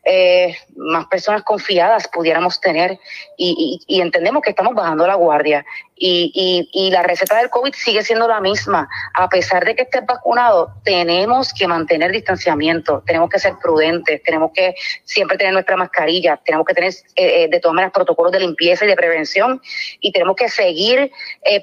eh, 0.09 0.55
más 0.77 1.05
personas 1.07 1.43
confiadas 1.43 2.07
pudiéramos 2.07 2.61
tener 2.61 2.97
y, 3.35 3.81
entendemos 4.01 4.41
que 4.41 4.51
estamos 4.51 4.73
bajando 4.73 5.05
la 5.05 5.15
guardia. 5.15 5.65
Y, 5.99 6.69
y, 6.71 6.91
la 6.91 7.01
receta 7.01 7.37
del 7.37 7.49
COVID 7.49 7.73
sigue 7.73 8.03
siendo 8.03 8.27
la 8.27 8.39
misma. 8.39 8.87
A 9.15 9.27
pesar 9.27 9.65
de 9.65 9.75
que 9.75 9.81
estés 9.81 10.05
vacunado, 10.05 10.71
tenemos 10.83 11.51
que 11.53 11.67
mantener 11.67 12.11
distanciamiento, 12.11 13.03
tenemos 13.05 13.31
que 13.31 13.39
ser 13.39 13.55
prudentes, 13.61 14.21
tenemos 14.21 14.51
que 14.53 14.75
siempre 15.03 15.37
tener 15.37 15.53
nuestra 15.53 15.75
mascarilla, 15.75 16.39
tenemos 16.45 16.67
que 16.67 16.75
tener 16.75 16.93
eh, 17.15 17.43
eh, 17.43 17.47
de 17.49 17.59
todas 17.59 17.73
maneras 17.73 17.93
protocolos 17.93 18.31
de 18.31 18.41
limpieza 18.41 18.85
y 18.85 18.89
de 18.89 18.95
prevención 18.95 19.59
y 19.99 20.11
tenemos 20.11 20.35
que 20.35 20.49
seguir 20.49 21.11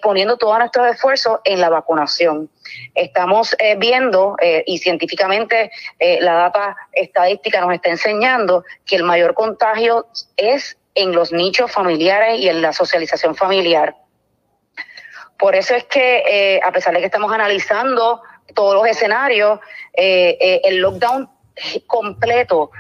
poniendo 0.03 0.37
todos 0.37 0.57
nuestros 0.85 0.95
esfuerzos 0.95 1.41
en 1.45 1.61
la 1.61 1.71
vacunación. 1.71 2.51
Estamos 2.95 3.57
viendo, 3.79 4.37
y 4.67 4.79
científicamente 4.79 5.71
la 6.21 6.35
data 6.35 6.77
estadística 6.93 7.61
nos 7.61 7.75
está 7.75 7.91
enseñando, 7.91 8.65
que 8.85 8.97
el 8.97 9.05
mayor 9.05 9.35
contagio 9.35 10.07
es 10.37 10.77
en 10.95 11.13
los 11.13 11.33
nichos 11.33 11.71
familiares 11.71 12.39
y 12.41 12.49
en 12.49 12.63
la 12.63 12.73
socialización 12.73 13.35
familiar. 13.35 13.97
Por 15.39 15.57
eso 15.57 15.75
es 15.75 15.85
que, 15.85 16.23
eh, 16.27 16.61
a 16.63 16.73
pesar 16.73 16.95
de 16.95 17.01
que 17.01 17.07
estamos 17.07 17.33
analizando 17.33 18.23
todos 18.55 18.75
los 18.75 18.87
escenarios, 18.87 19.59
eh, 19.93 20.37
eh, 20.41 20.61
el 20.65 20.77
lockdown 20.77 21.29
completo 21.87 22.71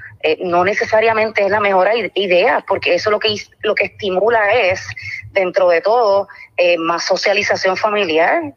no 0.40 0.64
necesariamente 0.64 1.44
es 1.44 1.50
la 1.50 1.60
mejor 1.60 1.86
idea, 2.14 2.64
porque 2.66 2.94
eso 2.94 3.10
lo 3.10 3.18
que, 3.18 3.34
lo 3.60 3.74
que 3.74 3.84
estimula 3.84 4.54
es, 4.54 4.88
dentro 5.34 5.68
de 5.68 5.80
todo, 5.80 6.28
más 6.78 7.04
socialización 7.04 7.76
familiar. 7.76 8.54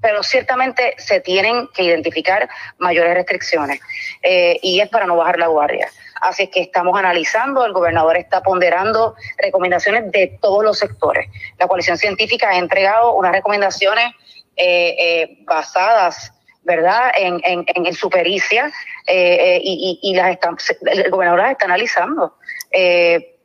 pero 0.00 0.22
ciertamente 0.22 0.94
se 0.96 1.20
tienen 1.20 1.68
que 1.74 1.82
identificar 1.82 2.48
mayores 2.78 3.14
restricciones 3.14 3.80
y 4.22 4.80
es 4.80 4.88
para 4.88 5.06
no 5.06 5.16
bajar 5.16 5.38
la 5.38 5.48
guardia. 5.48 5.88
Así 6.20 6.44
es 6.44 6.50
que 6.50 6.60
estamos 6.60 6.98
analizando, 6.98 7.64
el 7.64 7.72
gobernador 7.72 8.16
está 8.16 8.42
ponderando 8.42 9.14
recomendaciones 9.38 10.10
de 10.12 10.38
todos 10.40 10.64
los 10.64 10.78
sectores. 10.78 11.28
La 11.58 11.66
coalición 11.66 11.98
científica 11.98 12.50
ha 12.50 12.58
entregado 12.58 13.14
unas 13.14 13.32
recomendaciones 13.32 14.12
eh, 14.56 14.96
eh, 14.98 15.38
basadas 15.44 16.32
¿verdad? 16.62 17.12
En, 17.16 17.40
en, 17.44 17.94
su 17.94 18.10
pericia 18.10 18.70
eh, 19.06 19.58
y, 19.62 20.12
las 20.14 20.36
el 20.82 21.10
gobernador 21.10 21.40
las 21.40 21.52
está 21.52 21.64
analizando. 21.64 22.34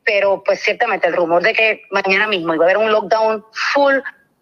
Pero 0.03 0.43
pues 0.43 0.61
ciertamente 0.61 1.07
el 1.07 1.15
rumor 1.15 1.41
de 1.43 1.53
que 1.53 1.81
mañana 1.91 2.27
mismo 2.27 2.53
iba 2.53 2.65
a 2.65 2.67
haber 2.67 2.77
un 2.77 2.91
lockdown 2.91 3.43
full 3.51 3.95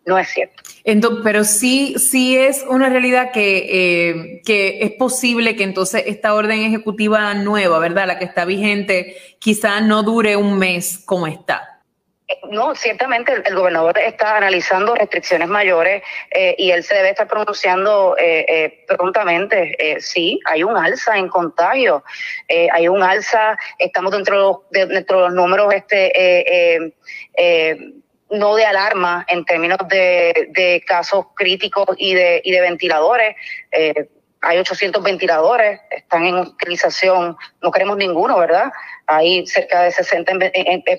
no 0.05 0.17
es 0.17 0.29
cierto. 0.29 0.63
Entonces, 0.83 1.21
pero 1.23 1.43
sí, 1.43 1.95
sí 1.97 2.35
es 2.35 2.65
una 2.67 2.89
realidad 2.89 3.31
que, 3.31 3.67
eh, 3.69 4.41
que 4.43 4.79
es 4.81 4.91
posible 4.93 5.55
que 5.55 5.63
entonces 5.63 6.03
esta 6.07 6.33
orden 6.33 6.59
ejecutiva 6.61 7.33
nueva, 7.35 7.77
¿verdad? 7.79 8.07
La 8.07 8.17
que 8.17 8.25
está 8.25 8.45
vigente, 8.45 9.15
quizá 9.39 9.79
no 9.79 10.01
dure 10.01 10.35
un 10.35 10.57
mes 10.57 10.97
como 11.05 11.27
está. 11.27 11.70
Eh, 12.31 12.39
no, 12.49 12.75
ciertamente 12.75 13.33
el, 13.45 13.55
gobernador 13.55 13.97
está 13.99 14.37
analizando 14.37 14.95
restricciones 14.95 15.47
mayores 15.47 16.03
eh, 16.31 16.55
y 16.57 16.71
él 16.71 16.83
se 16.83 16.95
debe 16.95 17.09
estar 17.09 17.27
pronunciando 17.27 18.15
prontamente. 18.87 19.97
sí, 19.99 20.39
hay 20.45 20.63
un 20.63 20.77
alza 20.77 21.17
en 21.17 21.27
contagio, 21.27 22.03
hay 22.47 22.87
un 22.87 23.03
alza, 23.03 23.57
estamos 23.77 24.11
dentro 24.11 24.65
de, 24.71 24.85
dentro 24.85 25.17
de 25.17 25.23
los 25.27 25.33
números 25.33 25.73
este 25.73 26.93
no 28.31 28.55
de 28.55 28.65
alarma 28.65 29.25
en 29.27 29.45
términos 29.45 29.77
de, 29.89 30.47
de 30.51 30.83
casos 30.85 31.27
críticos 31.35 31.89
y 31.97 32.13
de, 32.13 32.41
y 32.43 32.51
de 32.51 32.61
ventiladores. 32.61 33.35
Eh, 33.71 34.09
hay 34.43 34.57
800 34.57 35.03
ventiladores, 35.03 35.79
están 35.91 36.25
en 36.25 36.35
utilización, 36.35 37.37
no 37.61 37.71
queremos 37.71 37.97
ninguno, 37.97 38.39
¿verdad? 38.39 38.71
Hay 39.11 39.45
cerca 39.45 39.83
de 39.83 39.91
60 39.91 40.33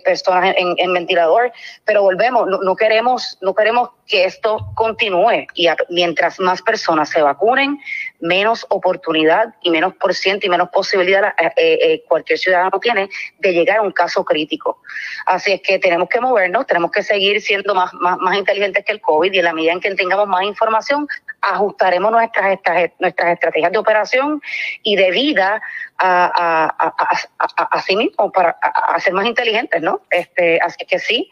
personas 0.04 0.54
en, 0.56 0.92
ventilador, 0.92 1.52
pero 1.84 2.02
volvemos, 2.02 2.46
no, 2.46 2.76
queremos, 2.76 3.38
no 3.40 3.54
queremos 3.54 3.90
que 4.06 4.24
esto 4.24 4.58
continúe 4.74 5.46
y 5.54 5.68
mientras 5.88 6.38
más 6.38 6.60
personas 6.60 7.08
se 7.08 7.22
vacunen, 7.22 7.78
menos 8.20 8.66
oportunidad 8.68 9.54
y 9.62 9.70
menos 9.70 9.94
por 9.94 10.14
ciento 10.14 10.46
y 10.46 10.50
menos 10.50 10.68
posibilidad 10.68 11.32
eh, 11.38 11.52
eh, 11.56 12.04
cualquier 12.06 12.38
ciudadano 12.38 12.78
tiene 12.80 13.08
de 13.38 13.52
llegar 13.52 13.78
a 13.78 13.82
un 13.82 13.92
caso 13.92 14.24
crítico. 14.24 14.78
Así 15.26 15.52
es 15.52 15.62
que 15.62 15.78
tenemos 15.78 16.08
que 16.08 16.20
movernos, 16.20 16.66
tenemos 16.66 16.90
que 16.90 17.02
seguir 17.02 17.40
siendo 17.40 17.74
más, 17.74 17.92
más, 17.94 18.18
más 18.18 18.36
inteligentes 18.36 18.84
que 18.84 18.92
el 18.92 19.00
COVID 19.00 19.32
y 19.32 19.38
en 19.38 19.44
la 19.44 19.52
medida 19.54 19.72
en 19.72 19.80
que 19.80 19.94
tengamos 19.94 20.28
más 20.28 20.44
información, 20.44 21.08
ajustaremos 21.40 22.12
nuestras, 22.12 22.58
nuestras 22.98 23.32
estrategias 23.32 23.72
de 23.72 23.78
operación 23.78 24.40
y 24.82 24.96
de 24.96 25.10
vida 25.10 25.62
a, 26.04 26.74
a, 26.78 27.66
a, 27.70 27.82
sí 27.82 27.96
mismo 27.96 28.30
para 28.32 28.56
ser 28.98 29.12
más 29.12 29.26
inteligentes, 29.26 29.80
¿no? 29.82 30.00
Este, 30.10 30.58
así 30.60 30.84
que 30.86 30.98
sí, 30.98 31.30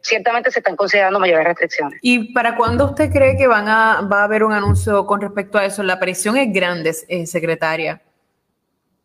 ciertamente 0.00 0.50
se 0.50 0.60
están 0.60 0.76
considerando 0.76 1.20
mayores 1.20 1.44
restricciones. 1.44 1.98
¿Y 2.02 2.32
para 2.32 2.56
cuándo 2.56 2.86
usted 2.86 3.10
cree 3.12 3.36
que 3.36 3.46
van 3.46 3.68
a, 3.68 4.00
va 4.02 4.22
a 4.22 4.24
haber 4.24 4.44
un 4.44 4.52
anuncio 4.52 5.06
con 5.06 5.20
respecto 5.20 5.58
a 5.58 5.64
eso? 5.64 5.82
la 5.90 5.98
presión 5.98 6.36
es 6.36 6.52
grande, 6.52 6.94
eh, 7.08 7.26
secretaria. 7.26 8.00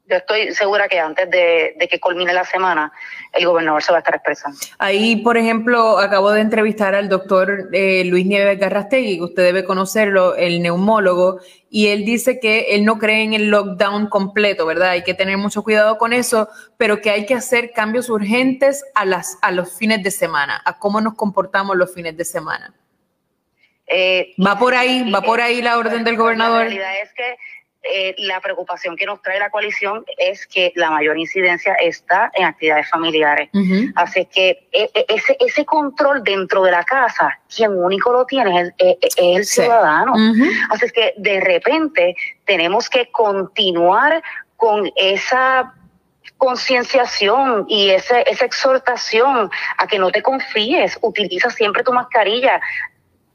Yo 0.08 0.18
estoy 0.18 0.54
segura 0.54 0.88
que 0.88 1.00
antes 1.00 1.28
de, 1.32 1.76
que 1.90 2.00
culmine 2.00 2.32
la 2.32 2.44
semana, 2.44 2.92
el 3.34 3.46
gobernador 3.46 3.82
se 3.82 3.92
va 3.92 3.98
a 3.98 4.00
estar 4.00 4.14
expresando. 4.14 4.58
Ahí, 4.78 5.16
por 5.18 5.36
ejemplo, 5.36 5.98
acabo 5.98 6.32
de 6.32 6.42
entrevistar 6.42 6.94
al 6.94 7.10
doctor 7.10 7.70
eh, 7.74 8.04
Luis 8.06 8.26
Nieves 8.26 8.60
Garrastegui, 8.60 9.18
que 9.18 9.24
usted 9.24 9.44
debe 9.44 9.64
conocerlo, 9.64 10.36
el 10.36 10.62
neumólogo, 10.62 11.40
y 11.72 11.88
él 11.88 12.06
dice 12.06 12.40
que 12.40 12.76
él 12.76 12.86
no 12.86 13.00
cree 13.00 13.24
en 13.24 13.34
el 13.34 13.50
lockdown 13.50 14.08
completo, 14.08 14.68
¿verdad? 14.68 14.92
Hay 14.92 15.04
que 15.04 15.16
tener 15.16 15.38
mucho 15.38 15.64
cuidado 15.64 15.98
con 15.98 16.14
eso, 16.14 16.50
pero 16.78 17.02
que 17.02 17.10
hay 17.10 17.26
que 17.26 17.34
hacer 17.34 17.72
cambios 17.72 18.08
urgentes 18.10 18.86
a, 18.94 19.06
las, 19.06 19.40
a 19.42 19.52
los 19.52 19.76
fines 19.76 20.04
de 20.04 20.12
semana, 20.12 20.62
a 20.66 20.78
cómo 20.78 21.02
nos 21.02 21.16
comportamos 21.16 21.76
los 21.76 21.92
fines 21.92 22.16
de 22.16 22.26
semana. 22.26 22.76
Eh, 23.88 24.34
va 24.44 24.58
por 24.58 24.74
ahí, 24.74 25.12
va 25.12 25.22
por 25.22 25.42
ahí 25.42 25.62
la 25.62 25.78
orden 25.78 26.04
del 26.04 26.18
gobernador. 26.18 26.64
La 26.64 26.70
realidad 26.70 27.02
es 27.04 27.14
que 27.14 27.38
eh, 27.92 28.16
la 28.18 28.40
preocupación 28.42 28.96
que 28.96 29.06
nos 29.06 29.22
trae 29.22 29.40
la 29.40 29.50
coalición 29.50 30.04
es 30.18 30.48
que 30.48 30.72
la 30.76 30.90
mayor 30.90 31.18
incidencia 31.18 31.74
está 31.76 32.32
en 32.34 32.46
actividades 32.46 32.90
familiares. 32.90 33.50
Así 33.96 34.26
que 34.26 34.68
e, 34.72 34.90
e, 34.94 35.06
ese, 35.10 35.38
ese 35.40 35.66
control 35.66 36.24
dentro 36.24 36.64
de 36.64 36.72
la 36.72 36.84
casa, 36.84 37.40
quien 37.54 37.72
único 37.72 38.12
lo 38.12 38.26
tiene 38.26 38.62
es 38.62 38.74
el, 38.78 38.98
el 39.18 39.46
ciudadano. 39.46 40.14
Así 40.70 40.90
que 40.90 41.14
de 41.18 41.40
repente 41.40 42.16
tenemos 42.46 42.90
que 42.90 43.10
continuar 43.12 44.22
con 44.56 44.90
esa 44.96 45.74
concienciación 46.38 47.66
y 47.68 47.90
esa, 47.90 48.22
esa 48.22 48.46
exhortación 48.46 49.50
a 49.78 49.88
que 49.88 50.00
no 50.00 50.12
te 50.12 50.22
confíes, 50.22 50.98
utiliza 51.02 51.50
siempre 51.50 51.84
tu 51.84 51.94
mascarilla, 51.94 52.60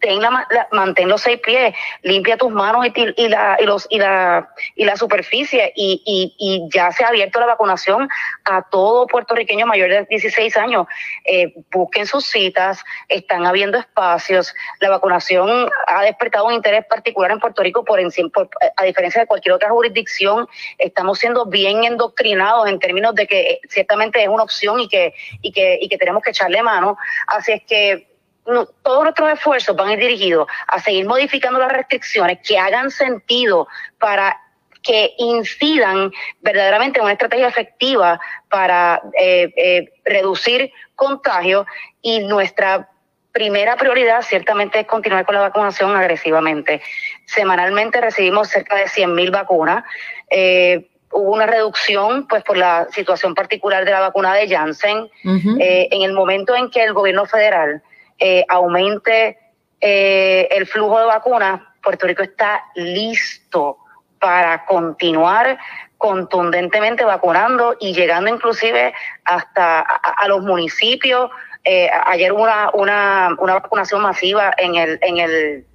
ten 0.01 0.21
la, 0.21 0.47
mantén 0.73 1.09
los 1.09 1.23
seis 1.23 1.41
pies, 1.41 1.75
limpia 2.03 2.37
tus 2.37 2.51
manos 2.51 2.87
y, 2.87 3.29
la, 3.29 3.57
y, 3.61 3.65
los, 3.65 3.87
y, 3.91 3.99
la, 3.99 4.49
y 4.75 4.85
la 4.85 4.97
superficie 4.97 5.73
y, 5.77 6.03
y, 6.39 6.69
ya 6.73 6.91
se 6.91 7.05
ha 7.05 7.09
abierto 7.09 7.39
la 7.41 7.47
vacunación 7.47 8.09
a 8.45 8.63
todo 8.63 9.07
puertorriqueño 9.07 9.67
mayor 9.67 9.91
de 9.91 10.07
16 10.07 10.57
años. 10.57 10.87
Eh, 11.25 11.55
busquen 11.71 12.07
sus 12.07 12.27
citas, 12.27 12.83
están 13.09 13.47
habiendo 13.47 13.79
espacios. 13.79 14.55
La 14.81 14.91
vacunación 14.91 15.71
ha 15.87 16.03
despertado 16.03 16.47
un 16.47 16.55
interés 16.55 16.85
particular 16.87 17.31
en 17.31 17.41
Puerto 17.41 17.63
Rico 17.63 17.85
por, 17.85 18.01
a 18.01 18.85
diferencia 18.85 19.21
de 19.21 19.27
cualquier 19.27 19.55
otra 19.55 19.71
jurisdicción. 19.71 20.49
Estamos 20.79 21.19
siendo 21.19 21.47
bien 21.47 21.85
endoctrinados 21.85 22.69
en 22.69 22.79
términos 22.79 23.15
de 23.15 23.27
que 23.27 23.41
eh, 23.41 23.61
ciertamente 23.69 24.23
es 24.23 24.29
una 24.29 24.43
opción 24.43 24.81
y 24.81 24.89
que, 24.89 25.15
y 25.43 25.53
que, 25.53 25.79
y 25.81 25.89
que 25.89 25.99
tenemos 25.99 26.23
que 26.23 26.31
echarle 26.31 26.63
mano. 26.63 26.97
Así 27.27 27.53
es 27.53 27.63
que 27.65 28.10
todos 28.45 29.05
nuestros 29.05 29.33
esfuerzos 29.33 29.77
van 29.77 29.89
a 29.89 29.93
ir 29.95 30.01
dirigidos 30.01 30.49
a 30.67 30.81
seguir 30.81 31.07
modificando 31.07 31.59
las 31.59 31.73
restricciones 31.73 32.39
que 32.43 32.59
hagan 32.59 32.91
sentido 32.91 33.69
para 33.99 34.37
que 34.83 35.15
incidan 35.19 36.11
verdaderamente 36.41 36.99
en 36.99 37.05
una 37.05 37.13
estrategia 37.13 37.49
efectiva 37.49 38.21
para 38.49 39.03
eh, 39.19 39.53
eh, 39.57 39.93
reducir 40.05 40.73
contagios 40.95 41.67
y 42.03 42.21
nuestra 42.21 42.89
primera 43.33 43.77
prioridad 43.77 44.23
ciertamente 44.23 44.81
es 44.81 44.87
continuar 44.87 45.25
con 45.25 45.35
la 45.35 45.43
vacunación 45.43 45.95
agresivamente. 45.95 46.83
Semanalmente 47.27 48.01
recibimos 48.01 48.49
cerca 48.49 48.77
de 48.77 48.85
100.000 48.87 49.31
vacunas. 49.31 49.85
Eh, 50.31 50.89
hubo 51.13 51.33
una 51.33 51.47
reducción 51.47 52.27
pues 52.27 52.43
por 52.43 52.57
la 52.57 52.89
situación 52.91 53.35
particular 53.35 53.85
de 53.85 53.91
la 53.91 54.01
vacuna 54.01 54.35
de 54.35 54.49
Janssen. 54.49 55.09
en 55.25 56.03
el 56.03 56.13
momento 56.13 56.55
en 56.57 56.71
que 56.71 56.83
el 56.83 56.93
gobierno 56.93 57.27
federal 57.27 57.83
eh, 58.21 58.45
aumente 58.49 59.39
eh, 59.81 60.47
el 60.51 60.67
flujo 60.67 60.99
de 60.99 61.07
vacunas, 61.07 61.63
Puerto 61.83 62.07
Rico 62.07 62.23
está 62.23 62.65
listo 62.75 63.79
para 64.19 64.67
continuar 64.67 65.59
contundentemente 65.97 67.05
vacunando 67.05 67.77
y 67.81 67.95
llegando 67.95 68.31
inclusive 68.31 68.93
hasta 69.25 69.81
a, 69.81 70.29
los 70.29 70.43
municipios. 70.43 71.31
Eh, 71.65 71.91
ayer 72.07 72.33
hubo 72.33 72.43
una, 72.43 72.71
una, 72.75 73.37
una 73.39 73.55
vacunación 73.55 74.03
masiva 74.03 74.53
en 74.57 74.75
el, 74.77 74.99
en 75.03 75.19
el 75.19 75.67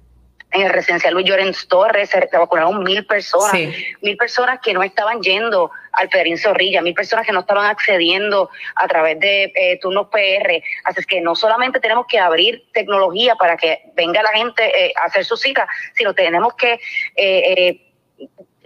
en 0.52 0.62
el 0.62 0.70
residencial 0.70 1.12
Luis 1.12 1.26
Llorens 1.26 1.68
Torres 1.68 2.10
se 2.10 2.38
vacunaron 2.38 2.82
mil 2.82 3.04
personas, 3.04 3.54
mil 4.00 4.16
personas 4.16 4.60
que 4.62 4.72
no 4.72 4.82
estaban 4.82 5.20
yendo 5.20 5.70
al 5.92 6.08
Pedrín 6.08 6.38
Zorrilla, 6.38 6.82
mil 6.82 6.94
personas 6.94 7.26
que 7.26 7.32
no 7.32 7.40
estaban 7.40 7.66
accediendo 7.66 8.50
a 8.74 8.86
través 8.86 9.18
de 9.20 9.52
eh, 9.54 9.78
turnos 9.80 10.08
PR. 10.08 10.62
Así 10.84 11.00
es 11.00 11.06
que 11.06 11.20
no 11.20 11.34
solamente 11.34 11.80
tenemos 11.80 12.06
que 12.06 12.18
abrir 12.18 12.64
tecnología 12.72 13.34
para 13.34 13.56
que 13.56 13.82
venga 13.94 14.22
la 14.22 14.30
gente 14.30 14.62
eh, 14.64 14.92
a 15.02 15.06
hacer 15.06 15.24
su 15.24 15.36
cita, 15.36 15.66
sino 15.94 16.14
tenemos 16.14 16.54
que 16.54 16.78
eh, 17.16 17.82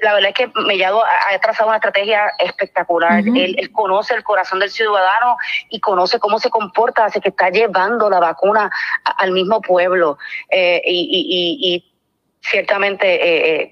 la 0.03 0.14
verdad 0.14 0.30
es 0.30 0.34
que 0.34 0.61
Mellado 0.61 1.03
ha, 1.05 1.38
trazado 1.38 1.68
una 1.68 1.76
estrategia 1.76 2.32
espectacular. 2.38 3.22
él, 3.24 3.70
conoce 3.72 4.14
el 4.14 4.22
corazón 4.22 4.61
del 4.61 4.70
ciudadano 4.70 5.36
y 5.68 5.80
conoce 5.80 6.18
cómo 6.18 6.38
se 6.38 6.51
comporta, 6.51 7.05
así 7.05 7.20
que 7.20 7.30
está 7.30 7.51
llevando 7.51 8.09
la 8.11 8.20
vacuna 8.20 8.70
al 9.05 9.32
mismo 9.32 9.61
pueblo. 9.61 10.18
Eh, 10.51 10.82
y, 10.84 11.86
ciertamente 12.41 13.07
eh, 13.07 13.62
eh, 13.62 13.70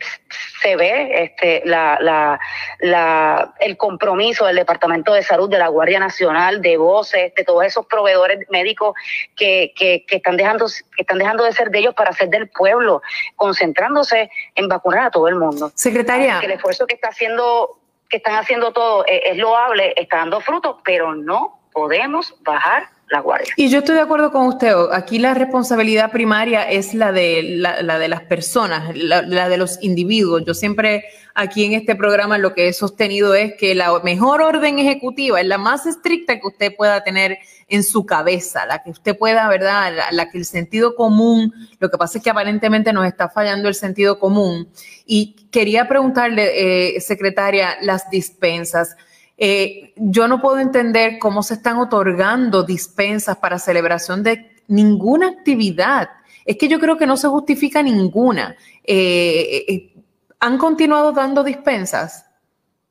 se 0.61 0.77
ve 0.77 1.25
este, 1.25 1.62
la, 1.64 1.99
la, 2.01 2.39
la, 2.81 3.55
el 3.61 3.77
compromiso 3.77 4.47
del 4.47 4.57
Departamento 4.57 5.14
de 5.14 5.23
Salud, 5.23 5.49
de 5.49 5.59
la 5.59 5.69
Guardia 5.69 5.99
Nacional, 5.99 6.61
de 6.61 6.77
voces, 6.77 7.35
de 7.35 7.45
todos 7.45 7.64
esos 7.64 7.87
proveedores 7.87 8.49
médicos 8.51 8.95
que, 9.37 9.73
que, 9.75 10.05
que, 10.07 10.16
están 10.16 10.37
dejando, 10.37 10.66
que 10.66 11.03
están 11.03 11.19
dejando 11.19 11.45
de 11.45 11.53
ser 11.53 11.71
de 11.71 11.79
ellos 11.79 11.95
para 11.95 12.12
ser 12.12 12.29
del 12.29 12.49
pueblo, 12.49 13.03
concentrándose 13.37 14.31
en 14.55 14.69
vacunar 14.69 15.07
a 15.07 15.11
todo 15.11 15.29
el 15.29 15.37
mundo. 15.37 15.73
Secretaria. 15.75 16.41
el 16.43 16.51
esfuerzo 16.51 16.87
que 16.87 16.95
está 16.95 17.09
haciendo, 17.09 17.79
que 18.09 18.19
están 18.19 18.35
haciendo 18.35 18.73
todo 18.73 19.07
es, 19.07 19.21
es 19.25 19.37
loable, 19.39 19.95
está 19.97 20.19
dando 20.19 20.41
frutos, 20.41 20.77
pero 20.85 21.14
no 21.14 21.61
podemos 21.73 22.35
bajar 22.41 22.89
la. 23.11 23.23
Y 23.57 23.69
yo 23.69 23.79
estoy 23.79 23.95
de 23.97 24.03
acuerdo 24.03 24.31
con 24.31 24.47
usted. 24.47 24.73
Aquí 24.93 25.19
la 25.19 25.35
responsabilidad 25.35 26.11
primaria 26.11 26.69
es 26.71 26.95
la 26.95 27.13
de, 27.13 27.43
la, 27.43 27.99
de 27.99 28.09
las 28.09 28.23
personas, 28.23 28.97
la, 28.97 29.49
de 29.49 29.57
los 29.57 29.83
individuos. 29.83 30.45
Yo 30.45 30.55
siempre 30.55 31.05
aquí 31.35 31.65
en 31.65 31.73
este 31.73 31.95
programa 31.95 32.39
lo 32.39 32.55
que 32.55 32.69
he 32.69 32.73
sostenido 32.73 33.35
es 33.35 33.55
que 33.55 33.75
la 33.75 33.99
mejor 34.01 34.43
orden 34.43 34.79
ejecutiva 34.79 35.41
es 35.41 35.47
la 35.47 35.59
más 35.59 35.87
estricta 35.87 36.41
que 36.41 36.47
usted 36.47 36.77
pueda 36.77 37.05
tener 37.05 37.39
en 37.69 37.85
su 37.85 38.07
cabeza, 38.07 38.67
la 38.67 38.83
que 38.83 38.91
usted 38.91 39.17
pueda, 39.17 39.49
¿verdad? 39.49 39.93
La, 40.11 40.31
que 40.31 40.39
el 40.39 40.45
sentido 40.45 40.95
común, 40.97 41.53
lo 41.79 41.91
que 41.91 41.99
pasa 41.99 42.19
es 42.19 42.25
que 42.25 42.31
aparentemente 42.31 42.93
nos 42.93 43.07
está 43.07 43.29
fallando 43.29 43.69
el 43.69 43.75
sentido 43.75 44.19
común. 44.19 44.69
Y 45.07 45.49
quería 45.51 45.87
preguntarle, 45.87 46.97
eh, 46.97 47.01
secretaria, 47.01 47.77
las 47.83 48.11
dispensas. 48.11 48.97
Eh, 49.41 49.93
yo 49.95 50.26
no 50.26 50.41
puedo 50.41 50.59
entender 50.59 51.18
cómo 51.20 51.45
se 51.45 51.55
están 51.55 51.78
otorgando 51.78 52.64
dispensas 52.64 53.36
para 53.36 53.59
celebración 53.61 54.24
de 54.24 54.51
ninguna 54.66 55.28
actividad. 55.28 56.11
Es 56.45 56.57
que 56.57 56.66
yo 56.66 56.80
creo 56.80 56.99
que 56.99 57.07
no 57.07 57.16
se 57.16 57.28
justifica 57.28 57.80
ninguna. 57.82 58.57
Eh, 58.82 59.64
eh, 59.68 59.93
¿Han 60.41 60.59
continuado 60.59 61.12
dando 61.12 61.45
dispensas? 61.45 62.26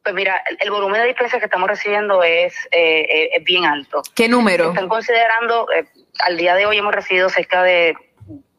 Pues 0.03 0.15
mira, 0.15 0.41
el, 0.61 0.71
volumen 0.71 1.01
de 1.01 1.07
dispensas 1.07 1.39
que 1.39 1.45
estamos 1.45 1.67
recibiendo 1.67 2.23
es, 2.23 2.55
bien 3.43 3.65
alto. 3.65 4.01
¿Qué 4.15 4.29
número? 4.29 4.69
Están 4.69 4.87
considerando, 4.87 5.67
al 6.23 6.37
día 6.37 6.55
de 6.55 6.65
hoy 6.65 6.77
hemos 6.77 6.95
recibido 6.95 7.27
cerca 7.27 7.61
de 7.61 7.93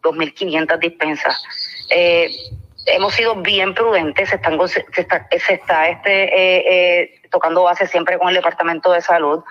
2.500 0.03 0.78
dispensas 0.78 1.43
hemos 2.89 3.14
sido 3.14 3.36
bien 3.36 3.74
prudentes, 3.74 4.28
se, 4.28 4.36
están, 4.36 4.59
se 4.68 4.84
está, 4.97 5.26
se 5.30 5.55
está 5.55 5.89
este, 5.89 6.24
eh, 6.24 6.64
eh, 6.66 7.20
tocando 7.30 7.64
base 7.64 7.86
siempre 7.86 8.18
con 8.18 8.28
el 8.28 8.34
Departamento 8.34 8.93
de 8.93 9.01
Salud. 9.01 9.43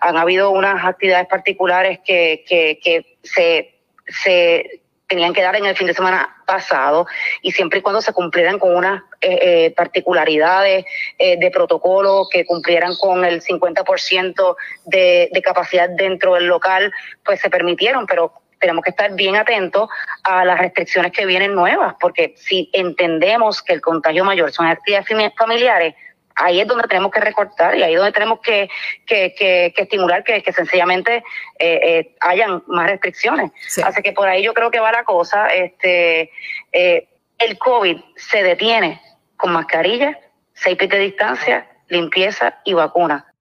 Han 0.00 0.16
habido 0.16 0.50
unas 0.50 0.84
actividades 0.84 1.26
particulares 1.26 2.00
que, 2.04 2.44
que, 2.46 2.78
que 2.82 3.18
se, 3.22 3.74
se 4.06 4.82
tenían 5.06 5.32
que 5.32 5.42
dar 5.42 5.56
en 5.56 5.66
el 5.66 5.76
fin 5.76 5.86
de 5.86 5.94
semana 5.94 6.36
pasado 6.46 7.06
y 7.42 7.52
siempre 7.52 7.78
y 7.78 7.82
cuando 7.82 8.00
se 8.00 8.12
cumplieran 8.12 8.58
con 8.58 8.74
unas 8.74 9.02
eh, 9.20 9.72
particularidades 9.76 10.84
de 11.18 11.50
protocolo, 11.52 12.26
que 12.30 12.44
cumplieran 12.44 12.96
con 12.96 13.24
el 13.24 13.42
50% 13.42 14.56
de, 14.86 15.28
de 15.30 15.42
capacidad 15.42 15.88
dentro 15.90 16.34
del 16.34 16.46
local, 16.46 16.92
pues 17.24 17.40
se 17.40 17.50
permitieron, 17.50 18.06
pero 18.06 18.42
tenemos 18.62 18.84
que 18.84 18.90
estar 18.90 19.12
bien 19.14 19.36
atentos 19.36 19.90
a 20.22 20.44
las 20.44 20.58
restricciones 20.58 21.12
que 21.12 21.26
vienen 21.26 21.54
nuevas, 21.54 21.94
porque 22.00 22.34
si 22.36 22.70
entendemos 22.72 23.60
que 23.60 23.74
el 23.74 23.80
contagio 23.80 24.24
mayor 24.24 24.52
son 24.52 24.66
actividades 24.66 25.34
familiares, 25.36 25.94
ahí 26.36 26.60
es 26.60 26.66
donde 26.66 26.88
tenemos 26.88 27.10
que 27.10 27.20
recortar 27.20 27.76
y 27.76 27.82
ahí 27.82 27.92
es 27.92 27.98
donde 27.98 28.12
tenemos 28.12 28.40
que, 28.40 28.68
que, 29.06 29.74
estimular 29.76 30.24
que, 30.24 30.40
sencillamente 30.52 31.16
eh, 31.58 31.80
eh, 31.82 32.16
hayan 32.20 32.62
más 32.68 32.88
restricciones. 32.88 33.50
Así 33.84 34.00
que 34.00 34.12
por 34.12 34.28
ahí 34.28 34.42
yo 34.42 34.54
creo 34.54 34.70
que 34.70 34.80
va 34.80 34.92
la 34.92 35.04
cosa. 35.04 35.48
Este, 35.48 36.30
eh, 36.72 37.08
el 37.38 37.58
COVID 37.58 37.98
se 38.16 38.42
detiene 38.42 39.00
con 39.36 39.52
mascarilla, 39.52 40.18
seis 40.54 40.76
pies 40.78 40.90
de 40.90 40.98
distancia, 41.00 41.66
limpieza 41.88 42.60
y 42.64 42.74
vacuna. 42.74 43.31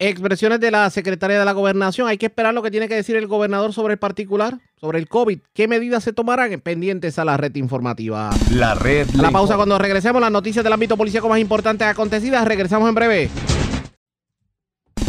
Expresiones 0.00 0.60
de 0.60 0.70
la 0.70 0.88
secretaria 0.90 1.40
de 1.40 1.44
la 1.44 1.50
gobernación. 1.50 2.06
Hay 2.06 2.18
que 2.18 2.26
esperar 2.26 2.54
lo 2.54 2.62
que 2.62 2.70
tiene 2.70 2.86
que 2.86 2.94
decir 2.94 3.16
el 3.16 3.26
gobernador 3.26 3.72
sobre 3.72 3.94
el 3.94 3.98
particular, 3.98 4.60
sobre 4.80 5.00
el 5.00 5.08
COVID. 5.08 5.40
¿Qué 5.52 5.66
medidas 5.66 6.04
se 6.04 6.12
tomarán? 6.12 6.60
Pendientes 6.60 7.18
a 7.18 7.24
la 7.24 7.36
red 7.36 7.52
informativa. 7.56 8.30
La 8.52 8.76
red. 8.76 9.08
La 9.14 9.32
pausa 9.32 9.56
cuando 9.56 9.76
regresemos. 9.76 10.22
Las 10.22 10.30
noticias 10.30 10.62
del 10.62 10.72
ámbito 10.72 10.96
policíaco 10.96 11.28
más 11.28 11.40
importantes 11.40 11.88
acontecidas. 11.88 12.46
Regresamos 12.46 12.88
en 12.88 12.94
breve. 12.94 13.28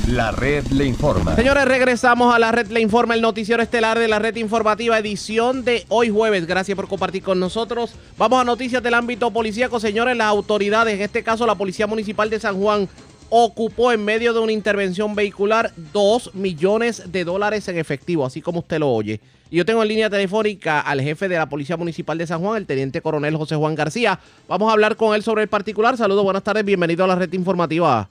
La 0.08 0.32
red 0.32 0.66
le 0.72 0.86
informa. 0.86 1.36
Señores, 1.36 1.66
regresamos 1.66 2.34
a 2.34 2.40
la 2.40 2.52
red 2.52 2.66
le 2.72 2.82
informa, 2.82 3.14
el 3.14 3.22
noticiero 3.22 3.62
estelar 3.62 4.00
de 4.00 4.08
la 4.08 4.18
red 4.18 4.36
informativa, 4.38 4.98
edición 4.98 5.64
de 5.64 5.86
hoy 5.90 6.10
jueves. 6.10 6.48
Gracias 6.48 6.76
por 6.76 6.88
compartir 6.88 7.22
con 7.22 7.40
nosotros. 7.40 7.94
Vamos 8.18 8.42
a 8.42 8.44
noticias 8.44 8.82
del 8.82 8.96
ámbito 8.96 9.30
policíaco. 9.30 9.80
Señores, 9.80 10.18
las 10.18 10.26
autoridades, 10.26 10.96
en 10.96 11.02
este 11.02 11.22
caso 11.22 11.46
la 11.46 11.54
Policía 11.54 11.86
Municipal 11.86 12.32
de 12.32 12.40
San 12.40 12.60
Juan, 12.60 12.90
ocupó 13.30 13.92
en 13.92 14.04
medio 14.04 14.34
de 14.34 14.40
una 14.40 14.52
intervención 14.52 15.16
vehicular 15.16 15.72
2 15.94 16.36
millones 16.36 17.12
de 17.12 17.24
dólares 17.24 17.68
en 17.68 17.78
efectivo, 17.78 18.26
así 18.26 18.42
como 18.42 18.60
usted 18.60 18.80
lo 18.80 18.90
oye. 18.90 19.20
Y 19.52 19.58
yo 19.58 19.66
tengo 19.66 19.82
en 19.82 19.88
línea 19.88 20.10
telefónica 20.10 20.82
al 20.82 21.02
jefe 21.02 21.28
de 21.28 21.38
la 21.38 21.50
Policía 21.50 21.78
Municipal 21.78 22.18
de 22.18 22.28
San 22.28 22.40
Juan, 22.42 22.58
el 22.58 22.68
teniente 22.68 23.02
coronel 23.02 23.36
José 23.36 23.56
Juan 23.56 23.76
García. 23.76 24.20
Vamos 24.48 24.70
a 24.70 24.74
hablar 24.74 24.96
con 24.96 25.16
él 25.16 25.24
sobre 25.24 25.44
el 25.44 25.50
particular. 25.50 25.98
Saludos, 25.98 26.24
buenas 26.24 26.44
tardes, 26.44 26.64
bienvenido 26.64 27.04
a 27.04 27.08
la 27.08 27.16
red 27.16 27.34
informativa. 27.34 28.10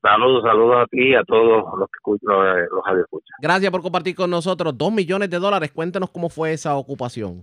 Saludos, 0.00 0.42
saludos 0.42 0.76
a 0.82 0.86
ti 0.86 1.10
y 1.10 1.14
a 1.14 1.22
todos 1.24 1.64
los 1.78 1.88
que 1.88 1.98
los, 2.04 2.38
los 2.70 3.00
escuchan. 3.00 3.36
Gracias 3.40 3.70
por 3.70 3.80
compartir 3.80 4.14
con 4.14 4.30
nosotros. 4.30 4.76
Dos 4.76 4.92
millones 4.92 5.30
de 5.30 5.38
dólares. 5.38 5.72
Cuéntenos 5.72 6.10
cómo 6.10 6.28
fue 6.28 6.52
esa 6.52 6.76
ocupación. 6.76 7.42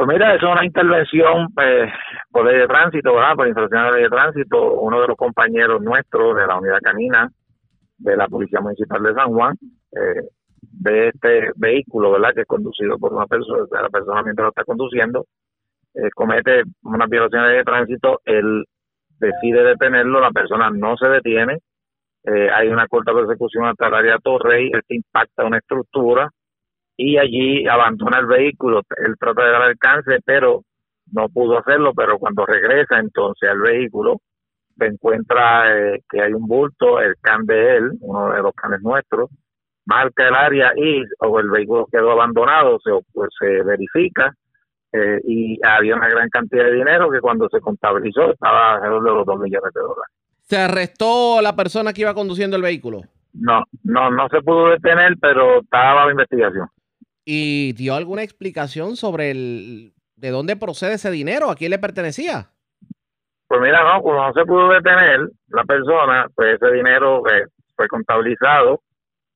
Pues 0.00 0.08
mira, 0.14 0.34
es 0.34 0.42
una 0.42 0.64
intervención 0.64 1.48
eh, 1.62 1.92
por 2.30 2.46
ley 2.46 2.58
de 2.58 2.66
tránsito, 2.66 3.12
¿verdad? 3.12 3.34
Por 3.36 3.48
infracción 3.48 3.84
de 3.84 3.92
ley 3.92 4.02
de 4.04 4.08
tránsito. 4.08 4.72
Uno 4.80 4.98
de 4.98 5.08
los 5.08 5.16
compañeros 5.18 5.82
nuestros 5.82 6.36
de 6.36 6.46
la 6.46 6.58
unidad 6.58 6.78
canina 6.82 7.30
de 7.98 8.16
la 8.16 8.26
Policía 8.26 8.62
Municipal 8.62 9.02
de 9.02 9.12
San 9.12 9.28
Juan 9.28 9.58
eh, 9.92 10.22
ve 10.62 11.08
este 11.08 11.50
vehículo, 11.54 12.12
¿verdad? 12.12 12.32
Que 12.34 12.40
es 12.40 12.46
conducido 12.46 12.98
por 12.98 13.12
una 13.12 13.26
persona, 13.26 13.66
la 13.70 13.90
persona 13.90 14.22
mientras 14.22 14.44
lo 14.44 14.48
está 14.48 14.64
conduciendo, 14.64 15.26
eh, 15.92 16.08
comete 16.14 16.62
una 16.82 17.04
violación 17.04 17.48
de 17.48 17.62
tránsito, 17.62 18.22
él 18.24 18.64
decide 19.18 19.64
detenerlo, 19.64 20.18
la 20.18 20.30
persona 20.30 20.70
no 20.70 20.96
se 20.96 21.08
detiene, 21.08 21.58
eh, 22.24 22.48
hay 22.50 22.68
una 22.68 22.88
corta 22.88 23.12
persecución 23.12 23.66
hasta 23.66 23.88
el 23.88 23.94
área 23.94 24.16
Torrey, 24.16 24.70
este 24.72 24.94
impacta 24.94 25.44
una 25.44 25.58
estructura 25.58 26.30
y 27.00 27.16
allí 27.16 27.66
abandona 27.66 28.18
el 28.18 28.26
vehículo, 28.26 28.82
él 29.04 29.14
trata 29.18 29.42
de 29.42 29.50
dar 29.50 29.62
alcance, 29.62 30.18
pero 30.22 30.64
no 31.12 31.28
pudo 31.30 31.58
hacerlo, 31.58 31.94
pero 31.94 32.18
cuando 32.18 32.44
regresa 32.44 32.98
entonces 32.98 33.48
al 33.48 33.60
vehículo, 33.60 34.20
se 34.78 34.86
encuentra 34.86 35.76
eh, 35.76 36.02
que 36.10 36.20
hay 36.20 36.34
un 36.34 36.46
bulto, 36.46 37.00
el 37.00 37.14
can 37.22 37.46
de 37.46 37.76
él, 37.76 37.90
uno 38.00 38.32
de 38.32 38.42
los 38.42 38.54
canes 38.54 38.82
nuestros, 38.82 39.30
marca 39.86 40.28
el 40.28 40.34
área 40.34 40.72
y 40.76 41.02
o 41.20 41.40
el 41.40 41.50
vehículo 41.50 41.86
quedó 41.90 42.12
abandonado, 42.12 42.78
se, 42.84 42.90
pues, 43.12 43.30
se 43.38 43.62
verifica, 43.62 44.34
eh, 44.92 45.20
y 45.24 45.58
había 45.64 45.96
una 45.96 46.08
gran 46.08 46.28
cantidad 46.28 46.64
de 46.64 46.74
dinero 46.74 47.10
que 47.10 47.20
cuando 47.20 47.48
se 47.48 47.60
contabilizó 47.60 48.32
estaba 48.32 48.74
alrededor 48.74 49.04
de 49.04 49.10
los 49.10 49.26
2 49.26 49.40
millones 49.40 49.72
de 49.72 49.80
dólares. 49.80 50.14
¿Se 50.42 50.58
arrestó 50.58 51.40
la 51.40 51.56
persona 51.56 51.94
que 51.94 52.02
iba 52.02 52.12
conduciendo 52.12 52.56
el 52.56 52.62
vehículo? 52.62 53.02
No, 53.32 53.62
no, 53.84 54.10
no 54.10 54.28
se 54.28 54.42
pudo 54.42 54.68
detener, 54.70 55.16
pero 55.20 55.60
estaba 55.60 56.04
la 56.04 56.10
investigación. 56.10 56.68
¿Y 57.32 57.74
dio 57.74 57.94
alguna 57.94 58.24
explicación 58.24 58.96
sobre 58.96 59.30
el 59.30 59.92
de 60.16 60.30
dónde 60.30 60.56
procede 60.56 60.94
ese 60.94 61.12
dinero? 61.12 61.48
¿A 61.48 61.54
quién 61.54 61.70
le 61.70 61.78
pertenecía? 61.78 62.50
Pues 63.46 63.60
mira, 63.60 63.84
no, 63.84 64.02
como 64.02 64.16
no 64.26 64.32
se 64.32 64.44
pudo 64.44 64.68
detener 64.70 65.30
la 65.46 65.62
persona, 65.62 66.26
pues 66.34 66.60
ese 66.60 66.72
dinero 66.72 67.22
eh, 67.28 67.44
fue 67.76 67.86
contabilizado. 67.86 68.80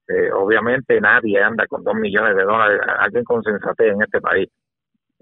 Eh, 0.09 0.29
obviamente 0.33 1.01
nadie 1.01 1.41
anda 1.41 1.69
con 1.69 1.85
dos 1.85 1.95
millones 1.95 2.35
de 2.35 2.43
dólares, 2.43 2.81
alguien 2.99 3.23
con 3.23 3.45
sensatez 3.45 3.93
en 3.93 4.03
este 4.03 4.21
país 4.21 4.49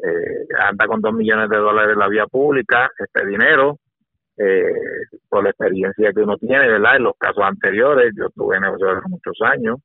eh, 0.02 0.46
anda 0.58 0.86
con 0.86 1.02
dos 1.02 1.12
millones 1.12 1.50
de 1.50 1.58
dólares 1.58 1.92
en 1.92 1.98
la 1.98 2.08
vía 2.08 2.26
pública, 2.26 2.90
este 2.98 3.26
dinero, 3.26 3.76
por 5.28 5.44
la 5.44 5.50
experiencia 5.50 6.10
que 6.14 6.22
uno 6.22 6.38
tiene, 6.38 6.68
¿verdad? 6.68 6.96
En 6.96 7.02
los 7.02 7.16
casos 7.18 7.44
anteriores, 7.44 8.14
yo 8.16 8.30
tuve 8.30 8.58
negocios 8.58 9.02
muchos 9.08 9.38
años, 9.42 9.76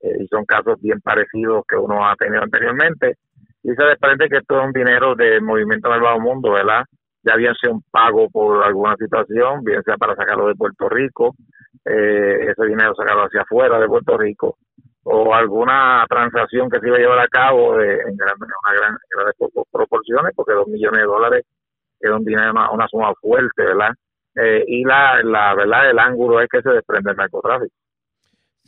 eh, 0.00 0.16
y 0.20 0.26
son 0.28 0.44
casos 0.44 0.80
bien 0.80 1.00
parecidos 1.00 1.64
que 1.68 1.76
uno 1.76 2.08
ha 2.08 2.14
tenido 2.16 2.42
anteriormente, 2.42 3.16
y 3.62 3.74
se 3.74 3.84
desprende 3.84 4.28
que 4.28 4.38
esto 4.38 4.58
es 4.58 4.66
un 4.66 4.72
dinero 4.72 5.14
del 5.14 5.42
movimiento 5.42 5.90
del 5.90 6.00
bajo 6.00 6.20
mundo, 6.20 6.52
¿verdad? 6.52 6.84
Ya 7.22 7.36
bien 7.36 7.54
sea 7.60 7.72
un 7.72 7.82
pago 7.90 8.28
por 8.30 8.64
alguna 8.64 8.96
situación, 8.96 9.62
bien 9.64 9.82
sea 9.82 9.96
para 9.96 10.14
sacarlo 10.14 10.46
de 10.48 10.54
Puerto 10.54 10.88
Rico, 10.88 11.34
eh, 11.84 12.46
ese 12.50 12.66
dinero 12.66 12.94
sacarlo 12.94 13.24
hacia 13.24 13.42
afuera 13.42 13.78
de 13.78 13.88
Puerto 13.88 14.16
Rico, 14.16 14.56
o 15.02 15.34
alguna 15.34 16.04
transacción 16.08 16.70
que 16.70 16.80
se 16.80 16.86
iba 16.86 16.96
a 16.96 17.00
llevar 17.00 17.18
a 17.18 17.28
cabo 17.28 17.76
de, 17.76 17.94
en, 17.94 18.16
gran, 18.16 18.34
una 18.38 18.78
gran, 18.78 18.96
grandes 19.10 19.34
proporciones, 19.70 20.32
porque 20.36 20.52
dos 20.52 20.68
millones 20.68 21.00
de 21.00 21.06
dólares 21.06 21.44
es 22.00 22.10
un 22.10 22.24
dinero, 22.24 22.52
una, 22.72 22.88
suma 22.88 23.12
fuerte, 23.20 23.64
¿verdad? 23.64 23.90
Eh, 24.36 24.64
y 24.66 24.84
la, 24.84 25.20
la 25.24 25.54
verdad, 25.54 25.90
el 25.90 25.98
ángulo 25.98 26.40
es 26.40 26.48
que 26.48 26.62
se 26.62 26.70
desprende 26.70 27.10
el 27.10 27.16
narcotráfico. 27.16 27.74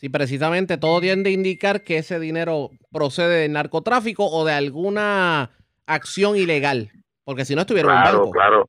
Sí, 0.01 0.09
precisamente 0.09 0.79
todo 0.79 0.99
tiende 1.03 1.29
a 1.29 1.35
indicar 1.35 1.85
que 1.85 1.99
ese 1.99 2.19
dinero 2.19 2.71
procede 2.91 3.43
del 3.43 3.53
narcotráfico 3.53 4.25
o 4.25 4.47
de 4.47 4.53
alguna 4.55 5.51
acción 5.85 6.37
ilegal, 6.37 6.91
porque 7.23 7.45
si 7.45 7.55
no 7.55 7.61
estuviera 7.61 7.87
claro, 7.87 8.11
un 8.11 8.19
banco. 8.21 8.31
Claro, 8.31 8.69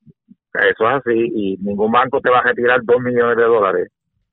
eso 0.55 0.89
es 0.89 0.95
así, 0.97 1.31
y 1.33 1.57
ningún 1.61 1.89
banco 1.89 2.19
te 2.19 2.29
va 2.29 2.39
a 2.39 2.43
retirar 2.43 2.81
dos 2.83 2.99
millones 2.99 3.37
de 3.37 3.43
dólares. 3.43 3.87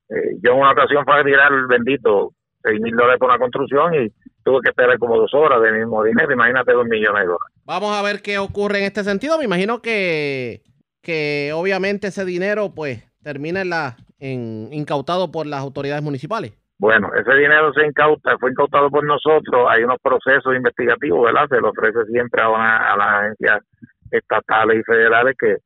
Eh, 0.08 0.38
yo 0.42 0.54
en 0.54 0.58
una 0.58 0.72
ocasión 0.72 1.04
fui 1.04 1.14
a 1.14 1.22
retirar 1.22 1.52
bendito 1.68 2.32
seis 2.64 2.80
mil 2.80 2.96
dólares 2.96 3.20
por 3.20 3.30
la 3.30 3.38
construcción 3.38 3.94
y 3.94 4.08
tuve 4.42 4.58
que 4.64 4.70
esperar 4.70 4.98
como 4.98 5.18
dos 5.18 5.32
horas 5.34 5.62
de 5.62 5.70
mismo 5.70 6.02
dinero, 6.02 6.32
imagínate 6.32 6.72
dos 6.72 6.86
millones 6.86 7.20
de 7.20 7.26
dólares. 7.26 7.54
Vamos 7.64 7.96
a 7.96 8.02
ver 8.02 8.22
qué 8.22 8.38
ocurre 8.38 8.78
en 8.78 8.86
este 8.86 9.04
sentido. 9.04 9.38
Me 9.38 9.44
imagino 9.44 9.82
que, 9.82 10.62
que 11.00 11.52
obviamente 11.54 12.08
ese 12.08 12.24
dinero 12.24 12.72
pues 12.74 13.04
termina 13.22 13.60
en 13.60 13.70
la, 13.70 13.98
en, 14.18 14.70
incautado 14.72 15.30
por 15.30 15.46
las 15.46 15.60
autoridades 15.60 16.02
municipales. 16.02 16.54
Bueno, 16.78 17.10
ese 17.12 17.34
dinero 17.34 17.72
se 17.72 17.84
incauta, 17.84 18.38
fue 18.38 18.52
incautado 18.52 18.88
por 18.88 19.04
nosotros, 19.04 19.66
hay 19.68 19.82
unos 19.82 19.98
procesos 20.00 20.54
investigativos, 20.54 21.24
¿verdad? 21.24 21.48
Se 21.48 21.60
lo 21.60 21.70
ofrece 21.70 22.04
siempre 22.06 22.40
a, 22.40 22.50
una, 22.50 22.92
a 22.92 22.96
las 22.96 23.08
agencias 23.08 23.64
estatales 24.12 24.80
y 24.80 24.82
federales 24.84 25.34
que, 25.36 25.56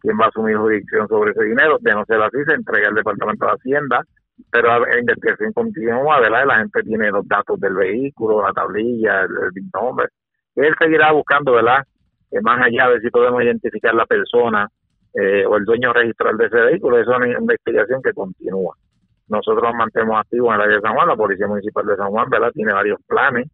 quien 0.00 0.18
va 0.18 0.26
a 0.26 0.28
asumir 0.28 0.56
jurisdicción 0.56 1.06
sobre 1.08 1.30
ese 1.30 1.44
dinero, 1.44 1.78
de 1.80 1.94
no 1.94 2.04
ser 2.04 2.20
así, 2.20 2.38
se 2.44 2.54
entrega 2.54 2.88
al 2.88 2.94
Departamento 2.96 3.46
de 3.46 3.52
Hacienda, 3.52 4.02
pero 4.50 4.86
en 4.88 4.98
investigación 4.98 5.52
continua, 5.52 6.20
¿verdad? 6.20 6.44
La 6.46 6.58
gente 6.58 6.82
tiene 6.82 7.10
los 7.10 7.26
datos 7.28 7.58
del 7.60 7.74
vehículo, 7.74 8.42
la 8.42 8.52
tablilla, 8.52 9.22
el, 9.22 9.30
el 9.54 9.64
nombre. 9.72 10.08
Él 10.56 10.74
seguirá 10.78 11.12
buscando, 11.12 11.52
¿verdad? 11.52 11.84
Que 12.30 12.40
más 12.40 12.60
allá 12.60 12.90
de 12.90 13.00
si 13.00 13.10
podemos 13.10 13.42
identificar 13.42 13.94
la 13.94 14.06
persona 14.06 14.68
eh, 15.14 15.46
o 15.46 15.56
el 15.56 15.64
dueño 15.64 15.92
registral 15.92 16.36
de 16.36 16.46
ese 16.46 16.56
vehículo, 16.56 16.98
eso 16.98 17.12
es 17.12 17.16
una 17.16 17.38
investigación 17.38 18.02
que 18.02 18.12
continúa. 18.12 18.74
Nosotros 19.28 19.62
nos 19.62 19.74
mantenemos 19.74 20.20
activos 20.20 20.48
en 20.48 20.54
el 20.54 20.60
área 20.62 20.76
de 20.76 20.82
San 20.82 20.94
Juan, 20.94 21.08
la 21.08 21.16
Policía 21.16 21.46
Municipal 21.46 21.86
de 21.86 21.96
San 21.96 22.08
Juan, 22.08 22.30
¿verdad? 22.30 22.50
Tiene 22.52 22.72
varios 22.72 23.00
planes 23.06 23.48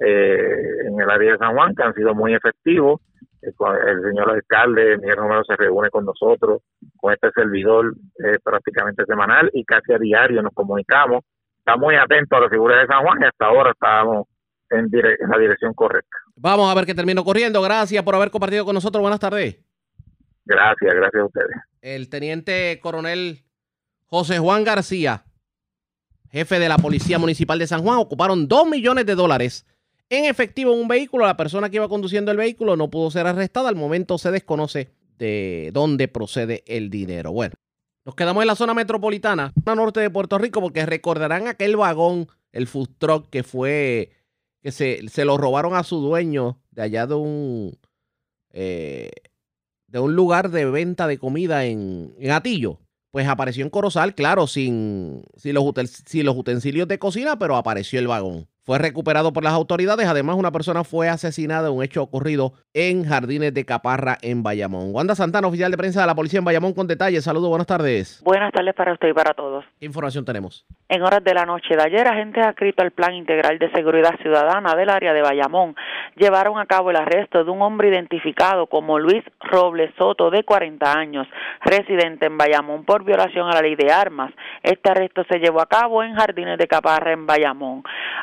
eh, 0.00 0.86
en 0.86 1.00
el 1.00 1.10
área 1.10 1.32
de 1.32 1.38
San 1.38 1.54
Juan 1.54 1.74
que 1.74 1.82
han 1.82 1.94
sido 1.94 2.14
muy 2.14 2.34
efectivos 2.34 3.00
el 3.46 4.02
señor 4.02 4.30
alcalde, 4.30 4.96
Miguel 4.98 5.16
Romero, 5.16 5.44
se 5.44 5.56
reúne 5.56 5.90
con 5.90 6.04
nosotros, 6.04 6.62
con 6.96 7.12
este 7.12 7.30
servidor 7.32 7.94
eh, 8.18 8.38
prácticamente 8.42 9.04
semanal 9.06 9.50
y 9.52 9.64
casi 9.64 9.92
a 9.92 9.98
diario 9.98 10.42
nos 10.42 10.52
comunicamos. 10.54 11.24
Está 11.58 11.76
muy 11.76 11.94
atento 11.94 12.36
a 12.36 12.40
la 12.40 12.48
figura 12.48 12.80
de 12.80 12.86
San 12.86 13.04
Juan 13.04 13.18
y 13.22 13.24
hasta 13.24 13.46
ahora 13.46 13.70
estamos 13.70 14.26
en, 14.70 14.88
la 14.90 15.38
dirección 15.38 15.72
correcta. 15.74 16.16
Vamos 16.36 16.70
a 16.70 16.74
ver 16.74 16.86
que 16.86 16.94
termino 16.94 17.24
corriendo. 17.24 17.62
Gracias 17.62 18.02
por 18.02 18.14
haber 18.14 18.30
compartido 18.30 18.64
con 18.64 18.74
nosotros. 18.74 19.00
Buenas 19.00 19.20
tardes. 19.20 19.58
Gracias, 20.44 20.94
gracias 20.94 21.22
a 21.22 21.26
ustedes. 21.26 21.56
El 21.80 22.10
teniente 22.10 22.78
coronel 22.82 23.44
José 24.06 24.38
Juan 24.38 24.64
García, 24.64 25.24
jefe 26.30 26.58
de 26.58 26.68
la 26.68 26.78
Policía 26.78 27.18
Municipal 27.18 27.58
de 27.58 27.66
San 27.66 27.82
Juan, 27.82 27.98
ocuparon 27.98 28.48
dos 28.48 28.66
millones 28.68 29.06
de 29.06 29.14
dólares 29.14 29.66
en 30.08 30.24
efectivo 30.26 30.72
en 30.72 30.80
un 30.80 30.88
vehículo. 30.88 31.26
La 31.26 31.36
persona 31.36 31.70
que 31.70 31.76
iba 31.76 31.88
conduciendo 31.88 32.30
el 32.30 32.36
vehículo 32.36 32.76
no 32.76 32.90
pudo 32.90 33.10
ser 33.10 33.26
arrestada. 33.26 33.68
Al 33.68 33.76
momento 33.76 34.18
se 34.18 34.30
desconoce 34.30 34.90
de 35.18 35.70
dónde 35.72 36.08
procede 36.08 36.64
el 36.66 36.90
dinero. 36.90 37.32
Bueno, 37.32 37.54
nos 38.04 38.14
quedamos 38.14 38.42
en 38.42 38.48
la 38.48 38.56
zona 38.56 38.74
metropolitana, 38.74 39.52
zona 39.64 39.76
norte 39.76 40.00
de 40.00 40.10
Puerto 40.10 40.38
Rico, 40.38 40.60
porque 40.60 40.84
recordarán 40.84 41.46
aquel 41.46 41.76
vagón, 41.76 42.28
el 42.52 42.66
food 42.66 42.90
truck 42.98 43.30
que 43.30 43.42
fue, 43.42 44.10
que 44.62 44.72
se, 44.72 45.08
se 45.08 45.24
lo 45.24 45.38
robaron 45.38 45.74
a 45.74 45.84
su 45.84 46.00
dueño 46.00 46.60
de 46.70 46.82
allá 46.82 47.06
de 47.06 47.14
un, 47.14 47.78
eh, 48.50 49.10
de 49.86 49.98
un 49.98 50.14
lugar 50.14 50.50
de 50.50 50.66
venta 50.66 51.06
de 51.06 51.18
comida 51.18 51.64
en, 51.64 52.14
en 52.18 52.30
Atillo. 52.30 52.80
Pues 53.14 53.28
apareció 53.28 53.62
en 53.62 53.70
Corozal, 53.70 54.16
claro, 54.16 54.48
sin, 54.48 55.22
sin, 55.36 55.54
los, 55.54 55.64
utensilios 55.64 56.88
de 56.88 56.98
cocina, 56.98 57.38
pero 57.38 57.54
apareció 57.54 58.00
el 58.00 58.08
vagón 58.08 58.48
fue 58.64 58.78
recuperado 58.78 59.32
por 59.32 59.44
las 59.44 59.52
autoridades. 59.52 60.08
Además, 60.08 60.36
una 60.36 60.50
persona 60.50 60.84
fue 60.84 61.08
asesinada 61.08 61.68
en 61.68 61.74
un 61.74 61.84
hecho 61.84 62.02
ocurrido 62.02 62.54
en 62.72 63.04
Jardines 63.04 63.52
de 63.52 63.64
Caparra, 63.64 64.16
en 64.22 64.42
Bayamón. 64.42 64.94
Wanda 64.94 65.14
Santana, 65.14 65.46
oficial 65.46 65.70
de 65.70 65.76
prensa 65.76 66.00
de 66.00 66.06
la 66.06 66.14
policía 66.14 66.38
en 66.38 66.44
Bayamón, 66.44 66.72
con 66.72 66.86
detalles. 66.86 67.24
Saludos, 67.24 67.50
buenas 67.50 67.66
tardes. 67.66 68.22
Buenas 68.24 68.52
tardes 68.52 68.74
para 68.74 68.92
usted 68.94 69.08
y 69.08 69.12
para 69.12 69.34
todos. 69.34 69.64
¿Qué 69.78 69.86
información 69.86 70.24
tenemos? 70.24 70.66
En 70.88 71.02
horas 71.02 71.22
de 71.22 71.34
la 71.34 71.44
noche 71.44 71.76
de 71.76 71.82
ayer, 71.82 72.08
agentes 72.08 72.44
adscritos 72.44 72.84
al 72.84 72.90
Plan 72.90 73.14
Integral 73.14 73.58
de 73.58 73.70
Seguridad 73.72 74.18
Ciudadana 74.22 74.74
del 74.74 74.88
área 74.88 75.12
de 75.12 75.22
Bayamón 75.22 75.76
llevaron 76.16 76.58
a 76.58 76.66
cabo 76.66 76.90
el 76.90 76.96
arresto 76.96 77.44
de 77.44 77.50
un 77.50 77.60
hombre 77.62 77.88
identificado 77.88 78.66
como 78.66 78.98
Luis 78.98 79.22
Robles 79.40 79.92
Soto, 79.98 80.30
de 80.30 80.44
40 80.44 80.92
años, 80.92 81.26
residente 81.60 82.26
en 82.26 82.38
Bayamón, 82.38 82.84
por 82.84 83.04
violación 83.04 83.48
a 83.48 83.54
la 83.54 83.62
ley 83.62 83.76
de 83.76 83.92
armas. 83.92 84.32
Este 84.62 84.90
arresto 84.90 85.24
se 85.28 85.38
llevó 85.38 85.60
a 85.60 85.66
cabo 85.66 86.02
en 86.02 86.14
Jardines 86.14 86.58
de 86.58 86.66
Caparra, 86.66 87.12
en 87.12 87.26
Bayamón. 87.26 87.82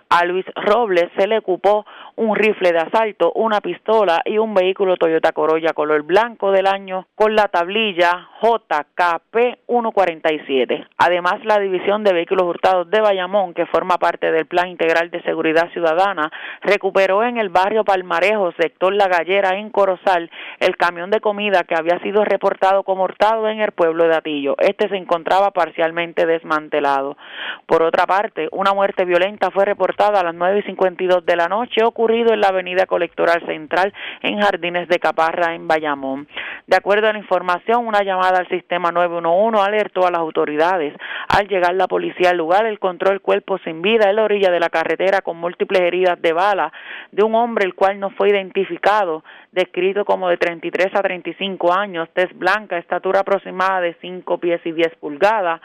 Al 0.10 0.31
Luis 0.32 0.46
Robles 0.56 1.10
se 1.18 1.28
le 1.28 1.38
ocupó 1.38 1.86
un 2.16 2.36
rifle 2.36 2.72
de 2.72 2.80
asalto, 2.80 3.32
una 3.36 3.62
pistola 3.62 4.22
y 4.26 4.38
un 4.38 4.54
vehículo 4.54 4.98
Toyota 4.98 5.32
Corolla 5.32 5.74
color 5.74 6.04
blanco 6.04 6.52
del 6.52 6.68
año 6.68 7.08
con 7.16 7.36
la 7.36 7.48
tablilla 7.48 8.30
JKP 8.42 9.60
147. 9.68 10.88
Además, 10.98 11.44
la 11.44 11.60
División 11.60 12.04
de 12.04 12.14
Vehículos 12.14 12.46
Hurtados 12.48 12.90
de 12.90 13.02
Bayamón, 13.02 13.54
que 13.54 13.66
forma 13.66 13.98
parte 13.98 14.32
del 14.32 14.46
Plan 14.46 14.70
Integral 14.70 15.12
de 15.12 15.22
Seguridad 15.24 15.72
Ciudadana, 15.72 16.32
recuperó 16.62 17.24
en 17.24 17.38
el 17.38 17.50
barrio 17.50 17.84
Palmarejo, 17.84 18.52
sector 18.54 18.94
La 18.94 19.08
Gallera, 19.08 19.58
en 19.58 19.70
Corozal, 19.70 20.30
el 20.60 20.76
camión 20.78 21.12
de 21.12 21.22
comida 21.22 21.64
que 21.64 21.76
había 21.76 22.00
sido 22.00 22.24
reportado 22.26 22.84
como 22.84 23.04
hurtado 23.04 23.48
en 23.48 23.62
el 23.62 23.72
pueblo 23.72 24.08
de 24.08 24.16
Atillo. 24.16 24.56
Este 24.58 24.90
se 24.90 24.98
encontraba 24.98 25.52
parcialmente 25.52 26.26
desmantelado. 26.26 27.18
Por 27.66 27.84
otra 27.84 28.06
parte, 28.06 28.48
una 28.52 28.74
muerte 28.74 29.06
violenta 29.06 29.52
fue 29.52 29.66
reportada 29.66 30.20
a 30.20 30.24
las 30.24 30.36
9.52 30.36 31.24
de 31.24 31.36
la 31.36 31.48
noche, 31.48 31.84
ocurrido 32.02 32.34
en 32.34 32.42
la 32.42 32.48
avenida 32.48 32.88
Colectoral 32.88 33.46
Central 33.46 33.94
en 34.24 34.42
Jardines 34.42 34.88
de 34.88 34.98
Caparra, 34.98 35.54
en 35.54 35.68
Bayamón. 35.68 36.28
De 36.66 36.76
acuerdo 36.76 37.08
a 37.08 37.14
la 37.14 37.20
información, 37.20 37.86
una 37.86 38.02
llamada 38.04 38.40
al 38.40 38.50
sistema 38.50 38.92
911 38.92 39.62
alertó 39.62 40.08
a 40.08 40.10
las 40.10 40.20
autoridades. 40.20 40.96
Al 41.30 41.48
llegar 41.48 41.76
la 41.76 41.88
policía 41.88 42.32
al 42.32 42.38
lugar, 42.38 42.66
el 42.66 42.80
control 42.80 43.22
cuerpo 43.22 43.60
sin 43.60 43.84
vida 43.84 44.10
en 44.10 44.16
la 44.16 44.24
orilla 44.24 44.50
de 44.50 44.60
la 44.60 44.70
carretera 44.70 45.22
con 45.22 45.38
múltiples 45.38 45.84
heridas 45.84 46.20
de 46.20 46.34
bala 46.34 46.74
de 47.12 47.24
un 47.24 47.36
hombre 47.36 47.66
el 47.66 47.76
cual 47.76 48.00
no 48.00 48.10
fue 48.10 48.30
identificado, 48.30 49.24
descrito 49.52 50.04
como 50.04 50.28
de 50.28 50.38
33 50.38 50.96
a 50.96 51.04
35 51.04 51.72
años, 51.72 52.10
tez 52.16 52.36
blanca, 52.36 52.80
estatura 52.80 53.20
aproximada 53.20 53.82
de 53.82 53.96
5 54.02 54.40
pies 54.40 54.60
y 54.66 54.72
10 54.72 54.96
pulgadas, 54.96 55.62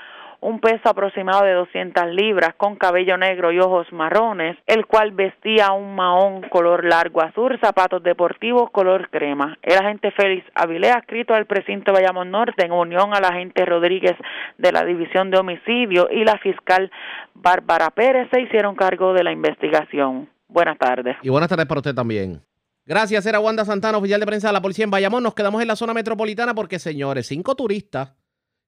un 0.46 0.60
peso 0.60 0.88
aproximado 0.88 1.44
de 1.44 1.54
200 1.54 2.06
libras, 2.14 2.54
con 2.56 2.76
cabello 2.76 3.16
negro 3.16 3.50
y 3.50 3.58
ojos 3.58 3.92
marrones, 3.92 4.56
el 4.66 4.86
cual 4.86 5.10
vestía 5.10 5.72
un 5.72 5.96
mahón 5.96 6.42
color 6.50 6.84
largo 6.84 7.20
azul, 7.20 7.58
zapatos 7.60 8.00
deportivos 8.04 8.70
color 8.70 9.10
crema. 9.10 9.58
El 9.60 9.76
agente 9.76 10.12
Félix 10.12 10.46
Avilés, 10.54 10.94
escrito 10.98 11.34
al 11.34 11.46
precinto 11.46 11.92
Bayamón 11.92 12.30
Norte, 12.30 12.64
en 12.64 12.70
unión 12.70 13.12
al 13.12 13.24
agente 13.24 13.64
Rodríguez 13.64 14.14
de 14.56 14.70
la 14.70 14.84
División 14.84 15.32
de 15.32 15.38
Homicidio 15.38 16.08
y 16.12 16.24
la 16.24 16.38
fiscal 16.38 16.92
Bárbara 17.34 17.90
Pérez, 17.90 18.28
se 18.32 18.40
hicieron 18.40 18.76
cargo 18.76 19.14
de 19.14 19.24
la 19.24 19.32
investigación. 19.32 20.28
Buenas 20.46 20.78
tardes. 20.78 21.16
Y 21.22 21.28
buenas 21.28 21.48
tardes 21.48 21.66
para 21.66 21.80
usted 21.80 21.94
también. 21.94 22.40
Gracias, 22.84 23.26
era 23.26 23.40
Wanda 23.40 23.64
Santana, 23.64 23.98
oficial 23.98 24.20
de 24.20 24.26
prensa 24.26 24.46
de 24.46 24.52
la 24.52 24.62
policía 24.62 24.84
en 24.84 24.92
Bayamón. 24.92 25.24
Nos 25.24 25.34
quedamos 25.34 25.60
en 25.60 25.66
la 25.66 25.74
zona 25.74 25.92
metropolitana 25.92 26.54
porque, 26.54 26.78
señores, 26.78 27.26
cinco 27.26 27.56
turistas 27.56 28.14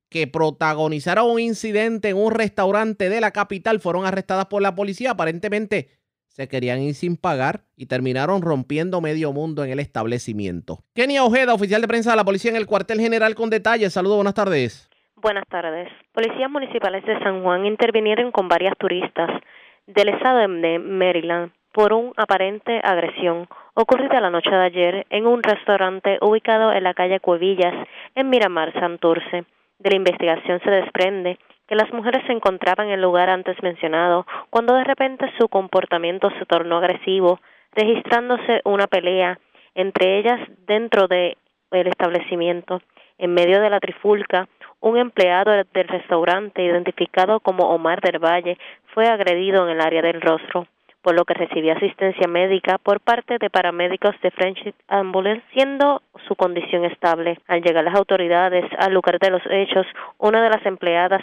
que 0.08 0.26
protagonizaron 0.26 1.30
un 1.30 1.40
incidente 1.40 2.10
en 2.10 2.16
un 2.16 2.32
restaurante 2.32 3.08
de 3.08 3.20
la 3.20 3.30
capital 3.30 3.80
fueron 3.80 4.06
arrestadas 4.06 4.46
por 4.46 4.62
la 4.62 4.74
policía. 4.74 5.12
Aparentemente 5.12 5.88
se 6.26 6.48
querían 6.48 6.80
ir 6.80 6.94
sin 6.94 7.16
pagar 7.16 7.62
y 7.76 7.86
terminaron 7.86 8.42
rompiendo 8.42 9.00
medio 9.00 9.32
mundo 9.32 9.64
en 9.64 9.70
el 9.70 9.80
establecimiento. 9.80 10.78
Kenia 10.94 11.24
Ojeda, 11.24 11.54
oficial 11.54 11.80
de 11.80 11.88
prensa 11.88 12.10
de 12.10 12.16
la 12.16 12.24
policía 12.24 12.50
en 12.50 12.56
el 12.56 12.66
cuartel 12.66 13.00
general 13.00 13.34
con 13.34 13.50
detalles. 13.50 13.92
Saludos, 13.92 14.16
buenas 14.18 14.34
tardes. 14.34 14.88
Buenas 15.16 15.44
tardes. 15.48 15.88
Policías 16.12 16.48
municipales 16.48 17.04
de 17.04 17.18
San 17.18 17.42
Juan 17.42 17.66
intervinieron 17.66 18.30
con 18.30 18.48
varias 18.48 18.74
turistas 18.78 19.28
del 19.86 20.10
estado 20.10 20.38
de 20.38 20.78
Maryland 20.78 21.50
por 21.72 21.92
una 21.92 22.12
aparente 22.16 22.80
agresión 22.84 23.48
ocurrida 23.74 24.20
la 24.20 24.30
noche 24.30 24.50
de 24.50 24.64
ayer 24.64 25.06
en 25.10 25.26
un 25.26 25.42
restaurante 25.42 26.18
ubicado 26.20 26.72
en 26.72 26.84
la 26.84 26.94
calle 26.94 27.20
Cuevillas, 27.20 27.74
en 28.14 28.30
Miramar, 28.30 28.72
Santurce. 28.72 29.44
De 29.78 29.90
la 29.90 29.96
investigación 29.96 30.60
se 30.64 30.70
desprende 30.70 31.38
que 31.68 31.76
las 31.76 31.92
mujeres 31.92 32.24
se 32.26 32.32
encontraban 32.32 32.88
en 32.88 32.94
el 32.94 33.02
lugar 33.02 33.30
antes 33.30 33.62
mencionado 33.62 34.26
cuando 34.50 34.74
de 34.74 34.84
repente 34.84 35.30
su 35.38 35.48
comportamiento 35.48 36.30
se 36.38 36.46
tornó 36.46 36.78
agresivo, 36.78 37.40
registrándose 37.72 38.60
una 38.64 38.86
pelea 38.86 39.38
entre 39.74 40.18
ellas 40.18 40.40
dentro 40.66 41.06
del 41.06 41.36
establecimiento. 41.70 42.80
En 43.18 43.34
medio 43.34 43.60
de 43.60 43.70
la 43.70 43.78
trifulca, 43.78 44.48
un 44.80 44.96
empleado 44.98 45.52
del 45.52 45.88
restaurante 45.88 46.64
identificado 46.64 47.38
como 47.40 47.70
Omar 47.70 48.00
del 48.00 48.18
Valle 48.18 48.58
fue 48.94 49.06
agredido 49.06 49.64
en 49.64 49.76
el 49.76 49.80
área 49.80 50.02
del 50.02 50.20
rostro 50.20 50.66
por 51.08 51.16
lo 51.16 51.24
que 51.24 51.32
recibió 51.32 51.72
asistencia 51.72 52.28
médica 52.28 52.76
por 52.76 53.00
parte 53.00 53.38
de 53.40 53.48
paramédicos 53.48 54.14
de 54.22 54.30
French 54.30 54.74
Ambulance, 54.88 55.42
siendo 55.54 56.02
su 56.26 56.36
condición 56.36 56.84
estable. 56.84 57.38
Al 57.46 57.62
llegar 57.62 57.82
las 57.82 57.94
autoridades 57.94 58.66
al 58.78 58.92
lugar 58.92 59.18
de 59.18 59.30
los 59.30 59.40
hechos, 59.48 59.86
una 60.18 60.42
de 60.42 60.50
las 60.50 60.66
empleadas 60.66 61.22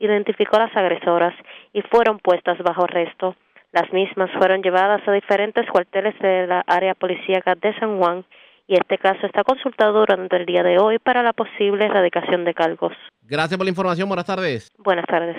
identificó 0.00 0.56
a 0.56 0.66
las 0.66 0.76
agresoras 0.76 1.32
y 1.72 1.80
fueron 1.82 2.18
puestas 2.18 2.58
bajo 2.58 2.82
arresto. 2.82 3.36
Las 3.70 3.92
mismas 3.92 4.32
fueron 4.36 4.64
llevadas 4.64 5.06
a 5.06 5.12
diferentes 5.12 5.64
cuarteles 5.70 6.18
de 6.18 6.48
la 6.48 6.64
área 6.66 6.96
policíaca 6.96 7.54
de 7.54 7.72
San 7.78 8.00
Juan 8.00 8.24
y 8.66 8.74
este 8.74 8.98
caso 8.98 9.26
está 9.26 9.44
consultado 9.44 10.00
durante 10.00 10.38
el 10.38 10.44
día 10.44 10.64
de 10.64 10.80
hoy 10.80 10.98
para 10.98 11.22
la 11.22 11.34
posible 11.34 11.84
erradicación 11.84 12.44
de 12.44 12.52
cargos. 12.52 12.94
Gracias 13.22 13.56
por 13.56 13.64
la 13.64 13.70
información. 13.70 14.08
Buenas 14.08 14.26
tardes. 14.26 14.72
Buenas 14.76 15.06
tardes. 15.06 15.36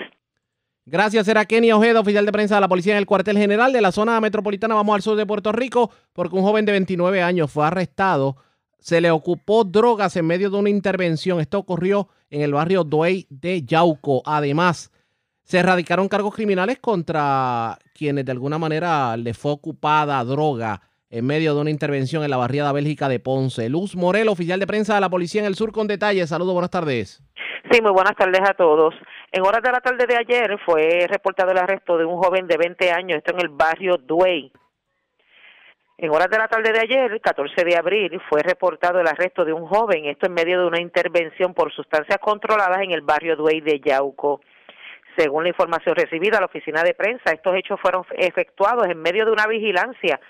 Gracias, 0.84 1.28
era 1.28 1.44
Kenny 1.44 1.70
Ojeda, 1.70 2.00
oficial 2.00 2.26
de 2.26 2.32
prensa 2.32 2.56
de 2.56 2.60
la 2.60 2.68
policía 2.68 2.94
en 2.94 2.98
el 2.98 3.06
cuartel 3.06 3.38
general 3.38 3.72
de 3.72 3.80
la 3.80 3.92
zona 3.92 4.20
metropolitana. 4.20 4.74
Vamos 4.74 4.96
al 4.96 5.02
sur 5.02 5.16
de 5.16 5.24
Puerto 5.24 5.52
Rico 5.52 5.92
porque 6.12 6.34
un 6.34 6.42
joven 6.42 6.64
de 6.64 6.72
29 6.72 7.22
años 7.22 7.52
fue 7.52 7.64
arrestado. 7.64 8.36
Se 8.80 9.00
le 9.00 9.12
ocupó 9.12 9.62
drogas 9.62 10.16
en 10.16 10.26
medio 10.26 10.50
de 10.50 10.56
una 10.56 10.70
intervención. 10.70 11.40
Esto 11.40 11.60
ocurrió 11.60 12.08
en 12.30 12.40
el 12.40 12.52
barrio 12.52 12.82
Duey 12.82 13.28
de 13.30 13.62
Yauco. 13.62 14.22
Además, 14.24 14.90
se 15.44 15.58
erradicaron 15.58 16.08
cargos 16.08 16.34
criminales 16.34 16.80
contra 16.80 17.78
quienes 17.94 18.24
de 18.24 18.32
alguna 18.32 18.58
manera 18.58 19.16
le 19.16 19.34
fue 19.34 19.52
ocupada 19.52 20.24
droga 20.24 20.82
en 21.10 21.24
medio 21.24 21.54
de 21.54 21.60
una 21.60 21.70
intervención 21.70 22.24
en 22.24 22.30
la 22.30 22.38
barriada 22.38 22.72
Bélgica 22.72 23.08
de 23.08 23.20
Ponce. 23.20 23.68
Luz 23.68 23.94
Morel, 23.94 24.28
oficial 24.28 24.58
de 24.58 24.66
prensa 24.66 24.96
de 24.96 25.00
la 25.00 25.10
policía 25.10 25.42
en 25.42 25.46
el 25.46 25.54
sur 25.54 25.70
con 25.70 25.86
detalles. 25.86 26.30
Saludos, 26.30 26.54
buenas 26.54 26.70
tardes. 26.70 27.22
Sí, 27.72 27.80
muy 27.80 27.92
buenas 27.92 28.14
tardes 28.16 28.42
a 28.46 28.52
todos. 28.52 28.94
En 29.30 29.40
horas 29.46 29.62
de 29.62 29.72
la 29.72 29.80
tarde 29.80 30.06
de 30.06 30.14
ayer 30.14 30.58
fue 30.58 31.06
reportado 31.08 31.52
el 31.52 31.56
arresto 31.56 31.96
de 31.96 32.04
un 32.04 32.18
joven 32.18 32.46
de 32.46 32.58
20 32.58 32.92
años, 32.92 33.16
esto 33.16 33.32
en 33.32 33.40
el 33.40 33.48
barrio 33.48 33.96
Duey. 33.96 34.52
En 35.96 36.10
horas 36.10 36.28
de 36.28 36.36
la 36.36 36.48
tarde 36.48 36.70
de 36.70 36.80
ayer, 36.80 37.12
el 37.12 37.22
14 37.22 37.64
de 37.64 37.74
abril, 37.74 38.20
fue 38.28 38.42
reportado 38.42 39.00
el 39.00 39.06
arresto 39.06 39.46
de 39.46 39.54
un 39.54 39.66
joven, 39.66 40.04
esto 40.04 40.26
en 40.26 40.34
medio 40.34 40.60
de 40.60 40.66
una 40.66 40.82
intervención 40.82 41.54
por 41.54 41.72
sustancias 41.72 42.18
controladas 42.18 42.82
en 42.82 42.90
el 42.90 43.00
barrio 43.00 43.36
Duey 43.36 43.62
de 43.62 43.80
Yauco. 43.80 44.42
Según 45.16 45.44
la 45.44 45.48
información 45.48 45.96
recibida 45.96 46.36
a 46.36 46.40
la 46.40 46.46
oficina 46.48 46.82
de 46.82 46.92
prensa, 46.92 47.32
estos 47.32 47.56
hechos 47.56 47.80
fueron 47.80 48.04
efectuados 48.18 48.86
en 48.86 49.00
medio 49.00 49.24
de 49.24 49.30
una 49.30 49.46
vigilancia 49.46 50.20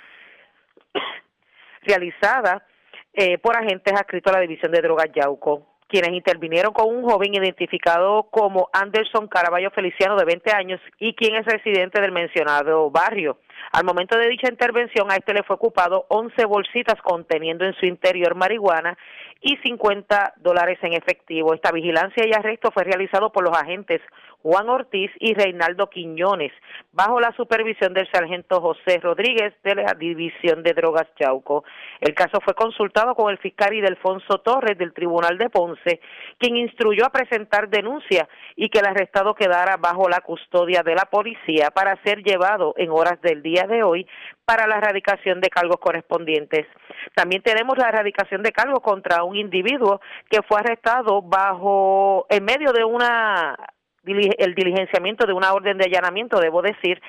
realizada 1.83 2.65
eh, 3.13 3.39
por 3.39 3.57
agentes 3.57 3.93
adscritos 3.95 4.33
a 4.33 4.37
la 4.37 4.43
División 4.43 4.71
de 4.71 4.81
Drogas 4.81 5.11
Yauco 5.13 5.72
quienes 5.93 6.15
intervinieron 6.15 6.73
con 6.73 6.89
un 6.89 7.03
joven 7.03 7.35
identificado 7.35 8.23
como 8.31 8.71
Anderson 8.73 9.29
Caraballo 9.29 9.71
Feliciano 9.73 10.17
de 10.17 10.25
20 10.25 10.51
años 10.51 10.81
y 10.99 11.13
quien 11.13 11.37
es 11.37 11.45
residente 11.45 12.01
del 12.01 12.13
mencionado 12.13 12.91
barrio. 12.91 13.37
Al 13.73 13.85
momento 13.85 14.19
de 14.19 14.29
dicha 14.29 14.49
intervención 14.51 15.11
a 15.11 15.17
este 15.17 15.35
le 15.35 15.43
fue 15.43 15.57
ocupado 15.57 16.07
11 16.09 16.45
bolsitas 16.45 17.01
conteniendo 17.03 17.65
en 17.65 17.75
su 17.75 17.87
interior 17.87 18.35
marihuana 18.35 18.97
y 19.41 19.57
50 19.57 20.35
dólares 20.37 20.79
en 20.83 20.93
efectivo. 20.93 21.55
Esta 21.55 21.73
vigilancia 21.73 22.27
y 22.27 22.33
arresto 22.33 22.71
fue 22.71 22.85
realizado 22.85 23.33
por 23.33 23.45
los 23.45 23.57
agentes 23.57 24.01
Juan 24.43 24.69
Ortiz 24.69 25.11
y 25.21 25.35
Reinaldo 25.35 25.89
Quiñones, 25.89 26.53
bajo 26.93 27.21
la 27.21 27.33
supervisión 27.37 27.95
del 27.95 28.11
sargento 28.11 28.61
José 28.61 28.99
Rodríguez 29.01 29.55
de 29.63 29.77
la 29.77 29.95
División 29.95 30.65
de 30.65 30.73
Drogas 30.75 31.07
Chauco. 31.17 31.65
El 32.01 32.15
caso 32.15 32.41
fue 32.45 32.55
consultado 32.55 33.15
con 33.15 33.31
el 33.31 33.39
fiscal 33.39 33.73
Idelfonso 33.73 34.39
Torres 34.39 34.77
del 34.77 34.93
Tribunal 34.93 35.39
de 35.39 35.49
Ponce, 35.49 36.01
quien 36.39 36.57
instruyó 36.57 37.07
a 37.07 37.11
presentar 37.11 37.69
denuncia 37.69 38.29
y 38.57 38.69
que 38.69 38.81
el 38.81 38.87
arrestado 38.87 39.35
quedara 39.35 39.77
bajo 39.77 40.09
la 40.09 40.21
custodia 40.21 40.83
de 40.83 40.97
la 40.97 41.05
policía 41.05 41.71
para 41.71 42.03
ser 42.03 42.23
llevado 42.25 42.75
en 42.77 42.91
horas 42.91 43.21
del 43.23 43.42
día 43.43 43.67
de 43.67 43.83
hoy 43.83 44.07
para 44.45 44.67
la 44.67 44.79
erradicación 44.79 45.41
de 45.41 45.51
cargos 45.51 45.79
correspondientes. 45.79 46.67
También 47.15 47.43
tenemos 47.43 47.77
la 47.79 47.89
erradicación 47.89 48.43
de 48.43 48.53
cargos 48.53 48.81
contra 48.81 49.25
un 49.25 49.37
individuo 49.37 50.01
que 50.31 50.43
fue 50.43 50.61
arrestado 50.61 51.23
bajo 51.23 52.27
en 52.29 52.45
medio 52.45 52.73
de 52.73 52.85
una 52.85 53.57
el 54.05 54.55
diligenciamiento 54.55 55.27
de 55.27 55.33
una 55.33 55.53
orden 55.53 55.79
de 55.79 55.85
allanamiento, 55.85 56.41
debo 56.41 56.61
decir, 56.61 57.01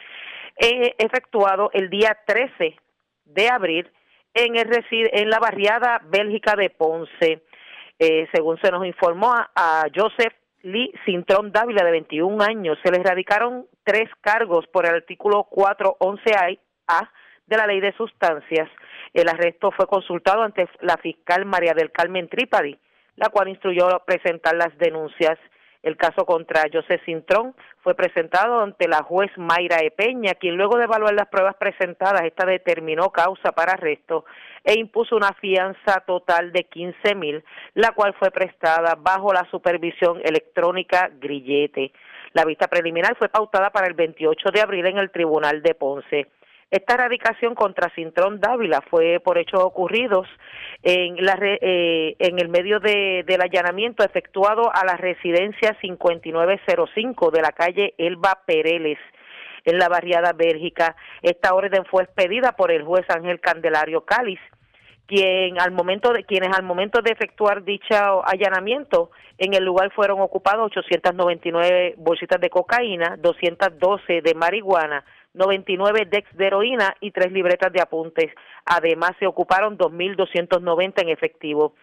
eh, 0.58 0.94
efectuado 1.00 1.72
el 1.74 1.90
día 1.90 2.16
13 2.28 2.76
de 3.26 3.50
abril 3.50 3.90
en, 4.34 4.56
el, 4.56 4.70
en 4.92 5.30
la 5.30 5.40
barriada 5.40 6.02
Bélgica 6.06 6.56
de 6.56 6.70
Ponce. 6.70 7.42
Eh, 8.00 8.28
según 8.34 8.60
se 8.62 8.72
nos 8.72 8.86
informó 8.86 9.34
a, 9.34 9.86
Joseph 9.94 10.34
Lee 10.62 10.94
Cintrón 11.06 11.52
Dávila, 11.52 11.84
de 11.84 11.92
21 11.92 12.44
años, 12.44 12.78
se 12.84 12.92
le 12.92 13.00
erradicaron 13.00 13.66
tres 13.84 14.10
cargos 14.22 14.66
por 14.68 14.86
el 14.86 14.96
artículo 14.96 15.48
411A 15.52 17.10
de 17.46 17.58
la 17.58 17.68
Ley 17.68 17.82
de 17.82 17.94
Sustancias. 17.94 18.70
El 19.14 19.30
arresto 19.30 19.72
fue 19.72 19.88
consultado 19.88 20.44
ante 20.44 20.68
la 20.82 20.98
fiscal 20.98 21.46
María 21.46 21.74
del 21.74 21.92
Carmen 21.92 22.30
Trípadi, 22.30 22.78
la 23.16 23.30
cual 23.30 23.50
instruyó 23.50 23.88
presentar 24.06 24.56
las 24.56 24.76
denuncias 24.78 25.38
El 25.84 25.98
caso 25.98 26.26
contra 26.26 26.64
José 26.72 27.02
Cintrón 27.06 27.54
fue 27.82 27.94
presentado 27.94 28.62
ante 28.62 28.88
la 28.88 29.04
juez 29.04 29.30
Mayra 29.36 29.80
Epeña, 29.82 30.34
quien 30.36 30.56
luego 30.56 30.78
de 30.78 30.86
evaluar 30.86 31.14
las 31.14 31.28
pruebas 31.28 31.56
presentadas, 31.56 32.24
esta 32.24 32.46
determinó 32.46 33.10
causa 33.10 33.52
para 33.52 33.74
arresto 33.74 34.24
e 34.64 34.80
impuso 34.80 35.18
una 35.18 35.34
fianza 35.34 36.00
total 36.08 36.54
de 36.54 36.64
15 36.64 37.16
mil, 37.16 37.44
la 37.74 37.92
cual 37.92 38.14
fue 38.18 38.32
prestada 38.32 38.96
bajo 38.98 39.34
la 39.34 39.46
supervisión 39.52 40.22
electrónica 40.24 41.12
Grillete. 41.20 41.92
La 42.32 42.46
vista 42.46 42.68
preliminar 42.68 43.18
fue 43.18 43.28
pautada 43.28 43.70
para 43.70 43.88
el 43.88 43.94
28 43.94 44.52
de 44.52 44.62
abril 44.62 44.86
en 44.86 44.98
el 44.98 45.12
Tribunal 45.12 45.62
de 45.62 45.76
Ponce. 45.76 46.28
Esta 46.72 46.96
erradicación 46.96 47.56
contra 47.56 47.92
Cintrón 47.96 48.40
Dávila 48.40 48.82
fue 48.90 49.20
por 49.20 49.38
hechos 49.38 49.62
ocurridos 49.62 50.28
en, 50.82 51.24
la, 51.24 51.38
eh, 51.42 52.16
en 52.20 52.40
el 52.40 52.50
medio 52.50 52.80
de, 52.80 53.24
del 53.28 53.42
allanamiento 53.42 54.04
efectuado 54.04 54.72
a 54.74 54.86
la 54.86 54.98
residencia 54.98 55.78
5905 55.82 57.32
de 57.32 57.42
la 57.42 57.52
calle 57.52 57.94
Elba 57.98 58.42
Pereles 58.46 58.98
en 59.66 59.78
la 59.78 59.90
barriada 59.90 60.34
Bélgica. 60.34 60.96
Esta 61.22 61.54
orden 61.54 61.86
fue 61.86 62.04
expedida 62.04 62.54
por 62.54 62.72
el 62.72 62.84
juez 62.84 63.06
Ángel 63.10 63.40
Candelario 63.40 64.06
Cáliz, 64.06 64.40
quien 65.08 65.60
al 65.60 65.72
momento 65.72 66.12
de 66.12 66.24
quienes 66.24 66.56
al 66.56 66.64
momento 66.64 67.02
de 67.02 67.12
efectuar 67.12 67.64
dicho 67.64 68.26
allanamiento 68.26 69.12
en 69.38 69.54
el 69.54 69.64
lugar 69.64 69.92
fueron 69.94 70.22
ocupados 70.22 70.72
899 70.76 71.96
bolsitas 71.98 72.40
de 72.40 72.50
cocaína, 72.50 73.18
212 73.20 74.22
de 74.22 74.34
marihuana, 74.34 75.04
99 75.34 76.08
dex 76.10 76.36
de 76.38 76.48
heroína 76.48 76.96
y 77.00 77.12
tres 77.12 77.32
libretas 77.32 77.72
de 77.74 77.82
apuntes. 77.82 78.32
Además, 78.66 79.12
se 79.20 79.28
ocuparon 79.28 79.78
2.290 79.78 81.02
en 81.02 81.10
efectivo. 81.10 81.74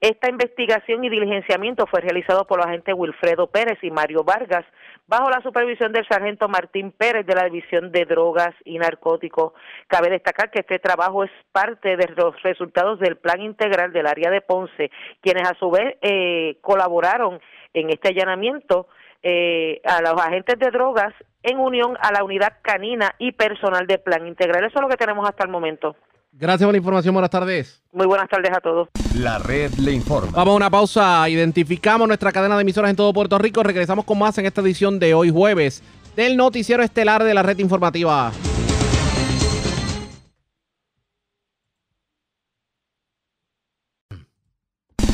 Esta 0.00 0.30
investigación 0.30 1.04
y 1.04 1.10
diligenciamiento 1.10 1.86
fue 1.86 2.00
realizado 2.00 2.46
por 2.46 2.58
los 2.58 2.66
agentes 2.66 2.94
Wilfredo 2.96 3.48
Pérez 3.48 3.78
y 3.82 3.90
Mario 3.90 4.24
Vargas 4.24 4.64
bajo 5.06 5.28
la 5.28 5.42
supervisión 5.42 5.92
del 5.92 6.06
sargento 6.06 6.48
Martín 6.48 6.92
Pérez 6.92 7.26
de 7.26 7.34
la 7.34 7.44
División 7.44 7.90
de 7.92 8.06
Drogas 8.06 8.54
y 8.64 8.78
Narcóticos. 8.78 9.52
Cabe 9.88 10.08
destacar 10.08 10.50
que 10.50 10.60
este 10.60 10.78
trabajo 10.78 11.24
es 11.24 11.30
parte 11.52 11.96
de 11.96 12.08
los 12.16 12.40
resultados 12.42 12.98
del 13.00 13.16
Plan 13.16 13.42
Integral 13.42 13.92
del 13.92 14.06
área 14.06 14.30
de 14.30 14.40
Ponce, 14.40 14.90
quienes 15.20 15.48
a 15.50 15.58
su 15.58 15.70
vez 15.70 15.96
eh, 16.00 16.56
colaboraron 16.60 17.40
en 17.74 17.90
este 17.90 18.08
allanamiento 18.08 18.88
eh, 19.22 19.80
a 19.84 20.00
los 20.00 20.20
agentes 20.20 20.58
de 20.58 20.70
drogas 20.70 21.12
en 21.42 21.58
unión 21.58 21.96
a 22.00 22.12
la 22.12 22.24
unidad 22.24 22.54
canina 22.62 23.14
y 23.18 23.32
personal 23.32 23.86
de 23.86 23.98
plan 23.98 24.26
integral. 24.26 24.64
Eso 24.64 24.78
es 24.78 24.82
lo 24.82 24.88
que 24.88 24.96
tenemos 24.96 25.28
hasta 25.28 25.44
el 25.44 25.50
momento. 25.50 25.96
Gracias 26.32 26.66
por 26.66 26.72
la 26.72 26.78
información. 26.78 27.14
Buenas 27.14 27.30
tardes. 27.30 27.82
Muy 27.92 28.06
buenas 28.06 28.28
tardes 28.28 28.52
a 28.56 28.60
todos. 28.60 28.88
La 29.16 29.38
red 29.38 29.72
le 29.74 29.92
informa. 29.92 30.30
Vamos 30.32 30.52
a 30.52 30.56
una 30.56 30.70
pausa. 30.70 31.28
Identificamos 31.28 32.06
nuestra 32.06 32.30
cadena 32.30 32.56
de 32.56 32.62
emisoras 32.62 32.90
en 32.90 32.96
todo 32.96 33.12
Puerto 33.12 33.36
Rico. 33.38 33.62
Regresamos 33.62 34.04
con 34.04 34.18
más 34.18 34.38
en 34.38 34.46
esta 34.46 34.60
edición 34.60 34.98
de 34.98 35.12
hoy 35.14 35.30
jueves 35.30 35.82
del 36.14 36.36
noticiero 36.36 36.82
estelar 36.82 37.24
de 37.24 37.34
la 37.34 37.42
red 37.42 37.58
informativa. 37.58 38.32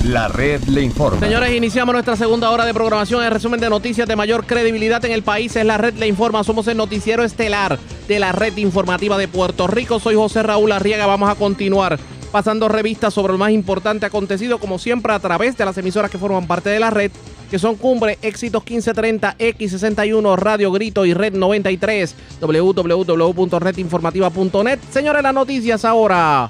La 0.07 0.29
red 0.29 0.63
le 0.69 0.83
informa. 0.83 1.19
Señores, 1.19 1.53
iniciamos 1.53 1.93
nuestra 1.93 2.15
segunda 2.15 2.51
hora 2.51 2.65
de 2.65 2.73
programación. 2.73 3.25
El 3.25 3.33
resumen 3.33 3.59
de 3.59 3.69
noticias 3.69 4.07
de 4.07 4.15
mayor 4.15 4.47
credibilidad 4.47 5.05
en 5.05 5.11
el 5.11 5.25
país 5.25 5.57
es 5.57 5.65
La 5.65 5.79
red 5.79 5.95
le 5.95 6.07
informa. 6.07 6.45
Somos 6.45 6.69
el 6.69 6.77
noticiero 6.77 7.25
estelar 7.25 7.77
de 8.07 8.21
la 8.21 8.31
red 8.31 8.57
informativa 8.57 9.19
de 9.19 9.27
Puerto 9.27 9.67
Rico. 9.67 9.99
Soy 9.99 10.15
José 10.15 10.45
Raúl 10.45 10.71
Arriaga. 10.71 11.07
Vamos 11.07 11.29
a 11.29 11.35
continuar 11.35 11.99
pasando 12.31 12.69
revistas 12.69 13.15
sobre 13.15 13.33
lo 13.33 13.39
más 13.39 13.51
importante 13.51 14.07
acontecido, 14.07 14.59
como 14.59 14.79
siempre, 14.79 15.13
a 15.13 15.19
través 15.19 15.57
de 15.57 15.65
las 15.65 15.77
emisoras 15.77 16.09
que 16.09 16.19
forman 16.19 16.47
parte 16.47 16.71
de 16.71 16.79
la 16.79 16.91
red, 16.91 17.11
que 17.51 17.59
son 17.59 17.75
Cumbre, 17.75 18.17
Éxitos 18.23 18.63
1530, 18.63 19.39
X61, 19.39 20.37
Radio 20.37 20.71
Grito 20.71 21.05
y 21.05 21.15
Red 21.15 21.33
93, 21.33 22.15
www.redinformativa.net. 22.41 24.79
Señores, 24.93 25.25
las 25.25 25.35
noticias 25.35 25.85
ahora. 25.85 26.49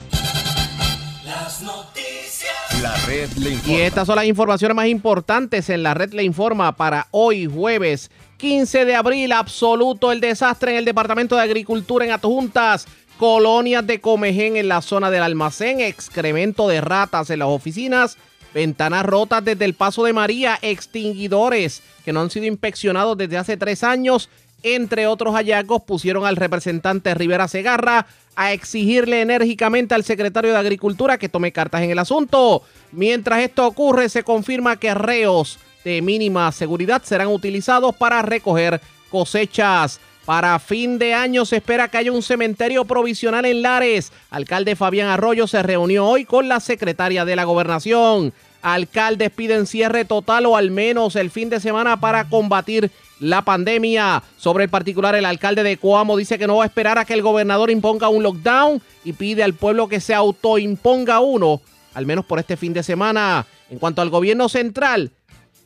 Las 2.87 3.01
noticias. 3.01 3.07
La 3.07 3.07
red 3.07 3.31
le 3.37 3.51
informa. 3.51 3.73
Y 3.73 3.81
estas 3.81 4.07
son 4.07 4.17
las 4.17 4.25
informaciones 4.27 4.75
más 4.75 4.87
importantes 4.87 5.71
en 5.71 5.83
la 5.83 5.95
red 5.95 6.13
le 6.13 6.23
informa 6.23 6.77
para 6.77 7.09
hoy 7.11 7.47
jueves 7.47 8.11
15 8.39 8.85
de 8.85 8.95
abril. 8.95 9.33
Absoluto 9.33 10.13
el 10.13 10.21
desastre 10.21 10.73
en 10.73 10.79
el 10.79 10.85
Departamento 10.85 11.37
de 11.37 11.43
Agricultura 11.43 12.05
en 12.05 12.13
Atojuntas. 12.13 12.87
Colonias 13.19 13.87
de 13.87 14.01
comején 14.01 14.57
en 14.57 14.69
la 14.69 14.83
zona 14.83 15.11
del 15.11 15.23
almacén. 15.23 15.81
Excremento 15.81 16.69
de 16.69 16.81
ratas 16.81 17.31
en 17.31 17.41
las 17.41 17.49
oficinas. 17.49 18.19
Ventanas 18.55 19.05
rotas 19.05 19.45
desde 19.45 19.65
el 19.65 19.75
paso 19.75 20.05
de 20.05 20.13
María. 20.13 20.59
Extinguidores 20.63 21.83
que 22.05 22.13
no 22.13 22.21
han 22.21 22.31
sido 22.31 22.47
inspeccionados 22.47 23.17
desde 23.17 23.39
hace 23.39 23.57
tres 23.57 23.83
años. 23.83 24.29
Entre 24.69 25.07
otros 25.07 25.33
hallazgos 25.33 25.83
pusieron 25.83 26.27
al 26.27 26.35
representante 26.35 27.15
Rivera 27.15 27.47
Segarra 27.47 28.05
a 28.35 28.53
exigirle 28.53 29.21
enérgicamente 29.21 29.95
al 29.95 30.03
secretario 30.03 30.51
de 30.51 30.59
Agricultura 30.59 31.19
que 31.19 31.29
tome 31.29 31.53
cartas 31.53 31.83
en 31.83 31.93
el 31.93 32.01
asunto. 32.01 32.65
Mientras 32.91 33.43
esto 33.43 33.65
ocurre, 33.65 34.09
se 34.09 34.25
confirma 34.25 34.75
que 34.77 34.93
reos 34.93 35.61
de 35.85 36.03
mínima 36.03 36.51
seguridad 36.51 37.01
serán 37.05 37.29
utilizados 37.29 37.95
para 37.95 38.23
recoger 38.23 38.81
cosechas. 39.09 40.01
Para 40.25 40.59
fin 40.59 40.99
de 40.99 41.15
año 41.15 41.45
se 41.45 41.59
espera 41.59 41.87
que 41.87 41.99
haya 41.99 42.11
un 42.11 42.25
cementerio 42.25 42.85
provisional 42.87 43.45
en 43.45 43.63
Lares. 43.63 44.11
Alcalde 44.31 44.75
Fabián 44.75 45.07
Arroyo 45.07 45.47
se 45.47 45.63
reunió 45.63 46.07
hoy 46.07 46.25
con 46.25 46.49
la 46.49 46.59
secretaria 46.59 47.25
de 47.25 47.37
la 47.37 47.45
gobernación. 47.45 48.33
Alcaldes 48.63 49.31
piden 49.31 49.69
cierre 49.69 50.05
total 50.05 50.45
o 50.47 50.57
al 50.57 50.73
menos 50.73 51.15
el 51.15 51.31
fin 51.31 51.51
de 51.51 51.61
semana 51.61 52.01
para 52.01 52.29
combatir 52.29 52.91
la 53.21 53.43
pandemia. 53.43 54.23
Sobre 54.37 54.65
el 54.65 54.71
particular, 54.71 55.15
el 55.15 55.25
alcalde 55.25 55.63
de 55.63 55.77
Coamo 55.77 56.17
dice 56.17 56.39
que 56.39 56.47
no 56.47 56.57
va 56.57 56.65
a 56.65 56.67
esperar 56.67 56.99
a 56.99 57.05
que 57.05 57.15
el 57.15 57.23
gobernador 57.23 57.71
imponga 57.71 58.09
un 58.09 58.23
lockdown 58.23 58.81
y 59.05 59.13
pide 59.13 59.43
al 59.43 59.55
pueblo 59.55 59.89
que 59.89 60.01
se 60.01 60.15
autoimponga 60.15 61.21
uno, 61.21 61.61
al 61.95 62.07
menos 62.07 62.25
por 62.25 62.39
este 62.39 62.57
fin 62.57 62.73
de 62.73 62.83
semana. 62.83 63.47
En 63.71 63.79
cuanto 63.79 64.03
al 64.03 64.11
gobierno 64.11 64.49
central, 64.49 65.13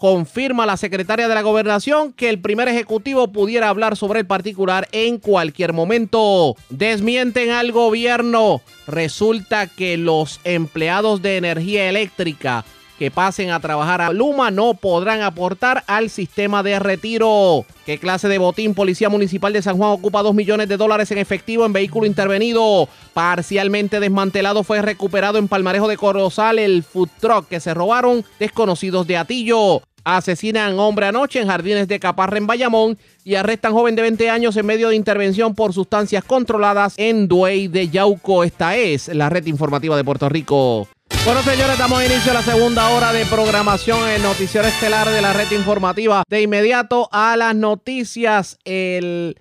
confirma 0.00 0.64
la 0.64 0.78
secretaria 0.78 1.28
de 1.28 1.34
la 1.34 1.42
gobernación 1.42 2.14
que 2.14 2.30
el 2.30 2.40
primer 2.40 2.68
ejecutivo 2.68 3.28
pudiera 3.28 3.68
hablar 3.68 3.98
sobre 3.98 4.20
el 4.20 4.26
particular 4.26 4.88
en 4.92 5.18
cualquier 5.18 5.74
momento. 5.74 6.56
Desmienten 6.70 7.50
al 7.50 7.70
gobierno. 7.70 8.62
Resulta 8.86 9.66
que 9.66 9.98
los 9.98 10.40
empleados 10.44 11.20
de 11.20 11.36
energía 11.36 11.88
eléctrica 11.88 12.64
que 13.00 13.10
pasen 13.10 13.50
a 13.50 13.60
trabajar 13.60 14.02
a 14.02 14.12
Luma 14.12 14.50
no 14.50 14.74
podrán 14.74 15.22
aportar 15.22 15.84
al 15.86 16.10
sistema 16.10 16.62
de 16.62 16.78
retiro. 16.78 17.64
¿Qué 17.86 17.96
clase 17.96 18.28
de 18.28 18.36
botín 18.36 18.74
Policía 18.74 19.08
Municipal 19.08 19.54
de 19.54 19.62
San 19.62 19.78
Juan 19.78 19.92
ocupa 19.92 20.22
2 20.22 20.34
millones 20.34 20.68
de 20.68 20.76
dólares 20.76 21.10
en 21.10 21.16
efectivo 21.16 21.64
en 21.64 21.72
vehículo 21.72 22.04
intervenido? 22.04 22.90
Parcialmente 23.14 24.00
desmantelado 24.00 24.64
fue 24.64 24.82
recuperado 24.82 25.38
en 25.38 25.48
Palmarejo 25.48 25.88
de 25.88 25.96
Corozal 25.96 26.58
el 26.58 26.82
food 26.82 27.08
truck 27.18 27.48
que 27.48 27.58
se 27.58 27.72
robaron 27.72 28.22
desconocidos 28.38 29.06
de 29.06 29.16
Atillo. 29.16 29.80
Asesinan 30.04 30.78
hombre 30.78 31.06
anoche 31.06 31.40
en 31.40 31.48
Jardines 31.48 31.88
de 31.88 32.00
Caparra 32.00 32.36
en 32.36 32.46
Bayamón 32.46 32.98
y 33.24 33.36
arrestan 33.36 33.72
joven 33.72 33.96
de 33.96 34.02
20 34.02 34.28
años 34.28 34.58
en 34.58 34.66
medio 34.66 34.90
de 34.90 34.96
intervención 34.96 35.54
por 35.54 35.72
sustancias 35.72 36.22
controladas 36.22 36.92
en 36.98 37.28
Duey 37.28 37.66
de 37.68 37.88
Yauco. 37.88 38.44
Esta 38.44 38.76
es 38.76 39.08
la 39.08 39.30
red 39.30 39.46
informativa 39.46 39.96
de 39.96 40.04
Puerto 40.04 40.28
Rico. 40.28 40.86
Bueno, 41.24 41.42
señores, 41.42 41.76
damos 41.78 42.02
inicio 42.02 42.32
a 42.32 42.34
la 42.34 42.42
segunda 42.42 42.88
hora 42.90 43.12
de 43.12 43.26
programación 43.26 44.08
en 44.08 44.22
noticiero 44.22 44.66
estelar 44.66 45.08
de 45.08 45.20
la 45.20 45.34
red 45.34 45.50
informativa. 45.52 46.22
De 46.28 46.40
inmediato 46.40 47.10
a 47.12 47.36
las 47.36 47.54
noticias, 47.54 48.58
el 48.64 49.36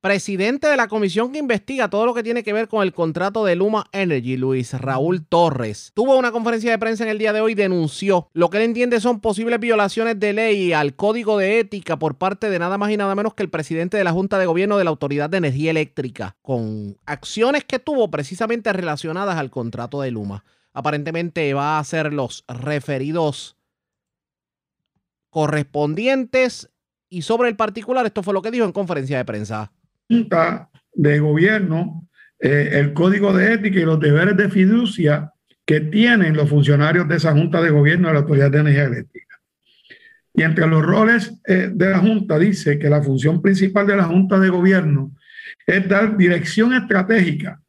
presidente 0.00 0.66
de 0.66 0.76
la 0.76 0.88
comisión 0.88 1.32
que 1.32 1.38
investiga 1.38 1.88
todo 1.88 2.04
lo 2.04 2.14
que 2.14 2.22
tiene 2.22 2.42
que 2.42 2.52
ver 2.52 2.68
con 2.68 2.82
el 2.82 2.92
contrato 2.92 3.44
de 3.44 3.54
Luma 3.54 3.86
Energy, 3.92 4.36
Luis 4.36 4.74
Raúl 4.74 5.26
Torres, 5.26 5.92
tuvo 5.94 6.18
una 6.18 6.32
conferencia 6.32 6.70
de 6.70 6.78
prensa 6.78 7.04
en 7.04 7.10
el 7.10 7.18
día 7.18 7.32
de 7.32 7.40
hoy 7.40 7.52
y 7.52 7.54
denunció 7.54 8.28
lo 8.32 8.50
que 8.50 8.58
él 8.58 8.64
entiende 8.64 9.00
son 9.00 9.20
posibles 9.20 9.60
violaciones 9.60 10.18
de 10.20 10.32
ley 10.32 10.72
al 10.72 10.94
código 10.94 11.38
de 11.38 11.58
ética 11.58 11.98
por 11.98 12.16
parte 12.16 12.50
de 12.50 12.58
nada 12.58 12.76
más 12.76 12.90
y 12.90 12.96
nada 12.96 13.14
menos 13.14 13.34
que 13.34 13.42
el 13.42 13.50
presidente 13.50 13.96
de 13.96 14.04
la 14.04 14.12
Junta 14.12 14.38
de 14.38 14.46
Gobierno 14.46 14.78
de 14.78 14.84
la 14.84 14.90
Autoridad 14.90 15.30
de 15.30 15.38
Energía 15.38 15.70
Eléctrica, 15.70 16.36
con 16.42 16.98
acciones 17.06 17.64
que 17.64 17.78
tuvo 17.78 18.10
precisamente 18.10 18.72
relacionadas 18.72 19.36
al 19.36 19.50
contrato 19.50 20.00
de 20.00 20.10
Luma 20.10 20.44
aparentemente 20.74 21.54
va 21.54 21.78
a 21.78 21.84
ser 21.84 22.12
los 22.12 22.44
referidos 22.48 23.56
correspondientes. 25.30 26.70
Y 27.08 27.22
sobre 27.22 27.48
el 27.48 27.56
particular, 27.56 28.04
esto 28.04 28.22
fue 28.22 28.34
lo 28.34 28.42
que 28.42 28.50
dijo 28.50 28.64
en 28.64 28.72
conferencia 28.72 29.16
de 29.16 29.24
prensa. 29.24 29.72
De 30.08 31.18
gobierno, 31.20 32.08
eh, 32.38 32.70
el 32.72 32.92
código 32.92 33.32
de 33.32 33.54
ética 33.54 33.80
y 33.80 33.84
los 33.84 34.00
deberes 34.00 34.36
de 34.36 34.50
fiducia 34.50 35.32
que 35.64 35.80
tienen 35.80 36.36
los 36.36 36.50
funcionarios 36.50 37.08
de 37.08 37.16
esa 37.16 37.32
Junta 37.32 37.62
de 37.62 37.70
Gobierno 37.70 38.08
de 38.08 38.14
la 38.14 38.20
Autoridad 38.20 38.50
de 38.50 38.58
Energía 38.58 38.84
Eléctrica. 38.84 39.40
Y 40.34 40.42
entre 40.42 40.66
los 40.66 40.82
roles 40.82 41.40
eh, 41.46 41.70
de 41.72 41.90
la 41.90 42.00
Junta 42.00 42.38
dice 42.38 42.78
que 42.78 42.90
la 42.90 43.02
función 43.02 43.40
principal 43.40 43.86
de 43.86 43.96
la 43.96 44.04
Junta 44.04 44.38
de 44.38 44.48
Gobierno 44.48 45.12
es 45.66 45.88
dar 45.88 46.16
dirección 46.16 46.74
estratégica 46.74 47.62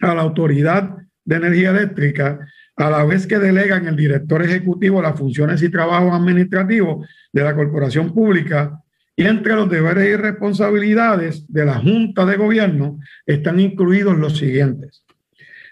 a 0.00 0.14
la 0.14 0.22
autoridad 0.22 1.05
de 1.26 1.36
energía 1.36 1.70
eléctrica 1.70 2.40
a 2.76 2.90
la 2.90 3.04
vez 3.04 3.26
que 3.26 3.38
delegan 3.38 3.86
el 3.86 3.96
director 3.96 4.42
ejecutivo 4.42 5.02
las 5.02 5.18
funciones 5.18 5.62
y 5.62 5.70
trabajos 5.70 6.12
administrativos 6.12 7.06
de 7.32 7.42
la 7.42 7.54
corporación 7.54 8.14
pública 8.14 8.80
y 9.14 9.24
entre 9.24 9.54
los 9.54 9.68
deberes 9.68 10.08
y 10.08 10.16
responsabilidades 10.16 11.50
de 11.52 11.64
la 11.64 11.78
Junta 11.78 12.24
de 12.26 12.36
Gobierno 12.36 12.98
están 13.24 13.60
incluidos 13.60 14.16
los 14.18 14.38
siguientes. 14.38 15.04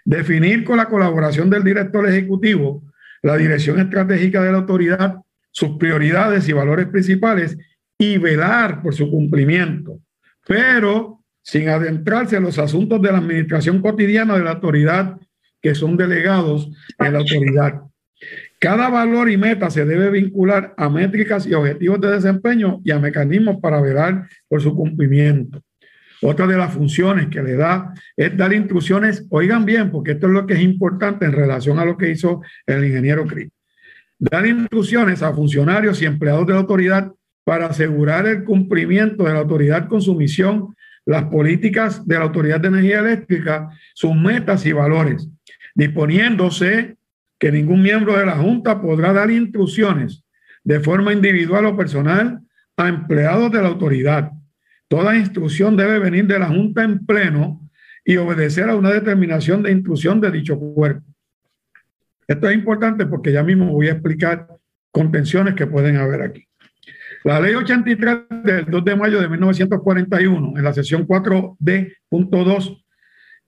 Definir 0.04 0.64
con 0.64 0.78
la 0.78 0.86
colaboración 0.86 1.50
del 1.50 1.64
director 1.64 2.06
ejecutivo 2.08 2.82
la 3.22 3.38
dirección 3.38 3.80
estratégica 3.80 4.42
de 4.42 4.52
la 4.52 4.58
autoridad, 4.58 5.16
sus 5.50 5.78
prioridades 5.78 6.46
y 6.46 6.52
valores 6.52 6.86
principales 6.88 7.56
y 7.98 8.18
velar 8.18 8.82
por 8.82 8.94
su 8.94 9.10
cumplimiento, 9.10 9.98
pero 10.46 11.24
sin 11.42 11.70
adentrarse 11.70 12.36
en 12.36 12.42
los 12.42 12.58
asuntos 12.58 13.00
de 13.00 13.12
la 13.12 13.18
administración 13.18 13.80
cotidiana 13.80 14.36
de 14.36 14.44
la 14.44 14.52
autoridad 14.52 15.18
que 15.64 15.74
son 15.74 15.96
delegados 15.96 16.70
en 16.98 17.14
la 17.14 17.20
autoridad. 17.20 17.80
Cada 18.60 18.90
valor 18.90 19.30
y 19.30 19.38
meta 19.38 19.70
se 19.70 19.86
debe 19.86 20.10
vincular 20.10 20.74
a 20.76 20.90
métricas 20.90 21.46
y 21.46 21.54
objetivos 21.54 22.02
de 22.02 22.10
desempeño 22.10 22.82
y 22.84 22.90
a 22.90 22.98
mecanismos 22.98 23.56
para 23.62 23.80
velar 23.80 24.28
por 24.46 24.60
su 24.60 24.74
cumplimiento. 24.74 25.62
Otra 26.20 26.46
de 26.46 26.58
las 26.58 26.74
funciones 26.74 27.28
que 27.28 27.42
le 27.42 27.54
da 27.54 27.94
es 28.14 28.36
dar 28.36 28.52
instrucciones, 28.52 29.26
oigan 29.30 29.64
bien, 29.64 29.90
porque 29.90 30.12
esto 30.12 30.26
es 30.26 30.34
lo 30.34 30.46
que 30.46 30.52
es 30.52 30.60
importante 30.60 31.24
en 31.24 31.32
relación 31.32 31.78
a 31.78 31.86
lo 31.86 31.96
que 31.96 32.10
hizo 32.10 32.42
el 32.66 32.84
ingeniero 32.84 33.26
Cris. 33.26 33.48
Dar 34.18 34.44
instrucciones 34.46 35.22
a 35.22 35.32
funcionarios 35.32 36.02
y 36.02 36.04
empleados 36.04 36.46
de 36.46 36.52
la 36.52 36.58
autoridad 36.58 37.10
para 37.42 37.68
asegurar 37.68 38.26
el 38.26 38.44
cumplimiento 38.44 39.24
de 39.24 39.32
la 39.32 39.38
autoridad 39.38 39.88
con 39.88 40.02
su 40.02 40.14
misión, 40.14 40.74
las 41.06 41.24
políticas 41.24 42.06
de 42.06 42.16
la 42.16 42.24
Autoridad 42.24 42.60
de 42.60 42.68
Energía 42.68 43.00
Eléctrica, 43.00 43.70
sus 43.94 44.14
metas 44.14 44.64
y 44.66 44.72
valores, 44.72 45.28
disponiéndose 45.74 46.96
que 47.38 47.52
ningún 47.52 47.82
miembro 47.82 48.16
de 48.16 48.26
la 48.26 48.36
Junta 48.36 48.80
podrá 48.80 49.12
dar 49.12 49.30
instrucciones 49.30 50.24
de 50.62 50.80
forma 50.80 51.12
individual 51.12 51.66
o 51.66 51.76
personal 51.76 52.40
a 52.76 52.88
empleados 52.88 53.52
de 53.52 53.60
la 53.60 53.68
autoridad. 53.68 54.30
Toda 54.88 55.16
instrucción 55.16 55.76
debe 55.76 55.98
venir 55.98 56.26
de 56.26 56.38
la 56.38 56.48
Junta 56.48 56.84
en 56.84 57.04
pleno 57.04 57.68
y 58.04 58.16
obedecer 58.16 58.68
a 58.68 58.76
una 58.76 58.90
determinación 58.90 59.62
de 59.62 59.72
instrucción 59.72 60.20
de 60.20 60.30
dicho 60.30 60.58
cuerpo. 60.58 61.04
Esto 62.26 62.48
es 62.48 62.54
importante 62.54 63.06
porque 63.06 63.32
ya 63.32 63.42
mismo 63.42 63.72
voy 63.72 63.88
a 63.88 63.92
explicar 63.92 64.46
contenciones 64.90 65.54
que 65.54 65.66
pueden 65.66 65.96
haber 65.96 66.22
aquí. 66.22 66.46
La 67.24 67.40
ley 67.40 67.54
83 67.54 68.18
del 68.44 68.66
2 68.66 68.84
de 68.84 68.96
mayo 68.96 69.20
de 69.20 69.28
1941, 69.28 70.54
en 70.56 70.64
la 70.64 70.72
sesión 70.74 71.06
4D.2, 71.06 72.84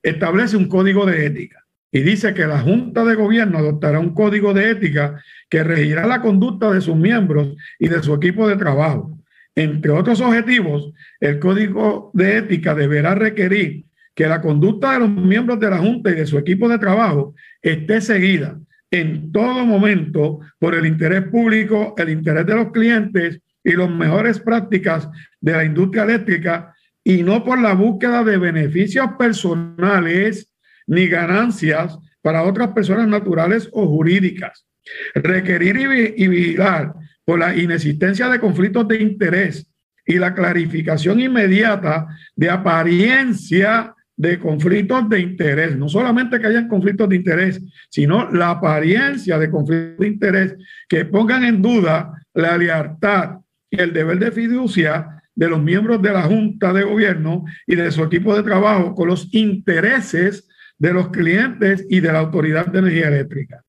establece 0.01 0.57
un 0.57 0.67
código 0.67 1.05
de 1.05 1.25
ética 1.25 1.66
y 1.91 2.01
dice 2.01 2.33
que 2.33 2.45
la 2.45 2.59
Junta 2.59 3.03
de 3.05 3.15
Gobierno 3.15 3.57
adoptará 3.57 3.99
un 3.99 4.13
código 4.13 4.53
de 4.53 4.71
ética 4.71 5.21
que 5.49 5.63
regirá 5.63 6.05
la 6.05 6.21
conducta 6.21 6.71
de 6.71 6.81
sus 6.81 6.95
miembros 6.95 7.55
y 7.79 7.87
de 7.87 8.03
su 8.03 8.13
equipo 8.13 8.47
de 8.47 8.57
trabajo. 8.57 9.17
Entre 9.55 9.91
otros 9.91 10.21
objetivos, 10.21 10.91
el 11.19 11.39
código 11.39 12.11
de 12.13 12.37
ética 12.37 12.75
deberá 12.75 13.15
requerir 13.15 13.85
que 14.13 14.27
la 14.27 14.41
conducta 14.41 14.93
de 14.93 14.99
los 14.99 15.09
miembros 15.09 15.59
de 15.59 15.69
la 15.69 15.77
Junta 15.77 16.11
y 16.11 16.15
de 16.15 16.25
su 16.25 16.37
equipo 16.37 16.67
de 16.67 16.79
trabajo 16.79 17.33
esté 17.61 18.01
seguida 18.01 18.59
en 18.91 19.31
todo 19.31 19.65
momento 19.65 20.39
por 20.59 20.75
el 20.75 20.85
interés 20.85 21.23
público, 21.23 21.93
el 21.97 22.09
interés 22.09 22.45
de 22.45 22.55
los 22.55 22.71
clientes 22.71 23.41
y 23.63 23.73
las 23.73 23.89
mejores 23.89 24.39
prácticas 24.39 25.09
de 25.41 25.51
la 25.51 25.65
industria 25.65 26.03
eléctrica 26.03 26.73
y 27.03 27.23
no 27.23 27.43
por 27.43 27.59
la 27.59 27.73
búsqueda 27.73 28.23
de 28.23 28.37
beneficios 28.37 29.07
personales 29.17 30.53
ni 30.87 31.07
ganancias 31.07 31.97
para 32.21 32.43
otras 32.43 32.69
personas 32.69 33.07
naturales 33.07 33.69
o 33.71 33.87
jurídicas. 33.87 34.65
Requerir 35.13 36.15
y 36.17 36.27
vigilar 36.27 36.93
por 37.23 37.39
la 37.39 37.55
inexistencia 37.55 38.29
de 38.29 38.39
conflictos 38.39 38.87
de 38.87 39.01
interés 39.01 39.67
y 40.05 40.15
la 40.15 40.33
clarificación 40.33 41.19
inmediata 41.19 42.07
de 42.35 42.49
apariencia 42.49 43.93
de 44.15 44.39
conflictos 44.39 45.07
de 45.09 45.19
interés. 45.19 45.77
No 45.77 45.89
solamente 45.89 46.39
que 46.39 46.47
hayan 46.47 46.67
conflictos 46.67 47.09
de 47.09 47.17
interés, 47.17 47.61
sino 47.89 48.31
la 48.31 48.51
apariencia 48.51 49.37
de 49.37 49.51
conflictos 49.51 49.99
de 49.99 50.07
interés 50.07 50.55
que 50.87 51.05
pongan 51.05 51.43
en 51.43 51.61
duda 51.61 52.13
la 52.33 52.57
lealtad 52.57 53.39
y 53.69 53.79
el 53.79 53.93
deber 53.93 54.19
de 54.19 54.31
fiducia 54.31 55.21
de 55.35 55.49
los 55.49 55.61
miembros 55.61 56.01
de 56.01 56.11
la 56.11 56.23
Junta 56.23 56.73
de 56.73 56.83
Gobierno 56.83 57.45
y 57.67 57.75
de 57.75 57.91
su 57.91 58.03
equipo 58.03 58.35
de 58.35 58.41
trabajo 58.41 58.95
con 58.95 59.07
los 59.07 59.31
intereses 59.33 60.47
de 60.79 60.93
los 60.93 61.09
clientes 61.09 61.85
y 61.89 61.99
de 61.99 62.11
la 62.11 62.19
Autoridad 62.19 62.67
de 62.67 62.79
Energía 62.79 63.07
Eléctrica. 63.07 63.63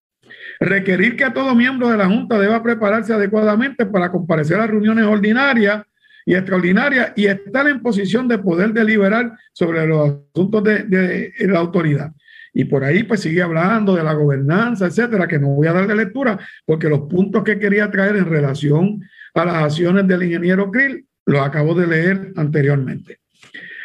Requerir 0.60 1.16
que 1.16 1.30
todo 1.30 1.54
miembro 1.54 1.88
de 1.88 1.96
la 1.96 2.06
Junta 2.06 2.38
deba 2.38 2.62
prepararse 2.62 3.12
adecuadamente 3.12 3.86
para 3.86 4.10
comparecer 4.10 4.60
a 4.60 4.66
reuniones 4.66 5.04
ordinarias 5.04 5.82
y 6.26 6.34
extraordinarias 6.34 7.12
y 7.16 7.26
estar 7.26 7.66
en 7.68 7.80
posición 7.80 8.28
de 8.28 8.38
poder 8.38 8.72
deliberar 8.72 9.32
sobre 9.52 9.86
los 9.86 10.18
asuntos 10.34 10.62
de, 10.64 11.32
la 11.38 11.58
autoridad. 11.58 12.12
Y 12.52 12.64
por 12.64 12.84
ahí 12.84 13.04
pues 13.04 13.20
sigue 13.20 13.40
hablando 13.40 13.94
de 13.94 14.02
la 14.02 14.14
gobernanza, 14.14 14.86
etcétera, 14.86 15.28
que 15.28 15.38
no 15.38 15.48
voy 15.48 15.68
a 15.68 15.72
dar 15.72 15.86
de 15.86 15.94
lectura 15.94 16.38
porque 16.66 16.88
los 16.88 17.00
puntos 17.02 17.44
que 17.44 17.58
quería 17.58 17.90
traer 17.90 18.16
en 18.16 18.26
relación 18.26 19.02
a 19.34 19.44
las 19.44 19.54
acciones 19.54 20.06
del 20.06 20.24
ingeniero 20.24 20.70
Krill 20.70 21.06
los 21.24 21.40
acabo 21.40 21.74
de 21.74 21.86
leer 21.86 22.32
anteriormente. 22.36 23.20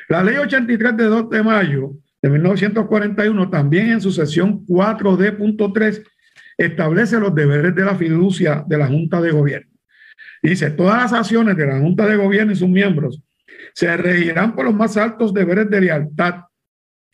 La 0.09 0.23
ley 0.23 0.35
83 0.35 0.97
de 0.97 1.05
2 1.05 1.29
de 1.29 1.43
mayo 1.43 1.91
de 2.23 2.29
1941, 2.29 3.49
también 3.49 3.89
en 3.89 4.01
su 4.01 4.09
sesión 4.09 4.65
4D.3, 4.65 6.03
establece 6.57 7.19
los 7.19 7.35
deberes 7.35 7.75
de 7.75 7.83
la 7.83 7.95
fiducia 7.95 8.63
de 8.65 8.77
la 8.77 8.87
Junta 8.87 9.19
de 9.19 9.31
Gobierno. 9.31 9.69
Dice, 10.41 10.71
todas 10.71 11.01
las 11.01 11.13
acciones 11.13 11.57
de 11.57 11.67
la 11.67 11.79
Junta 11.79 12.07
de 12.07 12.15
Gobierno 12.15 12.53
y 12.53 12.55
sus 12.55 12.69
miembros 12.69 13.21
se 13.73 13.97
regirán 13.97 14.55
por 14.55 14.63
los 14.63 14.73
más 14.73 14.95
altos 14.95 15.33
deberes 15.33 15.69
de 15.69 15.81
lealtad, 15.81 16.45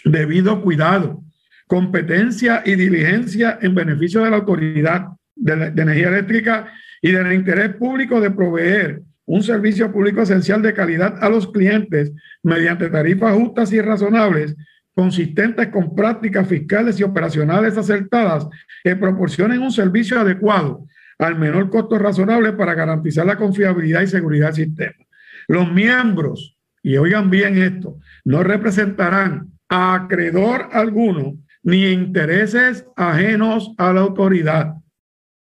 debido 0.06 0.62
cuidado, 0.62 1.24
competencia 1.66 2.62
y 2.64 2.76
diligencia 2.76 3.58
en 3.64 3.74
beneficio 3.74 4.24
de 4.24 4.30
la 4.30 4.38
autoridad 4.38 5.08
de, 5.36 5.72
de 5.72 5.82
energía 5.82 6.10
eléctrica 6.10 6.72
y 7.02 7.12
del 7.12 7.34
interés 7.34 7.74
público 7.76 8.22
de 8.22 8.30
proveer 8.30 9.02
un 9.26 9.42
servicio 9.42 9.92
público 9.92 10.22
esencial 10.22 10.62
de 10.62 10.74
calidad 10.74 11.18
a 11.24 11.30
los 11.30 11.52
clientes 11.52 12.12
mediante 12.44 12.90
tarifas 12.90 13.36
justas 13.36 13.74
y 13.74 13.82
razonables 13.82 14.56
consistentes 15.00 15.70
con 15.70 15.96
prácticas 15.96 16.46
fiscales 16.46 17.00
y 17.00 17.04
operacionales 17.04 17.78
acertadas 17.78 18.50
que 18.84 18.98
proporcionen 18.98 19.62
un 19.62 19.72
servicio 19.72 20.20
adecuado 20.20 20.86
al 21.18 21.40
menor 21.40 21.70
costo 21.70 21.98
razonable 21.98 22.52
para 22.52 22.74
garantizar 22.74 23.26
la 23.26 23.38
confiabilidad 23.38 24.02
y 24.02 24.08
seguridad 24.08 24.48
del 24.48 24.68
sistema. 24.68 25.06
Los 25.48 25.72
miembros, 25.72 26.58
y 26.84 26.98
oigan 26.98 27.30
bien 27.30 27.62
esto, 27.62 27.98
no 28.26 28.44
representarán 28.44 29.54
a 29.70 29.94
acreedor 29.94 30.68
alguno 30.74 31.38
ni 31.64 31.92
intereses 31.92 32.86
ajenos 32.98 33.74
a 33.78 33.94
la 33.94 34.02
autoridad. 34.02 34.74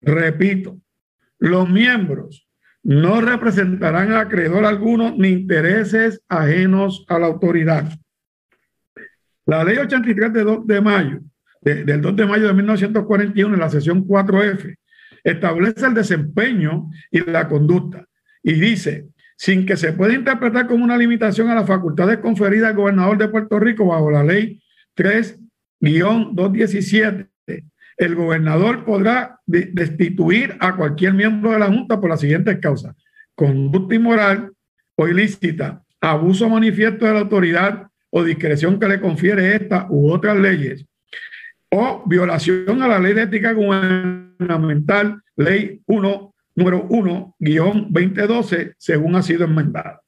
Repito, 0.03 0.77
los 1.39 1.67
miembros 1.67 2.47
no 2.83 3.23
representarán 3.23 4.13
a 4.13 4.21
acreedor 4.21 4.67
alguno 4.67 5.15
ni 5.17 5.29
intereses 5.29 6.21
ajenos 6.29 7.07
a 7.09 7.19
la 7.19 7.29
autoridad. 7.29 7.99
La 9.47 9.65
ley 9.65 9.79
83 9.79 10.33
de 10.33 10.43
2 10.43 10.67
de 10.67 10.81
mayo, 10.81 11.21
del 11.61 12.01
2 12.01 12.17
de 12.17 12.27
mayo 12.27 12.49
de 12.49 12.55
1941, 12.55 13.55
en 13.55 13.61
la 13.61 13.71
sesión 13.71 14.05
4F, 14.07 14.77
establece 15.23 15.87
el 15.87 15.95
desempeño 15.95 16.91
y 17.11 17.21
la 17.21 17.47
conducta 17.49 18.05
y 18.43 18.55
dice, 18.55 19.07
sin 19.37 19.65
que 19.67 19.77
se 19.77 19.93
pueda 19.93 20.15
interpretar 20.15 20.67
como 20.67 20.83
una 20.85 20.97
limitación 20.97 21.49
a 21.49 21.55
las 21.55 21.67
facultades 21.67 22.19
conferidas 22.19 22.71
al 22.71 22.77
gobernador 22.77 23.19
de 23.19 23.29
Puerto 23.29 23.61
Rico 23.61 23.87
bajo 23.87 24.11
la 24.11 24.25
ley 24.25 24.61
3-217, 24.97 27.29
el 27.99 28.15
gobernador 28.15 28.85
podrá 28.85 29.41
destituir 29.47 30.55
a 30.61 30.77
cualquier 30.77 31.15
miembro 31.15 31.53
de 31.53 31.59
la 31.59 31.67
Junta 31.67 31.99
por 32.01 32.11
las 32.11 32.21
siguientes 32.21 32.59
causas. 32.59 32.95
Conducta 33.35 33.95
inmoral 33.95 34.53
o 34.97 35.09
ilícita, 35.09 35.83
abuso 36.01 36.49
manifiesto 36.49 37.07
de 37.07 37.13
la 37.13 37.21
autoridad 37.21 37.87
o 38.17 38.25
discreción 38.25 38.81
que 38.81 38.89
le 38.89 38.99
confiere 38.99 39.55
esta 39.55 39.87
u 39.91 40.11
otras 40.11 40.39
leyes, 40.39 40.87
o 41.71 42.03
violación 42.07 42.81
a 42.81 42.89
la 42.89 42.99
ley 42.99 43.13
de 43.13 43.25
ética 43.25 43.53
gubernamental, 43.53 45.21
ley 45.37 45.83
1, 45.85 46.35
número 46.55 46.87
1, 46.89 47.37
guion 47.39 47.89
2012, 47.91 48.73
según 48.79 49.17
ha 49.17 49.23
sido 49.23 49.45
enmendada. 49.45 50.01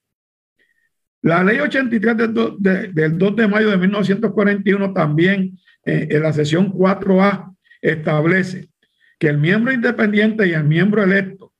La 1.20 1.44
ley 1.44 1.58
83 1.58 2.16
del 2.16 2.32
2 2.32 2.54
de, 2.58 2.88
del 2.94 3.18
2 3.18 3.36
de 3.36 3.46
mayo 3.46 3.68
de 3.68 3.76
1941 3.76 4.94
también 4.94 5.58
eh, 5.84 6.08
en 6.10 6.22
la 6.22 6.32
sesión 6.32 6.72
4A 6.72 7.54
establece 7.82 8.70
que 9.18 9.28
el 9.28 9.36
miembro 9.36 9.70
independiente 9.70 10.48
y 10.48 10.52
el 10.52 10.64
miembro 10.64 11.02
electo, 11.02 11.52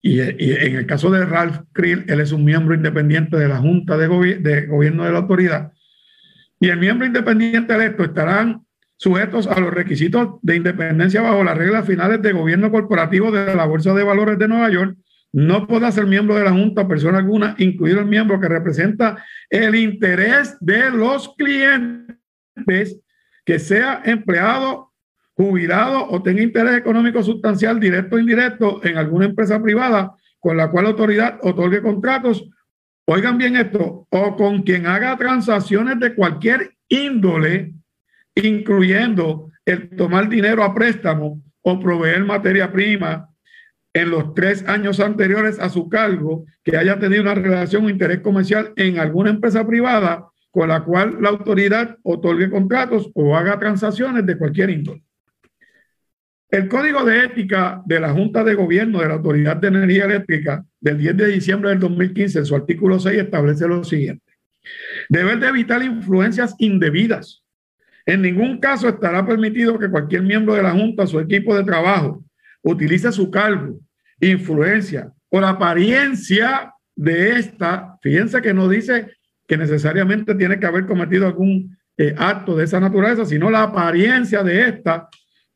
y, 0.00 0.20
en 0.20 0.76
el 0.76 0.86
caso 0.86 1.10
de 1.10 1.26
Ralph 1.26 1.62
Krill, 1.72 2.04
él 2.06 2.20
es 2.20 2.30
un 2.30 2.44
miembro 2.44 2.76
independiente 2.76 3.36
de 3.36 3.48
la 3.48 3.58
Junta 3.58 3.96
de, 3.98 4.36
de 4.36 4.66
Gobierno 4.66 5.04
de 5.04 5.10
la 5.10 5.18
Autoridad, 5.18 5.72
y 6.60 6.68
el 6.68 6.78
miembro 6.78 7.06
independiente 7.06 7.74
electo 7.74 8.04
estarán 8.04 8.64
sujetos 8.96 9.46
a 9.46 9.58
los 9.58 9.72
requisitos 9.72 10.38
de 10.42 10.56
independencia 10.56 11.22
bajo 11.22 11.42
las 11.42 11.56
reglas 11.56 11.86
finales 11.86 12.20
de 12.20 12.32
gobierno 12.32 12.70
corporativo 12.70 13.30
de 13.30 13.54
la 13.54 13.64
Bolsa 13.64 13.94
de 13.94 14.04
Valores 14.04 14.38
de 14.38 14.46
Nueva 14.46 14.70
York, 14.70 14.94
no 15.32 15.66
podrá 15.66 15.90
ser 15.90 16.06
miembro 16.06 16.34
de 16.34 16.44
la 16.44 16.50
Junta 16.50 16.86
persona 16.86 17.18
alguna, 17.18 17.54
incluido 17.58 18.00
el 18.00 18.06
miembro 18.06 18.38
que 18.38 18.48
representa 18.48 19.24
el 19.48 19.74
interés 19.74 20.56
de 20.60 20.90
los 20.90 21.34
clientes, 21.36 23.00
que 23.44 23.58
sea 23.58 24.02
empleado, 24.04 24.92
jubilado 25.34 26.06
o 26.10 26.22
tenga 26.22 26.42
interés 26.42 26.76
económico 26.76 27.22
sustancial 27.22 27.80
directo 27.80 28.16
o 28.16 28.18
indirecto 28.18 28.80
en 28.84 28.98
alguna 28.98 29.24
empresa 29.24 29.62
privada 29.62 30.14
con 30.38 30.56
la 30.56 30.70
cual 30.70 30.84
la 30.84 30.90
autoridad 30.90 31.38
otorgue 31.42 31.80
contratos. 31.80 32.50
Oigan 33.06 33.38
bien 33.38 33.56
esto, 33.56 34.06
o 34.08 34.36
con 34.36 34.62
quien 34.62 34.86
haga 34.86 35.16
transacciones 35.16 35.98
de 35.98 36.14
cualquier 36.14 36.76
índole 36.88 37.74
incluyendo 38.34 39.50
el 39.64 39.90
tomar 39.96 40.28
dinero 40.28 40.62
a 40.64 40.74
préstamo 40.74 41.42
o 41.62 41.80
proveer 41.80 42.24
materia 42.24 42.72
prima 42.72 43.28
en 43.92 44.10
los 44.10 44.34
tres 44.34 44.66
años 44.68 45.00
anteriores 45.00 45.58
a 45.58 45.68
su 45.68 45.88
cargo 45.88 46.44
que 46.62 46.76
haya 46.76 46.98
tenido 46.98 47.22
una 47.22 47.34
relación 47.34 47.84
o 47.84 47.90
interés 47.90 48.20
comercial 48.20 48.72
en 48.76 48.98
alguna 48.98 49.30
empresa 49.30 49.66
privada 49.66 50.26
con 50.50 50.68
la 50.68 50.84
cual 50.84 51.18
la 51.20 51.30
autoridad 51.30 51.98
otorgue 52.02 52.50
contratos 52.50 53.10
o 53.14 53.36
haga 53.36 53.58
transacciones 53.58 54.26
de 54.26 54.38
cualquier 54.38 54.70
índole. 54.70 55.02
El 56.50 56.68
Código 56.68 57.04
de 57.04 57.24
Ética 57.24 57.82
de 57.86 58.00
la 58.00 58.12
Junta 58.12 58.42
de 58.42 58.54
Gobierno 58.54 59.00
de 59.00 59.08
la 59.08 59.14
Autoridad 59.14 59.56
de 59.56 59.68
Energía 59.68 60.04
Eléctrica 60.04 60.64
del 60.80 60.98
10 60.98 61.16
de 61.16 61.26
diciembre 61.28 61.70
del 61.70 61.78
2015, 61.78 62.40
en 62.40 62.46
su 62.46 62.56
artículo 62.56 62.98
6, 62.98 63.18
establece 63.20 63.68
lo 63.68 63.84
siguiente. 63.84 64.24
Deber 65.08 65.38
de 65.38 65.48
evitar 65.48 65.82
influencias 65.82 66.54
indebidas 66.58 67.44
en 68.06 68.22
ningún 68.22 68.58
caso 68.58 68.88
estará 68.88 69.24
permitido 69.26 69.78
que 69.78 69.88
cualquier 69.88 70.22
miembro 70.22 70.54
de 70.54 70.62
la 70.62 70.72
Junta 70.72 71.04
o 71.04 71.06
su 71.06 71.20
equipo 71.20 71.56
de 71.56 71.64
trabajo 71.64 72.24
utilice 72.62 73.12
su 73.12 73.30
cargo, 73.30 73.78
influencia 74.20 75.12
o 75.28 75.40
la 75.40 75.50
apariencia 75.50 76.74
de 76.96 77.38
esta. 77.38 77.96
Fíjense 78.02 78.42
que 78.42 78.52
no 78.52 78.68
dice 78.68 79.12
que 79.46 79.56
necesariamente 79.56 80.34
tiene 80.34 80.58
que 80.58 80.66
haber 80.66 80.86
cometido 80.86 81.26
algún 81.26 81.76
eh, 81.96 82.14
acto 82.16 82.56
de 82.56 82.64
esa 82.64 82.80
naturaleza, 82.80 83.24
sino 83.24 83.50
la 83.50 83.62
apariencia 83.62 84.42
de 84.42 84.68
esta 84.68 85.08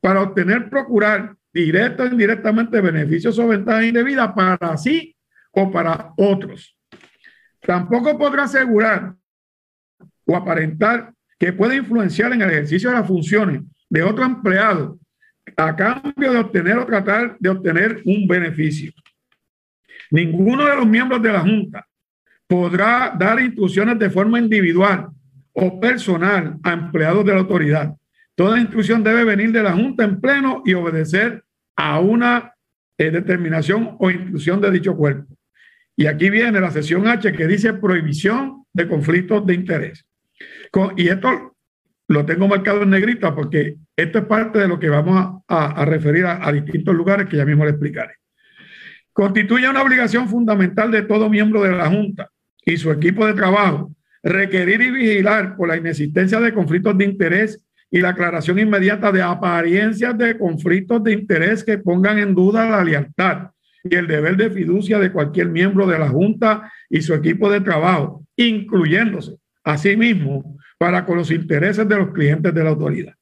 para 0.05 0.21
obtener, 0.21 0.69
procurar 0.69 1.35
directa 1.51 2.03
o 2.03 2.05
indirectamente 2.05 2.79
beneficios 2.79 3.39
o 3.39 3.47
ventajas 3.47 3.85
indebidas 3.85 4.33
para 4.33 4.77
sí 4.77 5.15
o 5.49 5.71
para 5.71 6.13
otros. 6.15 6.77
Tampoco 7.59 8.15
podrá 8.15 8.43
asegurar 8.43 9.15
o 10.27 10.35
aparentar 10.35 11.11
que 11.39 11.53
puede 11.53 11.77
influenciar 11.77 12.31
en 12.33 12.43
el 12.43 12.51
ejercicio 12.51 12.91
de 12.91 12.97
las 12.97 13.07
funciones 13.07 13.63
de 13.89 14.03
otro 14.03 14.23
empleado 14.23 14.99
a 15.57 15.75
cambio 15.75 16.33
de 16.33 16.37
obtener 16.37 16.77
o 16.77 16.85
tratar 16.85 17.37
de 17.39 17.49
obtener 17.49 18.03
un 18.05 18.27
beneficio. 18.27 18.93
Ninguno 20.11 20.67
de 20.67 20.75
los 20.75 20.85
miembros 20.85 21.19
de 21.19 21.33
la 21.33 21.39
Junta 21.39 21.83
podrá 22.45 23.11
dar 23.17 23.39
instrucciones 23.39 23.97
de 23.97 24.11
forma 24.11 24.37
individual 24.37 25.07
o 25.51 25.79
personal 25.79 26.59
a 26.61 26.73
empleados 26.73 27.25
de 27.25 27.33
la 27.33 27.39
autoridad. 27.39 27.95
Toda 28.35 28.59
instrucción 28.59 29.03
debe 29.03 29.23
venir 29.23 29.51
de 29.51 29.63
la 29.63 29.73
Junta 29.73 30.03
en 30.03 30.19
pleno 30.19 30.61
y 30.65 30.73
obedecer 30.73 31.43
a 31.75 31.99
una 31.99 32.53
eh, 32.97 33.11
determinación 33.11 33.95
o 33.99 34.11
instrucción 34.11 34.61
de 34.61 34.71
dicho 34.71 34.95
cuerpo. 34.95 35.35
Y 35.95 36.07
aquí 36.07 36.29
viene 36.29 36.59
la 36.59 36.71
sesión 36.71 37.07
H 37.07 37.31
que 37.31 37.47
dice 37.47 37.73
prohibición 37.73 38.65
de 38.73 38.87
conflictos 38.87 39.45
de 39.45 39.53
interés 39.53 40.05
y 40.97 41.07
esto 41.07 41.55
lo 42.07 42.25
tengo 42.25 42.47
marcado 42.47 42.83
en 42.83 42.89
negrita 42.89 43.33
porque 43.33 43.77
esto 43.95 44.19
es 44.19 44.25
parte 44.25 44.59
de 44.59 44.67
lo 44.67 44.79
que 44.79 44.89
vamos 44.89 45.41
a, 45.47 45.85
referir 45.85 46.25
a, 46.25 46.51
distintos 46.51 46.93
lugares 46.93 47.27
que 47.27 47.37
ya 47.37 47.45
mismo 47.45 47.63
le 47.63 47.71
explicaré. 47.71 48.15
Constituye 49.13 49.69
una 49.69 49.81
obligación 49.81 50.27
fundamental 50.27 50.91
de 50.91 51.03
todo 51.03 51.29
miembro 51.29 51.61
de 51.63 51.71
la 51.71 51.89
Junta 51.89 52.29
y 52.65 52.77
su 52.77 52.91
equipo 52.91 53.25
de 53.25 53.33
trabajo 53.33 53.95
requerir 54.21 54.81
y 54.81 54.91
vigilar 54.91 55.55
por 55.55 55.69
la 55.69 55.77
inexistencia 55.77 56.39
de 56.39 56.53
conflictos 56.53 56.97
de 56.97 57.05
interés 57.05 57.63
y 57.91 58.01
la 58.01 58.09
aclaración 58.09 58.59
inmediata 58.59 59.11
de 59.11 59.21
apariencias 59.21 60.17
de 60.17 60.37
conflictos 60.37 61.03
de 61.03 61.13
interés 61.13 61.63
que 61.63 61.77
pongan 61.77 62.19
en 62.19 62.35
duda 62.35 62.69
la 62.69 62.83
lealtad 62.83 63.51
y 63.83 63.95
el 63.95 64.07
deber 64.07 64.35
de 64.35 64.49
fiducia 64.49 64.99
de 64.99 65.11
cualquier 65.11 65.49
miembro 65.49 65.85
de 65.85 65.99
la 65.99 66.09
Junta 66.09 66.71
y 66.89 67.01
su 67.01 67.13
equipo 67.13 67.49
de 67.49 67.61
trabajo, 67.61 68.25
incluyéndose 68.35 69.37
asimismo 69.63 70.57
para 70.77 71.05
con 71.05 71.17
los 71.17 71.31
intereses 71.31 71.87
de 71.87 71.95
los 71.95 72.11
clientes 72.11 72.53
de 72.53 72.63
la 72.63 72.71
autoridad. 72.71 73.13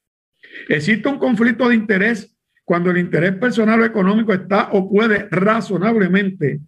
Existe 0.68 1.08
un 1.08 1.18
conflicto 1.18 1.68
de 1.68 1.74
interés 1.74 2.34
cuando 2.64 2.90
el 2.90 2.98
interés 2.98 3.32
personal 3.36 3.80
o 3.80 3.84
económico 3.84 4.32
está 4.32 4.70
o 4.72 4.90
puede 4.90 5.28
razonablemente 5.30 6.60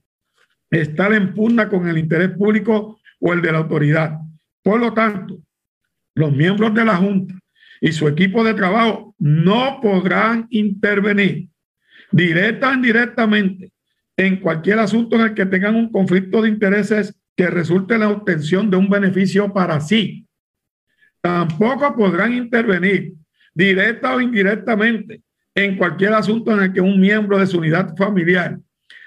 estar 0.71 1.13
en 1.13 1.33
pugna 1.33 1.69
con 1.69 1.89
el 1.89 1.97
interés 1.97 2.31
público 2.31 3.01
o 3.21 3.33
el 3.33 3.41
de 3.41 3.53
la 3.53 3.59
autoridad. 3.59 4.19
Por 4.63 4.81
lo 4.81 4.93
tanto, 4.93 5.39
los 6.15 6.33
miembros 6.33 6.75
de 6.75 6.85
la 6.85 6.97
Junta 6.97 7.35
y 7.81 7.93
su 7.93 8.09
equipo 8.09 8.45
de 8.45 8.55
trabajo 8.55 9.14
no 9.18 9.81
podrán 9.81 10.47
intervenir 10.51 11.49
directa 12.11 12.70
o 12.70 12.74
indirectamente 12.74 13.72
en 14.16 14.41
cualquier 14.41 14.79
asunto 14.79 15.16
en 15.16 15.22
el 15.22 15.35
que 15.35 15.47
tengan 15.47 15.74
un 15.74 15.91
conflicto 15.91 16.43
de 16.43 16.49
intereses 16.49 17.14
que 17.37 17.49
resulte 17.49 17.95
en 17.95 18.01
la 18.01 18.09
obtención 18.09 18.70
de 18.70 18.77
un 18.77 18.89
beneficio 18.89 19.53
para 19.53 19.81
sí. 19.81 20.27
Tampoco 21.20 21.95
podrán 21.95 22.33
intervenir 22.33 23.12
directa 23.55 24.14
o 24.14 24.20
indirectamente 24.20 25.22
en 25.55 25.77
cualquier 25.77 26.14
asunto 26.14 26.53
en 26.53 26.62
el 26.62 26.72
que 26.72 26.81
un 26.81 27.01
miembro 27.01 27.39
de 27.39 27.47
su 27.47 27.59
unidad 27.59 27.95
familiar, 27.97 28.59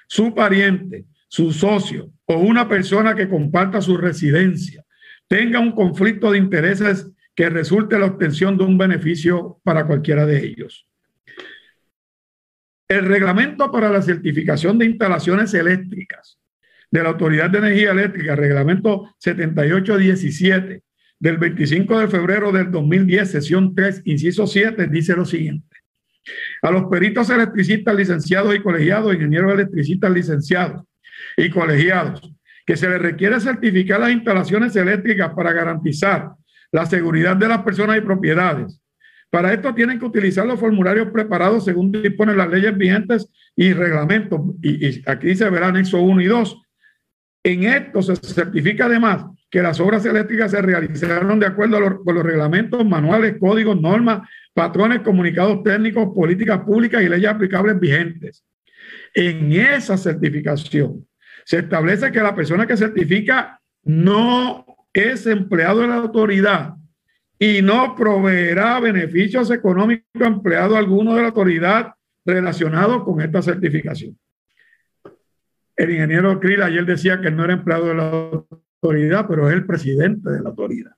su 0.07 0.34
pariente, 0.34 1.05
su 1.28 1.51
socio 1.53 2.11
o 2.26 2.38
una 2.38 2.67
persona 2.67 3.15
que 3.15 3.30
comparta 3.30 3.82
su 3.82 3.97
residencia 3.97 4.84
tenga 5.28 5.59
un 5.59 5.72
conflicto 5.72 6.32
de 6.32 6.39
intereses 6.39 7.09
que 7.40 7.50
resulte 7.50 7.98
la 7.98 8.08
obtención 8.08 8.58
de 8.58 8.66
un 8.66 8.78
beneficio 8.78 9.62
para 9.64 9.88
cualquiera 9.88 10.26
de 10.26 10.44
ellos. 10.44 10.86
El 12.86 13.06
reglamento 13.06 13.72
para 13.72 13.90
la 13.90 14.02
certificación 14.02 14.78
de 14.78 14.88
instalaciones 14.88 15.54
eléctricas 15.54 16.38
de 16.92 17.02
la 17.02 17.08
Autoridad 17.08 17.50
de 17.50 17.60
Energía 17.60 17.92
Eléctrica, 17.92 18.36
reglamento 18.36 19.16
7817 19.20 20.84
del 21.18 21.38
25 21.38 22.00
de 22.00 22.08
febrero 22.10 22.52
del 22.52 22.72
2010, 22.72 23.32
sesión 23.32 23.74
3, 23.74 24.02
inciso 24.04 24.46
7, 24.46 24.88
dice 24.88 25.16
lo 25.16 25.24
siguiente. 25.24 25.78
A 26.62 26.72
los 26.72 26.90
peritos 26.92 27.30
electricistas 27.30 27.96
licenciados 27.96 28.54
y 28.54 28.60
colegiados, 28.60 29.16
ingenieros 29.16 29.54
electricistas 29.54 30.12
licenciados 30.12 30.84
y 31.38 31.50
colegiados, 31.50 32.34
que 32.66 32.76
se 32.76 32.90
les 32.90 33.02
requiere 33.02 33.40
certificar 33.40 34.02
las 34.02 34.12
instalaciones 34.12 34.76
eléctricas 34.76 35.32
para 35.34 35.54
garantizar 35.54 36.34
la 36.72 36.86
seguridad 36.86 37.36
de 37.36 37.47
las 37.47 37.63
personas 37.63 37.97
y 37.97 38.01
propiedades. 38.01 38.82
Para 39.30 39.53
esto 39.53 39.74
tienen 39.76 39.99
que 39.99 40.05
utilizar 40.05 40.45
los 40.45 40.59
formularios 40.59 41.09
preparados 41.11 41.65
según 41.65 41.91
disponen 41.91 42.38
las 42.38 42.49
leyes 42.49 42.76
vigentes 42.76 43.30
y 43.55 43.74
reglamentos. 43.74 44.41
Y, 44.61 45.07
aquí 45.09 45.28
dice 45.28 45.49
verán 45.49 45.76
anexo 45.76 46.01
1 46.01 46.22
y 46.22 46.26
2 46.26 46.61
en 47.43 47.63
esto 47.63 48.01
se 48.01 48.15
certifica 48.15 48.86
además 48.86 49.26
que 49.49 49.61
las 49.61 49.80
obras 49.80 50.05
eléctricas 50.05 50.51
se 50.51 50.61
realizaron 50.61 51.39
de 51.39 51.47
acuerdo 51.47 52.03
con 52.03 52.15
los 52.15 52.24
reglamentos, 52.24 52.86
manuales, 52.86 53.38
códigos, 53.39 53.80
normas, 53.80 54.28
patrones, 54.53 54.99
comunicados 54.99 55.63
técnicos, 55.63 56.09
políticas 56.13 56.59
públicas 56.59 57.01
y 57.01 57.09
leyes 57.09 57.30
aplicables 57.30 57.80
vigentes. 57.80 58.43
En 59.13 59.51
esa 59.53 59.97
certificación 59.97 61.07
se 61.45 61.59
establece 61.59 62.11
que 62.11 62.22
la 62.22 62.36
persona 62.36 62.67
que 62.67 62.78
certifica 62.78 63.59
no 63.84 64.65
es 64.94 65.26
empleado 65.28 65.82
de 65.82 65.88
la 65.88 65.96
autoridad 65.96 66.76
y 67.38 67.62
no 67.62 67.96
proveerá 67.96 68.80
beneficios 68.80 69.50
económicos 69.52 70.22
a 70.22 70.28
empleado 70.28 70.76
alguno 70.76 71.16
de 71.16 71.22
la 71.22 71.28
autoridad 71.30 71.94
relacionado 72.26 73.04
con 73.04 73.22
esta 73.22 73.42
certificación. 73.42 74.18
El 75.76 75.92
ingeniero 75.92 76.40
Krill 76.40 76.62
ayer 76.62 76.86
decía 76.86 77.22
que 77.22 77.32
no 77.32 77.46
era 77.46 77.54
empleado 77.54 77.88
de 77.88 77.96
la 77.96 78.10
autoridad, 78.82 79.26
pero 79.28 79.48
es 79.48 79.56
el 79.56 79.66
presidente 79.66 80.30
de 80.30 80.42
la 80.42 80.50
autoridad. 80.50 80.92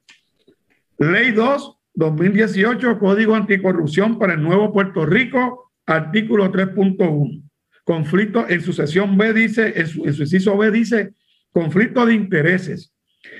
Ley 0.97 1.31
2, 1.31 1.77
2018, 1.93 2.97
Código 2.97 3.35
Anticorrupción 3.35 4.17
para 4.17 4.33
el 4.33 4.41
Nuevo 4.41 4.73
Puerto 4.73 5.05
Rico, 5.05 5.71
artículo 5.85 6.51
3.1. 6.51 7.43
Conflicto 7.83 8.47
en 8.47 8.61
su 8.61 8.73
sesión 8.73 9.17
B 9.17 9.33
dice, 9.33 9.73
en 9.75 9.87
su, 9.87 10.05
inciso 10.05 10.57
B 10.57 10.71
dice, 10.71 11.13
conflicto 11.51 12.05
de 12.05 12.13
intereses. 12.13 12.93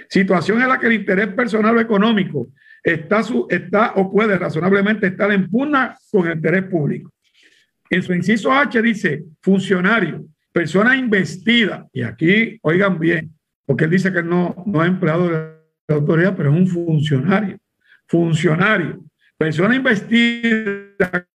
Situación 0.10 0.62
en 0.62 0.70
la 0.70 0.80
que 0.80 0.88
el 0.88 0.94
interés 0.94 1.28
personal 1.30 1.78
o 1.78 1.80
económico 1.80 2.50
está, 2.84 3.24
su, 3.24 3.48
está 3.50 3.94
o 3.96 4.12
puede 4.12 4.38
razonablemente 4.38 5.08
estar 5.08 5.32
en 5.32 5.50
pugna 5.50 5.98
con 6.12 6.28
el 6.28 6.36
interés 6.36 6.64
público. 6.64 7.12
En 7.90 8.02
su 8.02 8.14
inciso 8.14 8.52
H 8.52 8.82
dice, 8.82 9.24
funcionario, 9.42 10.26
persona 10.52 10.96
investida, 10.96 11.88
y 11.92 12.04
aquí 12.04 12.60
oigan 12.62 13.00
bien, 13.00 13.32
porque 13.66 13.86
él 13.86 13.92
dice 13.92 14.12
que 14.12 14.24
no, 14.24 14.64
no 14.66 14.84
es 14.84 14.90
empleado 14.90 15.30
de 15.30 15.52
la 15.88 15.96
autoridad, 15.96 16.36
pero 16.36 16.52
es 16.52 16.58
un 16.58 16.68
funcionario, 16.68 17.58
funcionario, 18.08 19.04
persona 19.38 19.76
investida 19.76 21.28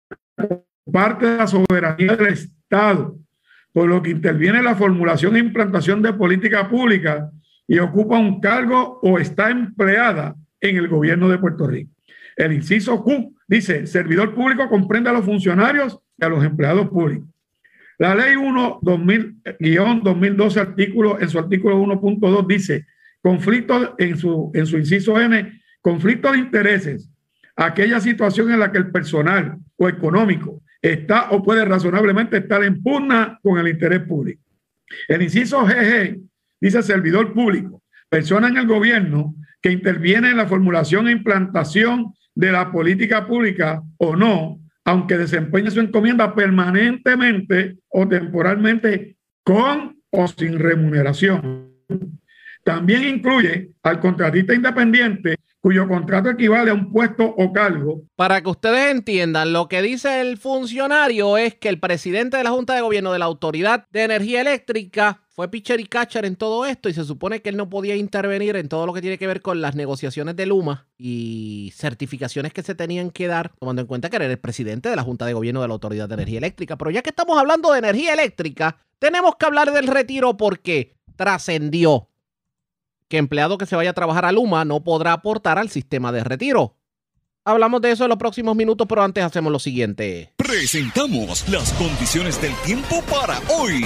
parte 0.90 1.26
de 1.26 1.36
la 1.36 1.46
soberanía 1.46 2.16
del 2.16 2.32
Estado, 2.32 3.16
por 3.72 3.88
lo 3.88 4.00
que 4.02 4.10
interviene 4.10 4.58
en 4.58 4.64
la 4.64 4.76
formulación 4.76 5.34
e 5.34 5.40
implantación 5.40 6.02
de 6.02 6.12
política 6.12 6.68
pública 6.68 7.30
y 7.66 7.78
ocupa 7.78 8.18
un 8.18 8.40
cargo 8.40 8.98
o 9.02 9.18
está 9.18 9.50
empleada 9.50 10.34
en 10.60 10.76
el 10.76 10.88
gobierno 10.88 11.28
de 11.28 11.38
Puerto 11.38 11.66
Rico. 11.66 11.90
El 12.36 12.52
inciso 12.52 13.02
Q 13.02 13.36
dice, 13.46 13.86
servidor 13.86 14.34
público 14.34 14.68
comprende 14.68 15.10
a 15.10 15.12
los 15.12 15.24
funcionarios 15.24 15.98
y 16.18 16.24
a 16.24 16.28
los 16.28 16.44
empleados 16.44 16.88
públicos. 16.88 17.28
La 17.98 18.14
ley 18.14 18.34
1 18.34 18.80
2012 18.82 20.60
artículo 20.60 21.20
en 21.20 21.28
su 21.28 21.38
artículo 21.38 21.80
1.2 21.80 22.46
dice, 22.46 22.86
conflicto 23.22 23.94
en 23.98 24.16
su 24.16 24.50
en 24.54 24.66
su 24.66 24.78
inciso 24.78 25.20
N, 25.20 25.60
conflicto 25.80 26.32
de 26.32 26.38
intereses, 26.38 27.08
aquella 27.54 28.00
situación 28.00 28.50
en 28.52 28.58
la 28.58 28.72
que 28.72 28.78
el 28.78 28.90
personal 28.90 29.58
o 29.76 29.88
económico 29.88 30.60
está 30.82 31.30
o 31.30 31.42
puede 31.42 31.64
razonablemente 31.64 32.38
estar 32.38 32.64
en 32.64 32.82
pugna 32.82 33.38
con 33.42 33.58
el 33.58 33.68
interés 33.68 34.00
público. 34.00 34.42
El 35.08 35.22
inciso 35.22 35.64
GG 35.64 36.20
dice 36.64 36.82
servidor 36.82 37.34
público, 37.34 37.82
persona 38.08 38.48
en 38.48 38.56
el 38.56 38.66
gobierno 38.66 39.34
que 39.60 39.70
interviene 39.70 40.30
en 40.30 40.38
la 40.38 40.46
formulación 40.46 41.06
e 41.06 41.12
implantación 41.12 42.14
de 42.34 42.52
la 42.52 42.72
política 42.72 43.26
pública 43.26 43.82
o 43.98 44.16
no, 44.16 44.60
aunque 44.86 45.18
desempeñe 45.18 45.70
su 45.70 45.80
encomienda 45.80 46.34
permanentemente 46.34 47.76
o 47.90 48.08
temporalmente 48.08 49.16
con 49.42 49.98
o 50.08 50.26
sin 50.26 50.58
remuneración. 50.58 51.70
También 52.64 53.04
incluye 53.04 53.72
al 53.82 54.00
contratista 54.00 54.54
independiente 54.54 55.36
cuyo 55.64 55.88
contrato 55.88 56.28
equivale 56.28 56.70
a 56.70 56.74
un 56.74 56.92
puesto 56.92 57.24
o 57.24 57.50
cargo. 57.50 58.02
Para 58.16 58.42
que 58.42 58.50
ustedes 58.50 58.92
entiendan, 58.92 59.54
lo 59.54 59.66
que 59.66 59.80
dice 59.80 60.20
el 60.20 60.36
funcionario 60.36 61.38
es 61.38 61.54
que 61.54 61.70
el 61.70 61.80
presidente 61.80 62.36
de 62.36 62.44
la 62.44 62.50
Junta 62.50 62.74
de 62.74 62.82
Gobierno 62.82 63.14
de 63.14 63.18
la 63.18 63.24
Autoridad 63.24 63.86
de 63.90 64.02
Energía 64.02 64.42
Eléctrica 64.42 65.22
fue 65.30 65.50
pitcher 65.50 65.80
y 65.80 65.86
catcher 65.86 66.26
en 66.26 66.36
todo 66.36 66.66
esto 66.66 66.90
y 66.90 66.92
se 66.92 67.02
supone 67.02 67.40
que 67.40 67.48
él 67.48 67.56
no 67.56 67.70
podía 67.70 67.96
intervenir 67.96 68.56
en 68.56 68.68
todo 68.68 68.84
lo 68.84 68.92
que 68.92 69.00
tiene 69.00 69.16
que 69.16 69.26
ver 69.26 69.40
con 69.40 69.62
las 69.62 69.74
negociaciones 69.74 70.36
de 70.36 70.44
Luma 70.44 70.86
y 70.98 71.72
certificaciones 71.74 72.52
que 72.52 72.62
se 72.62 72.74
tenían 72.74 73.10
que 73.10 73.26
dar, 73.26 73.52
tomando 73.58 73.80
en 73.80 73.88
cuenta 73.88 74.10
que 74.10 74.16
era 74.16 74.26
el 74.26 74.38
presidente 74.38 74.90
de 74.90 74.96
la 74.96 75.02
Junta 75.02 75.24
de 75.24 75.32
Gobierno 75.32 75.62
de 75.62 75.68
la 75.68 75.72
Autoridad 75.72 76.10
de 76.10 76.14
Energía 76.16 76.40
Eléctrica. 76.40 76.76
Pero 76.76 76.90
ya 76.90 77.00
que 77.00 77.08
estamos 77.08 77.38
hablando 77.38 77.72
de 77.72 77.78
energía 77.78 78.12
eléctrica, 78.12 78.76
tenemos 78.98 79.36
que 79.36 79.46
hablar 79.46 79.72
del 79.72 79.86
retiro 79.86 80.36
porque 80.36 80.98
trascendió 81.16 82.10
que 83.08 83.18
empleado 83.18 83.58
que 83.58 83.66
se 83.66 83.76
vaya 83.76 83.90
a 83.90 83.94
trabajar 83.94 84.24
a 84.24 84.32
Luma 84.32 84.64
no 84.64 84.82
podrá 84.82 85.12
aportar 85.12 85.58
al 85.58 85.70
sistema 85.70 86.12
de 86.12 86.24
retiro. 86.24 86.76
Hablamos 87.46 87.82
de 87.82 87.90
eso 87.90 88.04
en 88.04 88.08
los 88.08 88.18
próximos 88.18 88.56
minutos, 88.56 88.86
pero 88.88 89.02
antes 89.02 89.22
hacemos 89.22 89.52
lo 89.52 89.58
siguiente. 89.58 90.32
Presentamos 90.36 91.46
las 91.48 91.72
condiciones 91.74 92.40
del 92.40 92.54
tiempo 92.64 93.02
para 93.02 93.38
hoy. 93.54 93.84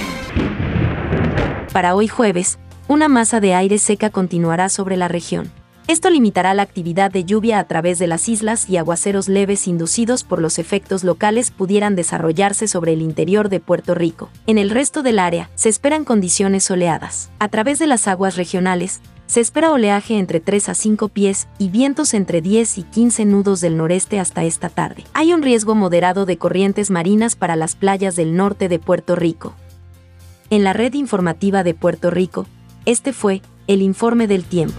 Para 1.72 1.96
hoy 1.96 2.06
jueves, 2.06 2.58
una 2.86 3.08
masa 3.08 3.40
de 3.40 3.54
aire 3.54 3.78
seca 3.78 4.10
continuará 4.10 4.68
sobre 4.68 4.96
la 4.96 5.08
región. 5.08 5.50
Esto 5.88 6.10
limitará 6.10 6.52
la 6.52 6.64
actividad 6.64 7.10
de 7.10 7.24
lluvia 7.24 7.58
a 7.58 7.64
través 7.64 7.98
de 7.98 8.06
las 8.06 8.28
islas 8.28 8.68
y 8.68 8.76
aguaceros 8.76 9.26
leves 9.26 9.66
inducidos 9.66 10.22
por 10.22 10.38
los 10.38 10.58
efectos 10.58 11.02
locales 11.02 11.50
pudieran 11.50 11.96
desarrollarse 11.96 12.68
sobre 12.68 12.92
el 12.92 13.00
interior 13.00 13.48
de 13.48 13.58
Puerto 13.58 13.94
Rico. 13.94 14.28
En 14.46 14.58
el 14.58 14.68
resto 14.68 15.02
del 15.02 15.18
área, 15.18 15.48
se 15.54 15.70
esperan 15.70 16.04
condiciones 16.04 16.64
soleadas. 16.64 17.30
A 17.38 17.48
través 17.48 17.78
de 17.78 17.86
las 17.86 18.06
aguas 18.06 18.36
regionales, 18.36 19.00
se 19.24 19.40
espera 19.40 19.72
oleaje 19.72 20.18
entre 20.18 20.40
3 20.40 20.68
a 20.68 20.74
5 20.74 21.08
pies 21.08 21.48
y 21.56 21.70
vientos 21.70 22.12
entre 22.12 22.42
10 22.42 22.76
y 22.76 22.82
15 22.82 23.24
nudos 23.24 23.62
del 23.62 23.78
noreste 23.78 24.20
hasta 24.20 24.44
esta 24.44 24.68
tarde. 24.68 25.04
Hay 25.14 25.32
un 25.32 25.40
riesgo 25.40 25.74
moderado 25.74 26.26
de 26.26 26.36
corrientes 26.36 26.90
marinas 26.90 27.34
para 27.34 27.56
las 27.56 27.76
playas 27.76 28.14
del 28.14 28.36
norte 28.36 28.68
de 28.68 28.78
Puerto 28.78 29.16
Rico. 29.16 29.54
En 30.50 30.64
la 30.64 30.74
red 30.74 30.92
informativa 30.92 31.64
de 31.64 31.72
Puerto 31.72 32.10
Rico, 32.10 32.46
este 32.84 33.14
fue 33.14 33.40
el 33.66 33.80
informe 33.80 34.26
del 34.26 34.44
tiempo. 34.44 34.76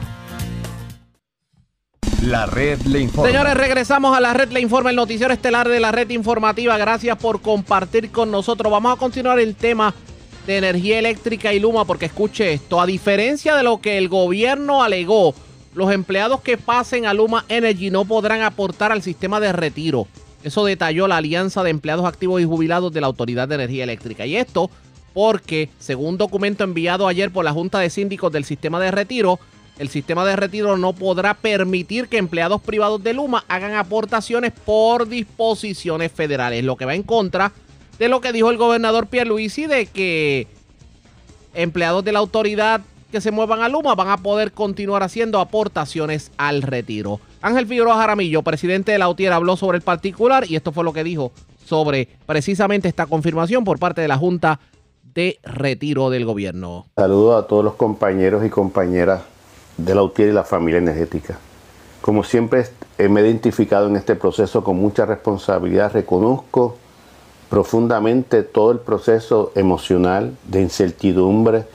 La 2.23 2.45
red 2.45 2.81
le 2.81 2.99
informa. 2.99 3.29
Señores, 3.29 3.53
regresamos 3.53 4.15
a 4.15 4.19
la 4.19 4.33
red 4.33 4.51
le 4.51 4.59
informa, 4.59 4.89
el 4.89 4.97
noticiero 4.97 5.33
estelar 5.33 5.69
de 5.69 5.79
la 5.79 5.93
red 5.93 6.09
informativa. 6.09 6.77
Gracias 6.77 7.17
por 7.17 7.41
compartir 7.41 8.11
con 8.11 8.29
nosotros. 8.29 8.69
Vamos 8.69 8.93
a 8.93 8.99
continuar 8.99 9.39
el 9.39 9.55
tema 9.55 9.93
de 10.45 10.57
energía 10.57 10.99
eléctrica 10.99 11.53
y 11.53 11.59
Luma, 11.61 11.85
porque 11.85 12.07
escuche 12.07 12.51
esto, 12.51 12.81
a 12.81 12.85
diferencia 12.85 13.55
de 13.55 13.63
lo 13.63 13.79
que 13.79 13.97
el 13.97 14.09
gobierno 14.09 14.83
alegó, 14.83 15.33
los 15.73 15.93
empleados 15.93 16.41
que 16.41 16.57
pasen 16.57 17.05
a 17.05 17.13
Luma 17.13 17.45
Energy 17.47 17.89
no 17.89 18.03
podrán 18.03 18.41
aportar 18.41 18.91
al 18.91 19.01
sistema 19.01 19.39
de 19.39 19.53
retiro. 19.53 20.07
Eso 20.43 20.65
detalló 20.65 21.07
la 21.07 21.17
Alianza 21.17 21.63
de 21.63 21.69
Empleados 21.69 22.05
Activos 22.05 22.41
y 22.41 22.45
Jubilados 22.45 22.91
de 22.91 22.99
la 22.99 23.07
Autoridad 23.07 23.47
de 23.47 23.55
Energía 23.55 23.85
Eléctrica. 23.85 24.25
Y 24.25 24.35
esto 24.35 24.69
porque, 25.13 25.69
según 25.79 26.17
documento 26.17 26.63
enviado 26.65 27.07
ayer 27.07 27.31
por 27.31 27.45
la 27.45 27.53
Junta 27.53 27.79
de 27.79 27.89
Síndicos 27.89 28.31
del 28.31 28.43
Sistema 28.43 28.79
de 28.79 28.91
Retiro, 28.91 29.39
el 29.79 29.89
sistema 29.89 30.25
de 30.25 30.35
retiro 30.35 30.77
no 30.77 30.93
podrá 30.93 31.33
permitir 31.33 32.09
que 32.09 32.17
empleados 32.17 32.61
privados 32.61 33.01
de 33.01 33.13
Luma 33.13 33.45
hagan 33.47 33.73
aportaciones 33.75 34.51
por 34.51 35.07
disposiciones 35.07 36.11
federales, 36.11 36.63
lo 36.63 36.75
que 36.75 36.85
va 36.85 36.93
en 36.93 37.03
contra 37.03 37.53
de 37.97 38.09
lo 38.09 38.21
que 38.21 38.33
dijo 38.33 38.51
el 38.51 38.57
gobernador 38.57 39.07
Pierluisi 39.07 39.67
de 39.67 39.85
que 39.85 40.47
empleados 41.53 42.03
de 42.03 42.11
la 42.11 42.19
autoridad 42.19 42.81
que 43.11 43.21
se 43.21 43.31
muevan 43.31 43.61
a 43.61 43.69
Luma 43.69 43.95
van 43.95 44.09
a 44.09 44.17
poder 44.17 44.51
continuar 44.51 45.01
haciendo 45.01 45.39
aportaciones 45.39 46.31
al 46.37 46.61
retiro. 46.61 47.19
Ángel 47.41 47.65
Figueroa 47.65 47.95
Jaramillo, 47.95 48.43
presidente 48.43 48.91
de 48.91 48.99
la 48.99 49.09
UTIER, 49.09 49.33
habló 49.33 49.55
sobre 49.55 49.77
el 49.77 49.81
particular 49.81 50.45
y 50.47 50.57
esto 50.57 50.73
fue 50.73 50.83
lo 50.83 50.93
que 50.93 51.05
dijo 51.05 51.31
sobre 51.65 52.09
precisamente 52.25 52.89
esta 52.89 53.05
confirmación 53.05 53.63
por 53.63 53.79
parte 53.79 54.01
de 54.01 54.09
la 54.09 54.17
Junta 54.17 54.59
de 55.13 55.39
Retiro 55.41 56.09
del 56.09 56.25
Gobierno. 56.25 56.85
Saludos 56.97 57.43
a 57.43 57.47
todos 57.47 57.63
los 57.63 57.75
compañeros 57.75 58.45
y 58.45 58.49
compañeras 58.49 59.21
de 59.85 59.95
la 59.95 60.03
UTIER 60.03 60.29
y 60.29 60.33
la 60.33 60.43
familia 60.43 60.79
energética. 60.79 61.37
Como 62.01 62.23
siempre 62.23 62.65
me 62.97 63.21
he 63.21 63.25
identificado 63.25 63.87
en 63.87 63.95
este 63.95 64.15
proceso 64.15 64.63
con 64.63 64.77
mucha 64.77 65.05
responsabilidad, 65.05 65.93
reconozco 65.93 66.77
profundamente 67.49 68.43
todo 68.43 68.71
el 68.71 68.79
proceso 68.79 69.51
emocional 69.55 70.35
de 70.47 70.61
incertidumbre, 70.61 71.65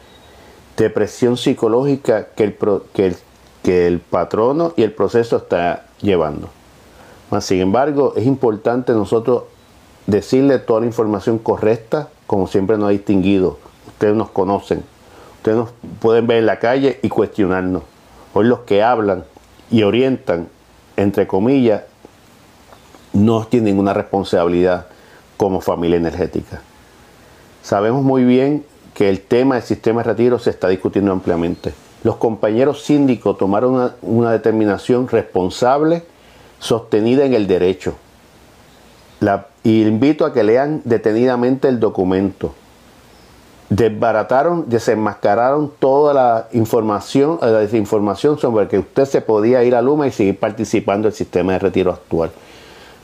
de 0.77 0.91
presión 0.91 1.37
psicológica 1.37 2.29
que 2.35 2.45
el, 2.45 2.57
que 2.93 3.17
que 3.65 3.87
el 3.87 3.99
patrono 3.99 4.75
y 4.77 4.83
el 4.83 4.93
proceso 4.93 5.39
está 5.39 5.87
llevando. 6.01 6.51
sin 7.41 7.61
embargo, 7.61 8.13
es 8.15 8.27
importante 8.27 8.93
nosotros 8.93 9.45
decirle 10.07 10.59
toda 10.59 10.81
la 10.81 10.87
información 10.87 11.39
correcta, 11.39 12.11
como 12.27 12.47
siempre 12.47 12.77
nos 12.77 12.89
ha 12.89 12.91
distinguido. 12.91 13.59
Ustedes 13.89 14.15
nos 14.15 14.29
conocen, 14.31 14.85
ustedes 15.39 15.57
nos 15.57 15.71
pueden 15.99 16.27
ver 16.27 16.39
en 16.39 16.47
la 16.47 16.59
calle 16.59 17.01
y 17.03 17.09
cuestionarnos. 17.09 17.83
Hoy 18.35 18.47
los 18.47 18.61
que 18.61 18.83
hablan 18.83 19.25
y 19.71 19.85
orientan, 19.85 20.49
entre 20.97 21.29
comillas, 21.29 21.83
no 23.13 23.47
tienen 23.47 23.79
una 23.79 23.95
responsabilidad 23.95 24.89
como 25.37 25.61
familia 25.61 25.99
energética. 25.99 26.61
Sabemos 27.63 28.03
muy 28.03 28.25
bien 28.25 28.65
que 28.93 29.09
el 29.09 29.21
tema 29.21 29.55
del 29.55 29.65
sistema 29.65 30.03
de 30.03 30.09
retiro 30.09 30.41
se 30.41 30.51
está 30.51 30.69
discutiendo 30.69 31.13
ampliamente. 31.13 31.73
Los 32.03 32.17
compañeros 32.17 32.83
síndicos 32.83 33.39
tomaron 33.39 33.93
una, 34.03 34.33
determinación 34.33 35.07
responsable, 35.07 36.03
sostenida 36.59 37.25
en 37.25 37.35
el 37.35 37.47
derecho. 37.47 37.95
y 39.63 39.83
invito 39.83 40.27
a 40.27 40.35
que 40.35 40.43
lean 40.43 40.83
detenidamente 40.85 41.69
el 41.69 41.79
documento 41.79 42.53
desbarataron, 43.75 44.67
desenmascararon 44.69 45.73
toda 45.81 46.15
la 46.15 46.49
información, 46.53 47.39
la 47.41 47.59
desinformación 47.59 48.39
sobre 48.39 48.69
que 48.69 48.79
usted 48.79 49.05
se 49.05 49.21
podía 49.21 49.65
ir 49.65 49.75
a 49.75 49.83
Luma 49.83 50.07
y 50.07 50.13
seguir 50.13 50.39
participando 50.39 51.09
del 51.09 51.15
sistema 51.15 51.55
de 51.55 51.59
retiro 51.59 51.91
actual, 51.91 52.31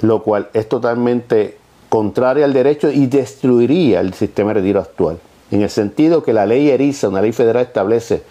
lo 0.00 0.22
cual 0.22 0.48
es 0.52 0.68
totalmente 0.68 1.58
contrario 1.88 2.44
al 2.44 2.52
derecho 2.52 2.88
y 2.88 3.06
destruiría 3.06 3.98
el 3.98 4.14
sistema 4.14 4.50
de 4.50 4.60
retiro 4.60 4.78
actual, 4.78 5.18
en 5.50 5.62
el 5.62 5.70
sentido 5.70 6.22
que 6.22 6.32
la 6.32 6.46
ley 6.46 6.70
ERISA, 6.70 7.08
una 7.08 7.20
ley 7.20 7.32
federal, 7.32 7.64
establece 7.64 8.22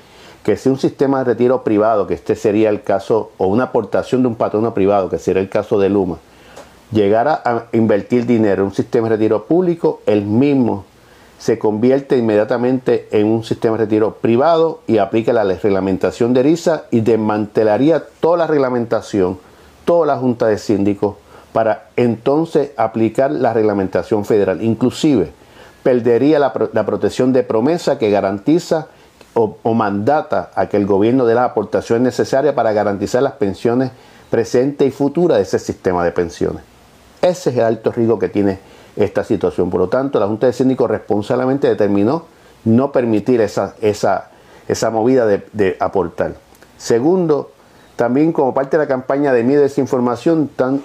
que 0.41 0.55
si 0.55 0.69
un 0.69 0.79
sistema 0.79 1.19
de 1.19 1.25
retiro 1.25 1.65
privado, 1.65 2.07
que 2.07 2.13
este 2.13 2.35
sería 2.35 2.69
el 2.69 2.83
caso, 2.83 3.31
o 3.37 3.47
una 3.47 3.65
aportación 3.65 4.21
de 4.21 4.29
un 4.29 4.35
patrono 4.35 4.73
privado, 4.73 5.09
que 5.09 5.17
sería 5.17 5.41
el 5.41 5.49
caso 5.49 5.77
de 5.77 5.89
Luma, 5.89 6.19
llegara 6.93 7.41
a 7.43 7.65
invertir 7.73 8.25
dinero 8.25 8.61
en 8.61 8.69
un 8.69 8.73
sistema 8.73 9.09
de 9.09 9.17
retiro 9.17 9.43
público, 9.43 9.99
el 10.05 10.23
mismo 10.23 10.85
se 11.39 11.57
convierte 11.57 12.17
inmediatamente 12.17 13.07
en 13.11 13.27
un 13.27 13.45
sistema 13.45 13.77
de 13.77 13.85
retiro 13.85 14.15
privado 14.15 14.81
y 14.87 14.97
aplica 14.97 15.31
la 15.31 15.45
reglamentación 15.45 16.33
de 16.33 16.41
ERISA 16.41 16.83
y 16.91 16.99
desmantelaría 16.99 18.03
toda 18.19 18.39
la 18.39 18.47
reglamentación, 18.47 19.39
toda 19.85 20.05
la 20.05 20.17
Junta 20.17 20.47
de 20.47 20.57
Síndicos, 20.57 21.15
para 21.53 21.87
entonces 21.95 22.71
aplicar 22.75 23.31
la 23.31 23.53
reglamentación 23.53 24.25
federal. 24.25 24.61
Inclusive 24.61 25.31
perdería 25.81 26.39
la, 26.39 26.51
protección 26.53 27.31
de 27.31 27.43
promesa 27.43 27.97
que 27.97 28.11
garantiza 28.11 28.87
o, 29.33 29.73
mandata 29.73 30.51
a 30.55 30.67
que 30.67 30.75
el 30.75 30.85
gobierno 30.85 31.25
dé 31.25 31.35
las 31.35 31.51
aportaciones 31.51 32.03
necesarias 32.03 32.53
para 32.53 32.73
garantizar 32.73 33.23
las 33.23 33.33
pensiones 33.33 33.91
presente 34.29 34.85
y 34.85 34.91
futura 34.91 35.37
de 35.37 35.43
ese 35.43 35.57
sistema 35.57 36.03
de 36.03 36.11
pensiones. 36.11 36.63
Ese 37.21 37.51
es 37.51 37.57
el 37.57 37.63
alto 37.63 37.93
riesgo 37.93 38.19
que 38.19 38.27
tiene 38.27 38.59
esta 38.99 39.23
situación. 39.23 39.69
Por 39.69 39.79
lo 39.79 39.89
tanto, 39.89 40.19
la 40.19 40.27
Junta 40.27 40.47
de 40.47 40.53
Síndicos 40.53 40.89
responsablemente 40.89 41.67
determinó 41.67 42.25
no 42.65 42.91
permitir 42.91 43.39
esa, 43.41 43.75
esa, 43.81 44.29
esa 44.67 44.89
movida 44.89 45.25
de, 45.25 45.77
aportar. 45.79 46.35
Segundo, 46.77 47.51
también 47.95 48.33
como 48.33 48.53
parte 48.53 48.77
de 48.77 48.83
la 48.83 48.87
campaña 48.87 49.31
de 49.31 49.43
miedo 49.43 49.61
y 49.61 49.63
desinformación, 49.63 50.49
están 50.51 50.81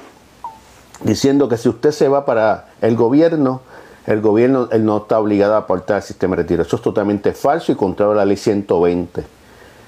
diciendo 1.02 1.48
que 1.48 1.56
si 1.56 1.68
usted 1.68 1.90
se 1.90 2.08
va 2.08 2.24
para 2.24 2.68
el 2.80 2.96
gobierno, 2.96 3.62
el 4.06 4.20
gobierno 4.20 4.68
no 4.78 4.98
está 4.98 5.18
obligado 5.18 5.54
a 5.54 5.58
aportar 5.58 5.96
al 5.96 6.02
sistema 6.02 6.36
de 6.36 6.42
retiro. 6.42 6.62
Eso 6.62 6.76
es 6.76 6.82
totalmente 6.82 7.32
falso 7.32 7.72
y 7.72 7.74
contrario 7.74 8.12
a 8.12 8.16
la 8.16 8.24
ley 8.24 8.36
120. 8.36 9.24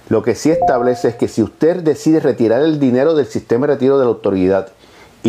Lo 0.09 0.23
que 0.23 0.35
sí 0.35 0.51
establece 0.51 1.09
es 1.09 1.15
que 1.15 1.29
si 1.29 1.43
usted 1.43 1.83
decide 1.83 2.21
retirar 2.21 2.63
el 2.63 2.81
dinero 2.81 3.15
del 3.15 3.27
sistema 3.27 3.67
de 3.67 3.75
retiro 3.75 3.99
de 3.99 4.05
la 4.05 4.11
autoridad, 4.11 4.69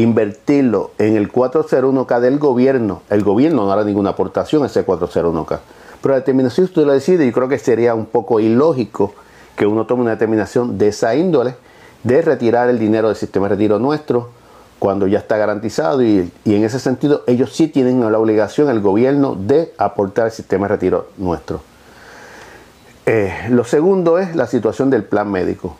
invertirlo 0.02 0.92
en 0.98 1.16
el 1.16 1.32
401k 1.32 2.20
del 2.20 2.38
gobierno, 2.40 3.02
el 3.10 3.24
gobierno 3.24 3.66
no 3.66 3.72
hará 3.72 3.84
ninguna 3.84 4.12
aportación 4.12 4.64
a 4.64 4.68
ese 4.68 4.86
401k. 4.86 5.60
Pero 6.02 6.14
la 6.14 6.20
determinación 6.20 6.66
usted 6.66 6.86
lo 6.86 6.94
decide, 6.94 7.26
yo 7.26 7.32
creo 7.32 7.48
que 7.48 7.58
sería 7.58 7.96
un 7.96 8.06
poco 8.06 8.40
ilógico 8.40 9.14
que 9.56 9.66
uno 9.66 9.86
tome 9.88 10.04
una 10.04 10.12
determinación 10.12 10.78
de 10.78 10.90
esa 10.90 11.16
índole 11.16 11.56
de 12.04 12.22
retirar 12.22 12.70
el 12.70 12.78
dinero 12.78 13.08
del 13.08 13.18
sistema 13.18 13.48
de 13.48 13.56
retiro 13.56 13.80
nuestro 13.80 14.30
cuando 14.78 15.08
ya 15.08 15.18
está 15.18 15.38
garantizado 15.38 16.04
y, 16.04 16.32
en 16.46 16.64
ese 16.64 16.80
sentido 16.80 17.24
ellos 17.26 17.54
sí 17.54 17.68
tienen 17.68 18.00
la 18.12 18.20
obligación, 18.20 18.70
el 18.70 18.82
gobierno, 18.82 19.36
de 19.36 19.74
aportar 19.80 20.26
al 20.26 20.32
sistema 20.32 20.68
de 20.68 20.76
retiro 20.76 21.10
nuestro. 21.18 21.62
Eh, 23.08 23.34
lo 23.50 23.64
segundo 23.64 24.20
es 24.20 24.36
la 24.36 24.46
situación 24.46 24.92
del 24.92 25.04
plan 25.04 25.32
médico. 25.32 25.78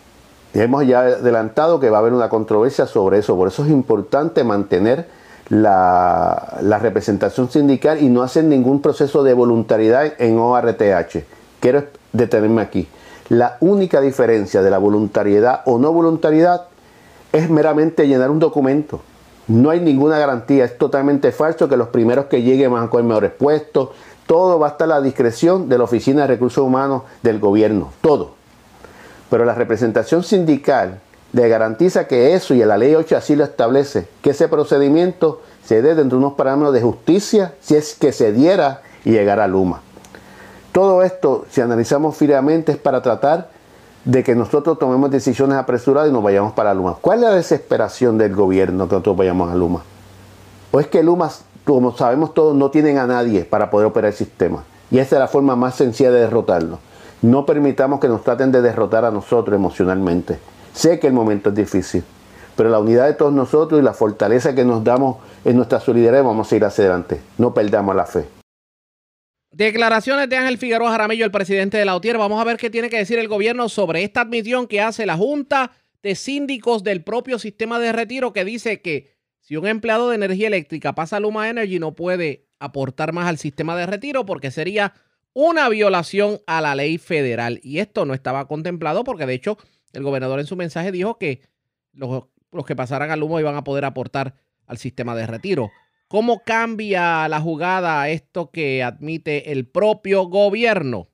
Hemos 0.54 0.86
ya 0.86 1.02
adelantado 1.02 1.80
que 1.80 1.90
va 1.90 1.98
a 1.98 2.00
haber 2.02 2.14
una 2.14 2.30
controversia 2.30 2.86
sobre 2.86 3.20
eso, 3.20 3.36
por 3.36 3.48
eso 3.48 3.64
es 3.64 3.72
importante 3.72 4.44
mantener 4.44 5.08
la, 5.50 6.80
representación 6.82 7.50
sindical 7.50 8.02
y 8.02 8.10
no 8.10 8.22
hacer 8.22 8.44
ningún 8.44 8.82
proceso 8.82 9.24
de 9.24 9.34
voluntariedad 9.34 10.14
en 10.18 10.38
ORTH. 10.38 11.24
Quiero 11.60 11.84
detenerme 12.14 12.62
aquí. 12.62 12.88
La 13.30 13.58
única 13.60 14.02
diferencia 14.02 14.62
de 14.62 14.70
la 14.70 14.78
voluntariedad 14.78 15.62
o 15.66 15.78
no 15.78 15.92
voluntariedad 15.92 16.68
es 17.34 17.50
meramente 17.50 18.08
llenar 18.08 18.32
un 18.32 18.40
documento. 18.40 19.02
No 19.48 19.70
hay 19.70 19.80
ninguna 19.80 20.18
garantía, 20.18 20.66
es 20.66 20.78
totalmente 20.78 21.32
falso 21.32 21.70
que 21.70 21.78
los 21.78 21.90
primeros 21.90 22.26
que 22.26 22.42
lleguen 22.42 22.72
van 22.74 22.86
a 22.86 22.90
coger 22.90 23.06
mejores 23.06 23.32
puestos. 23.32 23.90
Todo 24.26 24.60
va 24.60 24.68
a 24.68 24.70
estar 24.72 24.86
a 24.86 24.96
la 24.96 25.02
discreción 25.02 25.70
de 25.70 25.78
la 25.78 25.86
Oficina 25.86 26.22
de 26.22 26.28
Recursos 26.28 26.64
Humanos 26.64 27.04
del 27.24 27.40
gobierno, 27.40 27.92
todo. 28.02 28.37
Pero 29.30 29.46
la 29.46 29.54
representación 29.54 30.24
sindical 30.24 31.00
le 31.34 31.50
garantiza 31.50 32.08
que 32.08 32.34
eso 32.34 32.54
y 32.54 32.64
la 32.64 32.78
ley 32.78 32.96
8 32.96 33.18
así 33.18 33.36
lo 33.36 33.44
establece, 33.44 34.08
que 34.22 34.32
ese 34.32 34.48
procedimiento 34.48 35.42
se 35.66 35.82
dé 35.82 35.96
dentro 35.96 36.18
de 36.18 36.26
unos 36.26 36.38
parámetros 36.38 36.74
de 36.74 36.82
justicia 36.82 37.54
si 37.60 37.76
es 37.76 37.96
que 37.96 38.14
se 38.14 38.32
diera 38.32 38.82
y 39.04 39.12
llegara 39.12 39.44
a 39.44 39.48
Luma. 39.48 39.82
Todo 40.72 41.04
esto, 41.04 41.46
si 41.50 41.60
analizamos 41.60 42.16
fríamente, 42.16 42.72
es 42.72 42.78
para 42.78 43.02
tratar 43.02 43.50
de 44.06 44.24
que 44.24 44.36
nosotros 44.36 44.80
tomemos 44.80 45.12
decisiones 45.12 45.58
apresuradas 45.58 46.10
y 46.10 46.14
nos 46.14 46.24
vayamos 46.24 46.54
para 46.54 46.74
Luma. 46.74 46.96
¿Cuál 47.02 47.20
es 47.20 47.30
la 47.30 47.36
desesperación 47.36 48.18
del 48.18 48.34
gobierno 48.34 48.88
que 48.88 48.96
nosotros 48.96 49.18
vayamos 49.18 49.52
a 49.52 49.56
Luma? 49.56 49.84
¿O 50.72 50.80
es 50.80 50.88
que 50.88 51.04
Luma, 51.04 51.30
como 51.66 51.96
sabemos 51.96 52.34
todos, 52.34 52.56
no 52.56 52.72
tienen 52.72 52.98
a 52.98 53.08
nadie 53.08 53.44
para 53.44 53.70
poder 53.70 53.88
operar 53.88 54.12
el 54.12 54.18
sistema? 54.18 54.64
Y 54.90 55.00
esa 55.00 55.18
es 55.18 55.20
la 55.20 55.28
forma 55.28 55.58
más 55.58 55.76
sencilla 55.76 56.12
de 56.12 56.22
derrotarlo. 56.22 56.80
No 57.22 57.46
permitamos 57.46 58.00
que 58.00 58.08
nos 58.08 58.24
traten 58.24 58.52
de 58.52 58.62
derrotar 58.62 59.04
a 59.04 59.12
nosotros 59.12 59.56
emocionalmente. 59.56 60.38
Sé 60.74 61.00
que 61.00 61.08
el 61.08 61.14
momento 61.14 61.50
es 61.50 61.56
difícil, 61.56 62.04
pero 62.56 62.70
la 62.70 62.80
unidad 62.80 63.08
de 63.08 63.14
todos 63.14 63.34
nosotros 63.34 63.82
y 63.82 63.84
la 63.84 63.94
fortaleza 63.94 64.54
que 64.54 64.64
nos 64.64 64.84
damos 64.84 65.18
en 65.44 65.56
nuestra 65.56 65.80
solidaridad 65.80 66.24
vamos 66.24 66.52
a 66.52 66.56
ir 66.56 66.64
hacia 66.64 66.84
adelante. 66.84 67.20
No 67.38 67.54
perdamos 67.54 67.96
la 67.96 68.06
fe. 68.06 68.26
Declaraciones 69.50 70.30
de 70.30 70.38
Ángel 70.38 70.60
Figueroa 70.60 70.92
Jaramillo, 70.92 71.26
el 71.26 71.32
presidente 71.32 71.78
de 71.78 71.86
la 71.86 71.96
UTIER. 71.96 72.20
Vamos 72.20 72.40
a 72.40 72.44
ver 72.44 72.58
qué 72.58 72.70
tiene 72.70 72.90
que 72.90 72.98
decir 72.98 73.18
el 73.18 73.28
gobierno 73.28 73.70
sobre 73.70 74.04
esta 74.04 74.22
admisión 74.22 74.68
que 74.68 74.82
hace 74.82 75.08
la 75.08 75.18
Junta 75.18 75.72
de 76.04 76.14
Síndicos 76.14 76.84
del 76.84 77.04
propio 77.04 77.40
sistema 77.40 77.80
de 77.80 77.92
retiro 77.92 78.34
que 78.34 78.46
dice 78.46 78.82
que 78.82 79.18
si 79.40 79.58
un 79.58 79.66
empleado 79.66 80.10
de 80.10 80.16
energía 80.16 80.48
eléctrica 80.48 80.94
pasa 80.94 81.18
a 81.18 81.20
Luma 81.20 81.50
Energy 81.50 81.80
no 81.80 81.96
puede 81.96 82.46
aportar 82.60 83.14
más 83.14 83.28
al 83.28 83.38
sistema 83.38 83.76
de 83.76 83.88
retiro 83.88 84.26
porque 84.26 84.52
sería 84.52 84.94
una 85.40 85.70
violación 85.70 86.40
a 86.48 86.62
la 86.62 86.74
ley 86.74 86.98
federal. 86.98 87.60
Y 87.62 87.78
esto 87.78 88.06
no 88.06 88.16
estaba 88.16 88.48
contemplado 88.48 89.04
porque 89.04 89.28
de 89.28 89.36
hecho 89.36 89.60
el 89.94 90.02
gobernador 90.02 90.40
en 90.40 90.48
su 90.48 90.56
mensaje 90.56 90.92
dijo 90.92 91.20
que 91.20 91.42
los, 91.94 92.24
los 92.52 92.66
que 92.66 92.76
pasaran 92.76 93.12
a 93.12 93.16
Luma 93.16 93.40
iban 93.40 93.56
a 93.56 93.64
poder 93.64 93.86
aportar 93.86 94.34
al 94.66 94.80
sistema 94.80 95.16
de 95.16 95.28
retiro. 95.28 95.70
¿Cómo 96.08 96.42
cambia 96.44 97.28
la 97.28 97.40
jugada 97.40 98.10
esto 98.10 98.50
que 98.50 98.82
admite 98.82 99.52
el 99.52 99.68
propio 99.68 100.24
gobierno? 100.24 101.08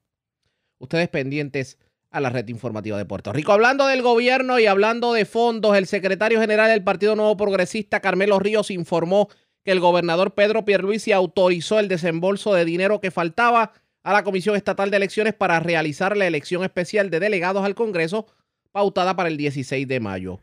Ustedes 0.77 1.09
pendientes 1.09 1.77
a 2.09 2.21
la 2.21 2.29
red 2.29 2.47
informativa 2.47 2.97
de 2.97 3.03
Puerto 3.03 3.33
Rico. 3.33 3.51
Hablando 3.51 3.87
del 3.87 4.03
gobierno 4.03 4.57
y 4.57 4.67
hablando 4.67 5.11
de 5.11 5.25
fondos, 5.25 5.75
el 5.75 5.85
secretario 5.85 6.39
general 6.39 6.69
del 6.69 6.81
Partido 6.81 7.17
Nuevo 7.17 7.35
Progresista, 7.35 7.99
Carmelo 7.99 8.39
Ríos, 8.39 8.71
informó 8.71 9.27
que 9.65 9.71
el 9.71 9.81
gobernador 9.81 10.33
Pedro 10.33 10.63
Pierluisi 10.63 11.11
autorizó 11.11 11.79
el 11.79 11.89
desembolso 11.89 12.53
de 12.53 12.63
dinero 12.63 13.01
que 13.01 13.11
faltaba 13.11 13.73
a 14.03 14.13
la 14.13 14.23
Comisión 14.23 14.55
Estatal 14.55 14.91
de 14.91 14.97
Elecciones 14.97 15.33
para 15.33 15.59
realizar 15.59 16.15
la 16.15 16.27
elección 16.27 16.63
especial 16.63 17.09
de 17.09 17.19
delegados 17.19 17.65
al 17.65 17.73
Congreso 17.73 18.27
pautada 18.71 19.15
para 19.15 19.29
el 19.29 19.37
16 19.37 19.87
de 19.87 19.99
mayo. 19.99 20.39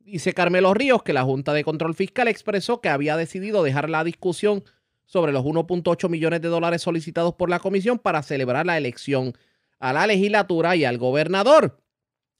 Dice 0.00 0.34
Carmelo 0.34 0.74
Ríos 0.74 1.02
que 1.02 1.12
la 1.12 1.22
Junta 1.22 1.52
de 1.52 1.64
Control 1.64 1.94
Fiscal 1.94 2.28
expresó 2.28 2.80
que 2.80 2.88
había 2.88 3.16
decidido 3.16 3.62
dejar 3.62 3.88
la 3.88 4.04
discusión 4.04 4.64
sobre 5.06 5.32
los 5.32 5.44
1.8 5.44 6.08
millones 6.08 6.42
de 6.42 6.48
dólares 6.48 6.82
solicitados 6.82 7.34
por 7.34 7.48
la 7.48 7.60
comisión 7.60 7.98
para 7.98 8.22
celebrar 8.22 8.66
la 8.66 8.76
elección 8.76 9.34
a 9.78 9.92
la 9.92 10.06
legislatura 10.06 10.76
y 10.76 10.84
al 10.84 10.98
gobernador. 10.98 11.78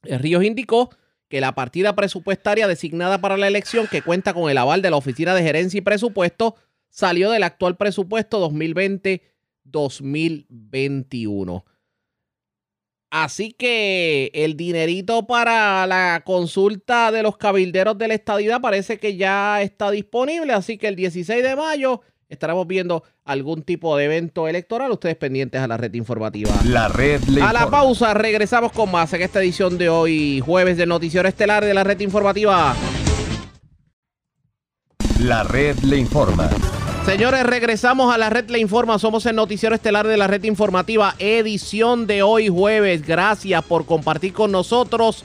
Ríos 0.03 0.43
indicó 0.43 0.89
que 1.27 1.41
la 1.41 1.55
partida 1.55 1.95
presupuestaria 1.95 2.67
designada 2.67 3.19
para 3.19 3.37
la 3.37 3.47
elección, 3.47 3.87
que 3.87 4.01
cuenta 4.01 4.33
con 4.33 4.49
el 4.49 4.57
aval 4.57 4.81
de 4.81 4.89
la 4.89 4.97
Oficina 4.97 5.33
de 5.33 5.43
Gerencia 5.43 5.77
y 5.77 5.81
Presupuesto, 5.81 6.55
salió 6.89 7.31
del 7.31 7.43
actual 7.43 7.77
presupuesto 7.77 8.39
2020-2021. 9.75 11.63
Así 13.11 13.53
que 13.53 14.29
el 14.33 14.57
dinerito 14.57 15.25
para 15.25 15.87
la 15.87 16.23
consulta 16.25 17.11
de 17.11 17.23
los 17.23 17.37
cabilderos 17.37 17.97
de 17.97 18.09
la 18.09 18.13
estadidad 18.13 18.59
parece 18.59 18.97
que 18.97 19.15
ya 19.15 19.61
está 19.61 19.89
disponible. 19.91 20.51
Así 20.51 20.77
que 20.77 20.89
el 20.89 20.97
16 20.97 21.41
de 21.41 21.55
mayo 21.55 22.01
estaremos 22.27 22.67
viendo 22.67 23.03
algún 23.23 23.63
tipo 23.63 23.95
de 23.95 24.05
evento 24.05 24.49
electoral. 24.49 24.91
Ustedes 24.91 25.15
pendientes 25.15 25.61
a 25.61 25.67
la 25.67 25.77
red 25.77 25.93
informativa. 25.93 26.51
La 26.65 26.89
red 26.89 27.21
A 27.41 27.53
la 27.53 27.69
pausa, 27.69 28.13
regresamos 28.13 28.73
con 28.73 28.91
más 28.91 29.13
en 29.13 29.21
esta 29.21 29.41
edición 29.41 29.77
de 29.77 29.87
hoy, 29.87 30.41
jueves 30.41 30.75
del 30.75 30.89
Noticiero 30.89 31.29
Estelar 31.29 31.63
de 31.63 31.73
la 31.73 31.85
red 31.85 31.99
informativa. 32.01 32.75
La 35.19 35.43
red 35.43 35.77
le 35.79 35.97
informa. 35.97 36.49
Señores, 37.05 37.43
regresamos 37.43 38.11
a 38.11 38.17
la 38.17 38.31
red 38.31 38.49
Le 38.49 38.57
Informa. 38.57 38.97
Somos 38.97 39.27
el 39.27 39.35
noticiero 39.35 39.75
estelar 39.75 40.07
de 40.07 40.17
la 40.17 40.25
red 40.25 40.43
informativa, 40.43 41.13
edición 41.19 42.07
de 42.07 42.23
hoy 42.23 42.49
jueves. 42.49 43.05
Gracias 43.05 43.63
por 43.63 43.85
compartir 43.85 44.33
con 44.33 44.51
nosotros. 44.51 45.23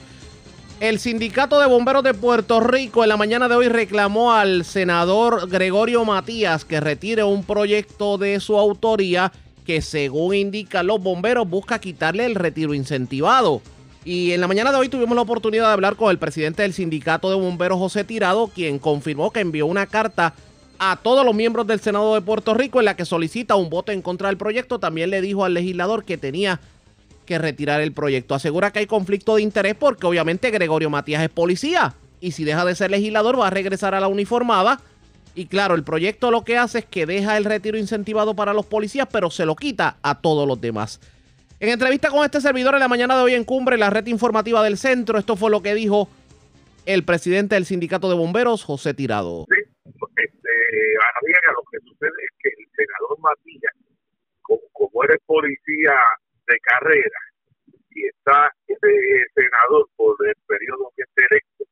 El 0.79 0.99
Sindicato 0.99 1.59
de 1.59 1.65
Bomberos 1.65 2.03
de 2.03 2.13
Puerto 2.13 2.59
Rico 2.59 3.01
en 3.01 3.09
la 3.09 3.17
mañana 3.17 3.49
de 3.49 3.55
hoy 3.55 3.67
reclamó 3.67 4.31
al 4.31 4.63
senador 4.63 5.49
Gregorio 5.49 6.05
Matías 6.05 6.65
que 6.65 6.79
retire 6.79 7.23
un 7.23 7.43
proyecto 7.43 8.19
de 8.19 8.39
su 8.39 8.59
autoría 8.59 9.31
que 9.65 9.81
según 9.81 10.35
indican 10.35 10.85
los 10.85 11.01
bomberos 11.01 11.49
busca 11.49 11.79
quitarle 11.79 12.25
el 12.25 12.35
retiro 12.35 12.75
incentivado. 12.75 13.59
Y 14.05 14.33
en 14.33 14.41
la 14.41 14.47
mañana 14.47 14.71
de 14.71 14.77
hoy 14.77 14.87
tuvimos 14.87 15.15
la 15.15 15.23
oportunidad 15.23 15.65
de 15.65 15.73
hablar 15.73 15.95
con 15.95 16.11
el 16.11 16.19
presidente 16.19 16.61
del 16.61 16.73
Sindicato 16.73 17.29
de 17.31 17.35
Bomberos, 17.35 17.79
José 17.79 18.03
Tirado, 18.03 18.47
quien 18.53 18.77
confirmó 18.77 19.31
que 19.31 19.39
envió 19.39 19.65
una 19.65 19.87
carta 19.87 20.35
a 20.83 20.95
todos 20.95 21.23
los 21.23 21.35
miembros 21.35 21.67
del 21.67 21.79
Senado 21.79 22.15
de 22.15 22.21
Puerto 22.21 22.55
Rico 22.55 22.79
en 22.79 22.85
la 22.85 22.95
que 22.95 23.05
solicita 23.05 23.55
un 23.55 23.69
voto 23.69 23.91
en 23.91 24.01
contra 24.01 24.29
del 24.29 24.37
proyecto. 24.37 24.79
También 24.79 25.11
le 25.11 25.21
dijo 25.21 25.45
al 25.45 25.53
legislador 25.53 26.03
que 26.03 26.17
tenía 26.17 26.59
que 27.27 27.37
retirar 27.37 27.81
el 27.81 27.93
proyecto. 27.93 28.33
Asegura 28.33 28.71
que 28.71 28.79
hay 28.79 28.87
conflicto 28.87 29.35
de 29.35 29.43
interés 29.43 29.75
porque 29.75 30.07
obviamente 30.07 30.49
Gregorio 30.49 30.89
Matías 30.89 31.21
es 31.21 31.29
policía 31.29 31.93
y 32.19 32.31
si 32.31 32.45
deja 32.45 32.65
de 32.65 32.73
ser 32.73 32.89
legislador 32.89 33.39
va 33.39 33.45
a 33.45 33.49
regresar 33.51 33.93
a 33.93 33.99
la 33.99 34.07
uniformada. 34.07 34.81
Y 35.35 35.45
claro, 35.45 35.75
el 35.75 35.83
proyecto 35.83 36.31
lo 36.31 36.43
que 36.43 36.57
hace 36.57 36.79
es 36.79 36.85
que 36.85 37.05
deja 37.05 37.37
el 37.37 37.45
retiro 37.45 37.77
incentivado 37.77 38.35
para 38.35 38.51
los 38.51 38.65
policías, 38.65 39.07
pero 39.11 39.29
se 39.29 39.45
lo 39.45 39.55
quita 39.55 39.97
a 40.01 40.19
todos 40.19 40.47
los 40.47 40.59
demás. 40.59 40.99
En 41.59 41.69
entrevista 41.69 42.09
con 42.09 42.25
este 42.25 42.41
servidor 42.41 42.73
en 42.73 42.79
la 42.79 42.87
mañana 42.87 43.15
de 43.15 43.21
hoy 43.21 43.35
en 43.35 43.43
Cumbre, 43.43 43.77
la 43.77 43.91
red 43.91 44.07
informativa 44.07 44.63
del 44.63 44.79
centro, 44.79 45.19
esto 45.19 45.35
fue 45.35 45.51
lo 45.51 45.61
que 45.61 45.75
dijo 45.75 46.09
el 46.87 47.03
presidente 47.03 47.53
del 47.53 47.67
sindicato 47.67 48.09
de 48.09 48.15
bomberos, 48.15 48.63
José 48.63 48.95
Tirado 48.95 49.45
eh, 50.71 50.95
ahora 51.03 51.19
bien, 51.27 51.41
lo 51.51 51.63
que 51.67 51.79
sucede 51.83 52.15
es 52.23 52.31
que 52.39 52.47
el 52.47 52.67
senador 52.71 53.19
Matías, 53.19 53.75
como, 54.41 54.61
como 54.71 55.03
eres 55.03 55.19
policía 55.25 55.99
de 56.47 56.57
carrera 56.63 57.19
y 57.89 58.07
está 58.07 58.47
de 58.67 59.25
senador 59.35 59.89
por 59.97 60.15
el 60.25 60.35
periodo 60.47 60.87
que 60.95 61.03
esté 61.03 61.27
electo, 61.29 61.65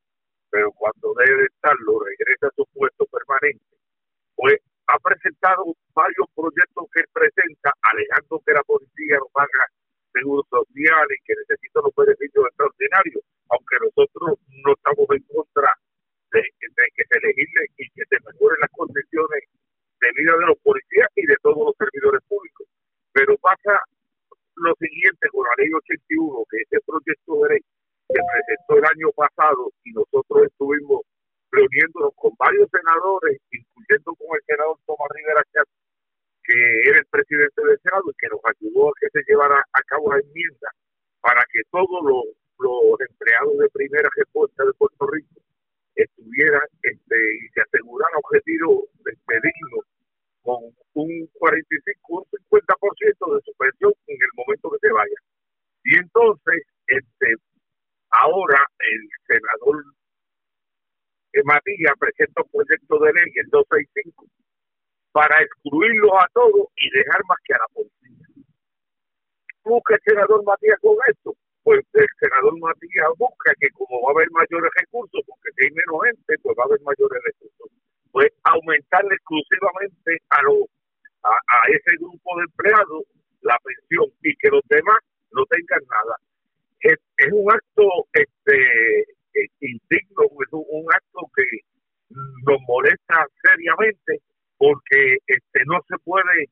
pero 0.50 0.70
cuando 0.74 1.14
debe 1.16 1.46
estarlo 1.46 2.04
regresa 2.04 2.48
a 2.48 2.56
su 2.58 2.66
puesto 2.76 3.06
permanente, 3.06 3.72
pues 4.36 4.60
ha 4.88 5.00
presentado 5.00 5.64
varios 5.96 6.28
proyectos 6.36 6.84
que 6.92 7.04
presenta, 7.14 7.72
alegando 7.80 8.44
que 8.46 8.52
la 8.52 8.64
policía 8.64 9.16
no 9.16 9.32
paga 9.32 9.64
seguro 10.12 10.44
social 10.50 11.08
y 11.08 11.24
que 11.24 11.40
necesita 11.40 11.80
los 11.80 11.96
beneficios 11.96 12.52
extraordinarios, 12.52 13.24
aunque 13.48 13.78
nosotros 13.80 14.40
no 14.60 14.74
estamos 14.76 15.08
en 15.16 15.24
contra 15.24 15.72
de, 16.31 16.41
de 16.41 16.85
que 16.95 17.03
se 17.10 17.19
legisle 17.19 17.64
y 17.77 17.89
que 17.89 18.03
se 18.06 18.18
mejoren 18.26 18.60
las 18.61 18.72
condiciones 18.72 19.43
de 19.99 20.10
vida 20.15 20.34
de 20.38 20.45
los 20.47 20.57
policías 20.60 21.10
y 21.15 21.26
de 21.26 21.35
todos 21.41 21.57
los 21.57 21.76
servidores 21.77 22.22
públicos. 22.27 22.68
Pero 23.14 23.38
pasa 23.38 23.80
lo 24.56 24.73
siguiente 24.80 25.27
con 25.31 25.43
la 25.43 25.56
ley 25.57 25.72
81, 25.73 26.45
que 26.49 26.57
este 26.64 26.80
proyecto 26.85 27.31
de 27.43 27.49
ley 27.49 27.61
se 28.07 28.19
presentó 28.19 28.72
el 28.77 28.85
año 28.85 29.10
pasado 29.15 29.72
y 29.84 29.91
nosotros 29.91 30.47
estuvimos 30.47 31.01
reuniéndonos 31.51 32.14
con 32.15 32.31
varios 32.38 32.69
senadores, 32.69 33.39
incluyendo 33.51 34.14
con 34.15 34.30
el 34.35 34.43
senador 34.45 34.77
Tomás 34.85 35.10
Rivera 35.15 35.43
Chat, 35.53 35.68
que 36.43 36.89
era 36.89 36.99
el 36.99 37.06
presidente 37.10 37.61
del 37.64 37.80
Senado 37.81 38.06
y 38.10 38.18
que 38.18 38.30
nos 38.30 38.41
ayudó 38.45 38.89
a 38.89 38.97
que 38.99 39.07
se 39.14 39.22
llevara 39.27 39.57
a 39.57 39.81
cabo 39.84 40.14
la 40.14 40.19
enmienda 40.19 40.69
para 41.22 41.43
que 41.51 41.61
todos 41.72 41.99
los, 42.03 42.26
los 42.60 43.01
empleados 43.01 43.57
de 43.57 43.69
primera 43.69 44.10
respuesta 44.15 44.64
de 44.65 44.73
Puerto 44.73 45.07
Rico 45.07 45.41
estuvieran 46.04 46.68
este, 46.84 47.16
y 47.16 47.50
se 47.50 47.62
aseguraran 47.62 48.22
objetivos 48.24 48.86
dignos 49.28 49.86
con 50.42 50.64
un 50.94 51.28
45, 51.34 52.00
un 52.08 52.26
50% 52.26 53.36
de 53.36 53.42
su 53.46 53.54
pensión 53.58 53.94
en 54.08 54.18
el 54.18 54.30
momento 54.36 54.72
que 54.72 54.88
se 54.88 54.94
vaya. 54.94 55.20
Y 55.84 55.98
entonces, 55.98 56.64
este, 56.88 57.36
ahora 58.10 58.60
el 58.80 59.10
senador 59.28 59.84
Matías 61.44 61.94
presenta 62.00 62.42
un 62.42 62.50
proyecto 62.52 63.00
de 63.00 63.14
ley, 63.14 63.32
el 63.36 63.50
265, 63.50 64.26
para 65.12 65.42
excluirlos 65.42 66.12
a 66.20 66.28
todos 66.34 66.68
y 66.76 66.90
dejar 66.90 67.22
más 67.28 67.38
que 67.44 67.54
a 67.54 67.58
la 67.58 67.68
policía. 67.74 68.46
¿Busca 69.64 69.96
el 69.96 70.02
senador 70.04 70.44
Matías 70.44 70.80
con 70.82 70.96
esto? 71.08 71.36
Pues 71.70 71.86
el 71.94 72.08
senador 72.18 72.58
Matías 72.58 73.14
busca 73.20 73.54
que 73.60 73.70
como 73.78 74.02
va 74.02 74.10
a 74.10 74.14
haber 74.18 74.32
mayores 74.32 74.72
recursos, 74.74 75.22
porque 75.28 75.54
si 75.54 75.66
hay 75.66 75.70
menos 75.70 76.02
gente, 76.02 76.34
pues 76.41 76.58
va 76.58 76.64
a 76.64 76.66
haber 76.66 76.82
mayores 76.82 77.22
recursos, 77.30 77.70
pues 78.10 78.34
aumentarle 78.41 79.14
exclusivamente 79.14 80.18
a, 80.34 80.41
los, 80.50 80.66
a, 81.22 81.70
ese 81.70 81.94
grupo 82.02 82.38
de 82.38 82.44
empleados 82.50 83.04
la 83.41 83.56
pensión 83.62 84.10
y 84.24 84.34
que 84.38 84.50
los 84.50 84.66
demás 84.66 84.98
no 85.30 85.46
tengan 85.46 85.86
nada. 85.86 86.16
Es, 86.82 86.98
es 87.22 87.32
un 87.38 87.52
acto 87.54 87.86
este 88.18 88.58
indigno, 89.62 90.26
es 90.26 90.50
un 90.50 90.90
acto 90.90 91.22
que 91.38 91.46
nos 92.50 92.62
molesta 92.66 93.28
seriamente 93.46 94.18
porque 94.58 95.22
este 95.22 95.62
no 95.70 95.78
se 95.88 96.00
puede 96.02 96.50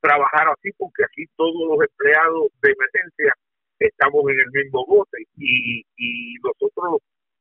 trabajar 0.00 0.48
así 0.48 0.72
porque 0.76 1.04
aquí 1.04 1.22
todos 1.36 1.54
los 1.54 1.86
empleados 1.86 2.50
de 2.62 2.74
emergencia 2.74 3.32
estamos 3.78 4.22
en 4.30 4.38
el 4.40 4.50
mismo 4.52 4.84
bote 4.86 5.18
y, 5.36 5.84
y 5.96 6.34
nosotros 6.42 7.00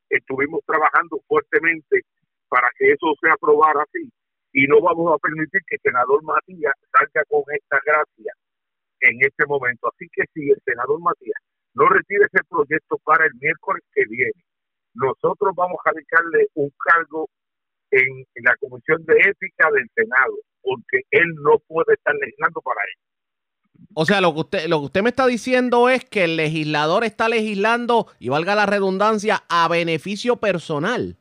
estuvimos 0.10 0.62
trabajando 0.66 1.20
fuertemente 1.28 2.02
para 2.50 2.70
que 2.78 2.92
eso 2.92 3.14
se 3.22 3.30
aprobara 3.30 3.84
así 3.84 4.10
y 4.56 4.68
no 4.68 4.80
vamos 4.80 5.12
a 5.14 5.18
permitir 5.18 5.62
que 5.68 5.76
el 5.76 5.82
senador 5.84 6.24
Matías 6.24 6.74
salga 6.98 7.26
con 7.28 7.44
esta 7.52 7.78
gracia 7.86 8.32
en 9.02 9.18
este 9.20 9.46
momento. 9.46 9.92
Así 9.92 10.08
que 10.14 10.24
si 10.34 10.50
el 10.50 10.62
senador 10.64 11.02
Matías 11.02 11.42
no 11.74 11.90
retire 11.90 12.24
ese 12.24 12.42
proyecto 12.48 12.98
para 13.04 13.26
el 13.26 13.34
miércoles 13.42 13.84
que 13.94 14.06
viene, 14.08 14.40
nosotros 14.94 15.52
vamos 15.56 15.78
a 15.84 15.92
dedicarle 15.92 16.48
un 16.54 16.72
cargo 16.80 17.28
en, 17.92 18.26
la 18.44 18.56
Comisión 18.56 19.04
de 19.04 19.16
Ética 19.28 19.70
del 19.72 19.90
Senado, 19.94 20.36
porque 20.62 21.02
él 21.12 21.36
no 21.44 21.60
puede 21.68 21.94
estar 21.94 22.16
legislando 22.16 22.62
para 22.62 22.80
él. 22.80 22.96
O 23.94 24.06
sea, 24.06 24.22
lo 24.22 24.34
que 24.34 24.40
usted 24.42 24.68
lo 24.68 24.80
que 24.80 24.86
usted 24.86 25.04
me 25.04 25.10
está 25.10 25.26
diciendo 25.26 25.90
es 25.90 26.04
que 26.06 26.26
el 26.26 26.36
legislador 26.36 27.04
está 27.04 27.30
legislando 27.30 28.08
y 28.20 28.30
valga 28.30 28.56
la 28.56 28.66
redundancia 28.66 29.44
a 29.50 29.68
beneficio 29.68 30.38
personal. 30.38 31.18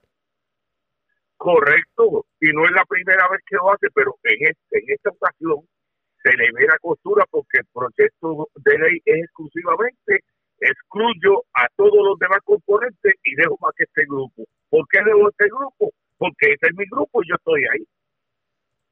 Correcto, 1.36 2.26
y 2.40 2.48
no 2.52 2.64
es 2.64 2.72
la 2.72 2.84
primera 2.86 3.28
vez 3.28 3.40
que 3.46 3.56
lo 3.56 3.70
hace, 3.70 3.88
pero 3.94 4.16
en 4.22 4.48
este, 4.48 4.78
en 4.78 4.84
esta 4.88 5.10
ocasión 5.10 5.68
se 6.22 6.30
le 6.36 6.50
ve 6.52 6.66
la 6.66 6.78
costura 6.80 7.24
porque 7.30 7.58
el 7.58 7.66
proyecto 7.72 8.48
de 8.56 8.78
ley 8.78 8.98
es 9.04 9.24
exclusivamente 9.24 10.24
excluyo 10.60 11.44
a 11.54 11.66
todos 11.76 12.00
los 12.02 12.18
demás 12.18 12.38
componentes 12.44 13.14
y 13.24 13.34
dejo 13.34 13.58
más 13.60 13.72
que 13.76 13.84
este 13.84 14.06
grupo. 14.06 14.44
¿Por 14.70 14.86
qué 14.88 14.98
dejo 15.04 15.28
este 15.28 15.46
grupo? 15.48 15.92
Porque 16.16 16.52
este 16.52 16.68
es 16.68 16.76
mi 16.76 16.84
grupo 16.90 17.22
y 17.22 17.28
yo 17.28 17.34
estoy 17.36 17.62
ahí. 17.72 17.84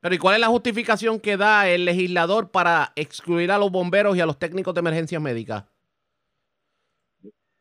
Pero 0.03 0.15
¿y 0.17 0.19
cuál 0.19 0.35
es 0.35 0.41
la 0.41 0.49
justificación 0.49 1.21
que 1.21 1.37
da 1.37 1.69
el 1.69 1.85
legislador 1.85 2.51
para 2.51 2.93
excluir 2.97 3.53
a 3.53 3.59
los 3.59 3.71
bomberos 3.71 4.17
y 4.17 4.21
a 4.21 4.27
los 4.27 4.39
técnicos 4.39 4.75
de 4.75 4.81
emergencias 4.81 5.23
médicas? 5.23 5.65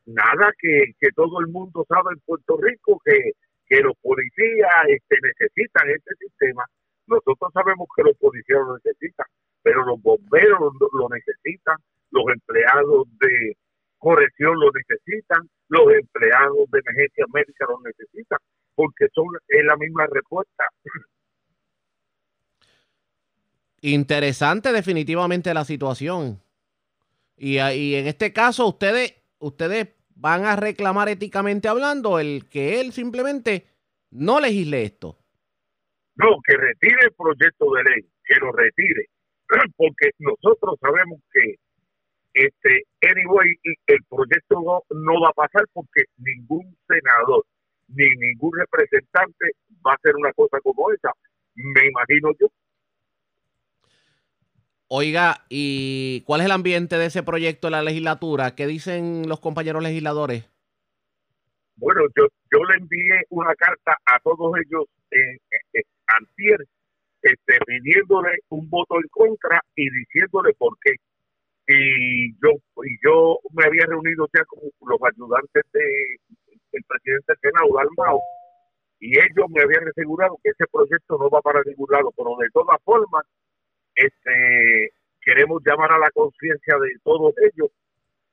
Nada 0.05 0.51
que, 0.59 1.09
todo 1.15 1.39
el 1.39 1.47
mundo 1.47 1.85
sabe 1.87 2.13
en 2.13 2.19
Puerto 2.25 2.57
Rico 2.57 2.99
que, 3.05 3.33
que 3.67 3.81
los 3.81 3.93
policías 4.01 4.73
este, 4.87 5.17
necesitan 5.21 5.87
este 5.91 6.15
sistema. 6.15 6.65
Nosotros 7.05 7.51
sabemos 7.53 7.87
que 7.95 8.03
los 8.03 8.17
policías 8.17 8.59
lo 8.59 8.73
necesitan, 8.73 9.27
pero 9.61 9.85
los 9.85 10.01
bomberos 10.01 10.73
lo 10.93 11.09
necesitan, 11.09 11.77
los 12.09 12.25
empleados 12.33 13.05
de, 13.19 13.55
corrección 14.01 14.59
lo 14.59 14.71
necesitan, 14.71 15.47
los 15.69 15.93
empleados 15.93 16.69
de 16.71 16.79
emergencia 16.79 17.25
médica 17.31 17.65
lo 17.69 17.79
necesitan, 17.85 18.39
porque 18.73 19.07
son 19.13 19.27
es 19.47 19.63
la 19.63 19.77
misma 19.77 20.07
respuesta. 20.07 20.65
Interesante 23.81 24.71
definitivamente 24.71 25.53
la 25.53 25.65
situación. 25.65 26.41
Y, 27.35 27.59
y 27.59 27.95
en 27.95 28.07
este 28.07 28.31
caso 28.31 28.67
ustedes, 28.67 29.15
ustedes 29.39 29.89
van 30.15 30.45
a 30.45 30.55
reclamar 30.55 31.09
éticamente 31.09 31.67
hablando 31.67 32.19
el 32.19 32.47
que 32.47 32.79
él 32.79 32.93
simplemente 32.93 33.65
no 34.11 34.39
legisle 34.39 34.83
esto. 34.83 35.17
No, 36.15 36.37
que 36.45 36.55
retire 36.55 36.97
el 37.03 37.13
proyecto 37.13 37.71
de 37.73 37.83
ley, 37.83 38.01
que 38.23 38.35
lo 38.39 38.51
retire, 38.51 39.07
porque 39.77 40.11
nosotros 40.19 40.77
sabemos 40.79 41.19
que 41.33 41.55
este 42.33 42.83
anyway 43.01 43.49
el 43.87 43.99
proyecto 44.09 44.83
no, 44.89 45.21
va 45.21 45.29
a 45.29 45.33
pasar 45.33 45.65
porque 45.73 46.03
ningún 46.17 46.77
senador 46.87 47.45
ni 47.89 48.07
ningún 48.15 48.57
representante 48.57 49.51
va 49.85 49.91
a 49.91 49.95
hacer 49.95 50.15
una 50.15 50.31
cosa 50.33 50.59
como 50.61 50.91
esa 50.93 51.11
me 51.55 51.87
imagino 51.87 52.29
yo 52.39 52.47
Oiga, 54.93 55.45
¿y 55.47 56.19
cuál 56.25 56.41
es 56.41 56.47
el 56.47 56.51
ambiente 56.51 56.97
de 56.97 57.05
ese 57.05 57.23
proyecto 57.23 57.69
en 57.69 57.71
la 57.71 57.81
legislatura? 57.81 58.55
¿Qué 58.55 58.67
dicen 58.67 59.23
los 59.25 59.39
compañeros 59.39 59.81
legisladores? 59.81 60.43
Bueno, 61.77 62.01
yo, 62.13 62.27
yo 62.51 62.59
le 62.65 62.75
envié 62.75 63.23
una 63.29 63.55
carta 63.55 63.95
a 64.05 64.19
todos 64.19 64.51
ellos 64.59 64.83
en, 65.11 65.39
antier, 66.19 66.67
este, 67.21 67.53
pidiéndole 67.65 68.39
un 68.49 68.69
voto 68.69 68.97
en 68.97 69.07
contra 69.11 69.61
y 69.77 69.89
diciéndole 69.89 70.53
por 70.55 70.77
qué 70.83 70.91
y 71.67 72.33
yo 72.43 72.49
y 72.83 72.97
yo 73.01 73.39
me 73.53 73.63
había 73.63 73.85
reunido 73.85 74.27
ya 74.33 74.43
con 74.43 74.59
los 74.89 74.99
ayudantes 75.09 75.63
de 75.71 76.19
el 76.73 76.83
presidente 76.83 77.31
del 77.31 77.39
Senado, 77.39 77.69
Dalmao, 77.77 78.21
y 78.99 79.17
ellos 79.17 79.47
me 79.55 79.61
habían 79.61 79.87
asegurado 79.87 80.37
que 80.43 80.49
ese 80.49 80.65
proyecto 80.69 81.17
no 81.17 81.29
va 81.29 81.41
para 81.41 81.61
ningún 81.65 81.87
lado, 81.91 82.11
pero 82.17 82.35
de 82.41 82.49
todas 82.51 82.77
formas, 82.83 83.23
este 83.95 84.91
queremos 85.21 85.61
llamar 85.65 85.91
a 85.91 85.99
la 85.99 86.11
conciencia 86.11 86.75
de 86.77 86.89
todos 87.03 87.33
ellos 87.37 87.69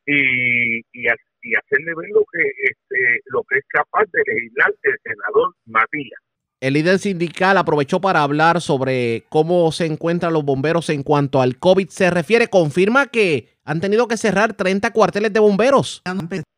y, 0.06 0.78
y, 0.78 1.06
y, 1.43 1.55
hacerle 1.55 1.93
ver 1.94 2.09
lo 2.14 2.24
que 2.32 2.43
este 2.62 3.20
lo 3.26 3.43
que 3.44 3.59
es 3.59 3.64
capaz 3.68 4.05
de 4.12 4.22
legislar 4.26 4.72
el 4.82 4.97
senador 5.02 5.55
Matías. 5.66 6.20
El 6.60 6.74
líder 6.74 6.98
sindical 6.98 7.56
aprovechó 7.56 8.01
para 8.01 8.22
hablar 8.22 8.60
sobre 8.60 9.24
cómo 9.28 9.70
se 9.70 9.86
encuentran 9.86 10.32
los 10.32 10.44
bomberos 10.44 10.90
en 10.90 11.05
cuanto 11.05 11.40
al 11.40 11.56
COVID 11.59 11.89
se 11.89 12.10
refiere. 12.10 12.48
Confirma 12.48 13.06
que 13.06 13.51
han 13.64 13.80
tenido 13.80 14.09
que 14.09 14.16
cerrar 14.16 14.55
30 14.55 14.93
cuarteles 14.93 15.32
de 15.32 15.39
bomberos. 15.39 16.02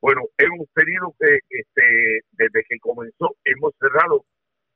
Bueno, 0.00 0.22
hemos 0.38 0.68
tenido 0.74 1.14
que, 1.18 1.40
este, 1.50 2.20
desde 2.32 2.64
que 2.66 2.78
comenzó, 2.80 3.36
hemos 3.44 3.74
cerrado 3.78 4.24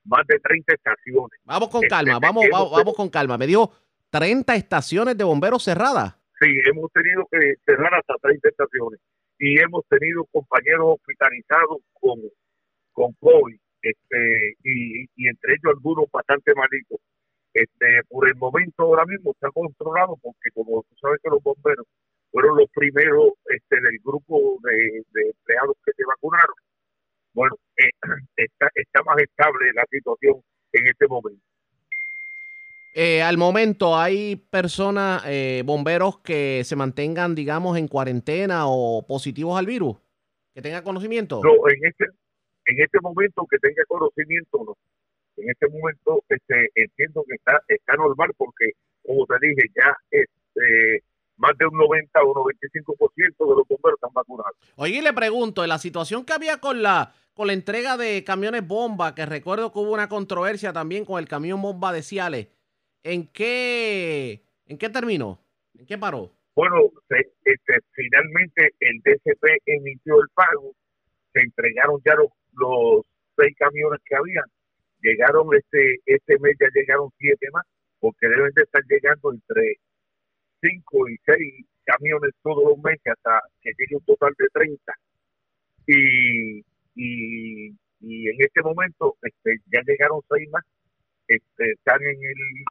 más 0.05 0.27
de 0.27 0.39
30 0.41 0.75
estaciones. 0.75 1.41
Vamos 1.45 1.71
con 1.71 1.83
calma, 1.83 2.19
vamos, 2.19 2.45
vamos, 2.53 2.73
vamos 2.73 2.95
con 2.95 3.09
calma. 3.09 3.39
Me 3.39 3.47
dijo 3.47 3.73
30 4.15 4.55
estaciones 4.55 5.19
de 5.19 5.25
bomberos 5.25 5.65
cerradas. 5.65 6.15
Sí, 6.39 6.47
hemos 6.71 6.89
tenido 6.93 7.27
que 7.33 7.55
cerrar 7.67 7.93
hasta 7.95 8.15
30 8.23 8.49
estaciones 8.49 9.01
y 9.41 9.59
hemos 9.59 9.83
tenido 9.89 10.25
compañeros 10.31 10.95
hospitalizados 10.95 11.79
con, 11.95 12.21
con 12.93 13.13
COVID 13.15 13.59
este, 13.83 14.55
y, 14.63 15.27
entre 15.27 15.55
ellos 15.55 15.75
algunos 15.75 16.05
bastante 16.13 16.55
malitos. 16.55 17.01
Este, 17.53 17.87
por 18.09 18.29
el 18.29 18.37
momento 18.37 18.85
ahora 18.85 19.05
mismo 19.05 19.33
está 19.33 19.51
controlado 19.51 20.17
porque 20.23 20.49
como 20.55 20.85
tú 20.85 20.95
sabes 21.01 21.19
que 21.21 21.31
los 21.31 21.43
bomberos 21.43 21.87
fueron 22.31 22.57
los 22.57 22.71
primeros 22.71 23.33
este, 23.47 23.81
del 23.81 23.99
grupo 23.99 24.61
de, 24.63 25.03
empleados 25.27 25.77
que 25.85 25.91
se 25.91 26.05
vacunaron. 26.07 26.55
Bueno, 27.33 27.57
eh, 27.79 27.91
está, 28.37 28.71
está 28.77 29.03
más 29.03 29.19
estable 29.19 29.73
la 29.75 29.85
situación 29.91 30.41
en 30.73 30.87
este 30.87 31.09
momento. 31.09 31.43
Eh, 32.97 33.23
al 33.23 33.37
momento, 33.37 33.97
¿hay 33.99 34.37
personas, 34.37 35.25
eh, 35.27 35.65
bomberos 35.67 36.21
que 36.21 36.63
se 36.63 36.77
mantengan, 36.77 37.35
digamos, 37.35 37.77
en 37.77 37.89
cuarentena 37.89 38.69
o 38.69 39.05
positivos 39.05 39.59
al 39.59 39.67
virus? 39.67 39.97
¿Que 40.55 40.63
tengan 40.63 40.85
conocimiento? 40.85 41.41
No, 41.43 41.69
en 41.69 41.85
este, 41.85 42.05
en 42.67 42.81
este 42.81 43.01
momento 43.01 43.45
que 43.51 43.59
tenga 43.59 43.83
conocimiento 43.89 44.65
no. 44.65 44.77
En 45.37 45.51
este 45.51 45.67
momento 45.67 46.23
este, 46.29 46.71
entiendo 46.77 47.25
que 47.29 47.35
está, 47.35 47.61
está 47.67 47.97
normal 47.97 48.31
porque, 48.37 48.71
como 49.05 49.27
te 49.27 49.35
dije, 49.45 49.69
ya 49.75 49.97
este, 50.13 51.03
más 51.37 51.59
de 51.59 51.67
un 51.67 51.77
90 51.77 52.23
o 52.23 52.29
un 52.29 52.35
95% 52.35 53.17
de 53.17 53.57
los 53.57 53.67
bomberos 53.69 53.97
están 53.97 54.13
vacunados. 54.15 54.55
Oye, 54.77 55.03
le 55.03 55.13
pregunto, 55.13 55.65
en 55.65 55.71
la 55.71 55.79
situación 55.79 56.25
que 56.25 56.33
había 56.33 56.59
con 56.59 56.81
la 56.81 57.13
con 57.35 57.49
la 57.49 57.53
entrega 57.53 57.97
de 57.97 58.23
camiones 58.23 58.65
bomba, 58.65 59.17
que 59.17 59.27
recuerdo 59.27 59.73
que 59.73 59.81
hubo 59.81 59.91
una 59.91 60.09
controversia 60.09 60.73
también 60.73 61.05
con 61.05 61.19
el 61.19 61.27
camión 61.27 61.61
bomba 61.61 61.93
de 61.93 62.05
Ciales, 62.05 62.47
¿en 63.05 63.29
qué, 63.29 64.43
en 64.67 64.79
qué 64.79 64.89
terminó? 64.89 65.39
¿En 65.79 65.87
qué 65.87 65.97
paró? 65.97 66.33
Bueno, 66.57 66.91
este, 67.09 67.79
finalmente 67.93 68.75
el 68.81 69.01
DCP 69.03 69.45
emitió 69.67 70.21
el 70.21 70.29
pago, 70.35 70.75
se 71.33 71.41
entregaron 71.41 72.01
ya 72.05 72.15
los, 72.15 73.03
seis 73.37 73.55
camiones 73.59 74.01
que 74.05 74.17
habían, 74.17 74.45
llegaron 75.03 75.49
este, 75.55 75.99
este 76.07 76.39
mes 76.39 76.57
ya 76.61 76.69
llegaron 76.73 77.11
siete 77.19 77.49
más, 77.53 77.65
porque 77.99 78.29
deben 78.29 78.53
de 78.55 78.63
estar 78.63 78.83
llegando 78.89 79.33
entre 79.33 79.77
cinco 80.63 81.09
y 81.09 81.17
seis 81.27 81.67
camiones 81.85 82.31
todos 82.43 82.65
los 82.65 82.79
meses 82.79 83.03
hasta 83.07 83.41
que 83.61 83.71
llegue 83.77 83.97
un 83.97 84.05
total 84.05 84.33
de 84.39 84.47
30. 84.53 84.93
Y, 85.87 86.59
y, 86.95 87.69
y 88.01 88.29
en 88.29 88.37
este 88.39 88.63
momento 88.63 89.17
este, 89.23 89.59
ya 89.73 89.83
llegaron 89.85 90.21
seis 90.31 90.49
más, 90.51 90.63
este, 91.27 91.73
están 91.73 92.01
en 92.03 92.23
el, 92.23 92.65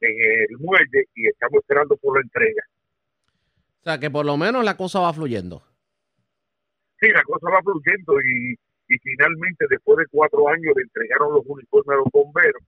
en 0.00 0.44
el 0.50 0.58
muelle 0.58 1.06
y 1.14 1.28
estamos 1.28 1.60
esperando 1.60 1.96
por 1.96 2.16
la 2.16 2.22
entrega. 2.22 2.62
O 3.80 3.84
sea, 3.84 3.98
que 3.98 4.10
por 4.10 4.26
lo 4.26 4.36
menos 4.36 4.64
la 4.64 4.76
cosa 4.76 5.00
va 5.00 5.12
fluyendo. 5.12 5.62
Sí, 7.00 7.08
la 7.08 7.22
cosa 7.22 7.50
va 7.50 7.62
fluyendo 7.62 8.20
y, 8.20 8.52
y 8.88 8.98
finalmente 8.98 9.66
después 9.68 9.98
de 9.98 10.06
cuatro 10.10 10.48
años 10.48 10.72
le 10.76 10.82
entregaron 10.82 11.34
los 11.34 11.44
uniformes 11.46 11.94
a 11.94 11.96
los 11.96 12.08
bomberos 12.12 12.62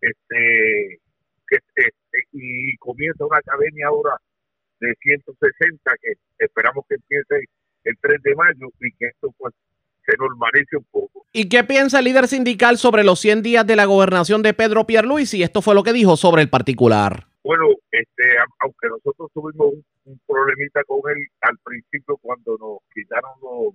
este, 0.00 1.00
que, 1.48 1.56
este, 1.56 1.94
y 2.32 2.76
comienza 2.78 3.24
una 3.24 3.38
academia 3.38 3.88
ahora 3.88 4.16
de 4.80 4.94
160 5.00 5.92
que 6.02 6.12
esperamos 6.38 6.84
que 6.88 6.96
empiece 6.96 7.48
el 7.84 7.96
3 8.00 8.22
de 8.22 8.34
mayo 8.34 8.68
y 8.80 8.92
que 8.96 9.06
esto 9.06 9.32
pues 9.38 9.54
se 10.06 10.16
normalice 10.16 10.76
un 10.76 10.84
poco. 10.90 11.26
¿Y 11.32 11.48
qué 11.48 11.64
piensa 11.64 11.98
el 11.98 12.06
líder 12.06 12.28
sindical 12.28 12.78
sobre 12.78 13.04
los 13.04 13.20
100 13.20 13.42
días 13.42 13.66
de 13.66 13.76
la 13.76 13.84
gobernación 13.84 14.42
de 14.42 14.54
Pedro 14.54 14.86
Pierluisi? 14.86 15.42
Esto 15.42 15.60
fue 15.60 15.74
lo 15.74 15.82
que 15.82 15.92
dijo 15.92 16.16
sobre 16.16 16.42
el 16.42 16.48
particular. 16.48 17.26
Bueno, 17.42 17.66
este, 17.90 18.22
aunque 18.60 18.88
nosotros 18.88 19.30
tuvimos 19.34 19.74
un, 20.04 20.20
problemita 20.26 20.82
con 20.84 20.98
él 21.10 21.26
al 21.42 21.58
principio 21.64 22.16
cuando 22.18 22.56
nos 22.58 22.78
quitaron 22.94 23.32
los, 23.42 23.74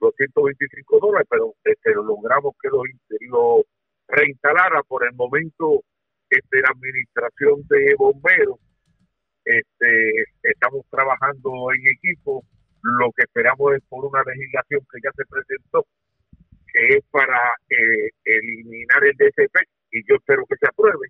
los 0.00 0.14
125 0.16 0.98
dólares, 1.00 1.26
pero 1.30 1.54
este, 1.64 1.94
logramos 1.94 2.54
que 2.60 2.68
lo, 2.68 2.82
lo 3.30 3.64
reinstalara 4.08 4.82
por 4.82 5.06
el 5.06 5.14
momento 5.14 5.82
este, 6.28 6.60
la 6.60 6.70
administración 6.70 7.66
de 7.68 7.94
bomberos. 7.98 8.58
Este, 9.44 10.24
estamos 10.42 10.84
trabajando 10.90 11.72
en 11.72 11.86
equipo 11.88 12.44
lo 12.82 13.12
que 13.12 13.24
esperamos 13.24 13.74
es 13.74 13.82
por 13.88 14.04
una 14.04 14.22
legislación 14.24 14.80
que 14.90 15.00
ya 15.02 15.10
se 15.16 15.24
presentó, 15.26 15.86
que 16.72 16.96
es 16.96 17.04
para 17.10 17.38
eh, 17.68 18.10
eliminar 18.24 19.04
el 19.04 19.16
DCP, 19.16 19.56
y 19.92 20.02
yo 20.08 20.16
espero 20.16 20.44
que 20.46 20.56
se 20.56 20.68
apruebe, 20.68 21.08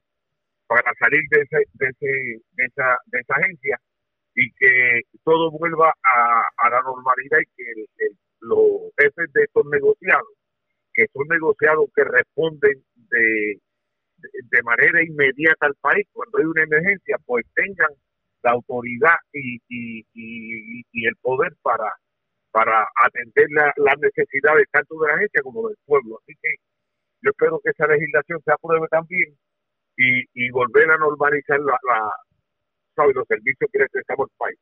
para 0.67 0.93
salir 0.99 1.23
de, 1.31 1.43
ese, 1.43 1.57
de, 1.75 1.89
ese, 1.89 2.43
de, 2.53 2.65
esa, 2.65 2.97
de 3.07 3.21
esa 3.21 3.35
agencia 3.35 3.81
y 4.35 4.51
que 4.53 5.01
todo 5.25 5.51
vuelva 5.51 5.93
a, 6.03 6.71
la 6.71 6.83
normalidad 6.83 7.39
y 7.41 7.47
que 7.57 7.85
los 8.41 8.93
jefes 8.97 9.33
de 9.33 9.43
estos 9.43 9.67
negociados, 9.67 10.29
que 10.95 11.07
son 11.13 11.27
negociados 11.29 11.91
que 11.95 12.05
responden 12.05 12.83
de, 13.11 13.61
de 14.19 14.63
manera 14.63 15.03
inmediata 15.03 15.67
al 15.67 15.75
país 15.81 16.07
cuando 16.13 16.39
hay 16.39 16.45
una 16.45 16.63
emergencia, 16.63 17.17
pues 17.27 17.45
tengan 17.55 17.91
la 18.43 18.53
autoridad 18.53 19.17
y, 19.33 19.57
y, 19.69 20.05
y, 20.15 21.07
el 21.07 21.17
poder 21.17 21.53
para, 21.63 21.93
atender 23.05 23.47
las 23.77 23.99
necesidades 23.99 24.67
tanto 24.73 24.99
de 24.99 25.09
la 25.09 25.15
agencia 25.15 25.43
como 25.43 25.69
del 25.69 25.77
pueblo. 25.85 26.19
Así 26.23 26.37
que 26.43 26.49
yo 27.23 27.31
espero 27.31 27.61
que 27.63 27.71
esa 27.71 27.87
legislación 27.87 28.41
se 28.45 28.53
apruebe 28.53 28.87
también 28.89 29.37
y, 29.97 30.23
y 30.35 30.51
volver 30.51 30.91
a 30.91 30.97
normalizar 30.97 31.61
la, 31.61 31.79
la, 31.89 32.11
los 33.15 33.27
servicios 33.27 33.71
que 33.73 33.79
necesitamos 33.79 34.29
el 34.31 34.37
país. 34.37 34.59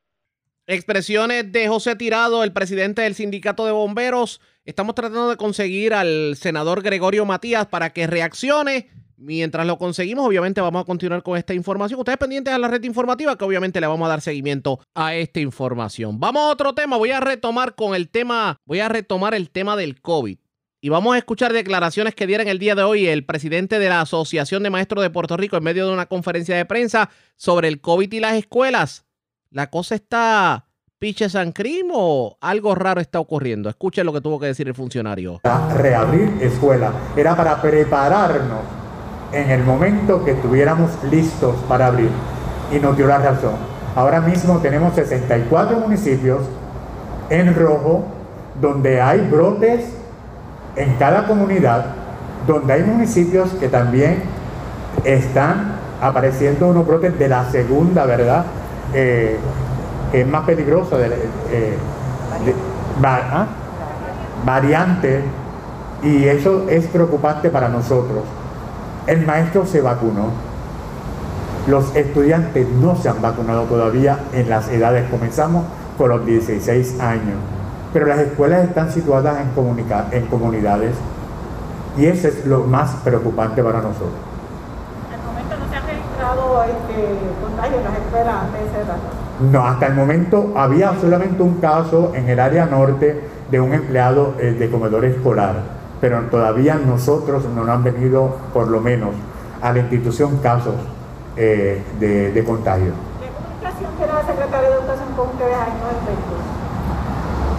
Expresiones 0.67 1.51
de 1.51 1.67
José 1.67 1.95
Tirado, 1.95 2.43
el 2.43 2.53
presidente 2.53 3.01
del 3.01 3.15
sindicato 3.15 3.65
de 3.65 3.71
bomberos. 3.71 4.39
Estamos 4.65 4.93
tratando 4.93 5.29
de 5.29 5.37
conseguir 5.37 5.95
al 5.95 6.35
senador 6.35 6.83
Gregorio 6.83 7.25
Matías 7.25 7.65
para 7.65 7.89
que 7.91 8.05
reaccione 8.05 8.91
Mientras 9.21 9.67
lo 9.67 9.77
conseguimos, 9.77 10.25
obviamente 10.25 10.61
vamos 10.61 10.81
a 10.81 10.85
continuar 10.85 11.21
con 11.23 11.37
esta 11.37 11.53
información. 11.53 11.99
Ustedes 11.99 12.17
pendientes 12.17 12.53
a 12.53 12.57
la 12.57 12.69
red 12.69 12.81
informativa, 12.85 13.37
que 13.37 13.43
obviamente 13.43 13.81
le 13.81 13.87
vamos 13.87 14.05
a 14.05 14.09
dar 14.09 14.21
seguimiento 14.21 14.79
a 14.95 15.13
esta 15.13 15.41
información. 15.41 16.21
Vamos 16.21 16.43
a 16.43 16.51
otro 16.53 16.73
tema. 16.73 16.95
Voy 16.95 17.11
a 17.11 17.19
retomar 17.19 17.75
con 17.75 17.95
el 17.95 18.07
tema, 18.07 18.55
voy 18.63 18.79
a 18.79 18.87
retomar 18.87 19.33
el 19.33 19.49
tema 19.49 19.75
del 19.75 19.99
COVID. 19.99 20.37
Y 20.79 20.87
vamos 20.87 21.15
a 21.15 21.17
escuchar 21.17 21.51
declaraciones 21.51 22.15
que 22.15 22.27
dieron 22.27 22.47
el 22.47 22.59
día 22.59 22.75
de 22.75 22.83
hoy 22.83 23.07
el 23.07 23.25
presidente 23.25 23.77
de 23.77 23.89
la 23.89 23.99
Asociación 23.99 24.63
de 24.63 24.69
Maestros 24.69 25.03
de 25.03 25.09
Puerto 25.09 25.35
Rico 25.35 25.57
en 25.57 25.63
medio 25.63 25.85
de 25.85 25.91
una 25.91 26.05
conferencia 26.05 26.55
de 26.55 26.63
prensa 26.63 27.09
sobre 27.35 27.67
el 27.67 27.81
COVID 27.81 28.13
y 28.13 28.21
las 28.21 28.35
escuelas. 28.35 29.05
La 29.49 29.69
cosa 29.69 29.95
está 29.95 30.67
piche 30.97 31.27
San 31.27 31.53
o 31.93 32.37
algo 32.39 32.73
raro 32.73 33.01
está 33.01 33.19
ocurriendo. 33.19 33.67
Escuchen 33.67 34.05
lo 34.05 34.13
que 34.13 34.21
tuvo 34.21 34.39
que 34.39 34.47
decir 34.47 34.69
el 34.69 34.75
funcionario. 34.75 35.41
reabrir 35.75 36.37
escuela 36.41 36.93
era 37.17 37.35
para 37.35 37.61
prepararnos 37.61 38.78
en 39.31 39.51
el 39.51 39.63
momento 39.63 40.23
que 40.25 40.31
estuviéramos 40.31 40.91
listos 41.09 41.55
para 41.67 41.87
abrir. 41.87 42.09
Y 42.71 42.79
nos 42.79 42.95
dio 42.97 43.07
la 43.07 43.17
razón. 43.17 43.53
Ahora 43.95 44.21
mismo 44.21 44.59
tenemos 44.59 44.93
64 44.93 45.79
municipios 45.79 46.41
en 47.29 47.55
rojo 47.55 48.05
donde 48.61 49.01
hay 49.01 49.21
brotes 49.21 49.85
en 50.75 50.95
cada 50.95 51.25
comunidad, 51.25 51.85
donde 52.47 52.73
hay 52.73 52.83
municipios 52.83 53.49
que 53.59 53.67
también 53.67 54.21
están 55.03 55.73
apareciendo 56.01 56.67
unos 56.67 56.85
brotes 56.85 57.17
de 57.17 57.27
la 57.27 57.49
segunda, 57.49 58.05
¿verdad? 58.05 58.45
Eh, 58.93 59.37
es 60.13 60.27
más 60.27 60.45
peligroso, 60.45 60.97
de, 60.97 61.07
eh, 61.51 61.77
¿ah? 63.03 63.45
variante, 64.45 65.21
y 66.01 66.25
eso 66.25 66.65
es 66.69 66.85
preocupante 66.87 67.49
para 67.49 67.67
nosotros. 67.69 68.23
El 69.09 69.25
maestro 69.25 69.65
se 69.65 69.81
vacunó. 69.81 70.29
Los 71.67 71.95
estudiantes 71.95 72.67
no 72.69 72.95
se 72.95 73.09
han 73.09 73.19
vacunado 73.23 73.63
todavía 73.63 74.19
en 74.33 74.47
las 74.51 74.69
edades. 74.69 75.09
Comenzamos 75.09 75.65
con 75.97 76.09
los 76.09 76.23
16 76.27 76.99
años. 76.99 77.37
Pero 77.91 78.05
las 78.05 78.19
escuelas 78.19 78.65
están 78.65 78.91
situadas 78.91 79.37
en, 79.39 79.49
en 80.11 80.25
comunidades 80.27 80.93
y 81.97 82.05
eso 82.05 82.27
es 82.27 82.45
lo 82.45 82.65
más 82.65 82.97
preocupante 83.03 83.63
para 83.63 83.79
nosotros. 83.81 84.11
¿Al 85.11 85.25
momento 85.25 85.55
no 85.57 85.71
se 85.71 85.75
ha 85.75 85.81
registrado 85.87 86.63
este 86.65 87.17
contagio 87.41 87.77
en 87.79 87.83
las 87.85 87.97
escuelas 87.97 88.35
No, 89.51 89.65
hasta 89.65 89.87
el 89.87 89.95
momento 89.95 90.53
había 90.55 90.93
solamente 91.01 91.41
un 91.41 91.55
caso 91.55 92.11
en 92.13 92.29
el 92.29 92.39
área 92.39 92.67
norte 92.67 93.27
de 93.49 93.59
un 93.59 93.73
empleado 93.73 94.35
eh, 94.37 94.51
de 94.51 94.69
comedor 94.69 95.03
escolar 95.05 95.78
pero 96.01 96.19
todavía 96.31 96.75
nosotros 96.75 97.45
no 97.55 97.63
nos 97.63 97.69
han 97.69 97.83
venido, 97.83 98.37
por 98.53 98.67
lo 98.67 98.79
menos, 98.79 99.09
a 99.61 99.73
la 99.73 99.79
institución 99.79 100.37
casos 100.37 100.75
eh, 101.35 101.81
de, 101.99 102.43
contagio. 102.43 102.91
¿Qué 103.19 103.29
comunicación 103.29 103.91
tiene 103.97 104.13
la 104.13 104.25
Secretaría 104.25 104.69
de 104.69 104.75
Educación 104.75 105.07
con 105.15 105.27
ustedes 105.29 105.57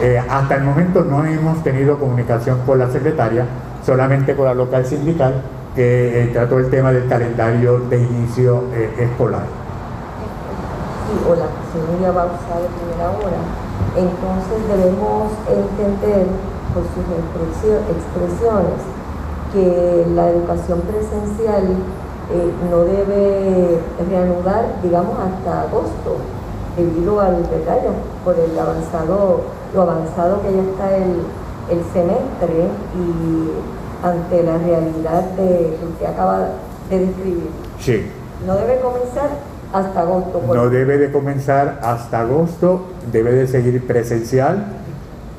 eh, 0.03 0.19
hasta 0.31 0.55
el 0.55 0.62
momento 0.62 1.05
no 1.05 1.27
hemos 1.27 1.62
tenido 1.62 1.99
comunicación 1.99 2.61
con 2.65 2.79
la 2.79 2.91
secretaria, 2.91 3.45
solamente 3.85 4.35
con 4.35 4.47
la 4.47 4.55
local 4.55 4.87
sindical 4.87 5.43
que 5.75 6.23
eh, 6.23 6.27
trató 6.29 6.59
el 6.59 6.71
tema 6.71 6.91
del 6.91 7.07
calendario 7.07 7.81
de 7.81 7.99
inicio 7.99 8.65
eh, 8.73 8.95
escolar. 8.99 9.43
Sí, 11.07 11.21
hola, 11.29 11.45
soy 11.71 11.83
Nuria 11.93 12.12
Bausa 12.12 12.33
de 12.33 12.69
primera 12.81 13.11
hora. 13.11 13.41
Entonces 13.95 14.69
debemos 14.69 15.33
entender 15.47 16.27
por 16.74 16.84
sus 16.94 17.06
expresiones 17.97 18.80
que 19.52 20.06
la 20.14 20.30
educación 20.30 20.80
presencial 20.82 21.64
eh, 22.32 22.52
no 22.70 22.84
debe 22.84 23.80
reanudar, 24.09 24.66
digamos, 24.82 25.16
hasta 25.18 25.62
agosto, 25.62 26.18
debido 26.76 27.20
al 27.20 27.42
detalle, 27.42 27.88
por 28.24 28.36
el 28.38 28.56
avanzado, 28.56 29.40
lo 29.74 29.82
avanzado 29.82 30.40
que 30.42 30.52
ya 30.52 30.62
está 30.62 30.97
el, 30.97 31.22
el 31.70 31.84
semestre 31.92 32.68
y 32.94 34.06
ante 34.06 34.42
la 34.44 34.59
realidad 34.59 35.24
de 35.36 35.76
que 35.78 35.86
usted 35.90 36.06
acaba 36.06 36.48
de 36.88 36.98
describir. 36.98 37.51
Sí. 37.80 38.06
No 38.47 38.55
debe 38.55 38.80
comenzar 38.80 39.30
hasta 39.72 40.01
agosto. 40.01 40.42
No 40.55 40.70
debe 40.70 40.98
de 40.98 41.12
comenzar 41.12 41.80
hasta 41.82 42.20
agosto, 42.20 42.82
debe 43.12 43.32
de 43.32 43.47
seguir 43.47 43.86
presencial 43.86 44.80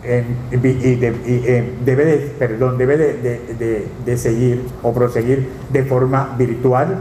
y, 0.04 0.96
debe 0.96 2.06
de, 2.06 2.18
perdón, 2.40 2.78
debe 2.78 2.98
de, 2.98 4.18
seguir 4.18 4.64
o 4.84 4.94
proseguir 4.94 5.48
de 5.70 5.84
forma 5.84 6.36
virtual. 6.38 6.98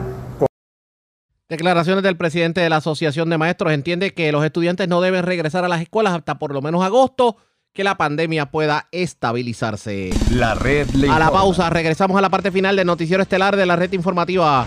Declaraciones 1.48 2.04
del 2.04 2.16
presidente 2.16 2.60
de 2.60 2.70
la 2.70 2.76
Asociación 2.76 3.28
de 3.28 3.38
Maestros. 3.38 3.72
Entiende 3.72 4.14
que 4.14 4.30
los 4.30 4.44
estudiantes 4.44 4.86
no 4.88 5.00
deben 5.00 5.24
regresar 5.24 5.64
a 5.64 5.68
las 5.68 5.80
escuelas 5.80 6.14
hasta 6.14 6.38
por 6.38 6.52
lo 6.52 6.62
menos 6.62 6.84
agosto, 6.84 7.36
que 7.72 7.82
la 7.84 7.96
pandemia 7.96 8.46
pueda 8.50 8.88
estabilizarse. 8.92 10.10
La 10.30 10.54
red 10.54 10.88
A 11.10 11.18
la 11.18 11.30
pausa, 11.30 11.70
regresamos 11.70 12.16
a 12.16 12.20
la 12.20 12.30
parte 12.30 12.50
final 12.50 12.76
del 12.76 12.86
noticiero 12.86 13.22
estelar 13.22 13.56
de 13.56 13.66
la 13.66 13.76
red 13.76 13.92
informativa. 13.92 14.66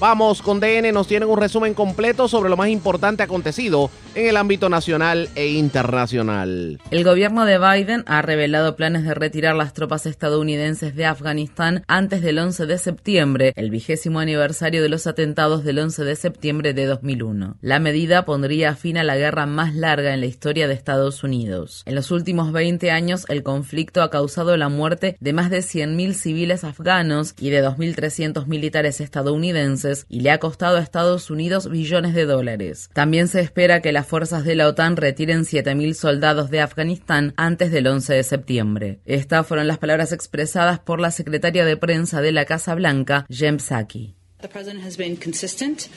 Vamos 0.00 0.42
con 0.42 0.60
DN, 0.60 0.92
nos 0.92 1.08
tienen 1.08 1.28
un 1.28 1.38
resumen 1.38 1.74
completo 1.74 2.28
sobre 2.28 2.48
lo 2.48 2.56
más 2.56 2.68
importante 2.68 3.24
acontecido 3.24 3.90
en 4.14 4.28
el 4.28 4.36
ámbito 4.36 4.68
nacional 4.68 5.28
e 5.34 5.48
internacional. 5.48 6.78
El 6.92 7.02
gobierno 7.02 7.44
de 7.44 7.58
Biden 7.58 8.04
ha 8.06 8.22
revelado 8.22 8.76
planes 8.76 9.02
de 9.02 9.14
retirar 9.14 9.56
las 9.56 9.72
tropas 9.72 10.06
estadounidenses 10.06 10.94
de 10.94 11.04
Afganistán 11.04 11.82
antes 11.88 12.22
del 12.22 12.38
11 12.38 12.66
de 12.66 12.78
septiembre, 12.78 13.52
el 13.56 13.70
vigésimo 13.70 14.20
aniversario 14.20 14.82
de 14.82 14.88
los 14.88 15.08
atentados 15.08 15.64
del 15.64 15.80
11 15.80 16.04
de 16.04 16.14
septiembre 16.14 16.74
de 16.74 16.86
2001. 16.86 17.56
La 17.60 17.80
medida 17.80 18.24
pondría 18.24 18.76
fin 18.76 18.98
a 18.98 19.04
la 19.04 19.16
guerra 19.16 19.46
más 19.46 19.74
larga 19.74 20.14
en 20.14 20.20
la 20.20 20.26
historia 20.26 20.68
de 20.68 20.74
Estados 20.74 21.24
Unidos. 21.24 21.82
En 21.86 21.96
los 21.96 22.12
últimos 22.12 22.52
20 22.52 22.92
años, 22.92 23.24
el 23.28 23.42
conflicto 23.42 24.02
ha 24.02 24.10
causado 24.10 24.56
la 24.56 24.68
muerte 24.68 25.16
de 25.18 25.32
más 25.32 25.50
de 25.50 25.58
100.000 25.58 26.12
civiles 26.12 26.62
afganos 26.62 27.34
y 27.40 27.50
de 27.50 27.64
2.300 27.64 28.46
militares 28.46 29.00
estadounidenses 29.00 29.87
y 30.08 30.20
le 30.20 30.30
ha 30.30 30.38
costado 30.38 30.76
a 30.76 30.80
Estados 30.80 31.30
Unidos 31.30 31.68
billones 31.70 32.14
de 32.14 32.26
dólares. 32.26 32.90
También 32.92 33.28
se 33.28 33.40
espera 33.40 33.80
que 33.82 33.92
las 33.92 34.06
fuerzas 34.06 34.44
de 34.44 34.54
la 34.54 34.68
OTAN 34.68 34.96
retiren 34.96 35.42
7.000 35.42 35.94
soldados 35.94 36.50
de 36.50 36.60
Afganistán 36.60 37.34
antes 37.36 37.70
del 37.70 37.86
11 37.86 38.14
de 38.14 38.22
septiembre. 38.22 39.00
Estas 39.04 39.46
fueron 39.46 39.66
las 39.66 39.78
palabras 39.78 40.12
expresadas 40.12 40.78
por 40.78 41.00
la 41.00 41.10
secretaria 41.10 41.64
de 41.64 41.76
prensa 41.76 42.20
de 42.20 42.32
la 42.32 42.44
Casa 42.44 42.74
Blanca, 42.74 43.26
Jem 43.28 43.58
Psaki. 43.58 44.14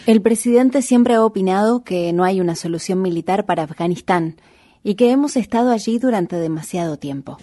El 0.08 0.22
presidente 0.22 0.82
siempre 0.82 1.14
ha 1.14 1.24
opinado 1.24 1.84
que 1.84 2.12
no 2.12 2.24
hay 2.24 2.42
una 2.42 2.56
solución 2.56 3.02
militar 3.02 3.46
para 3.46 3.64
Afganistán 3.64 4.38
y 4.84 4.96
que 4.96 5.12
hemos 5.12 5.38
estado 5.38 5.72
allí 5.72 6.00
durante 6.00 6.38
demasiado 6.38 6.98
tiempo. 6.98 7.38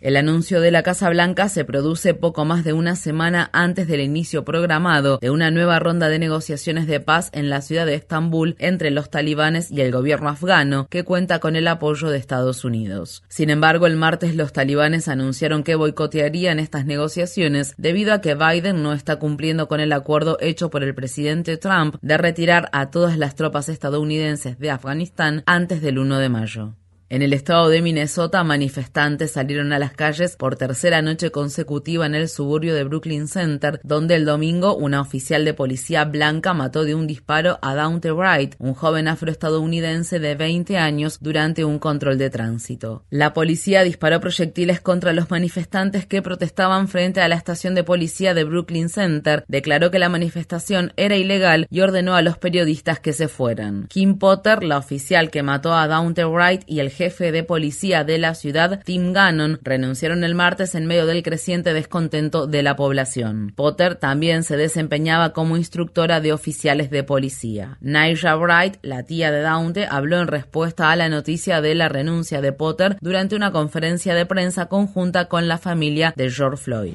El 0.00 0.16
anuncio 0.16 0.60
de 0.60 0.70
la 0.70 0.82
Casa 0.82 1.10
Blanca 1.10 1.48
se 1.48 1.64
produce 1.64 2.14
poco 2.14 2.44
más 2.44 2.64
de 2.64 2.72
una 2.72 2.96
semana 2.96 3.50
antes 3.52 3.88
del 3.88 4.00
inicio 4.00 4.44
programado 4.44 5.18
de 5.18 5.30
una 5.30 5.50
nueva 5.50 5.78
ronda 5.78 6.08
de 6.08 6.18
negociaciones 6.18 6.86
de 6.86 7.00
paz 7.00 7.30
en 7.32 7.48
la 7.48 7.62
ciudad 7.62 7.86
de 7.86 7.94
Estambul 7.94 8.56
entre 8.58 8.90
los 8.90 9.10
talibanes 9.10 9.70
y 9.70 9.80
el 9.80 9.92
gobierno 9.92 10.28
afgano, 10.28 10.86
que 10.90 11.04
cuenta 11.04 11.38
con 11.38 11.56
el 11.56 11.68
apoyo 11.68 12.10
de 12.10 12.18
Estados 12.18 12.64
Unidos. 12.64 13.22
Sin 13.28 13.50
embargo, 13.50 13.86
el 13.86 13.96
martes 13.96 14.36
los 14.36 14.52
talibanes 14.52 15.08
anunciaron 15.08 15.62
que 15.62 15.74
boicotearían 15.74 16.58
estas 16.58 16.84
negociaciones 16.84 17.74
debido 17.78 18.12
a 18.12 18.20
que 18.20 18.34
Biden 18.34 18.82
no 18.82 18.92
está 18.92 19.16
cumpliendo 19.16 19.68
con 19.68 19.80
el 19.80 19.92
acuerdo 19.92 20.36
hecho 20.40 20.70
por 20.70 20.82
el 20.82 20.94
presidente 20.94 21.56
Trump 21.56 21.96
de 22.02 22.18
retirar 22.18 22.68
a 22.72 22.90
todas 22.90 23.16
las 23.16 23.34
tropas 23.34 23.68
estadounidenses 23.68 24.58
de 24.58 24.70
Afganistán 24.70 25.21
antes 25.46 25.82
del 25.82 25.98
1 25.98 26.18
de 26.18 26.28
mayo. 26.28 26.74
En 27.12 27.20
el 27.20 27.34
estado 27.34 27.68
de 27.68 27.82
Minnesota, 27.82 28.42
manifestantes 28.42 29.32
salieron 29.32 29.74
a 29.74 29.78
las 29.78 29.92
calles 29.92 30.34
por 30.34 30.56
tercera 30.56 31.02
noche 31.02 31.30
consecutiva 31.30 32.06
en 32.06 32.14
el 32.14 32.26
suburbio 32.26 32.74
de 32.74 32.84
Brooklyn 32.84 33.28
Center, 33.28 33.78
donde 33.84 34.14
el 34.14 34.24
domingo 34.24 34.74
una 34.74 35.02
oficial 35.02 35.44
de 35.44 35.52
policía 35.52 36.06
blanca 36.06 36.54
mató 36.54 36.84
de 36.84 36.94
un 36.94 37.06
disparo 37.06 37.58
a 37.60 37.74
Daunte 37.74 38.12
Wright, 38.12 38.54
un 38.58 38.72
joven 38.72 39.08
afroestadounidense 39.08 40.20
de 40.20 40.36
20 40.36 40.78
años, 40.78 41.18
durante 41.20 41.66
un 41.66 41.78
control 41.78 42.16
de 42.16 42.30
tránsito. 42.30 43.04
La 43.10 43.34
policía 43.34 43.82
disparó 43.82 44.18
proyectiles 44.18 44.80
contra 44.80 45.12
los 45.12 45.30
manifestantes 45.30 46.06
que 46.06 46.22
protestaban 46.22 46.88
frente 46.88 47.20
a 47.20 47.28
la 47.28 47.34
estación 47.34 47.74
de 47.74 47.84
policía 47.84 48.32
de 48.32 48.44
Brooklyn 48.44 48.88
Center, 48.88 49.44
declaró 49.48 49.90
que 49.90 49.98
la 49.98 50.08
manifestación 50.08 50.94
era 50.96 51.16
ilegal 51.16 51.66
y 51.68 51.82
ordenó 51.82 52.14
a 52.14 52.22
los 52.22 52.38
periodistas 52.38 53.00
que 53.00 53.12
se 53.12 53.28
fueran. 53.28 53.86
Kim 53.88 54.18
Potter, 54.18 54.64
la 54.64 54.78
oficial 54.78 55.30
que 55.30 55.42
mató 55.42 55.74
a 55.74 55.86
Daunte 55.86 56.24
Wright 56.24 56.62
y 56.66 56.80
el 56.80 56.88
jefe 56.88 57.01
de 57.10 57.42
policía 57.42 58.04
de 58.04 58.18
la 58.18 58.34
ciudad, 58.34 58.80
Tim 58.84 59.12
Gannon, 59.12 59.58
renunciaron 59.62 60.22
el 60.22 60.34
martes 60.34 60.74
en 60.74 60.86
medio 60.86 61.04
del 61.06 61.22
creciente 61.22 61.74
descontento 61.74 62.46
de 62.46 62.62
la 62.62 62.76
población. 62.76 63.52
Potter 63.56 63.96
también 63.96 64.44
se 64.44 64.56
desempeñaba 64.56 65.32
como 65.32 65.56
instructora 65.56 66.20
de 66.20 66.32
oficiales 66.32 66.90
de 66.90 67.02
policía. 67.02 67.76
Naija 67.80 68.36
Bright, 68.36 68.76
la 68.82 69.02
tía 69.02 69.32
de 69.32 69.40
Daunte, 69.40 69.86
habló 69.90 70.20
en 70.20 70.28
respuesta 70.28 70.90
a 70.90 70.96
la 70.96 71.08
noticia 71.08 71.60
de 71.60 71.74
la 71.74 71.88
renuncia 71.88 72.40
de 72.40 72.52
Potter 72.52 72.96
durante 73.00 73.34
una 73.34 73.50
conferencia 73.50 74.14
de 74.14 74.26
prensa 74.26 74.66
conjunta 74.66 75.28
con 75.28 75.48
la 75.48 75.58
familia 75.58 76.14
de 76.16 76.30
George 76.30 76.62
Floyd. 76.62 76.94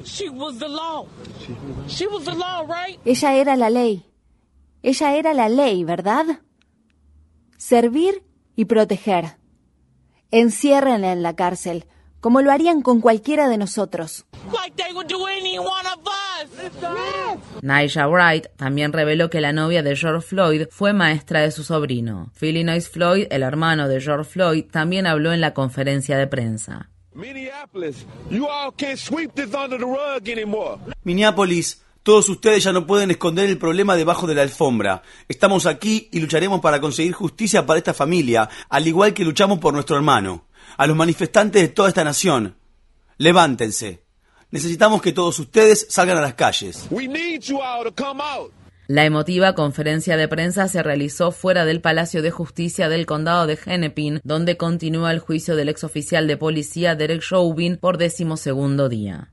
Ella 3.04 3.34
era 3.34 3.56
la 3.56 3.70
ley. 3.70 4.04
Ella 4.82 5.16
era 5.16 5.34
la 5.34 5.48
ley, 5.48 5.84
¿verdad? 5.84 6.40
Servir 7.56 8.22
y 8.56 8.64
proteger. 8.64 9.36
Enciérrenla 10.30 11.12
en 11.12 11.22
la 11.22 11.34
cárcel, 11.34 11.86
como 12.20 12.42
lo 12.42 12.50
harían 12.50 12.82
con 12.82 13.00
cualquiera 13.00 13.48
de 13.48 13.56
nosotros. 13.56 14.26
Naija 17.62 18.06
Wright 18.08 18.46
también 18.56 18.92
reveló 18.92 19.30
que 19.30 19.40
la 19.40 19.52
novia 19.52 19.82
de 19.82 19.96
George 19.96 20.26
Floyd 20.26 20.66
fue 20.70 20.92
maestra 20.92 21.40
de 21.40 21.50
su 21.50 21.64
sobrino. 21.64 22.30
Philinois 22.38 22.88
Floyd, 22.88 23.26
el 23.30 23.42
hermano 23.42 23.88
de 23.88 24.00
George 24.00 24.30
Floyd, 24.30 24.66
también 24.70 25.06
habló 25.06 25.32
en 25.32 25.40
la 25.40 25.54
conferencia 25.54 26.18
de 26.18 26.26
prensa. 26.26 26.90
Minneapolis, 31.04 31.82
todos 32.08 32.30
ustedes 32.30 32.64
ya 32.64 32.72
no 32.72 32.86
pueden 32.86 33.10
esconder 33.10 33.50
el 33.50 33.58
problema 33.58 33.94
debajo 33.94 34.26
de 34.26 34.34
la 34.34 34.40
alfombra. 34.40 35.02
Estamos 35.28 35.66
aquí 35.66 36.08
y 36.10 36.20
lucharemos 36.20 36.62
para 36.62 36.80
conseguir 36.80 37.12
justicia 37.12 37.66
para 37.66 37.76
esta 37.76 37.92
familia, 37.92 38.48
al 38.70 38.86
igual 38.86 39.12
que 39.12 39.26
luchamos 39.26 39.58
por 39.58 39.74
nuestro 39.74 39.94
hermano. 39.94 40.46
A 40.78 40.86
los 40.86 40.96
manifestantes 40.96 41.60
de 41.60 41.68
toda 41.68 41.90
esta 41.90 42.04
nación, 42.04 42.56
levántense. 43.18 44.04
Necesitamos 44.50 45.02
que 45.02 45.12
todos 45.12 45.38
ustedes 45.38 45.86
salgan 45.90 46.16
a 46.16 46.22
las 46.22 46.32
calles. 46.32 46.88
La 48.86 49.04
emotiva 49.04 49.54
conferencia 49.54 50.16
de 50.16 50.28
prensa 50.28 50.66
se 50.68 50.82
realizó 50.82 51.30
fuera 51.30 51.66
del 51.66 51.82
Palacio 51.82 52.22
de 52.22 52.30
Justicia 52.30 52.88
del 52.88 53.04
Condado 53.04 53.46
de 53.46 53.58
Hennepin, 53.62 54.20
donde 54.24 54.56
continúa 54.56 55.10
el 55.10 55.18
juicio 55.18 55.56
del 55.56 55.68
exoficial 55.68 56.26
de 56.26 56.38
policía 56.38 56.94
Derek 56.94 57.20
Chauvin 57.20 57.76
por 57.76 57.98
decimosegundo 57.98 58.88
día. 58.88 59.30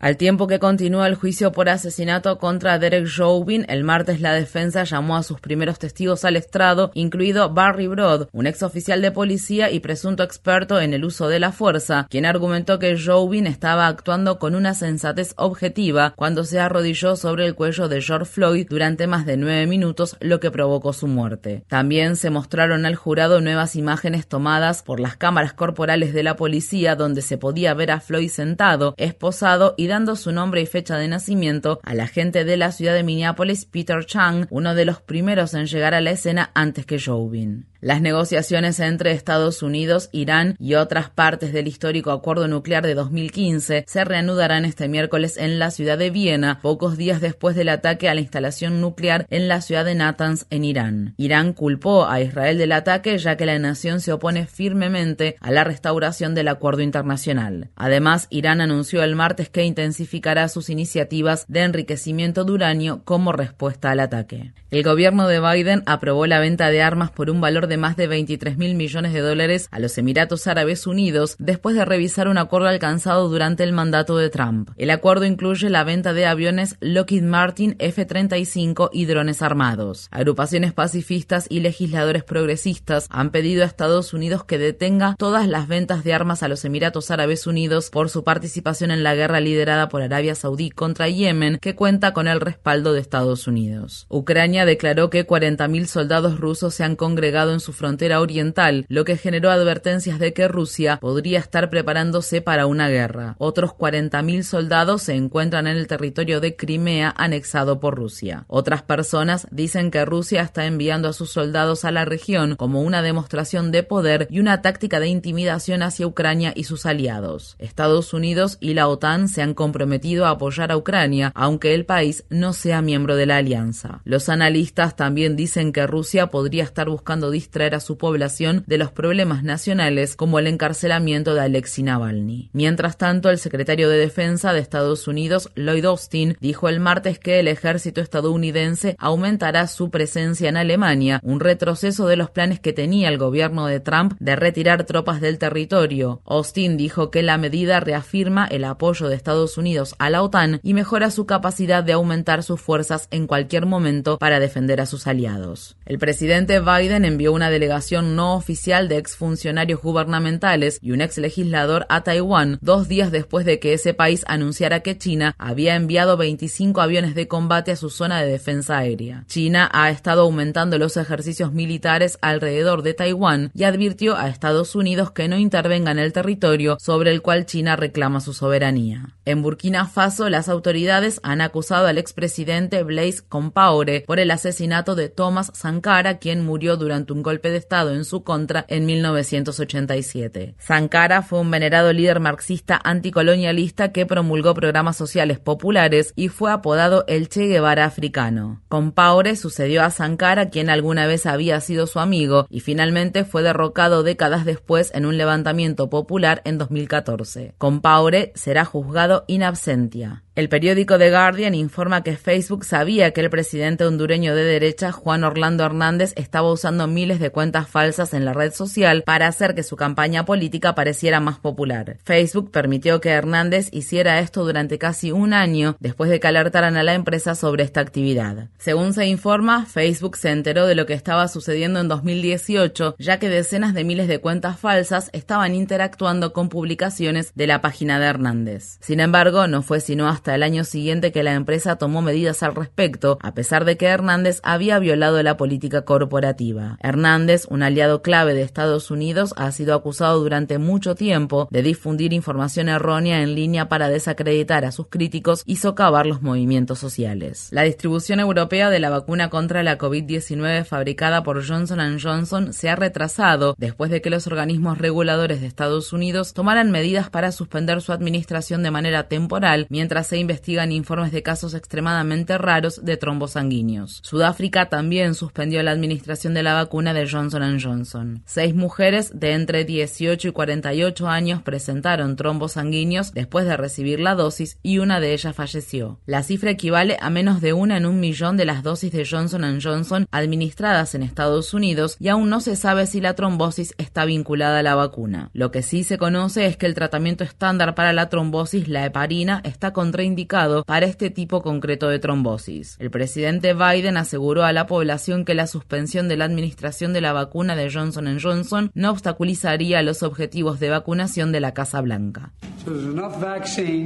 Al 0.00 0.16
tiempo 0.16 0.46
que 0.46 0.58
continúa 0.58 1.06
el 1.06 1.14
juicio 1.14 1.52
por 1.52 1.68
asesinato 1.68 2.38
contra 2.38 2.78
Derek 2.78 3.06
Chauvin, 3.06 3.66
el 3.68 3.84
martes 3.84 4.22
la 4.22 4.32
defensa 4.32 4.84
llamó 4.84 5.14
a 5.14 5.22
sus 5.22 5.40
primeros 5.40 5.78
testigos 5.78 6.24
al 6.24 6.36
estrado, 6.36 6.90
incluido 6.94 7.52
Barry 7.52 7.86
Broad, 7.86 8.28
un 8.32 8.46
ex 8.46 8.62
oficial 8.62 9.02
de 9.02 9.12
policía 9.12 9.70
y 9.70 9.80
presunto 9.80 10.22
experto 10.22 10.80
en 10.80 10.94
el 10.94 11.04
uso 11.04 11.28
de 11.28 11.38
la 11.38 11.52
fuerza, 11.52 12.06
quien 12.08 12.24
argumentó 12.24 12.78
que 12.78 12.96
Chauvin 12.96 13.46
estaba 13.46 13.88
actuando 13.88 14.38
con 14.38 14.54
una 14.54 14.72
sensatez 14.72 15.34
objetiva 15.36 16.14
cuando 16.16 16.44
se 16.44 16.60
arrodilló 16.60 17.14
sobre 17.14 17.44
el 17.44 17.54
cuello 17.54 17.86
de 17.88 18.00
George 18.00 18.24
Floyd 18.24 18.68
durante 18.70 19.06
más 19.06 19.26
de 19.26 19.36
nueve 19.36 19.66
minutos, 19.66 20.16
lo 20.20 20.40
que 20.40 20.50
provocó 20.50 20.94
su 20.94 21.08
muerte. 21.08 21.62
También 21.68 22.16
se 22.16 22.30
mostraron 22.30 22.86
al 22.86 22.96
jurado 22.96 23.42
nuevas 23.42 23.76
imágenes 23.76 24.26
tomadas 24.26 24.82
por 24.82 24.98
las 24.98 25.18
cámaras 25.18 25.52
corporales 25.52 26.14
de 26.14 26.22
la 26.22 26.36
policía 26.36 26.96
donde 26.96 27.20
se 27.20 27.36
podía 27.36 27.74
ver 27.74 27.90
a 27.90 28.00
Floyd 28.00 28.30
sentado, 28.30 28.94
esposado 28.96 29.74
y 29.76 29.89
dando 29.90 30.16
su 30.16 30.32
nombre 30.32 30.62
y 30.62 30.66
fecha 30.66 30.96
de 30.96 31.06
nacimiento 31.06 31.78
al 31.82 32.00
agente 32.00 32.44
de 32.46 32.56
la 32.56 32.72
ciudad 32.72 32.94
de 32.94 33.02
Minneapolis, 33.02 33.66
Peter 33.66 34.06
Chang, 34.06 34.46
uno 34.48 34.74
de 34.74 34.86
los 34.86 35.02
primeros 35.02 35.52
en 35.52 35.66
llegar 35.66 35.92
a 35.92 36.00
la 36.00 36.12
escena 36.12 36.50
antes 36.54 36.86
que 36.86 36.98
Chauvin. 36.98 37.69
Las 37.82 38.02
negociaciones 38.02 38.78
entre 38.78 39.12
Estados 39.12 39.62
Unidos, 39.62 40.10
Irán 40.12 40.54
y 40.58 40.74
otras 40.74 41.08
partes 41.08 41.54
del 41.54 41.66
histórico 41.66 42.10
acuerdo 42.10 42.46
nuclear 42.46 42.84
de 42.84 42.94
2015 42.94 43.84
se 43.86 44.04
reanudarán 44.04 44.66
este 44.66 44.86
miércoles 44.86 45.38
en 45.38 45.58
la 45.58 45.70
ciudad 45.70 45.96
de 45.96 46.10
Viena, 46.10 46.60
pocos 46.60 46.98
días 46.98 47.22
después 47.22 47.56
del 47.56 47.70
ataque 47.70 48.10
a 48.10 48.14
la 48.14 48.20
instalación 48.20 48.82
nuclear 48.82 49.26
en 49.30 49.48
la 49.48 49.62
ciudad 49.62 49.86
de 49.86 49.94
Natanz, 49.94 50.44
en 50.50 50.64
Irán. 50.64 51.14
Irán 51.16 51.54
culpó 51.54 52.06
a 52.06 52.20
Israel 52.20 52.58
del 52.58 52.72
ataque 52.72 53.16
ya 53.16 53.38
que 53.38 53.46
la 53.46 53.58
nación 53.58 54.00
se 54.00 54.12
opone 54.12 54.46
firmemente 54.46 55.36
a 55.40 55.50
la 55.50 55.64
restauración 55.64 56.34
del 56.34 56.48
acuerdo 56.48 56.82
internacional. 56.82 57.70
Además, 57.76 58.26
Irán 58.28 58.60
anunció 58.60 59.02
el 59.02 59.16
martes 59.16 59.48
que 59.48 59.64
intensificará 59.64 60.48
sus 60.48 60.68
iniciativas 60.68 61.46
de 61.48 61.62
enriquecimiento 61.62 62.44
de 62.44 62.52
uranio 62.52 63.00
como 63.06 63.32
respuesta 63.32 63.90
al 63.90 64.00
ataque. 64.00 64.52
El 64.70 64.82
gobierno 64.82 65.26
de 65.26 65.40
Biden 65.40 65.82
aprobó 65.86 66.26
la 66.26 66.40
venta 66.40 66.68
de 66.68 66.82
armas 66.82 67.10
por 67.10 67.30
un 67.30 67.40
valor 67.40 67.69
de 67.70 67.78
más 67.78 67.96
de 67.96 68.06
23 68.06 68.58
mil 68.58 68.74
millones 68.74 69.14
de 69.14 69.20
dólares 69.20 69.68
a 69.70 69.78
los 69.78 69.96
Emiratos 69.96 70.46
Árabes 70.46 70.86
Unidos 70.86 71.36
después 71.38 71.74
de 71.74 71.86
revisar 71.86 72.28
un 72.28 72.36
acuerdo 72.36 72.68
alcanzado 72.68 73.30
durante 73.30 73.64
el 73.64 73.72
mandato 73.72 74.18
de 74.18 74.28
Trump. 74.28 74.70
El 74.76 74.90
acuerdo 74.90 75.24
incluye 75.24 75.70
la 75.70 75.84
venta 75.84 76.12
de 76.12 76.26
aviones 76.26 76.76
Lockheed 76.80 77.22
Martin 77.22 77.76
F-35 77.78 78.90
y 78.92 79.06
drones 79.06 79.40
armados. 79.40 80.08
Agrupaciones 80.10 80.74
pacifistas 80.74 81.46
y 81.48 81.60
legisladores 81.60 82.24
progresistas 82.24 83.06
han 83.08 83.30
pedido 83.30 83.62
a 83.62 83.66
Estados 83.66 84.12
Unidos 84.12 84.44
que 84.44 84.58
detenga 84.58 85.14
todas 85.16 85.48
las 85.48 85.68
ventas 85.68 86.04
de 86.04 86.12
armas 86.12 86.42
a 86.42 86.48
los 86.48 86.64
Emiratos 86.64 87.10
Árabes 87.10 87.46
Unidos 87.46 87.88
por 87.90 88.10
su 88.10 88.24
participación 88.24 88.90
en 88.90 89.02
la 89.02 89.14
guerra 89.14 89.40
liderada 89.40 89.88
por 89.88 90.02
Arabia 90.02 90.34
Saudí 90.34 90.70
contra 90.70 91.08
Yemen, 91.08 91.58
que 91.60 91.76
cuenta 91.76 92.12
con 92.12 92.26
el 92.26 92.40
respaldo 92.40 92.92
de 92.92 93.00
Estados 93.00 93.46
Unidos. 93.46 94.06
Ucrania 94.08 94.64
declaró 94.64 95.08
que 95.10 95.26
40.000 95.26 95.86
soldados 95.86 96.40
rusos 96.40 96.74
se 96.74 96.84
han 96.84 96.96
congregado 96.96 97.52
en 97.52 97.59
su 97.60 97.72
frontera 97.72 98.20
oriental, 98.20 98.86
lo 98.88 99.04
que 99.04 99.16
generó 99.16 99.50
advertencias 99.50 100.18
de 100.18 100.32
que 100.32 100.48
Rusia 100.48 100.98
podría 101.00 101.38
estar 101.38 101.70
preparándose 101.70 102.40
para 102.40 102.66
una 102.66 102.88
guerra. 102.88 103.36
Otros 103.38 103.70
40.000 103.72 104.42
soldados 104.42 105.02
se 105.02 105.14
encuentran 105.14 105.66
en 105.66 105.76
el 105.76 105.86
territorio 105.86 106.40
de 106.40 106.56
Crimea 106.56 107.14
anexado 107.16 107.80
por 107.80 107.94
Rusia. 107.96 108.44
Otras 108.48 108.82
personas 108.82 109.46
dicen 109.50 109.90
que 109.90 110.04
Rusia 110.04 110.42
está 110.42 110.66
enviando 110.66 111.08
a 111.08 111.12
sus 111.12 111.30
soldados 111.30 111.84
a 111.84 111.90
la 111.90 112.04
región 112.04 112.56
como 112.56 112.82
una 112.82 113.02
demostración 113.02 113.72
de 113.72 113.82
poder 113.82 114.26
y 114.30 114.40
una 114.40 114.62
táctica 114.62 115.00
de 115.00 115.08
intimidación 115.08 115.82
hacia 115.82 116.06
Ucrania 116.06 116.52
y 116.54 116.64
sus 116.64 116.86
aliados. 116.86 117.56
Estados 117.58 118.12
Unidos 118.12 118.58
y 118.60 118.74
la 118.74 118.88
OTAN 118.88 119.28
se 119.28 119.42
han 119.42 119.54
comprometido 119.54 120.26
a 120.26 120.30
apoyar 120.30 120.72
a 120.72 120.76
Ucrania, 120.76 121.32
aunque 121.34 121.74
el 121.74 121.84
país 121.84 122.24
no 122.30 122.52
sea 122.52 122.82
miembro 122.82 123.16
de 123.16 123.26
la 123.26 123.36
alianza. 123.36 124.00
Los 124.04 124.28
analistas 124.28 124.96
también 124.96 125.36
dicen 125.36 125.72
que 125.72 125.86
Rusia 125.86 126.28
podría 126.28 126.64
estar 126.64 126.88
buscando 126.88 127.30
distraer 127.50 127.74
a 127.74 127.80
su 127.80 127.98
población 127.98 128.62
de 128.68 128.78
los 128.78 128.92
problemas 128.92 129.42
nacionales 129.42 130.14
como 130.14 130.38
el 130.38 130.46
encarcelamiento 130.46 131.34
de 131.34 131.40
Alexei 131.40 131.82
Navalny. 131.82 132.48
Mientras 132.52 132.96
tanto, 132.96 133.28
el 133.28 133.38
secretario 133.38 133.88
de 133.88 133.98
Defensa 133.98 134.52
de 134.52 134.60
Estados 134.60 135.08
Unidos, 135.08 135.50
Lloyd 135.56 135.84
Austin, 135.84 136.36
dijo 136.40 136.68
el 136.68 136.78
martes 136.78 137.18
que 137.18 137.40
el 137.40 137.48
ejército 137.48 138.00
estadounidense 138.00 138.94
aumentará 139.00 139.66
su 139.66 139.90
presencia 139.90 140.48
en 140.48 140.56
Alemania, 140.56 141.18
un 141.24 141.40
retroceso 141.40 142.06
de 142.06 142.14
los 142.14 142.30
planes 142.30 142.60
que 142.60 142.72
tenía 142.72 143.08
el 143.08 143.18
gobierno 143.18 143.66
de 143.66 143.80
Trump 143.80 144.14
de 144.20 144.36
retirar 144.36 144.84
tropas 144.84 145.20
del 145.20 145.38
territorio. 145.38 146.22
Austin 146.26 146.76
dijo 146.76 147.10
que 147.10 147.24
la 147.24 147.36
medida 147.36 147.80
reafirma 147.80 148.46
el 148.46 148.62
apoyo 148.62 149.08
de 149.08 149.16
Estados 149.16 149.58
Unidos 149.58 149.96
a 149.98 150.08
la 150.08 150.22
OTAN 150.22 150.60
y 150.62 150.74
mejora 150.74 151.10
su 151.10 151.26
capacidad 151.26 151.82
de 151.82 151.94
aumentar 151.94 152.44
sus 152.44 152.60
fuerzas 152.60 153.08
en 153.10 153.26
cualquier 153.26 153.66
momento 153.66 154.18
para 154.18 154.38
defender 154.38 154.80
a 154.80 154.86
sus 154.86 155.08
aliados. 155.08 155.76
El 155.84 155.98
presidente 155.98 156.60
Biden 156.60 157.04
envió 157.04 157.32
una 157.32 157.39
delegación 157.48 158.16
no 158.16 158.34
oficial 158.34 158.88
de 158.88 158.98
exfuncionarios 158.98 159.80
gubernamentales 159.80 160.78
y 160.82 160.90
un 160.90 161.00
ex 161.00 161.16
legislador 161.16 161.86
a 161.88 162.02
Taiwán 162.02 162.58
dos 162.60 162.88
días 162.88 163.12
después 163.12 163.46
de 163.46 163.60
que 163.60 163.72
ese 163.72 163.94
país 163.94 164.24
anunciara 164.26 164.80
que 164.80 164.98
China 164.98 165.34
había 165.38 165.76
enviado 165.76 166.16
25 166.16 166.80
aviones 166.80 167.14
de 167.14 167.28
combate 167.28 167.70
a 167.70 167.76
su 167.76 167.88
zona 167.88 168.20
de 168.20 168.30
defensa 168.30 168.78
aérea. 168.78 169.24
China 169.28 169.70
ha 169.72 169.90
estado 169.90 170.22
aumentando 170.22 170.76
los 170.78 170.96
ejercicios 170.96 171.52
militares 171.52 172.18
alrededor 172.20 172.82
de 172.82 172.94
Taiwán 172.94 173.52
y 173.54 173.64
advirtió 173.64 174.16
a 174.16 174.28
Estados 174.28 174.74
Unidos 174.74 175.12
que 175.12 175.28
no 175.28 175.38
intervenga 175.38 175.92
en 175.92 175.98
el 175.98 176.12
territorio 176.12 176.76
sobre 176.80 177.12
el 177.12 177.22
cual 177.22 177.46
China 177.46 177.76
reclama 177.76 178.20
su 178.20 178.34
soberanía. 178.34 179.14
En 179.24 179.42
Burkina 179.42 179.86
Faso, 179.86 180.28
las 180.28 180.48
autoridades 180.48 181.20
han 181.22 181.40
acusado 181.40 181.86
al 181.86 181.98
expresidente 181.98 182.82
Blaise 182.82 183.22
Compaore 183.22 184.02
por 184.06 184.18
el 184.18 184.30
asesinato 184.30 184.94
de 184.94 185.08
Thomas 185.08 185.52
Sankara, 185.54 186.18
quien 186.18 186.44
murió 186.44 186.76
durante 186.76 187.12
un 187.12 187.22
golpe 187.30 187.52
de 187.52 187.58
Estado 187.58 187.94
en 187.94 188.04
su 188.04 188.24
contra 188.24 188.64
en 188.66 188.86
1987. 188.86 190.56
Sankara 190.58 191.22
fue 191.22 191.38
un 191.38 191.48
venerado 191.48 191.92
líder 191.92 192.18
marxista 192.18 192.80
anticolonialista 192.82 193.92
que 193.92 194.04
promulgó 194.04 194.52
programas 194.52 194.96
sociales 194.96 195.38
populares 195.38 196.12
y 196.16 196.26
fue 196.26 196.50
apodado 196.50 197.04
el 197.06 197.28
Che 197.28 197.46
Guevara 197.46 197.84
africano. 197.84 198.62
Compaore 198.68 199.36
sucedió 199.36 199.84
a 199.84 199.90
Sankara, 199.90 200.50
quien 200.50 200.70
alguna 200.70 201.06
vez 201.06 201.24
había 201.24 201.60
sido 201.60 201.86
su 201.86 202.00
amigo, 202.00 202.48
y 202.50 202.58
finalmente 202.58 203.24
fue 203.24 203.44
derrocado 203.44 204.02
décadas 204.02 204.44
después 204.44 204.90
en 204.92 205.06
un 205.06 205.16
levantamiento 205.16 205.88
popular 205.88 206.42
en 206.44 206.58
2014. 206.58 207.54
Compaore 207.58 208.32
será 208.34 208.64
juzgado 208.64 209.24
in 209.28 209.44
absentia. 209.44 210.24
El 210.40 210.48
periódico 210.48 210.96
The 210.96 211.10
Guardian 211.10 211.54
informa 211.54 212.02
que 212.02 212.16
Facebook 212.16 212.64
sabía 212.64 213.10
que 213.10 213.20
el 213.20 213.28
presidente 213.28 213.84
hondureño 213.84 214.34
de 214.34 214.42
derecha, 214.42 214.90
Juan 214.90 215.22
Orlando 215.22 215.66
Hernández, 215.66 216.14
estaba 216.16 216.50
usando 216.50 216.86
miles 216.86 217.20
de 217.20 217.28
cuentas 217.28 217.68
falsas 217.68 218.14
en 218.14 218.24
la 218.24 218.32
red 218.32 218.54
social 218.54 219.02
para 219.04 219.26
hacer 219.26 219.54
que 219.54 219.62
su 219.62 219.76
campaña 219.76 220.24
política 220.24 220.74
pareciera 220.74 221.20
más 221.20 221.38
popular. 221.38 221.98
Facebook 222.04 222.50
permitió 222.50 223.02
que 223.02 223.10
Hernández 223.10 223.68
hiciera 223.70 224.18
esto 224.20 224.42
durante 224.42 224.78
casi 224.78 225.12
un 225.12 225.34
año 225.34 225.76
después 225.78 226.08
de 226.08 226.20
que 226.20 226.28
alertaran 226.28 226.78
a 226.78 226.84
la 226.84 226.94
empresa 226.94 227.34
sobre 227.34 227.62
esta 227.62 227.80
actividad. 227.80 228.48
Según 228.56 228.94
se 228.94 229.04
informa, 229.08 229.66
Facebook 229.66 230.16
se 230.16 230.30
enteró 230.30 230.66
de 230.66 230.74
lo 230.74 230.86
que 230.86 230.94
estaba 230.94 231.28
sucediendo 231.28 231.80
en 231.80 231.88
2018, 231.88 232.96
ya 232.98 233.18
que 233.18 233.28
decenas 233.28 233.74
de 233.74 233.84
miles 233.84 234.08
de 234.08 234.20
cuentas 234.20 234.58
falsas 234.58 235.10
estaban 235.12 235.54
interactuando 235.54 236.32
con 236.32 236.48
publicaciones 236.48 237.32
de 237.34 237.46
la 237.46 237.60
página 237.60 238.00
de 238.00 238.06
Hernández. 238.06 238.78
Sin 238.80 239.00
embargo, 239.00 239.46
no 239.46 239.60
fue 239.60 239.80
sino 239.80 240.08
hasta 240.08 240.29
hasta 240.30 240.36
el 240.36 240.42
año 240.44 240.62
siguiente 240.62 241.10
que 241.10 241.24
la 241.24 241.34
empresa 241.34 241.74
tomó 241.74 242.02
medidas 242.02 242.44
al 242.44 242.54
respecto, 242.54 243.18
a 243.20 243.34
pesar 243.34 243.64
de 243.64 243.76
que 243.76 243.86
Hernández 243.86 244.38
había 244.44 244.78
violado 244.78 245.20
la 245.24 245.36
política 245.36 245.82
corporativa. 245.82 246.78
Hernández, 246.80 247.46
un 247.50 247.64
aliado 247.64 248.00
clave 248.00 248.32
de 248.32 248.42
Estados 248.42 248.92
Unidos, 248.92 249.34
ha 249.36 249.50
sido 249.50 249.74
acusado 249.74 250.20
durante 250.20 250.58
mucho 250.58 250.94
tiempo 250.94 251.48
de 251.50 251.64
difundir 251.64 252.12
información 252.12 252.68
errónea 252.68 253.22
en 253.22 253.34
línea 253.34 253.68
para 253.68 253.88
desacreditar 253.88 254.64
a 254.64 254.70
sus 254.70 254.86
críticos 254.86 255.42
y 255.46 255.56
socavar 255.56 256.06
los 256.06 256.22
movimientos 256.22 256.78
sociales. 256.78 257.48
La 257.50 257.62
distribución 257.62 258.20
europea 258.20 258.70
de 258.70 258.78
la 258.78 258.90
vacuna 258.90 259.30
contra 259.30 259.64
la 259.64 259.78
COVID-19 259.78 260.64
fabricada 260.64 261.24
por 261.24 261.44
Johnson 261.44 261.98
Johnson 262.00 262.52
se 262.52 262.68
ha 262.68 262.76
retrasado 262.76 263.56
después 263.58 263.90
de 263.90 264.00
que 264.00 264.10
los 264.10 264.28
organismos 264.28 264.78
reguladores 264.78 265.40
de 265.40 265.48
Estados 265.48 265.92
Unidos 265.92 266.34
tomaran 266.34 266.70
medidas 266.70 267.10
para 267.10 267.32
suspender 267.32 267.82
su 267.82 267.92
administración 267.92 268.62
de 268.62 268.70
manera 268.70 269.08
temporal 269.08 269.66
mientras 269.70 270.09
se 270.10 270.18
investigan 270.18 270.72
informes 270.72 271.12
de 271.12 271.22
casos 271.22 271.54
extremadamente 271.54 272.36
raros 272.36 272.84
de 272.84 272.96
trombos 272.96 273.30
sanguíneos. 273.32 274.00
Sudáfrica 274.02 274.68
también 274.68 275.14
suspendió 275.14 275.62
la 275.62 275.70
administración 275.70 276.34
de 276.34 276.42
la 276.42 276.54
vacuna 276.54 276.92
de 276.92 277.08
Johnson 277.08 277.60
Johnson. 277.60 278.24
Seis 278.26 278.52
mujeres 278.52 279.12
de 279.14 279.34
entre 279.34 279.64
18 279.64 280.26
y 280.26 280.32
48 280.32 281.06
años 281.08 281.42
presentaron 281.42 282.16
trombos 282.16 282.54
sanguíneos 282.54 283.12
después 283.14 283.46
de 283.46 283.56
recibir 283.56 284.00
la 284.00 284.16
dosis 284.16 284.58
y 284.64 284.78
una 284.78 284.98
de 284.98 285.12
ellas 285.12 285.36
falleció. 285.36 286.00
La 286.06 286.24
cifra 286.24 286.50
equivale 286.50 286.96
a 287.00 287.08
menos 287.08 287.40
de 287.40 287.52
una 287.52 287.76
en 287.76 287.86
un 287.86 288.00
millón 288.00 288.36
de 288.36 288.46
las 288.46 288.64
dosis 288.64 288.90
de 288.90 289.06
Johnson 289.08 289.60
Johnson 289.62 290.08
administradas 290.10 290.96
en 290.96 291.04
Estados 291.04 291.54
Unidos 291.54 291.96
y 292.00 292.08
aún 292.08 292.30
no 292.30 292.40
se 292.40 292.56
sabe 292.56 292.88
si 292.88 293.00
la 293.00 293.14
trombosis 293.14 293.76
está 293.78 294.06
vinculada 294.06 294.58
a 294.58 294.64
la 294.64 294.74
vacuna. 294.74 295.30
Lo 295.34 295.52
que 295.52 295.62
sí 295.62 295.84
se 295.84 295.98
conoce 295.98 296.46
es 296.46 296.56
que 296.56 296.66
el 296.66 296.74
tratamiento 296.74 297.22
estándar 297.22 297.76
para 297.76 297.92
la 297.92 298.08
trombosis, 298.08 298.66
la 298.66 298.84
heparina, 298.84 299.40
está 299.44 299.72
contra 299.72 299.99
indicado 300.02 300.64
para 300.64 300.86
este 300.86 301.10
tipo 301.10 301.42
concreto 301.42 301.88
de 301.88 301.98
trombosis. 301.98 302.76
El 302.78 302.90
presidente 302.90 303.54
Biden 303.54 303.96
aseguró 303.96 304.44
a 304.44 304.52
la 304.52 304.66
población 304.66 305.24
que 305.24 305.34
la 305.34 305.46
suspensión 305.46 306.08
de 306.08 306.16
la 306.16 306.24
administración 306.24 306.92
de 306.92 307.00
la 307.00 307.12
vacuna 307.12 307.56
de 307.56 307.70
Johnson 307.72 308.18
Johnson 308.20 308.70
no 308.74 308.90
obstaculizaría 308.90 309.82
los 309.82 310.02
objetivos 310.02 310.60
de 310.60 310.70
vacunación 310.70 311.32
de 311.32 311.40
la 311.40 311.54
Casa 311.54 311.80
Blanca. 311.80 312.32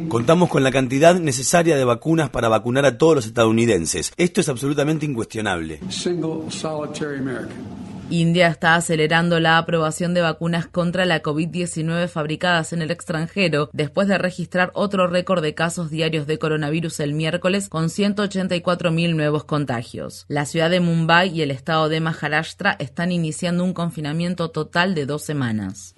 Contamos 0.08 0.48
con 0.48 0.62
la 0.62 0.70
cantidad 0.70 1.14
necesaria 1.14 1.76
de 1.76 1.84
vacunas 1.84 2.30
para 2.30 2.48
vacunar 2.48 2.84
a 2.84 2.98
todos 2.98 3.16
los 3.16 3.26
estadounidenses. 3.26 4.12
Esto 4.16 4.40
es 4.40 4.48
absolutamente 4.48 5.06
incuestionable. 5.06 5.80
India 8.10 8.48
está 8.48 8.74
acelerando 8.74 9.40
la 9.40 9.58
aprobación 9.58 10.14
de 10.14 10.20
vacunas 10.20 10.66
contra 10.66 11.04
la 11.04 11.22
COVID-19 11.22 12.08
fabricadas 12.08 12.72
en 12.72 12.82
el 12.82 12.90
extranjero 12.90 13.70
después 13.72 14.08
de 14.08 14.18
registrar 14.18 14.70
otro 14.74 15.06
récord 15.06 15.42
de 15.42 15.54
casos 15.54 15.90
diarios 15.90 16.26
de 16.26 16.38
coronavirus 16.38 17.00
el 17.00 17.14
miércoles 17.14 17.68
con 17.68 17.86
184.000 17.86 19.14
nuevos 19.14 19.44
contagios. 19.44 20.26
La 20.28 20.44
ciudad 20.44 20.70
de 20.70 20.80
Mumbai 20.80 21.30
y 21.30 21.42
el 21.42 21.50
estado 21.50 21.88
de 21.88 22.00
Maharashtra 22.00 22.76
están 22.78 23.10
iniciando 23.10 23.64
un 23.64 23.72
confinamiento 23.72 24.50
total 24.50 24.94
de 24.94 25.06
dos 25.06 25.22
semanas. 25.22 25.94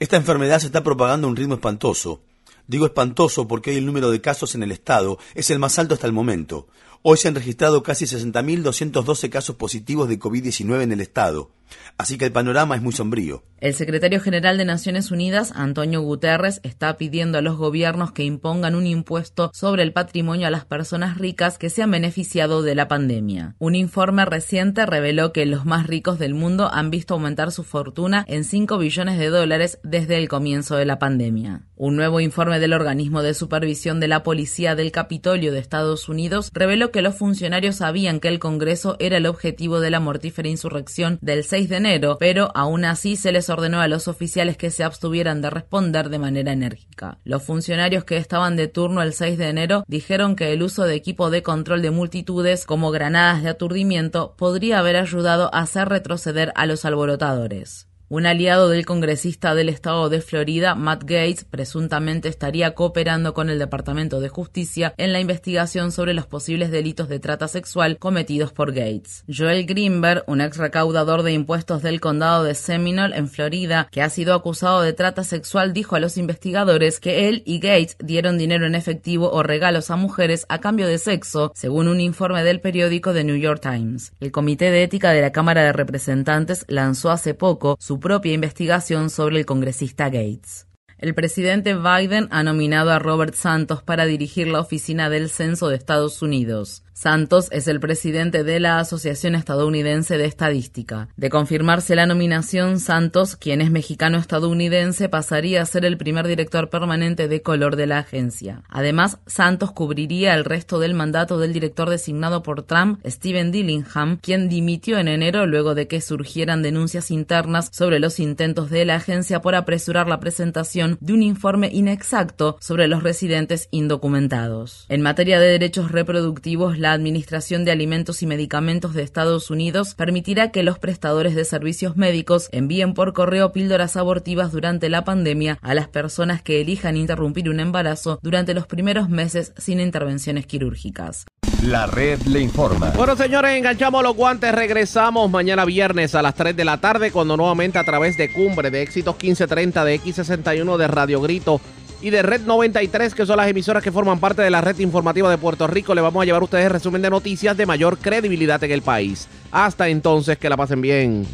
Esta 0.00 0.16
enfermedad 0.16 0.58
se 0.58 0.66
está 0.66 0.82
propagando 0.82 1.26
a 1.26 1.30
un 1.30 1.36
ritmo 1.36 1.54
espantoso. 1.54 2.22
Digo 2.68 2.84
espantoso 2.84 3.48
porque 3.48 3.70
hoy 3.70 3.78
el 3.78 3.86
número 3.86 4.10
de 4.10 4.20
casos 4.20 4.54
en 4.54 4.62
el 4.62 4.72
estado 4.72 5.18
es 5.34 5.50
el 5.50 5.58
más 5.58 5.78
alto 5.78 5.94
hasta 5.94 6.06
el 6.06 6.12
momento. 6.12 6.68
Hoy 7.02 7.16
se 7.16 7.28
han 7.28 7.34
registrado 7.34 7.82
casi 7.82 8.06
60.212 8.06 9.30
casos 9.30 9.56
positivos 9.56 10.08
de 10.08 10.18
COVID-19 10.18 10.82
en 10.82 10.92
el 10.92 11.00
estado, 11.00 11.50
así 11.96 12.18
que 12.18 12.26
el 12.26 12.32
panorama 12.32 12.76
es 12.76 12.82
muy 12.82 12.92
sombrío. 12.92 13.44
El 13.60 13.74
secretario 13.74 14.20
general 14.20 14.56
de 14.56 14.64
Naciones 14.64 15.10
Unidas, 15.10 15.52
Antonio 15.52 16.00
Guterres, 16.00 16.60
está 16.62 16.96
pidiendo 16.96 17.38
a 17.38 17.42
los 17.42 17.56
gobiernos 17.56 18.12
que 18.12 18.22
impongan 18.22 18.76
un 18.76 18.86
impuesto 18.86 19.50
sobre 19.52 19.82
el 19.82 19.92
patrimonio 19.92 20.46
a 20.46 20.50
las 20.50 20.64
personas 20.64 21.18
ricas 21.18 21.58
que 21.58 21.68
se 21.68 21.82
han 21.82 21.90
beneficiado 21.90 22.62
de 22.62 22.76
la 22.76 22.86
pandemia. 22.86 23.56
Un 23.58 23.74
informe 23.74 24.24
reciente 24.24 24.86
reveló 24.86 25.32
que 25.32 25.44
los 25.44 25.64
más 25.64 25.88
ricos 25.88 26.20
del 26.20 26.34
mundo 26.34 26.70
han 26.72 26.90
visto 26.90 27.14
aumentar 27.14 27.50
su 27.50 27.64
fortuna 27.64 28.24
en 28.28 28.44
5 28.44 28.78
billones 28.78 29.18
de 29.18 29.26
dólares 29.26 29.80
desde 29.82 30.18
el 30.18 30.28
comienzo 30.28 30.76
de 30.76 30.86
la 30.86 31.00
pandemia. 31.00 31.66
Un 31.74 31.96
nuevo 31.96 32.20
informe 32.20 32.60
del 32.60 32.74
organismo 32.74 33.22
de 33.22 33.34
supervisión 33.34 33.98
de 33.98 34.06
la 34.06 34.22
policía 34.22 34.76
del 34.76 34.92
Capitolio 34.92 35.50
de 35.50 35.58
Estados 35.58 36.08
Unidos 36.08 36.50
reveló 36.54 36.92
que 36.92 37.02
los 37.02 37.16
funcionarios 37.16 37.76
sabían 37.76 38.20
que 38.20 38.28
el 38.28 38.38
Congreso 38.38 38.94
era 39.00 39.16
el 39.16 39.26
objetivo 39.26 39.80
de 39.80 39.90
la 39.90 39.98
mortífera 39.98 40.48
insurrección 40.48 41.18
del 41.22 41.42
6 41.42 41.57
de 41.66 41.76
enero, 41.76 42.16
pero 42.20 42.52
aún 42.54 42.84
así 42.84 43.16
se 43.16 43.32
les 43.32 43.50
ordenó 43.50 43.80
a 43.80 43.88
los 43.88 44.06
oficiales 44.06 44.56
que 44.56 44.70
se 44.70 44.84
abstuvieran 44.84 45.42
de 45.42 45.50
responder 45.50 46.08
de 46.10 46.18
manera 46.20 46.52
enérgica. 46.52 47.18
Los 47.24 47.42
funcionarios 47.42 48.04
que 48.04 48.16
estaban 48.16 48.54
de 48.54 48.68
turno 48.68 49.02
el 49.02 49.12
6 49.12 49.38
de 49.38 49.48
enero 49.48 49.84
dijeron 49.88 50.36
que 50.36 50.52
el 50.52 50.62
uso 50.62 50.84
de 50.84 50.94
equipo 50.94 51.30
de 51.30 51.42
control 51.42 51.82
de 51.82 51.90
multitudes 51.90 52.64
como 52.64 52.92
granadas 52.92 53.42
de 53.42 53.48
aturdimiento 53.48 54.36
podría 54.36 54.78
haber 54.78 54.96
ayudado 54.96 55.52
a 55.52 55.62
hacer 55.62 55.88
retroceder 55.88 56.52
a 56.54 56.66
los 56.66 56.84
alborotadores. 56.84 57.88
Un 58.10 58.24
aliado 58.24 58.70
del 58.70 58.86
congresista 58.86 59.54
del 59.54 59.68
estado 59.68 60.08
de 60.08 60.22
Florida, 60.22 60.74
Matt 60.74 61.02
Gates, 61.02 61.44
presuntamente 61.44 62.30
estaría 62.30 62.74
cooperando 62.74 63.34
con 63.34 63.50
el 63.50 63.58
Departamento 63.58 64.18
de 64.20 64.30
Justicia 64.30 64.94
en 64.96 65.12
la 65.12 65.20
investigación 65.20 65.92
sobre 65.92 66.14
los 66.14 66.26
posibles 66.26 66.70
delitos 66.70 67.10
de 67.10 67.20
trata 67.20 67.48
sexual 67.48 67.98
cometidos 67.98 68.50
por 68.50 68.72
Gates. 68.72 69.24
Joel 69.28 69.66
Greenberg, 69.66 70.24
un 70.26 70.40
ex 70.40 70.56
recaudador 70.56 71.22
de 71.22 71.34
impuestos 71.34 71.82
del 71.82 72.00
condado 72.00 72.44
de 72.44 72.54
Seminole, 72.54 73.14
en 73.14 73.28
Florida, 73.28 73.88
que 73.92 74.00
ha 74.00 74.08
sido 74.08 74.32
acusado 74.32 74.80
de 74.80 74.94
trata 74.94 75.22
sexual, 75.22 75.74
dijo 75.74 75.94
a 75.94 76.00
los 76.00 76.16
investigadores 76.16 77.00
que 77.00 77.28
él 77.28 77.42
y 77.44 77.58
Gates 77.58 77.98
dieron 77.98 78.38
dinero 78.38 78.64
en 78.64 78.74
efectivo 78.74 79.30
o 79.30 79.42
regalos 79.42 79.90
a 79.90 79.96
mujeres 79.96 80.46
a 80.48 80.60
cambio 80.62 80.86
de 80.86 80.96
sexo, 80.96 81.52
según 81.54 81.88
un 81.88 82.00
informe 82.00 82.42
del 82.42 82.62
periódico 82.62 83.12
The 83.12 83.24
New 83.24 83.36
York 83.36 83.60
Times. 83.60 84.12
El 84.18 84.32
Comité 84.32 84.70
de 84.70 84.84
Ética 84.84 85.10
de 85.10 85.20
la 85.20 85.30
Cámara 85.30 85.62
de 85.62 85.74
Representantes 85.74 86.64
lanzó 86.68 87.10
hace 87.10 87.34
poco 87.34 87.76
su 87.78 87.97
propia 88.00 88.32
investigación 88.32 89.10
sobre 89.10 89.38
el 89.38 89.46
congresista 89.46 90.04
Gates. 90.04 90.66
El 90.98 91.14
presidente 91.14 91.74
Biden 91.74 92.26
ha 92.30 92.42
nominado 92.42 92.90
a 92.90 92.98
Robert 92.98 93.34
Santos 93.34 93.82
para 93.82 94.04
dirigir 94.04 94.48
la 94.48 94.60
oficina 94.60 95.08
del 95.08 95.30
Censo 95.30 95.68
de 95.68 95.76
Estados 95.76 96.22
Unidos. 96.22 96.82
Santos 96.98 97.46
es 97.52 97.68
el 97.68 97.78
presidente 97.78 98.42
de 98.42 98.58
la 98.58 98.80
Asociación 98.80 99.36
Estadounidense 99.36 100.18
de 100.18 100.24
Estadística. 100.24 101.06
De 101.16 101.30
confirmarse 101.30 101.94
la 101.94 102.06
nominación, 102.06 102.80
Santos, 102.80 103.36
quien 103.36 103.60
es 103.60 103.70
mexicano-estadounidense, 103.70 105.08
pasaría 105.08 105.62
a 105.62 105.66
ser 105.66 105.84
el 105.84 105.96
primer 105.96 106.26
director 106.26 106.70
permanente 106.70 107.28
de 107.28 107.40
color 107.40 107.76
de 107.76 107.86
la 107.86 107.98
agencia. 107.98 108.64
Además, 108.68 109.18
Santos 109.28 109.70
cubriría 109.70 110.34
el 110.34 110.44
resto 110.44 110.80
del 110.80 110.94
mandato 110.94 111.38
del 111.38 111.52
director 111.52 111.88
designado 111.88 112.42
por 112.42 112.64
Trump, 112.64 112.98
Steven 113.06 113.52
Dillingham, 113.52 114.18
quien 114.20 114.48
dimitió 114.48 114.98
en 114.98 115.06
enero 115.06 115.46
luego 115.46 115.76
de 115.76 115.86
que 115.86 116.00
surgieran 116.00 116.62
denuncias 116.62 117.12
internas 117.12 117.70
sobre 117.72 118.00
los 118.00 118.18
intentos 118.18 118.70
de 118.70 118.84
la 118.84 118.96
agencia 118.96 119.40
por 119.40 119.54
apresurar 119.54 120.08
la 120.08 120.18
presentación 120.18 120.98
de 121.00 121.12
un 121.12 121.22
informe 121.22 121.70
inexacto 121.72 122.56
sobre 122.58 122.88
los 122.88 123.04
residentes 123.04 123.68
indocumentados. 123.70 124.84
En 124.88 125.00
materia 125.00 125.38
de 125.38 125.46
derechos 125.46 125.92
reproductivos, 125.92 126.76
la 126.76 126.87
Administración 126.92 127.64
de 127.64 127.72
Alimentos 127.72 128.22
y 128.22 128.26
Medicamentos 128.26 128.94
de 128.94 129.02
Estados 129.02 129.50
Unidos 129.50 129.94
permitirá 129.94 130.50
que 130.50 130.62
los 130.62 130.78
prestadores 130.78 131.34
de 131.34 131.44
servicios 131.44 131.96
médicos 131.96 132.48
envíen 132.52 132.94
por 132.94 133.12
correo 133.12 133.52
píldoras 133.52 133.96
abortivas 133.96 134.52
durante 134.52 134.88
la 134.88 135.04
pandemia 135.04 135.58
a 135.62 135.74
las 135.74 135.88
personas 135.88 136.42
que 136.42 136.60
elijan 136.60 136.96
interrumpir 136.96 137.48
un 137.48 137.60
embarazo 137.60 138.18
durante 138.22 138.54
los 138.54 138.66
primeros 138.66 139.08
meses 139.08 139.52
sin 139.56 139.80
intervenciones 139.80 140.46
quirúrgicas. 140.46 141.26
La 141.62 141.86
red 141.86 142.20
le 142.22 142.40
informa. 142.40 142.90
Bueno, 142.90 143.16
señores, 143.16 143.56
enganchamos 143.56 144.02
los 144.02 144.14
guantes. 144.14 144.54
Regresamos 144.54 145.28
mañana 145.28 145.64
viernes 145.64 146.14
a 146.14 146.22
las 146.22 146.34
3 146.36 146.56
de 146.56 146.64
la 146.64 146.80
tarde 146.80 147.10
cuando 147.10 147.36
nuevamente 147.36 147.78
a 147.78 147.84
través 147.84 148.16
de 148.16 148.32
Cumbre 148.32 148.70
de 148.70 148.82
Éxitos 148.82 149.16
1530 149.16 149.84
de 149.84 150.00
X61 150.00 150.76
de 150.76 150.86
Radio 150.86 151.20
Grito 151.20 151.60
y 152.00 152.10
de 152.10 152.22
Red 152.22 152.42
93, 152.42 153.14
que 153.14 153.26
son 153.26 153.36
las 153.36 153.48
emisoras 153.48 153.82
que 153.82 153.92
forman 153.92 154.20
parte 154.20 154.42
de 154.42 154.50
la 154.50 154.60
red 154.60 154.78
informativa 154.78 155.30
de 155.30 155.38
Puerto 155.38 155.66
Rico. 155.66 155.94
Le 155.94 156.00
vamos 156.00 156.22
a 156.22 156.24
llevar 156.24 156.42
a 156.42 156.44
ustedes 156.44 156.70
resumen 156.70 157.02
de 157.02 157.10
noticias 157.10 157.56
de 157.56 157.66
mayor 157.66 157.98
credibilidad 157.98 158.62
en 158.62 158.70
el 158.70 158.82
país. 158.82 159.28
Hasta 159.50 159.88
entonces, 159.88 160.38
que 160.38 160.48
la 160.48 160.56
pasen 160.56 160.80
bien. 160.80 161.26